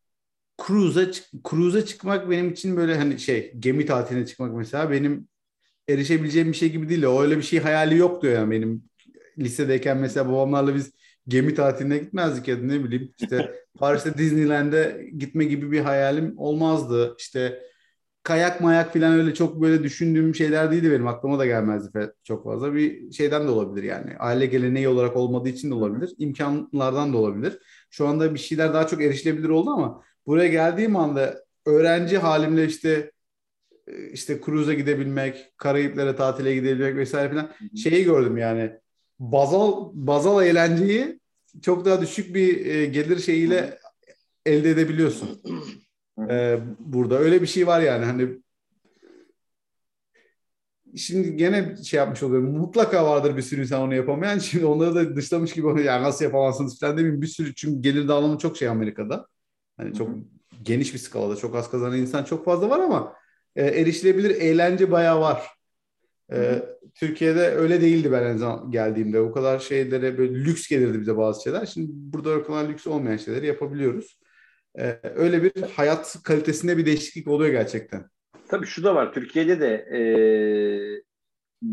cruise'a 0.68 1.12
cruise'a 1.50 1.86
çıkmak 1.86 2.30
benim 2.30 2.52
için 2.52 2.78
böyle 2.78 2.96
hani 2.98 3.20
şey 3.20 3.54
gemi 3.60 3.86
tatiline 3.86 4.26
çıkmak 4.26 4.54
mesela 4.54 4.92
benim 4.92 5.28
erişebileceğim 5.90 6.48
bir 6.52 6.58
şey 6.58 6.72
gibi 6.72 6.90
değil. 6.90 7.04
O 7.04 7.22
öyle 7.22 7.38
bir 7.38 7.44
şey 7.44 7.60
hayali 7.60 7.98
yoktu 7.98 8.28
yani 8.28 8.52
benim 8.52 8.84
lisedeyken 9.40 9.98
mesela 9.98 10.30
babamlarla 10.30 10.76
biz 10.76 10.92
gemi 11.28 11.54
tatiline 11.54 11.98
gitmezdik 11.98 12.48
ya 12.48 12.58
da 12.58 12.64
ne 12.64 12.84
bileyim 12.84 13.14
işte 13.20 13.54
Paris'te 13.80 14.18
Disneyland'e 14.18 15.10
gitme 15.18 15.46
gibi 15.46 15.72
bir 15.72 15.80
hayalim 15.80 16.34
olmazdı. 16.38 17.16
İşte 17.20 17.60
kayak 18.24 18.62
mayak 18.62 18.94
falan 18.94 19.14
öyle 19.14 19.34
çok 19.34 19.62
böyle 19.62 19.84
düşündüğüm 19.84 20.36
şeyler 20.36 20.72
değildi 20.72 20.92
benim 20.92 21.08
aklıma 21.08 21.40
da 21.40 21.46
gelmezdi 21.46 22.12
çok 22.24 22.44
fazla. 22.44 22.74
Bir 22.74 23.12
şeyden 23.12 23.48
de 23.48 23.52
olabilir 23.52 23.84
yani. 23.84 24.18
Aile 24.20 24.46
geleneği 24.46 24.88
olarak 24.88 25.18
olmadığı 25.18 25.50
için 25.50 25.70
de 25.72 25.74
olabilir. 25.74 26.14
imkanlardan 26.18 27.14
da 27.14 27.18
olabilir. 27.18 27.60
Şu 27.90 28.08
anda 28.08 28.34
bir 28.34 28.40
şeyler 28.40 28.74
daha 28.74 28.88
çok 28.88 29.02
erişilebilir 29.04 29.50
oldu 29.50 29.70
ama 29.70 30.04
buraya 30.28 30.48
geldiğim 30.48 30.96
anda 30.96 31.44
öğrenci 31.66 32.18
halimle 32.18 32.66
işte 32.66 33.12
işte 34.12 34.42
cruise'a 34.46 34.74
gidebilmek, 34.74 35.54
Karayiplere 35.58 36.16
tatile 36.16 36.56
gidebilmek 36.56 36.96
vesaire 36.96 37.30
falan 37.30 37.52
şeyi 37.76 38.04
gördüm 38.04 38.38
yani 38.38 38.72
bazal 39.20 39.90
bazal 39.94 40.46
eğlenceyi 40.46 41.20
çok 41.62 41.86
daha 41.86 42.02
düşük 42.02 42.36
bir 42.36 42.66
e, 42.66 42.86
gelir 42.86 43.20
şeyiyle 43.20 43.80
elde 44.46 44.70
edebiliyorsun. 44.70 45.42
E, 46.30 46.60
burada 46.80 47.20
öyle 47.20 47.42
bir 47.42 47.48
şey 47.48 47.68
var 47.68 47.82
yani 47.82 48.06
hani 48.06 48.42
şimdi 50.96 51.36
gene 51.36 51.76
şey 51.84 51.98
yapmış 51.98 52.24
oluyorum. 52.24 52.58
Mutlaka 52.58 53.06
vardır 53.06 53.38
bir 53.38 53.42
sürü 53.42 53.62
insan 53.62 53.82
onu 53.82 53.96
yapamayan. 53.96 54.40
Şimdi 54.40 54.66
onları 54.66 54.96
da 54.96 55.16
dışlamış 55.16 55.54
gibi 55.54 55.68
oluyor. 55.68 55.86
Yani 55.86 56.04
nasıl 56.04 56.26
yapamazsınız 56.26 56.80
falan 56.80 56.98
demeyeyim. 56.98 57.22
Bir 57.22 57.28
sürü 57.28 57.56
çünkü 57.56 57.82
gelir 57.82 58.08
dağılımı 58.08 58.38
çok 58.38 58.58
şey 58.58 58.68
Amerika'da. 58.68 59.28
Hani 59.78 59.94
çok 59.94 60.10
geniş 60.64 60.94
bir 60.94 61.00
skalada 61.00 61.36
çok 61.36 61.56
az 61.56 61.72
kazanan 61.72 61.98
insan 61.98 62.24
çok 62.24 62.46
fazla 62.46 62.70
var 62.70 62.80
ama 62.80 63.14
e, 63.56 63.66
erişilebilir 63.66 64.30
eğlence 64.30 64.92
bayağı 64.92 65.20
var. 65.20 65.57
Ee, 66.32 66.66
Türkiye'de 66.96 67.48
öyle 67.48 67.82
değildi 67.82 68.12
ben 68.12 68.24
en 68.24 68.36
azından 68.36 68.72
geldiğimde. 68.72 69.20
O 69.20 69.32
kadar 69.32 69.60
şeylere 69.60 70.18
böyle 70.18 70.34
lüks 70.34 70.68
gelirdi 70.68 71.02
bize 71.02 71.18
bazı 71.18 71.44
şeyler. 71.44 71.66
Şimdi 71.66 71.92
burada 71.94 72.38
o 72.38 72.44
kadar 72.44 72.70
lüks 72.70 72.88
olmayan 72.88 73.18
şeyleri 73.18 73.46
yapabiliyoruz. 73.46 74.20
Ee, 74.80 75.00
öyle 75.16 75.44
bir 75.44 75.62
hayat 75.62 76.18
kalitesinde 76.24 76.78
bir 76.78 76.86
değişiklik 76.86 77.28
oluyor 77.28 77.52
gerçekten. 77.52 78.10
Tabii 78.48 78.66
şu 78.66 78.84
da 78.84 78.96
var. 78.96 79.14
Türkiye'de 79.14 79.60
de 79.60 79.74
e, 79.74 80.02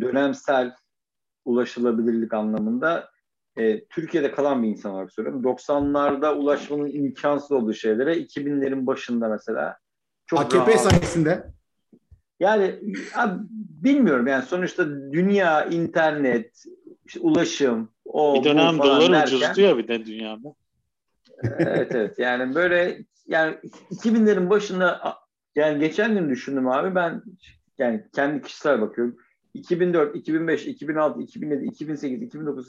dönemsel 0.01 0.75
ulaşılabilirlik 1.45 2.35
anlamında 2.35 3.11
e, 3.57 3.85
Türkiye'de 3.85 4.33
kalan 4.33 4.63
bir 4.63 4.69
insan 4.69 4.93
olarak 4.93 5.13
söylüyorum. 5.13 5.43
90'larda 5.43 6.35
ulaşmanın 6.35 6.87
imkansız 6.87 7.53
olduğu 7.53 7.75
şeylere 7.75 8.15
2000'lerin 8.15 8.87
başında 8.87 9.29
mesela 9.29 9.79
çok 10.27 10.41
AKP 10.41 10.57
rahat, 10.57 10.81
sayesinde 10.81 11.54
yani 12.45 12.75
abi, 13.15 13.43
bilmiyorum 13.59 14.27
yani 14.27 14.43
sonuçta 14.43 14.89
dünya, 15.13 15.65
internet, 15.65 16.65
işte 17.07 17.21
ulaşım, 17.21 17.89
o 18.05 18.35
bir 18.35 18.45
dönem 18.45 18.79
dolar 18.79 19.13
derken, 19.13 19.37
ucuzdu 19.37 19.61
ya 19.61 19.79
bir 19.79 19.89
de 19.89 20.07
dünyada. 20.07 20.55
evet 21.43 21.95
evet 21.95 22.19
yani 22.19 22.55
böyle 22.55 23.05
yani 23.29 23.55
2000'lerin 23.91 24.51
başında 24.51 25.15
yani 25.57 25.79
geçen 25.81 26.15
gün 26.15 26.31
düşündüm 26.31 26.69
abi 26.69 26.95
ben 26.95 27.23
yani 27.79 28.05
kendi 28.15 28.43
kişisel 28.43 28.81
bakıyorum. 28.81 29.17
2004, 29.55 30.17
2005, 30.17 30.67
2006, 30.67 31.21
2007, 31.21 31.65
2008, 31.65 32.23
2009 32.23 32.69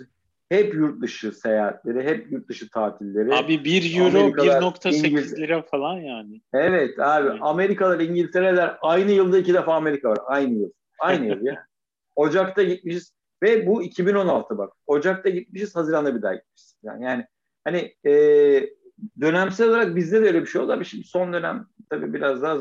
hep 0.50 0.74
yurt 0.74 1.02
dışı 1.02 1.32
seyahatleri, 1.32 2.04
hep 2.04 2.32
yurt 2.32 2.50
dışı 2.50 2.70
tatilleri. 2.70 3.36
Abi 3.36 3.66
1 3.66 4.00
euro 4.00 4.18
1.8 4.18 5.38
lira 5.38 5.62
falan 5.62 5.98
yani. 5.98 6.42
Evet 6.54 7.00
abi 7.00 7.28
evet. 7.28 7.40
Amerikalar, 7.42 8.00
İngiltere'ler 8.00 8.78
aynı 8.82 9.12
yılda 9.12 9.38
iki 9.38 9.54
defa 9.54 9.76
Amerika 9.76 10.10
var. 10.10 10.20
Aynı 10.26 10.54
yıl. 10.54 10.70
Aynı 11.00 11.26
yıl 11.26 11.46
ya. 11.46 11.66
Ocak'ta 12.16 12.64
gitmişiz 12.64 13.14
ve 13.44 13.68
bu 13.68 13.84
2016 13.84 14.58
bak. 14.58 14.74
Ocak'ta 14.88 15.30
gitmişiz, 15.30 15.76
Haziran'da 15.76 16.16
bir 16.16 16.22
daha 16.22 16.36
gitmişiz. 16.36 16.76
Yani, 16.84 17.04
yani 17.04 17.26
hani 17.64 17.96
e, 18.06 18.14
dönemsel 19.22 19.70
olarak 19.70 19.96
bizde 19.96 20.22
de 20.22 20.28
öyle 20.28 20.42
bir 20.42 20.48
şey 20.48 20.62
oldu 20.62 20.72
ama 20.72 20.84
şimdi 20.84 21.04
son 21.04 21.34
dönem 21.34 21.68
tabii 21.90 22.14
biraz 22.14 22.42
daha 22.42 22.58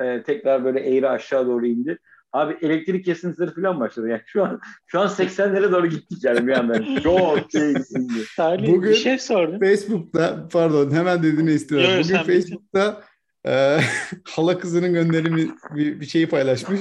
e, 0.00 0.22
tekrar 0.22 0.64
böyle 0.64 0.80
eğri 0.80 1.08
aşağı 1.08 1.46
doğru 1.46 1.66
indi. 1.66 1.98
Abi 2.34 2.56
elektrik 2.62 3.04
kesintileri 3.04 3.54
falan 3.54 3.80
başladı. 3.80 4.08
Yani 4.08 4.22
şu 4.26 4.44
an 4.44 4.60
şu 4.86 5.00
an 5.00 5.08
80'lere 5.08 5.72
doğru 5.72 5.86
gittik 5.86 6.24
yani 6.24 6.46
bir 6.46 6.52
anda. 6.52 7.00
Çok 7.02 7.50
şey 7.52 7.70
indi. 7.70 8.66
Bugün 8.66 8.90
bir 8.90 8.94
şey 8.94 9.18
sordum. 9.18 9.60
Facebook'ta 9.60 10.48
pardon 10.52 10.90
hemen 10.90 11.22
dediğini 11.22 11.52
istiyorum. 11.52 11.90
Yok, 11.90 12.04
Bugün 12.04 12.16
Facebook'ta 12.16 13.02
e, 13.46 13.80
hala 14.24 14.58
kızının 14.58 14.92
gönderimi 14.92 15.50
bir, 15.76 16.00
bir 16.00 16.06
şeyi 16.06 16.28
paylaşmış. 16.28 16.80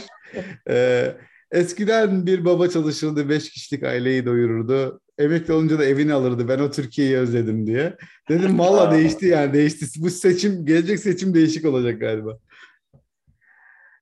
E, 0.69 1.07
eskiden 1.51 2.25
bir 2.25 2.45
baba 2.45 2.69
çalışırdı, 2.69 3.29
beş 3.29 3.49
kişilik 3.49 3.83
aileyi 3.83 4.25
doyururdu. 4.25 4.99
Emekli 5.17 5.53
olunca 5.53 5.79
da 5.79 5.85
evini 5.85 6.13
alırdı. 6.13 6.47
Ben 6.47 6.59
o 6.59 6.71
Türkiye'yi 6.71 7.17
özledim 7.17 7.67
diye. 7.67 7.97
Dedim 8.29 8.59
valla 8.59 8.91
değişti 8.91 9.25
yani 9.25 9.53
değişti. 9.53 9.85
Bu 9.97 10.09
seçim, 10.09 10.65
gelecek 10.65 10.99
seçim 10.99 11.33
değişik 11.33 11.65
olacak 11.65 11.99
galiba. 11.99 12.37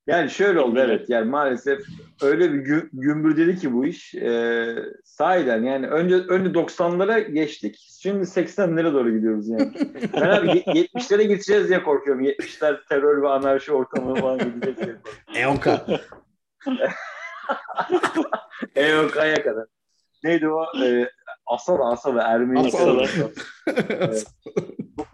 Yani 0.08 0.30
şöyle 0.30 0.60
oldu 0.60 0.80
evet 0.80 1.10
yani 1.10 1.30
maalesef 1.30 1.82
öyle 2.22 2.54
bir 2.54 2.58
gü 2.58 2.90
gümbürdedi 2.94 3.60
ki 3.60 3.74
bu 3.74 3.86
iş 3.86 4.16
e, 4.16 4.76
sahiden 5.04 5.64
yani 5.64 5.88
önce 5.88 6.16
önce 6.16 6.50
90'lara 6.60 7.32
geçtik 7.32 7.88
şimdi 8.02 8.24
80'lere 8.24 8.94
doğru 8.94 9.12
gidiyoruz 9.12 9.50
yani. 9.50 9.72
Ben 10.14 10.30
abi 10.30 10.48
70'lere 10.48 11.24
gideceğiz 11.24 11.70
diye 11.70 11.84
korkuyorum. 11.84 12.24
70'ler 12.24 12.88
terör 12.90 13.22
ve 13.22 13.30
anarşi 13.30 13.74
ortamı 13.74 14.16
falan 14.16 14.38
gidecek 14.38 14.78
diye 14.78 14.96
korkuyorum. 14.96 15.02
EOK'a. 15.36 15.86
EOK'ya 18.76 19.44
kadar. 19.44 19.66
Neydi 20.24 20.50
o? 20.50 20.66
Ee, 20.84 21.10
Asala 21.46 21.92
Asala 21.92 22.24
Ermeni. 22.24 22.68
Asala. 22.68 23.04
evet. 23.90 24.26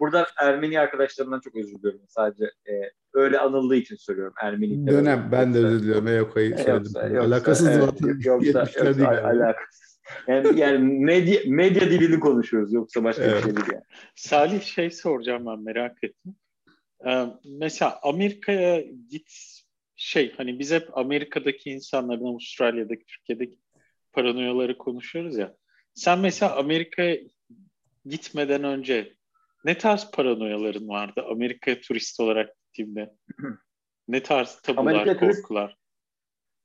Buradan 0.00 0.26
Ermeni 0.40 0.80
arkadaşlarımdan 0.80 1.40
çok 1.40 1.56
özür 1.56 1.78
diliyorum. 1.78 2.00
Sadece 2.08 2.44
e, 2.44 2.72
öyle 3.14 3.38
anıldığı 3.38 3.76
için 3.76 3.96
söylüyorum 3.96 4.34
Ermeni. 4.42 4.86
Dönem 4.86 5.28
ben 5.32 5.54
de 5.54 5.58
özür 5.58 5.82
diliyorum. 5.82 6.08
EOK'yı 6.08 6.56
söyledim. 6.56 6.74
Yoksa, 6.74 7.06
yoksa, 7.06 7.28
Alakasız 7.28 7.68
evet, 7.68 7.84
zaten. 7.84 8.06
Yoksa, 8.08 8.30
70'ler 8.30 8.58
yoksa 8.58 8.84
değil. 8.84 9.08
al- 9.08 9.24
alakasız. 9.24 10.00
Yani, 10.28 10.60
yani 10.60 10.78
medya, 11.04 11.40
medya 11.46 11.90
dilini 11.90 12.20
konuşuyoruz 12.20 12.72
yoksa 12.72 13.04
başka 13.04 13.22
Evet. 13.22 13.36
bir 13.36 13.42
şey 13.42 13.56
değil 13.56 13.66
yani. 13.72 13.84
Salih 14.14 14.62
şey 14.62 14.90
soracağım 14.90 15.46
ben 15.46 15.62
merak 15.62 16.04
ettim. 16.04 16.34
Ee, 17.06 17.26
mesela 17.44 17.98
Amerika'ya 18.02 18.80
git 19.10 19.30
şey 19.96 20.34
hani 20.36 20.58
biz 20.58 20.72
hep 20.72 20.98
Amerika'daki 20.98 21.70
insanların 21.70 22.24
Avustralya'daki 22.24 23.06
Türkiye'deki 23.06 23.58
paranoyaları 24.12 24.78
konuşuyoruz 24.78 25.36
ya. 25.36 25.56
Sen 25.94 26.18
mesela 26.18 26.56
Amerika'ya 26.56 27.18
gitmeden 28.06 28.64
önce 28.64 29.14
ne 29.64 29.78
tarz 29.78 30.10
paranoyaların 30.10 30.88
vardı 30.88 31.24
Amerika'ya 31.30 31.80
turist 31.80 32.20
olarak 32.20 32.50
gittiğinde? 32.56 33.14
Ne 34.08 34.22
tarz 34.22 34.60
tabular, 34.62 35.06
turist- 35.06 35.20
korkular? 35.20 35.76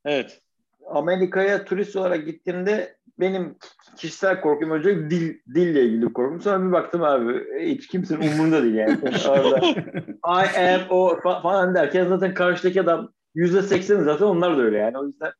Evet. 0.04 0.40
Amerika'ya 0.86 1.64
turist 1.64 1.96
olarak 1.96 2.26
gittiğimde 2.26 2.96
benim 3.18 3.56
kişisel 3.96 4.40
korkum 4.40 4.70
önce 4.70 5.10
dil 5.10 5.38
dille 5.54 5.82
ilgili 5.84 6.12
korkum. 6.12 6.40
Sonra 6.40 6.66
bir 6.66 6.72
baktım 6.72 7.02
abi 7.02 7.44
hiç 7.60 7.88
kimsenin 7.88 8.20
umurunda 8.20 8.62
değil 8.62 8.74
yani. 8.74 8.98
Orada 9.28 9.60
I 10.26 10.58
am 10.58 10.86
o 10.90 11.08
fa- 11.12 11.42
falan 11.42 11.74
derken 11.74 12.08
zaten 12.08 12.34
karşıdaki 12.34 12.80
adam 12.80 13.12
yüzde 13.34 13.62
seksen 13.62 14.02
zaten 14.02 14.26
onlar 14.26 14.56
da 14.58 14.62
öyle 14.62 14.78
yani. 14.78 14.98
O 14.98 15.06
yüzden 15.06 15.32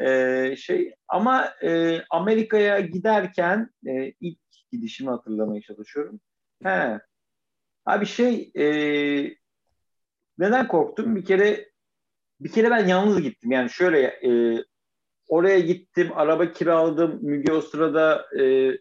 e, 0.00 0.56
şey 0.56 0.94
ama 1.08 1.48
e, 1.62 2.00
Amerika'ya 2.10 2.80
giderken 2.80 3.70
e, 3.86 4.12
ilk 4.20 4.38
gidişimi 4.72 5.10
hatırlamaya 5.10 5.62
çalışıyorum. 5.62 6.20
He. 6.64 6.98
Abi 7.86 8.06
şey 8.06 8.52
e, 8.56 8.64
neden 10.38 10.68
korktum? 10.68 11.16
Bir 11.16 11.24
kere 11.24 11.70
bir 12.40 12.52
kere 12.52 12.70
ben 12.70 12.86
yalnız 12.86 13.22
gittim. 13.22 13.50
Yani 13.52 13.70
şöyle 13.70 14.00
e, 14.02 14.30
oraya 15.28 15.60
gittim, 15.60 16.10
araba 16.14 16.52
kiraladım. 16.52 17.18
Müge 17.22 17.52
o 17.52 17.60
sırada 17.60 18.26
e, 18.38 18.72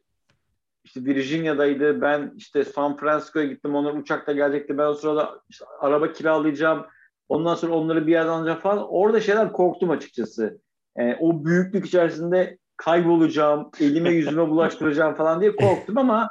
işte 0.84 1.06
Virginia'daydı. 1.06 2.02
Ben 2.02 2.34
işte 2.38 2.64
San 2.64 2.98
Francisco'ya 2.98 3.46
gittim. 3.46 3.76
Onlar 3.76 3.94
uçakla 3.94 4.34
gelecekti. 4.34 4.78
Ben 4.78 4.86
o 4.86 4.94
sırada 4.94 5.42
işte 5.50 5.66
araba 5.80 6.12
kiralayacağım. 6.12 6.86
Ondan 7.30 7.56
sonra 7.56 7.74
onları 7.74 8.08
bir 8.08 8.12
yerden 8.12 8.30
alacağım 8.30 8.60
falan. 8.60 8.88
Orada 8.90 9.22
şeyler 9.22 9.52
korktum 9.52 9.90
açıkçası. 9.90 10.60
E, 10.96 11.16
o 11.16 11.46
büyüklük 11.46 11.86
içerisinde 11.86 12.58
kaybolacağım, 12.78 13.72
elime 13.80 14.10
yüzüme 14.10 14.48
bulaştıracağım 14.50 15.16
falan 15.16 15.42
diye 15.42 15.56
korktum 15.56 15.98
ama 15.98 16.30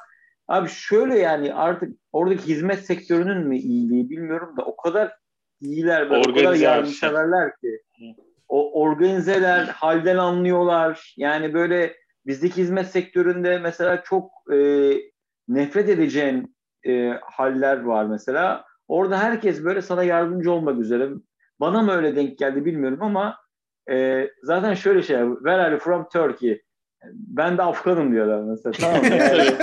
abi 0.49 0.69
şöyle 0.69 1.19
yani 1.19 1.55
artık 1.55 1.99
oradaki 2.12 2.47
hizmet 2.47 2.87
sektörünün 2.87 3.49
mü 3.49 3.57
iyiliği 3.57 4.11
bilmiyorum 4.11 4.57
da 4.57 4.65
o 4.65 4.77
kadar 4.77 5.16
iyiler 5.61 6.11
ve 6.11 6.16
o 6.19 6.23
kadar 6.23 6.31
Organize 6.31 6.65
yardımseverler 6.65 7.51
ki. 7.57 7.83
O 8.49 8.83
organizeler, 8.83 9.65
halden 9.65 10.16
anlıyorlar. 10.16 11.15
Yani 11.16 11.55
böyle 11.55 11.95
bizdeki 12.27 12.57
hizmet 12.57 12.87
sektöründe 12.87 13.59
mesela 13.59 14.03
çok 14.03 14.31
e, 14.53 14.59
nefret 15.49 15.89
edeceğin 15.89 16.57
e, 16.87 17.12
haller 17.23 17.83
var 17.83 18.05
mesela. 18.05 18.65
Orada 18.89 19.19
herkes 19.19 19.65
böyle 19.65 19.83
sana 19.83 20.05
yardımcı 20.05 20.53
olmak 20.53 20.79
üzere. 20.81 21.09
Bana 21.61 21.83
mı 21.83 21.93
öyle 21.93 22.16
denk 22.16 22.39
geldi 22.39 22.65
bilmiyorum 22.65 23.03
ama 23.03 23.39
e, 23.91 24.29
zaten 24.43 24.75
şöyle 24.75 25.03
şey, 25.03 25.16
where 25.16 25.62
are 25.62 25.70
you 25.70 25.81
from 25.81 26.09
Turkey? 26.09 26.62
Ben 27.12 27.59
de 27.59 27.62
Afganım 27.62 28.12
diyorlar 28.12 28.41
mesela. 28.41 28.73
Tamam 28.73 29.01
mı? 29.01 29.16
Yani, 29.16 29.57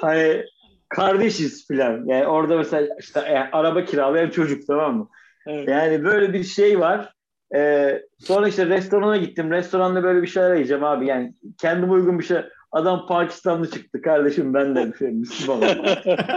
hani 0.00 0.44
kardeşiz 0.88 1.66
filan. 1.68 2.06
Yani 2.06 2.26
orada 2.26 2.56
mesela 2.56 2.88
işte 3.00 3.20
e, 3.20 3.38
araba 3.52 3.84
kiralayan 3.84 4.30
çocuk 4.30 4.66
tamam 4.66 4.96
mı? 4.96 5.08
Evet. 5.46 5.68
Yani 5.68 6.04
böyle 6.04 6.32
bir 6.32 6.44
şey 6.44 6.80
var. 6.80 7.14
Ee, 7.54 8.02
sonra 8.18 8.48
işte 8.48 8.66
restorana 8.66 9.16
gittim. 9.16 9.50
Restoranda 9.50 10.02
böyle 10.02 10.22
bir 10.22 10.26
şeyler 10.26 10.54
yiyeceğim 10.54 10.84
abi. 10.84 11.06
Yani 11.06 11.34
kendime 11.58 11.92
uygun 11.92 12.18
bir 12.18 12.24
şey. 12.24 12.38
Adam 12.72 13.06
Pakistanlı 13.06 13.70
çıktı 13.70 14.02
kardeşim 14.02 14.54
ben 14.54 14.76
de 14.76 14.92
şey, 14.98 15.10
Müslümanım. 15.10 15.62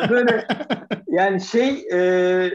böyle 0.09 0.47
yani 1.07 1.41
şey 1.41 1.87
e, 1.93 2.51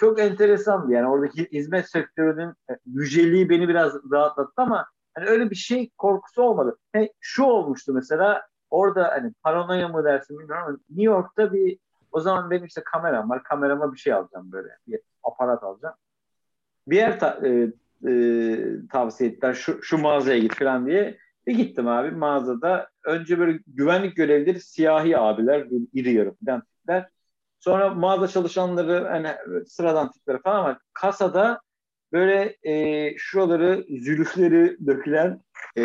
çok 0.00 0.20
enteresandı 0.20 0.92
yani 0.92 1.08
oradaki 1.08 1.48
hizmet 1.52 1.90
sektörünün 1.90 2.48
e, 2.48 2.72
yüceliği 2.86 3.50
beni 3.50 3.68
biraz 3.68 3.92
rahatlattı 4.12 4.52
ama 4.56 4.86
hani 5.14 5.26
öyle 5.26 5.50
bir 5.50 5.56
şey 5.56 5.90
korkusu 5.98 6.42
olmadı. 6.42 6.78
He, 6.92 7.12
şu 7.20 7.44
olmuştu 7.44 7.92
mesela 7.92 8.42
orada 8.70 9.08
hani 9.08 9.32
paranoya 9.42 9.88
mı 9.88 10.04
dersin 10.04 10.38
bilmiyorum 10.38 10.64
ama 10.66 10.78
New 10.90 11.02
York'ta 11.02 11.52
bir 11.52 11.78
o 12.12 12.20
zaman 12.20 12.50
benim 12.50 12.64
işte 12.64 12.82
kameram 12.84 13.30
var. 13.30 13.42
Kamerama 13.42 13.92
bir 13.92 13.98
şey 13.98 14.12
alacağım 14.12 14.52
böyle. 14.52 14.68
Bir 14.86 15.00
aparat 15.22 15.62
alacağım. 15.62 15.94
Bir 16.86 16.96
yer 16.96 17.20
ta- 17.20 17.40
e, 17.44 17.72
e, 18.10 18.86
tavsiye 18.92 19.30
ettiler. 19.30 19.54
Şu, 19.54 19.82
şu 19.82 19.98
mağazaya 19.98 20.38
git 20.38 20.54
falan 20.54 20.86
diye. 20.86 21.18
Bir 21.46 21.54
gittim 21.54 21.88
abi 21.88 22.10
mağazada. 22.10 22.88
Önce 23.04 23.38
böyle 23.38 23.58
güvenlik 23.66 24.16
görevlileri 24.16 24.60
siyahi 24.60 25.18
abiler. 25.18 25.66
İri 25.92 26.12
yarı 26.12 26.34
falan 26.46 26.60
tipler. 26.60 27.08
Sonra 27.60 27.94
mağaza 27.94 28.28
çalışanları 28.28 29.08
hani 29.08 29.28
sıradan 29.66 30.10
tipler 30.10 30.42
falan 30.42 30.56
ama 30.60 30.78
kasada 30.92 31.60
böyle 32.12 32.56
e, 32.62 33.14
şuraları 33.16 33.86
zülüfleri 34.00 34.86
dökülen 34.86 35.40
e, 35.78 35.84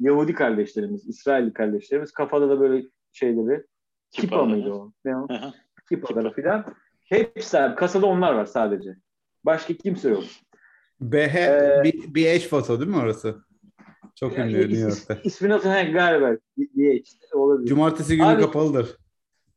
Yahudi 0.00 0.34
kardeşlerimiz, 0.34 1.08
İsrailli 1.08 1.52
kardeşlerimiz 1.52 2.12
kafada 2.12 2.48
da 2.48 2.60
böyle 2.60 2.86
şeyleri 3.12 3.64
kipa 4.10 4.26
Kipa, 4.26 4.44
mıydı 4.44 4.72
o? 4.72 4.92
Ne 5.04 5.16
o? 5.16 5.28
Kipaları 5.88 6.32
filan. 6.32 6.74
Hepsi 7.04 7.58
abi. 7.58 7.74
Kasada 7.74 8.06
onlar 8.06 8.32
var 8.34 8.46
sadece. 8.46 8.96
Başka 9.44 9.74
kimse 9.74 10.08
yok. 10.10 10.24
BH 11.00 11.34
Ee, 11.36 11.80
bir, 11.84 12.14
bir 12.14 12.26
eş 12.26 12.48
foto 12.48 12.80
değil 12.80 12.90
mi 12.90 12.96
orası? 12.96 13.44
Çok 14.14 14.38
ünlü 14.38 14.58
New 14.58 14.72
is, 14.72 14.80
York'ta. 14.82 15.18
ismini 15.24 15.52
hatırlamıyorum 15.52 15.92
galiba 15.92 16.36
işte 16.76 17.36
olabilir. 17.36 17.68
Cumartesi 17.68 18.16
günü 18.16 18.26
Abi- 18.26 18.42
kapalıdır. 18.42 18.96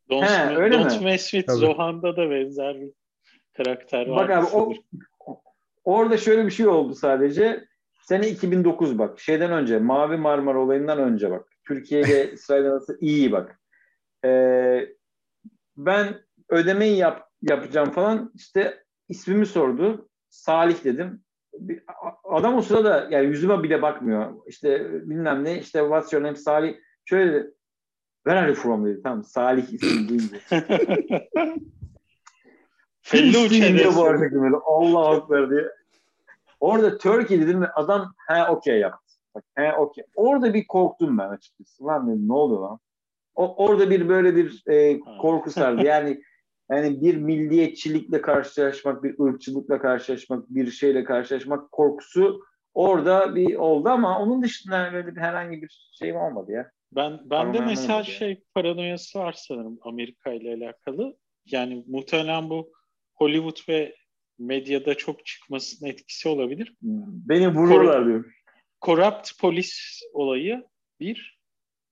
Don't, 0.09 0.29
He, 0.29 0.55
öyle 0.55 0.75
Don't 0.75 0.99
mi? 0.99 1.05
Mess 1.05 1.21
With 1.31 1.47
Tabii. 1.47 1.57
Zohan'da 1.57 2.17
da 2.17 2.29
benzer 2.29 2.81
bir 2.81 2.91
karakter 3.57 4.07
var. 4.07 4.29
Bak 4.29 4.37
abi 4.37 4.45
o, 4.57 4.73
orada 5.83 6.17
şöyle 6.17 6.45
bir 6.45 6.51
şey 6.51 6.67
oldu 6.67 6.95
sadece. 6.95 7.65
Sene 8.01 8.29
2009 8.29 8.99
bak. 8.99 9.19
Şeyden 9.19 9.51
önce 9.51 9.79
Mavi 9.79 10.17
Marmara 10.17 10.59
olayından 10.59 10.99
önce 10.99 11.31
bak. 11.31 11.47
Türkiye 11.67 12.01
ile 12.01 12.31
İsrail 12.33 12.65
arası 12.65 12.97
iyi 13.01 13.31
bak. 13.31 13.59
Ee, 14.25 14.87
ben 15.77 16.07
ödemeyi 16.49 16.97
yap, 16.97 17.29
yapacağım 17.41 17.91
falan 17.91 18.31
işte 18.35 18.83
ismimi 19.09 19.45
sordu. 19.45 20.09
Salih 20.29 20.83
dedim. 20.83 21.23
Bir- 21.53 21.83
Adam 22.23 22.55
o 22.55 22.61
sırada 22.61 23.07
yani 23.11 23.25
yüzüme 23.25 23.63
bile 23.63 23.81
bakmıyor. 23.81 24.33
İşte 24.47 24.91
bilmem 25.09 25.43
ne 25.43 25.59
işte 25.59 25.79
what's 25.79 26.13
your 26.13 26.23
name 26.23 26.35
Salih. 26.35 26.75
Şöyle. 27.05 27.47
Where 28.25 28.39
are 28.39 28.47
you 28.47 28.55
from 28.55 28.85
dedi. 28.85 29.01
Tamam 29.03 29.23
Salih 29.23 29.73
ismi 29.73 30.09
deyince. 30.09 30.39
Filistin 33.03 33.49
diye 33.49 33.69
hedesi. 33.69 33.97
bağıracak 33.97 34.31
böyle. 34.31 34.55
Allah 34.65 35.09
akbar 35.09 35.49
diye. 35.49 35.69
Orada 36.59 36.97
Turkey 36.97 37.41
dedim 37.41 37.61
ve 37.61 37.67
adam 37.67 38.13
he 38.27 38.43
okey 38.43 38.79
yaptı. 38.79 39.13
Bak, 39.35 39.43
he 39.55 39.73
okey. 39.73 40.03
Orada 40.15 40.53
bir 40.53 40.67
korktum 40.67 41.17
ben 41.17 41.29
açıkçası. 41.29 41.85
Lan 41.85 42.07
dedim 42.07 42.27
ne 42.27 42.33
oluyor 42.33 42.61
lan? 42.61 42.79
O, 43.35 43.65
orada 43.65 43.89
bir 43.89 44.09
böyle 44.09 44.35
bir 44.35 44.63
e, 44.67 44.99
korku 44.99 45.51
sardı. 45.51 45.85
Yani 45.85 46.21
yani 46.71 47.01
bir 47.01 47.17
milliyetçilikle 47.17 48.21
karşılaşmak, 48.21 49.03
bir 49.03 49.19
ırkçılıkla 49.19 49.81
karşılaşmak, 49.81 50.49
bir 50.49 50.71
şeyle 50.71 51.03
karşılaşmak 51.03 51.71
korkusu 51.71 52.41
orada 52.73 53.35
bir 53.35 53.55
oldu 53.55 53.89
ama 53.89 54.19
onun 54.19 54.41
dışında 54.43 54.89
böyle 54.93 55.15
bir 55.15 55.21
herhangi 55.21 55.61
bir 55.61 55.89
şeyim 55.99 56.15
olmadı 56.15 56.51
ya. 56.51 56.71
Ben 56.91 57.19
ben 57.23 57.53
de 57.53 57.59
mesela 57.59 57.93
olmadı 57.93 58.09
ya. 58.09 58.15
şey 58.15 58.43
paranoyası 58.53 59.19
var 59.19 59.35
sanırım 59.37 59.79
Amerika 59.81 60.33
ile 60.33 60.65
alakalı. 60.65 61.17
Yani 61.45 61.83
muhtemelen 61.87 62.49
bu 62.49 62.71
Hollywood 63.23 63.69
ve 63.69 63.95
medyada 64.39 64.95
çok 64.95 65.25
çıkmasının 65.25 65.89
etkisi 65.89 66.29
olabilir. 66.29 66.73
Beni 66.81 67.47
vururlar 67.47 68.05
diyor. 68.05 68.33
Corrupt 68.81 69.39
polis 69.39 70.01
olayı 70.13 70.63
bir. 70.99 71.39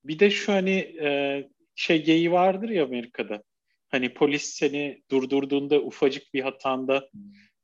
Bir 0.04 0.18
de 0.18 0.30
şu 0.30 0.52
hani 0.52 0.96
e, 1.00 1.42
şey 1.74 2.04
geyi 2.04 2.32
vardır 2.32 2.68
ya 2.68 2.84
Amerika'da. 2.84 3.42
Hani 3.88 4.14
polis 4.14 4.44
seni 4.44 5.02
durdurduğunda 5.10 5.80
ufacık 5.80 6.34
bir 6.34 6.42
hatanda 6.42 7.08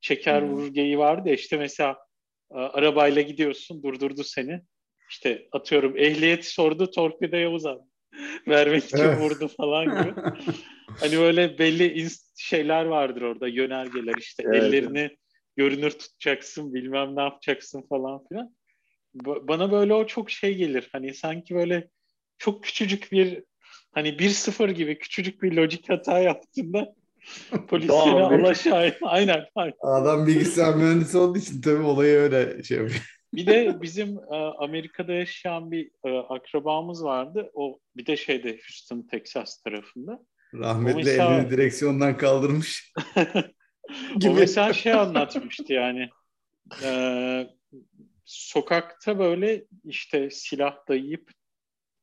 çeker 0.01 0.43
Hmm. 0.43 0.49
vurur 0.49 0.69
geyi 0.74 0.99
vardı 0.99 1.28
ya 1.28 1.35
işte 1.35 1.57
mesela 1.57 1.99
e, 2.51 2.55
arabayla 2.55 3.23
gidiyorsun 3.23 3.82
durdurdu 3.82 4.24
seni. 4.24 4.61
İşte 5.11 5.49
atıyorum 5.53 5.97
ehliyet 5.97 6.45
sordu 6.45 6.90
torpido 6.90 7.36
Yavuz 7.36 7.66
abi. 7.66 7.82
Vermek 8.49 8.85
için 8.85 8.99
Evet. 8.99 9.19
vurdu 9.19 9.49
falan 9.49 9.85
gibi. 9.85 10.15
hani 11.00 11.18
böyle 11.18 11.58
belli 11.58 12.08
şeyler 12.36 12.84
vardır 12.84 13.22
orada 13.22 13.48
yönergeler 13.48 14.14
işte 14.18 14.42
Evet. 14.46 14.62
ellerini 14.62 15.16
görünür 15.56 15.90
tutacaksın 15.90 16.74
bilmem 16.74 17.16
ne 17.16 17.22
yapacaksın 17.22 17.86
falan 17.88 18.24
filan. 18.28 18.54
Ba- 19.16 19.48
Bana 19.48 19.72
böyle 19.72 19.94
o 19.94 20.06
çok 20.06 20.30
şey 20.30 20.54
gelir. 20.54 20.88
Hani 20.92 21.14
sanki 21.14 21.54
böyle 21.54 21.88
çok 22.38 22.64
küçücük 22.64 23.12
bir 23.12 23.44
hani 23.92 24.18
1-0 24.18 24.70
gibi 24.70 24.98
küçücük 24.98 25.42
bir 25.42 25.52
lojik 25.52 25.90
hata 25.90 26.18
yaptığında 26.18 26.94
polis 27.68 27.86
seni 27.86 28.04
Tamam. 28.04 28.44
al 28.44 28.44
aşağı. 28.44 28.94
Aynen, 29.02 29.44
aynen. 29.54 29.74
Adam 29.80 30.26
bilgisayar 30.26 30.74
mühendisi 30.74 31.18
olduğu 31.18 31.38
için 31.38 31.60
tabii 31.60 31.82
olayı 31.82 32.16
öyle 32.16 32.62
şey 32.62 32.78
yapıyor. 32.78 33.00
Bir 33.34 33.46
de 33.46 33.82
bizim 33.82 34.18
e, 34.18 34.36
Amerika'da 34.36 35.12
yaşayan 35.12 35.70
bir 35.70 35.90
e, 36.04 36.18
akrabamız 36.18 37.04
vardı. 37.04 37.50
O 37.54 37.78
bir 37.96 38.06
de 38.06 38.16
şeyde 38.16 38.48
Houston, 38.50 39.02
Texas 39.02 39.62
tarafında. 39.62 40.20
Rahmetli 40.54 40.96
mesela- 40.96 41.34
elini 41.38 41.50
direksiyondan 41.50 42.16
kaldırmış. 42.16 42.92
O 44.26 44.34
mesela 44.34 44.72
şey 44.72 44.92
anlatmıştı 44.92 45.72
yani. 45.72 46.08
E, 46.82 46.90
sokakta 48.24 49.18
böyle 49.18 49.64
işte 49.84 50.30
silah 50.30 50.76
dayayıp 50.88 51.30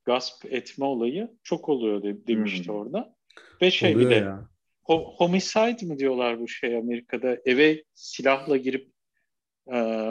gasp 0.05 0.45
etme 0.45 0.85
olayı 0.85 1.31
çok 1.43 1.69
oluyor 1.69 2.03
de- 2.03 2.27
demişti 2.27 2.67
Hmm. 2.67 2.76
orada. 2.76 3.15
Ve 3.61 3.72
şey 3.72 3.95
Oluyor 3.95 4.09
bir 4.11 4.15
de 4.15 4.19
ya. 4.19 4.49
ho- 4.84 5.15
homicide 5.17 5.85
mi 5.85 5.99
diyorlar 5.99 6.39
bu 6.39 6.47
şey 6.47 6.77
Amerika'da 6.77 7.38
eve 7.45 7.84
silahla 7.93 8.57
girip 8.57 8.91
e, 9.73 10.09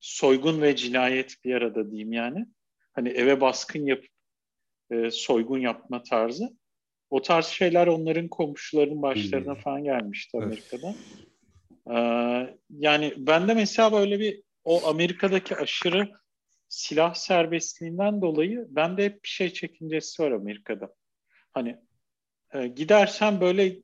soygun 0.00 0.62
ve 0.62 0.76
cinayet 0.76 1.36
bir 1.44 1.54
arada 1.54 1.90
diyeyim 1.90 2.12
yani. 2.12 2.46
Hani 2.92 3.08
eve 3.08 3.40
baskın 3.40 3.86
yapıp 3.86 4.10
e, 4.90 5.10
soygun 5.10 5.58
yapma 5.58 6.02
tarzı. 6.02 6.57
O 7.10 7.22
tarz 7.22 7.46
şeyler 7.46 7.86
onların 7.86 8.28
komşuların 8.28 9.02
başlarına 9.02 9.54
Hmm. 9.54 9.60
falan 9.60 9.84
gelmişti 9.84 10.38
Evet. 10.40 10.46
Amerika'da. 10.46 10.94
Ee, 11.90 12.56
yani 12.70 13.14
bende 13.16 13.54
mesela 13.54 13.92
böyle 13.92 14.20
bir 14.20 14.42
o 14.64 14.86
Amerika'daki 14.86 15.56
aşırı 15.56 16.10
silah 16.68 17.14
serbestliğinden 17.14 18.22
dolayı 18.22 18.66
bende 18.70 19.04
hep 19.04 19.24
bir 19.24 19.28
şey 19.28 19.52
çekincesi 19.52 20.22
var 20.22 20.30
Amerika'da. 20.30 20.94
Hani 21.52 21.78
e, 22.54 22.66
gidersen 22.66 23.40
böyle 23.40 23.76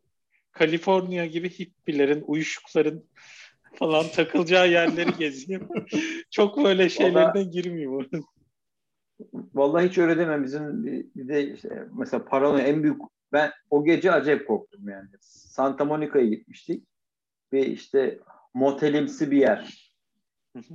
Kaliforniya 0.52 1.26
gibi 1.26 1.50
hippilerin, 1.50 2.24
uyuşukların 2.26 3.04
falan 3.74 4.10
takılacağı 4.10 4.70
yerleri 4.70 5.12
gezeyim. 5.18 5.68
Çok 6.30 6.64
böyle 6.64 6.88
şeylerine 6.88 7.42
girmeyeyim. 7.42 8.08
Vallahi 9.54 9.88
hiç 9.88 9.98
öyle 9.98 10.18
deme. 10.18 10.44
Bizim 10.44 10.86
bir, 10.86 11.06
bir 11.16 11.28
de 11.28 11.54
işte 11.54 11.88
mesela 11.98 12.24
paranoya 12.24 12.66
en 12.66 12.82
büyük 12.82 13.00
ben 13.34 13.52
o 13.70 13.84
gece 13.84 14.12
acayip 14.12 14.46
korktum 14.48 14.88
yani. 14.88 15.08
Santa 15.20 15.84
Monica'ya 15.84 16.26
gitmiştik 16.26 16.86
ve 17.52 17.66
işte 17.66 18.18
motelimsi 18.54 19.30
bir 19.30 19.36
yer. 19.38 19.92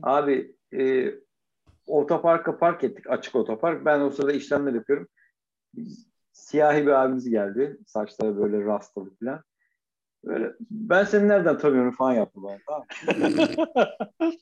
Abi 0.04 0.56
e, 0.74 1.12
otoparka 1.88 2.58
park 2.58 2.84
ettik. 2.84 3.10
Açık 3.10 3.36
otopark. 3.36 3.86
Ben 3.86 4.00
o 4.00 4.10
sırada 4.12 4.32
işlemler 4.32 4.74
yapıyorum. 4.74 5.08
Biz- 5.74 6.10
Siyahi 6.32 6.82
bir 6.86 6.92
abimiz 6.92 7.30
geldi. 7.30 7.78
Saçları 7.88 8.38
böyle 8.38 8.66
rastalı 8.66 9.10
falan. 9.20 9.44
Böyle 10.26 10.54
ben 10.72 11.04
seni 11.04 11.28
nereden 11.28 11.58
tanıyorum 11.58 11.92
falan 11.92 12.14
yaptı 12.14 12.44
bana. 12.44 12.58
Tamam. 12.68 12.86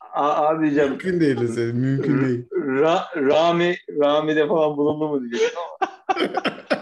A- 0.00 0.46
abi 0.46 0.64
diyeceğim 0.64 0.90
Mümkün 0.90 1.20
değil 1.20 1.40
de 1.40 1.48
senin, 1.48 1.76
mümkün 1.76 2.20
değil. 2.24 2.48
Ra- 2.50 3.26
Rami 3.30 3.76
Rami'de 3.90 4.48
falan 4.48 4.76
bulundu 4.76 5.08
mu 5.08 5.20
diyecektim 5.20 5.58
ama. 5.58 5.90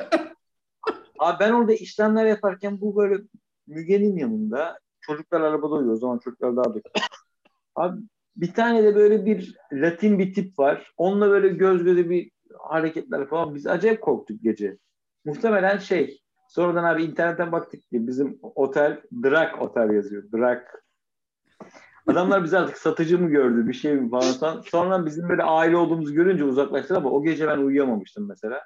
Abi 1.25 1.41
ben 1.41 1.53
orada 1.53 1.73
işlemler 1.73 2.27
yaparken 2.27 2.81
bu 2.81 2.97
böyle 2.97 3.23
Müge'nin 3.67 4.17
yanında 4.17 4.79
çocuklar 5.01 5.41
arabada 5.41 5.75
uyuyor. 5.75 5.95
O 5.95 5.97
zaman 5.97 6.19
çocuklar 6.19 6.57
daha 6.57 6.75
da 6.75 6.79
Abi 7.75 8.01
bir 8.37 8.55
tane 8.55 8.85
de 8.85 8.95
böyle 8.95 9.27
bir 9.27 9.57
Latin 9.73 10.19
bir 10.19 10.35
tip 10.35 10.59
var. 10.59 10.93
Onunla 10.97 11.31
böyle 11.31 11.49
göz 11.49 11.85
göze 11.85 12.11
bir 12.11 12.31
hareketler 12.59 13.29
falan. 13.29 13.55
Biz 13.55 13.67
acayip 13.67 14.01
korktuk 14.03 14.43
gece. 14.43 14.79
Muhtemelen 15.25 15.79
şey 15.79 16.21
sonradan 16.49 16.85
abi 16.85 17.05
internetten 17.05 17.53
baktık 17.53 17.81
ki 17.83 18.07
bizim 18.07 18.39
otel 18.43 19.01
Drak 19.23 19.63
Otel 19.63 19.91
yazıyor. 19.91 20.23
Drak 20.33 20.85
Adamlar 22.07 22.45
bizi 22.45 22.59
artık 22.59 22.79
satıcı 22.79 23.19
mı 23.19 23.31
gördü 23.31 23.69
bir 23.69 23.73
şey 23.73 23.95
mi 23.95 24.11
falan. 24.11 24.33
Son- 24.33 24.61
Sonra 24.61 25.07
bizim 25.07 25.29
böyle 25.29 25.43
aile 25.43 25.77
olduğumuzu 25.77 26.15
görünce 26.15 26.45
uzaklaştılar 26.45 26.99
ama 26.99 27.11
o 27.11 27.23
gece 27.23 27.49
ben 27.49 27.59
uyuyamamıştım 27.59 28.29
mesela. 28.29 28.61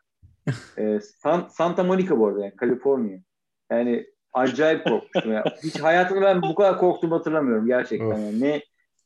Ee, 0.79 1.01
San- 1.01 1.49
Santa 1.51 1.85
Monica 1.85 2.19
bu 2.19 2.27
arada 2.27 2.41
yani 2.45 2.57
Kaliforniya. 2.57 3.19
Yani 3.70 4.07
acayip 4.33 4.85
korkmuştum 4.85 5.33
ya. 5.33 5.45
Hiç 5.65 5.81
hayatımda 5.81 6.23
ben 6.23 6.43
bu 6.43 6.55
kadar 6.55 6.79
korktuğumu 6.79 7.15
hatırlamıyorum 7.15 7.66
gerçekten. 7.66 8.07
Of. 8.07 8.19
Yani 8.19 8.41
ne 8.41 8.62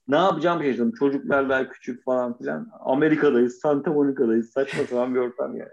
ne 0.09 0.17
yapacağımı 0.17 0.65
şaşırdım. 0.65 0.93
Çocuklar 0.93 1.49
daha 1.49 1.69
küçük 1.69 2.05
falan 2.05 2.39
filan. 2.39 2.71
Amerika'dayız, 2.81 3.59
Santa 3.59 3.93
Monica'dayız. 3.93 4.51
Saçma 4.51 4.85
sapan 4.85 5.15
bir 5.15 5.21
ortam 5.21 5.57
yani. 5.57 5.71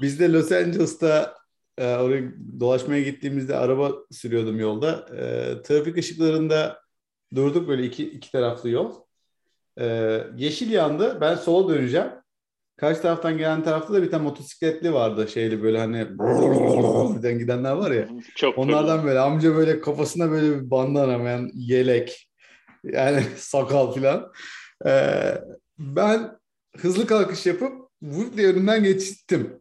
Biz 0.00 0.20
de 0.20 0.32
Los 0.32 0.52
Angeles'ta 0.52 1.34
e, 1.78 1.96
oraya 1.96 2.22
dolaşmaya 2.60 3.02
gittiğimizde 3.02 3.56
araba 3.56 3.92
sürüyordum 4.10 4.60
yolda. 4.60 5.06
E, 5.16 5.22
trafik 5.62 5.96
ışıklarında 5.96 6.80
durduk 7.34 7.68
böyle 7.68 7.84
iki, 7.84 8.10
iki 8.10 8.32
taraflı 8.32 8.70
yol. 8.70 8.94
E, 9.80 10.18
yeşil 10.36 10.70
yandı. 10.70 11.18
Ben 11.20 11.34
sola 11.34 11.74
döneceğim. 11.74 12.08
Karşı 12.78 13.02
taraftan 13.02 13.38
gelen 13.38 13.62
tarafta 13.62 13.94
da 13.94 14.02
bir 14.02 14.10
tane 14.10 14.22
motosikletli 14.22 14.92
vardı. 14.92 15.28
Şeyli 15.28 15.62
böyle 15.62 15.78
hani 15.78 16.06
giden 17.16 17.38
gidenler 17.38 17.72
var 17.72 17.90
ya. 17.90 18.08
Çok 18.34 18.58
Onlardan 18.58 19.04
böyle 19.04 19.18
amca 19.18 19.56
böyle 19.56 19.80
kafasına 19.80 20.30
böyle 20.30 20.56
bir 20.56 20.70
bandana 20.70 21.30
yani 21.30 21.50
yelek 21.54 22.30
yani 22.84 23.22
sakal 23.36 23.92
filan. 23.92 24.32
Ee, 24.86 25.34
ben 25.78 26.38
hızlı 26.76 27.06
kalkış 27.06 27.46
yapıp 27.46 27.72
vur 28.02 28.36
diye 28.36 28.48
önünden 28.48 28.84
geçtim. 28.84 29.60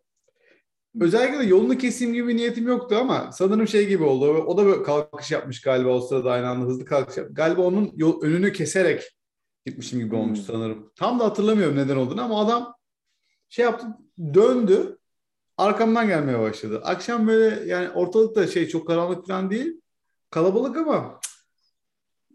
Özellikle 1.01 1.45
yolunu 1.45 1.77
keseyim 1.77 2.13
gibi 2.13 2.27
bir 2.27 2.37
niyetim 2.37 2.67
yoktu 2.67 2.95
ama 2.99 3.31
sanırım 3.31 3.67
şey 3.67 3.87
gibi 3.87 4.03
oldu. 4.03 4.25
O 4.25 4.57
da 4.57 4.65
böyle 4.65 4.83
kalkış 4.83 5.31
yapmış 5.31 5.61
galiba 5.61 5.89
o 5.89 6.01
sırada 6.01 6.31
aynı 6.31 6.49
anda 6.49 6.65
hızlı 6.65 6.85
kalkış 6.85 7.17
yapmış. 7.17 7.35
Galiba 7.35 7.61
onun 7.61 7.91
yol, 7.95 8.21
önünü 8.21 8.53
keserek 8.53 9.03
gitmişim 9.65 9.99
gibi 9.99 10.15
olmuş 10.15 10.39
Hmm. 10.39 10.45
sanırım. 10.45 10.91
Tam 10.95 11.19
da 11.19 11.25
hatırlamıyorum 11.25 11.75
neden 11.77 11.95
olduğunu 11.95 12.21
ama 12.21 12.41
adam 12.41 12.76
şey 13.49 13.65
yaptı 13.65 13.87
döndü 14.33 14.97
arkamdan 15.57 16.07
gelmeye 16.07 16.39
başladı. 16.39 16.81
Akşam 16.83 17.27
böyle 17.27 17.71
yani 17.71 17.89
ortalıkta 17.89 18.47
şey 18.47 18.67
çok 18.67 18.87
karanlık 18.87 19.27
falan 19.27 19.49
değil. 19.51 19.81
Kalabalık 20.29 20.77
ama 20.77 21.19
cık, 21.23 21.33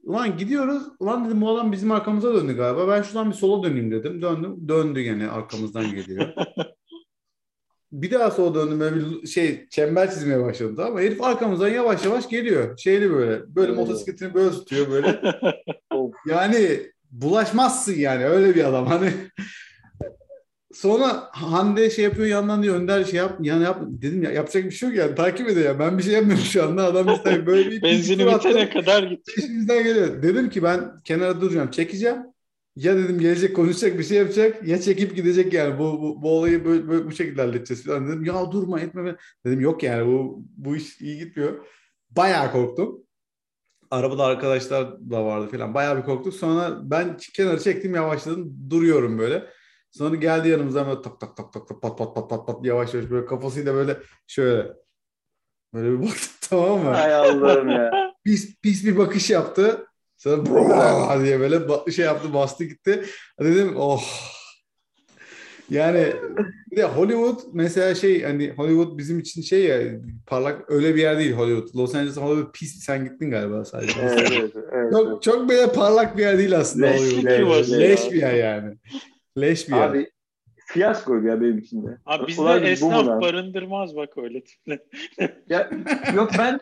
ulan 0.05 0.37
gidiyoruz. 0.37 0.83
Ulan 0.99 1.25
dedim 1.25 1.41
bu 1.41 1.51
adam 1.51 1.73
bizim 1.73 1.93
arkamıza 1.93 2.35
döndü 2.35 2.57
galiba. 2.57 2.89
Ben 2.89 3.03
şuradan 3.03 3.31
bir 3.31 3.37
sola 3.37 3.69
döneyim 3.69 3.91
dedim. 3.91 4.23
Döndüm. 4.23 4.69
Döndü 4.69 5.03
gene 5.03 5.29
arkamızdan 5.29 5.91
geliyor. 5.91 6.29
bir 7.93 8.11
daha 8.11 8.31
sola 8.31 8.55
döndüm 8.55 8.81
böyle 8.81 8.97
bir 8.97 9.27
şey 9.27 9.69
çember 9.69 10.11
çizmeye 10.11 10.45
başladı 10.45 10.85
ama 10.85 11.01
herif 11.01 11.23
arkamızdan 11.23 11.69
yavaş 11.69 12.05
yavaş 12.05 12.29
geliyor. 12.29 12.79
Şeyli 12.79 13.11
böyle. 13.11 13.55
Böyle 13.57 13.73
motosikletini 13.73 14.35
böyle 14.35 14.51
tutuyor 14.51 14.91
böyle. 14.91 15.23
Yani 16.27 16.81
bulaşmazsın 17.11 17.95
yani 17.95 18.25
öyle 18.25 18.55
bir 18.55 18.65
adam 18.65 18.87
hani. 18.87 19.13
Sonra 20.73 21.29
Hande 21.33 21.91
şey 21.91 22.05
yapıyor 22.05 22.27
yandan 22.27 22.63
diyor 22.63 22.77
Önder 22.77 23.05
şey 23.05 23.15
yap 23.15 23.39
yani 23.41 23.65
yap 23.65 23.81
dedim 23.83 24.23
ya 24.23 24.31
yapacak 24.31 24.65
bir 24.65 24.71
şey 24.71 24.89
yok 24.89 24.99
yani 24.99 25.15
takip 25.15 25.49
ediyor 25.49 25.67
ya 25.67 25.79
ben 25.79 25.99
bir 25.99 26.03
şey 26.03 26.13
yapmıyorum 26.13 26.45
şu 26.45 26.65
anda 26.65 26.85
adam 26.85 27.15
işte 27.15 27.47
böyle 27.47 27.71
bir 27.71 27.83
Benzini 27.83 28.27
bitene 28.27 28.71
kadar 28.71 29.03
gitti. 29.03 29.33
peşimizden 29.37 29.85
geliyor. 29.85 30.23
Dedim 30.23 30.51
ki 30.51 30.63
ben 30.63 31.03
kenara 31.05 31.41
duracağım 31.41 31.71
çekeceğim. 31.71 32.17
Ya 32.77 32.97
dedim 32.97 33.19
gelecek 33.19 33.57
konuşacak 33.57 33.99
bir 33.99 34.05
şey 34.05 34.19
yapacak 34.19 34.69
ya 34.69 34.81
çekip 34.81 35.17
gidecek 35.17 35.53
yani 35.53 35.79
bu, 35.79 36.03
bu, 36.03 36.23
bu 36.23 36.39
olayı 36.39 36.65
böyle, 36.65 36.89
böyle 36.89 37.07
bu 37.07 37.13
şekilde 37.13 37.43
halledeceğiz 37.43 37.85
falan 37.85 38.09
dedim. 38.09 38.25
Ya 38.25 38.53
durma 38.53 38.81
etme. 38.81 39.17
Dedim 39.47 39.61
yok 39.61 39.83
yani 39.83 40.07
bu, 40.07 40.45
bu 40.57 40.77
iş 40.77 41.01
iyi 41.01 41.19
gitmiyor. 41.19 41.67
Bayağı 42.11 42.53
korktum. 42.53 43.03
Arabada 43.91 44.25
arkadaşlar 44.25 45.11
da 45.11 45.25
vardı 45.25 45.49
falan. 45.53 45.75
Bayağı 45.75 45.97
bir 45.99 46.03
korktuk. 46.03 46.35
Sonra 46.35 46.81
ben 46.83 47.17
kenara 47.35 47.59
çektim 47.59 47.95
yavaşladım. 47.95 48.71
Duruyorum 48.71 49.19
böyle. 49.19 49.47
Sonra 49.93 50.17
geldi 50.17 50.49
yanımıza 50.49 50.87
böyle 50.87 51.03
tak 51.03 51.21
tak 51.21 51.37
tak 51.37 51.53
tak 51.53 51.69
tak 51.69 51.83
pat 51.83 51.99
pat 51.99 52.15
pat 52.15 52.31
pat 52.31 52.47
pat 52.47 52.65
yavaş 52.65 52.95
yavaş 52.95 53.11
böyle 53.11 53.27
kafasıyla 53.27 53.75
böyle 53.75 53.97
şöyle 54.27 54.73
böyle 55.75 55.93
bir 55.93 55.99
baktım. 56.07 56.29
tamam 56.51 56.81
mı? 56.81 56.91
Ay 56.91 57.15
Allah'ım 57.15 57.69
ya. 57.69 57.91
Pis, 58.25 58.61
pis 58.61 58.85
bir 58.85 58.97
bakış 58.99 59.31
yaptı. 59.31 59.87
Sonra 60.17 60.47
"Brrr" 60.47 61.25
diye 61.25 61.41
böyle 61.41 61.91
şey 61.93 62.05
yaptı 62.05 62.35
bastı 62.35 62.65
gitti. 62.65 63.05
Dedim 63.41 63.77
oh. 63.77 64.03
Yani 65.71 66.13
bir 66.71 66.77
de 66.77 66.85
Hollywood 66.85 67.41
mesela 67.53 67.95
şey 67.95 68.23
hani 68.23 68.51
Hollywood 68.51 68.99
bizim 68.99 69.19
için 69.19 69.43
şey 69.43 69.65
ya 69.65 70.01
parlak 70.27 70.71
öyle 70.71 70.95
bir 70.95 71.01
yer 71.01 71.19
değil 71.19 71.33
Hollywood. 71.33 71.77
Los 71.77 71.95
Angeles 71.95 72.17
Hollywood 72.17 72.53
pis 72.53 72.85
sen 72.85 73.05
gittin 73.05 73.31
galiba 73.31 73.65
sadece. 73.65 74.01
Evet, 74.01 74.33
evet, 74.33 74.53
evet. 74.73 74.93
Çok 74.93 75.23
çok 75.23 75.49
böyle 75.49 75.73
parlak 75.73 76.17
bir 76.17 76.23
yer 76.23 76.39
değil 76.39 76.57
aslında 76.59 76.87
Leş 76.87 77.01
Hollywood. 77.01 77.39
yuvası 77.39 77.73
ya. 77.73 77.79
Leş 77.79 78.13
bir 78.13 78.17
yer 78.17 78.35
yani. 78.35 78.75
Leş 79.39 79.69
bir 79.69 79.77
yer. 79.77 79.89
Abi 79.89 80.11
fiyasko 80.67 81.15
ya 81.17 81.41
benim 81.41 81.59
için 81.59 81.87
de. 81.87 81.99
Abi 82.07 82.27
bizde 82.27 82.71
esnaf 82.71 83.07
barındırmaz 83.07 83.97
bak 83.97 84.19
öyle 84.19 84.45
tipler. 84.45 84.79
Ya, 85.49 85.71
yok 86.15 86.31
ben 86.39 86.61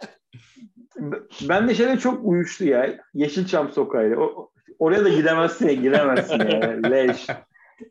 ben 1.48 1.68
de 1.68 1.74
şeyle 1.74 1.98
çok 1.98 2.24
uyuştu 2.24 2.64
ya. 2.64 2.98
Yeşilçam 3.14 3.72
sokağıyla. 3.72 4.16
O, 4.16 4.50
oraya 4.78 5.04
da 5.04 5.08
gidemezsin 5.08 5.68
ya, 5.68 5.74
giremezsin 5.74 6.38
ya. 6.38 6.60
Leş. 6.90 7.26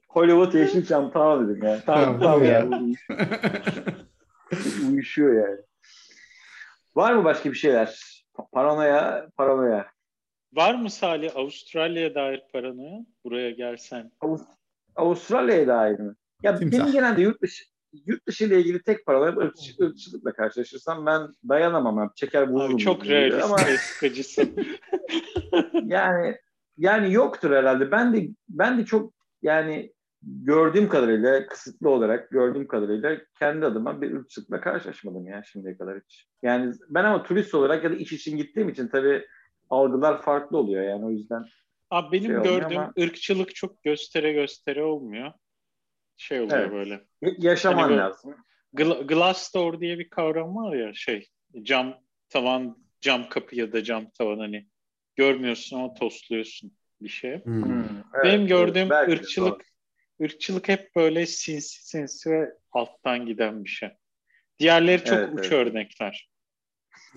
Hollywood 0.10 0.54
Yeşilçam 0.54 1.12
tamam 1.12 1.50
dedim 1.50 1.64
ya. 1.64 1.80
Tamam 1.86 2.20
Tamam, 2.20 2.44
ya. 2.46 2.68
Uyuşuyor 4.90 5.48
yani. 5.48 5.60
Var 6.96 7.14
mı 7.14 7.24
başka 7.24 7.52
bir 7.52 7.58
şeyler? 7.58 8.00
Pa- 8.36 8.50
Paranoya, 8.52 9.30
paranoya. 9.38 9.86
Var 10.54 10.76
mı 10.76 10.90
Salih 10.90 11.36
Avustralya'ya 11.36 12.16
dair 12.16 12.42
paranoya? 12.54 13.06
Buraya 13.24 13.52
gelsen. 13.52 14.12
Avust- 14.22 14.59
Avustralya'ya 15.00 15.68
dair 15.68 16.00
mi? 16.00 16.14
Ya 16.44 16.56
Timsah. 16.56 16.80
benim 16.80 16.92
genelde 16.92 17.22
yurt 17.22 17.42
dışı 17.42 17.64
yurt 18.06 18.28
dışı 18.28 18.46
ile 18.46 18.60
ilgili 18.60 18.84
tek 18.84 19.06
paranoya 19.06 19.32
ırkçı, 19.32 19.84
ırkçılıkla 19.84 20.34
karşılaşırsam 20.34 21.06
ben 21.06 21.28
dayanamam. 21.50 21.98
abi. 21.98 22.16
Çeker 22.16 22.48
vururum. 22.48 22.76
Abi 22.76 22.82
çok 22.82 23.08
realist, 23.08 23.44
Ama 23.44 23.62
eskacısın. 23.62 24.56
yani 25.84 26.38
yani 26.78 27.14
yoktur 27.14 27.52
herhalde. 27.52 27.92
Ben 27.92 28.14
de 28.14 28.30
ben 28.50 28.78
de 28.78 28.86
çok 28.86 29.14
yani 29.42 29.94
gördüğüm 30.24 30.90
kadarıyla 30.90 31.48
kısıtlı 31.48 31.90
olarak 31.90 32.30
gördüğüm 32.30 32.68
kadarıyla 32.68 33.18
kendi 33.40 33.66
adıma 33.66 34.02
bir 34.02 34.16
ırkçılıkla 34.16 34.62
karşılaşmadım 34.62 35.28
ya 35.28 35.44
şimdiye 35.44 35.78
kadar 35.78 36.00
hiç. 36.00 36.28
Yani 36.44 36.74
ben 36.90 37.04
ama 37.04 37.24
turist 37.24 37.56
olarak 37.56 37.84
ya 37.84 37.92
da 37.92 37.96
iş 37.96 38.14
için 38.14 38.38
gittiğim 38.38 38.70
için 38.70 38.88
tabii 38.88 39.26
algılar 39.70 40.22
farklı 40.22 40.58
oluyor 40.58 40.84
yani 40.84 41.06
o 41.06 41.10
yüzden. 41.10 41.46
Abi 41.90 42.12
benim 42.20 42.34
Şey 42.44 42.44
gördüğüm 42.44 42.78
ama- 42.78 42.94
ırkçılık 43.00 43.56
çok 43.56 43.84
göstere 43.84 44.34
göstere 44.34 44.84
olmuyor. 44.84 45.34
Şey 46.18 46.42
oluyor 46.42 46.60
Evet. 46.60 46.72
böyle. 46.72 47.04
Yaşaman 47.38 47.78
Hani 47.82 47.90
böyle- 47.90 48.02
lazım. 48.02 48.36
Gla- 48.74 49.08
glass 49.08 49.54
door 49.56 49.80
diye 49.82 50.00
bir 50.00 50.10
kavram 50.10 50.56
var 50.56 50.76
ya 50.76 50.94
şey 50.94 51.28
cam 51.64 51.98
tavan 52.30 52.78
cam 53.02 53.30
kapı 53.30 53.56
ya 53.56 53.74
da 53.74 53.84
cam 53.84 54.10
tavan 54.10 54.40
hani 54.40 54.68
görmüyorsun 55.16 55.78
ama 55.80 55.94
tosluyorsun 55.94 56.72
bir 57.02 57.10
şey. 57.10 57.44
Hmm. 57.44 57.64
Benim 58.24 58.40
evet, 58.40 58.50
gördüğüm 58.50 58.90
belki 58.90 59.12
ırkçılık 59.12 59.62
ırkçılık 60.22 60.68
hep 60.68 60.96
böyle 60.96 61.26
sinsi 61.26 61.84
sinsi 61.90 62.32
ve 62.32 62.50
alttan 62.72 63.26
giden 63.26 63.64
bir 63.64 63.70
şey. 63.70 63.90
Diğerleri 64.60 65.04
çok 65.04 65.18
Evet, 65.18 65.30
uç 65.34 65.40
evet. 65.40 65.52
örnekler. 65.54 66.30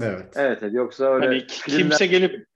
Evet. 0.00 0.32
Evet, 0.36 0.58
evet 0.62 0.74
yoksa 0.74 1.04
öyle 1.14 1.26
Hani 1.26 1.46
filmler 1.48 1.80
kimse 1.88 2.06
gelip 2.06 2.46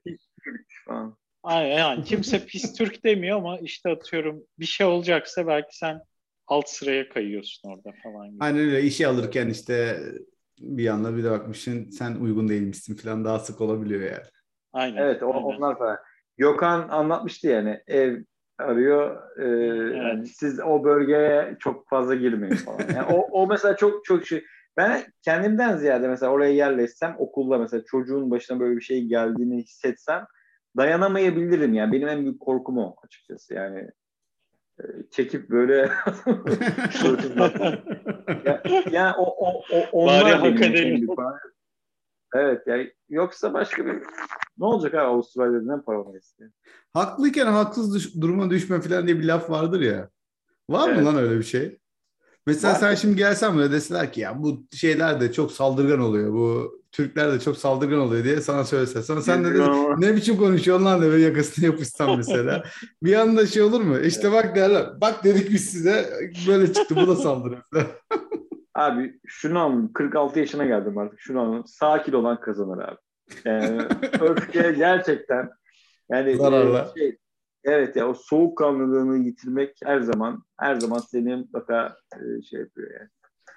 falan. 0.85 1.17
Aynen 1.47 1.79
yani 1.79 2.05
kimse 2.05 2.47
pis 2.47 2.73
Türk 2.73 3.05
demiyor 3.05 3.39
ama 3.39 3.59
işte 3.59 3.91
atıyorum 3.91 4.43
bir 4.59 4.67
şey 4.67 4.87
olacaksa 4.87 5.47
belki 5.47 5.79
sen 5.79 6.01
alt 6.47 6.69
sıraya 6.69 7.09
kayıyorsun 7.09 7.71
orada 7.71 7.93
falan 8.03 8.31
gibi. 8.31 8.45
Aynen 8.45 8.61
öyle 8.61 8.83
işi 8.83 9.07
alırken 9.07 9.49
işte 9.49 10.01
bir 10.59 10.89
anda 10.89 11.17
bir 11.17 11.25
de 11.25 11.31
bakmışsın 11.31 11.91
sen 11.91 12.15
uygun 12.15 12.49
değilmişsin 12.49 12.95
falan 12.95 13.25
daha 13.25 13.39
sık 13.39 13.61
olabiliyor 13.61 14.01
yani. 14.01 14.27
Aynen. 14.73 15.03
Evet, 15.03 15.23
o, 15.23 15.35
aynen. 15.35 15.45
onlar 15.45 15.79
falan. 15.79 15.99
Gökhan 16.39 16.89
anlatmıştı 16.89 17.49
yani 17.49 17.81
ev 17.87 18.23
arıyor. 18.59 19.23
e, 19.39 19.47
yani 19.97 20.27
siz 20.27 20.61
o 20.61 20.85
bölgeye 20.85 21.57
çok 21.59 21.89
fazla 21.89 22.15
girmeyin 22.15 22.55
falan. 22.55 22.81
Yani 22.95 23.07
o, 23.13 23.21
o 23.21 23.47
mesela 23.47 23.77
çok 23.77 24.05
çok 24.05 24.27
şey. 24.27 24.45
Ben 24.77 25.03
kendimden 25.23 25.77
ziyade 25.77 26.09
mesela 26.09 26.33
oraya 26.33 26.53
yerleşsem 26.53 27.15
okulda 27.19 27.59
mesela 27.59 27.85
çocuğun 27.85 28.31
başına 28.31 28.61
böyle 28.61 28.77
bir 28.77 28.83
şey 28.83 29.05
geldiğini 29.05 29.63
hissetsem 29.63 30.25
dayanamayabilirim 30.77 31.75
yani. 31.75 31.93
Benim 31.93 32.09
en 32.09 32.21
büyük 32.23 32.41
korkum 32.41 32.79
o 32.79 32.97
açıkçası. 33.05 33.55
Yani 33.55 33.91
e, 34.81 34.85
çekip 35.11 35.51
böyle 35.51 35.75
ya, 38.45 38.63
yani 38.91 39.15
o, 39.19 39.47
o, 39.47 39.63
o 39.73 39.81
onlar 39.93 40.25
Bari 40.25 40.59
benim 40.61 41.07
Evet 42.35 42.63
yani 42.67 42.93
yoksa 43.09 43.55
başka 43.55 43.87
bir 43.87 43.93
ne 44.59 44.65
olacak 44.65 44.95
abi 44.95 45.01
Avustralya'da 45.01 45.77
ne 45.77 45.83
paranoyası? 45.83 46.43
ya? 46.43 46.49
Haklıyken 46.95 47.47
haksız 47.47 47.95
düş- 47.95 48.21
duruma 48.21 48.51
düşme 48.51 48.81
falan 48.81 49.07
diye 49.07 49.19
bir 49.19 49.25
laf 49.25 49.51
vardır 49.51 49.81
ya. 49.81 50.11
Var 50.71 50.89
Evet. 50.89 50.99
mı 50.99 51.05
lan 51.05 51.17
öyle 51.17 51.39
bir 51.39 51.45
şey? 51.45 51.79
Mesela 52.47 52.75
Var. 52.75 52.79
sen 52.79 52.95
şimdi 52.95 53.17
gelsen 53.17 53.55
buraya 53.55 53.73
deseler 53.73 54.13
ki 54.13 54.21
ya 54.21 54.43
bu 54.43 54.67
şeyler 54.77 55.21
de 55.21 55.33
çok 55.33 55.53
saldırgan 55.53 56.01
oluyor. 56.01 56.33
Bu 56.33 56.81
Türkler 56.93 57.33
de 57.33 57.41
çok 57.41 57.57
saldırgan 57.57 57.99
oluyor 57.99 58.25
diye 58.25 58.41
sana 58.41 58.65
söylese. 58.65 59.03
Sonra 59.03 59.23
sen 59.23 59.45
de 59.45 59.51
dedin, 59.55 60.01
ne 60.01 60.17
biçim 60.17 60.37
konuşuyorsun 60.37 60.85
lan 60.85 61.03
de 61.03 61.07
böyle 61.07 61.25
yakasını 61.25 61.65
yapışsan 61.65 62.17
mesela. 62.17 62.63
bir 63.03 63.15
anda 63.15 63.47
şey 63.47 63.63
olur 63.63 63.81
mu? 63.81 63.99
İşte 63.99 64.33
bak 64.33 64.57
derler. 64.57 65.01
Bak 65.01 65.25
dedik 65.25 65.51
biz 65.51 65.71
size 65.71 66.11
böyle 66.49 66.73
çıktı 66.73 66.97
bu 66.97 67.07
da 67.09 67.17
saldırı 67.17 67.59
falan. 67.73 67.87
Abi 68.75 69.21
şunu 69.27 69.59
anladım. 69.59 69.93
46 69.93 70.39
yaşına 70.39 70.65
geldim 70.65 70.99
artık. 70.99 71.21
Şunu 71.21 71.41
anladım. 71.41 71.65
Sakin 71.67 72.13
olan 72.13 72.41
kazanır 72.41 72.79
abi. 72.85 72.97
Yani 73.45 73.83
öfke 74.21 74.73
gerçekten 74.79 75.51
yani 76.11 76.37
Zararlı. 76.37 76.87
e, 76.97 76.99
şey, 77.01 77.17
evet 77.67 77.97
ya 77.97 78.09
o 78.09 78.15
soğukkanlılığını 78.15 79.27
yitirmek 79.27 79.79
her 79.85 80.01
zaman 80.01 80.45
her 80.61 80.75
zaman 80.75 80.99
seni 80.99 81.37
mutlaka 81.37 81.97
e, 82.15 82.43
şey 82.43 82.61
yapıyor 82.61 82.91
yani. 83.01 83.09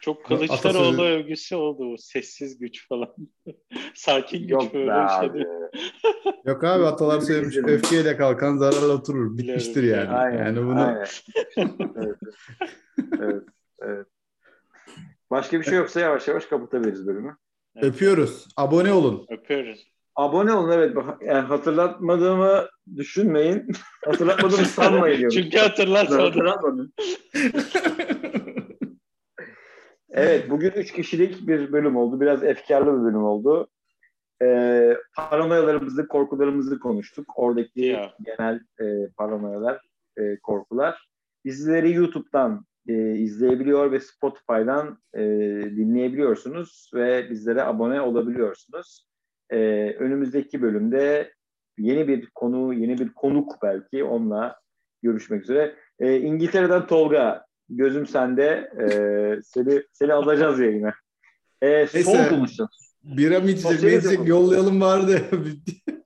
Çok 0.02 0.26
Kılıçdaroğlu 0.26 0.80
Atasözü- 0.88 1.02
övgüsü 1.02 1.56
oldu 1.56 1.94
o 1.94 1.98
sessiz 1.98 2.57
güç 2.60 2.88
falan. 2.88 3.15
Sakin 3.95 4.40
güç 4.41 4.52
Yok 4.52 4.73
böyle 4.73 4.86
şey 4.86 5.27
abi. 5.27 5.34
değil. 5.34 5.45
Yok 6.45 6.64
abi 6.64 6.86
atalar 6.86 7.19
söylemiş 7.19 7.57
öfkeyle 7.57 8.18
kalkan 8.18 8.57
zararla 8.57 8.94
oturur. 8.94 9.38
Bitmiştir 9.38 9.84
Biliyorum. 9.84 10.03
yani. 10.11 10.18
Aynen. 10.18 10.45
Yani 10.45 10.57
bunu 10.68 10.81
aynen. 10.81 11.06
evet, 11.57 12.18
evet, 13.22 13.44
evet. 13.81 14.07
Başka 15.31 15.60
bir 15.60 15.65
şey 15.65 15.77
yoksa 15.77 15.99
yavaş 15.99 16.27
yavaş 16.27 16.45
kapatabiliriz 16.45 17.07
bölümü. 17.07 17.38
öpüyoruz. 17.81 18.48
Abone 18.57 18.94
olun. 18.94 19.26
Öpüyoruz. 19.30 19.91
Abone 20.19 20.53
olun 20.53 20.71
evet. 20.71 20.95
Yani 21.21 21.39
hatırlatmadığımı 21.39 22.67
düşünmeyin. 22.95 23.67
Hatırlatmadığımı 24.05 24.65
sanmayın. 24.65 25.17
diyorum. 25.17 25.37
Çünkü 25.37 25.57
hatırlarsan 25.57 26.19
Hatırlatmadım. 26.19 26.91
Evet, 30.09 30.49
bugün 30.49 30.71
üç 30.71 30.91
kişilik 30.91 31.47
bir 31.47 31.71
bölüm 31.71 31.95
oldu. 31.95 32.21
Biraz 32.21 32.43
efkarlı 32.43 32.99
bir 32.99 33.03
bölüm 33.05 33.23
oldu. 33.23 33.67
Ee, 34.41 34.97
paranoyalarımızı, 35.15 36.07
korkularımızı 36.07 36.79
konuştuk. 36.79 37.27
Oradaki 37.35 37.85
Ya. 37.85 38.13
genel 38.25 38.59
e, 38.81 39.09
paranoyalar, 39.17 39.81
e, 40.17 40.39
korkular. 40.39 41.09
Bizleri 41.45 41.93
YouTube'dan 41.93 42.65
e, 42.87 43.15
izleyebiliyor 43.15 43.91
ve 43.91 43.99
Spotify'dan 43.99 44.97
e, 45.13 45.21
dinleyebiliyorsunuz 45.75 46.91
ve 46.93 47.29
bizlere 47.29 47.63
abone 47.63 48.01
olabiliyorsunuz. 48.01 49.09
E, 49.49 49.57
önümüzdeki 49.99 50.61
bölümde 50.61 51.34
yeni 51.77 52.07
bir 52.07 52.30
konu, 52.35 52.73
yeni 52.73 52.97
bir 52.97 53.13
konuk 53.13 53.55
belki 53.63 54.03
onunla 54.03 54.59
görüşmek 55.03 55.43
üzere. 55.43 55.76
E, 55.99 56.17
İngiltere'den 56.19 56.88
Tolga, 56.88 57.45
gözüm 57.69 58.07
sende. 58.07 58.71
E, 58.81 58.85
seni, 59.43 59.84
seni 59.93 60.13
alacağız 60.13 60.59
yayına. 60.59 60.93
E, 61.61 61.88
son 61.88 61.99
Neyse. 61.99 62.30
konuşacağız. 62.30 62.95
Bira 63.03 63.39
mı 63.39 63.49
içecek, 63.49 63.84
ne 63.84 63.97
içecek 63.97 64.27
yollayalım 64.27 64.81
vardı. 64.81 65.21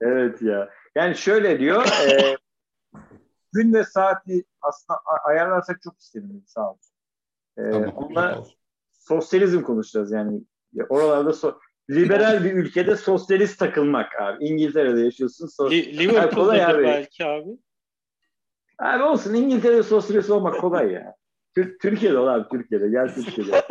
Evet 0.05 0.41
ya. 0.41 0.69
Yani 0.95 1.15
şöyle 1.15 1.59
diyor. 1.59 1.85
E, 2.09 2.37
gün 3.53 3.73
ve 3.73 3.83
saati 3.83 4.43
aslında 4.61 4.99
ayarlarsak 5.29 5.81
çok 5.81 5.99
isterim. 5.99 6.43
Sağ 6.47 6.71
olsun. 6.71 6.95
E, 7.57 7.71
Tamam. 7.71 7.89
onunla 7.95 8.43
sosyalizm 8.91 9.61
konuşacağız 9.61 10.11
yani. 10.11 10.41
Ya 10.73 10.85
Oralarda 10.89 11.29
so- 11.29 11.57
liberal 11.89 12.43
bir 12.43 12.53
ülkede 12.53 12.95
sosyalist 12.95 13.59
takılmak 13.59 14.21
abi. 14.21 14.45
İngiltere'de 14.45 15.01
yaşıyorsun. 15.01 15.47
So- 15.47 15.71
Li- 15.71 15.83
kolay 15.85 16.07
Liverpool'dadır 16.07 16.75
abi. 16.75 16.83
belki 16.83 17.25
abi. 17.25 17.49
abi 18.79 19.03
olsun 19.03 19.33
İngiltere'de 19.33 19.83
sosyalist 19.83 20.29
olmak 20.29 20.59
kolay 20.61 20.91
ya. 20.91 21.15
Tür- 21.55 21.77
Türkiye'de 21.79 22.17
ol 22.17 22.27
abi 22.27 22.49
Türkiye'de. 22.51 22.89
Gel 22.89 23.15
Türkiye'de. 23.15 23.61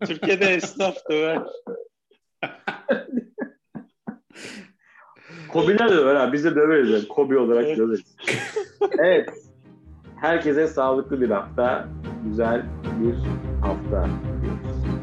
Türkiye'de 0.06 0.44
esnaf 0.44 0.96
döver. 1.10 1.42
Kobiler 5.52 5.90
de 5.90 5.96
döver 5.96 6.14
abi. 6.14 6.32
Biz 6.32 6.44
de 6.44 6.54
döveriz. 6.54 6.90
Yani. 6.90 7.08
Kobi 7.08 7.38
olarak 7.38 7.64
Evet. 7.64 7.78
döveriz. 7.78 8.16
evet. 8.98 9.28
Herkese 10.20 10.66
sağlıklı 10.66 11.20
bir 11.20 11.30
hafta. 11.30 11.88
Güzel 12.24 12.62
bir 12.84 13.14
hafta. 13.66 14.08
diliyoruz. 14.42 14.97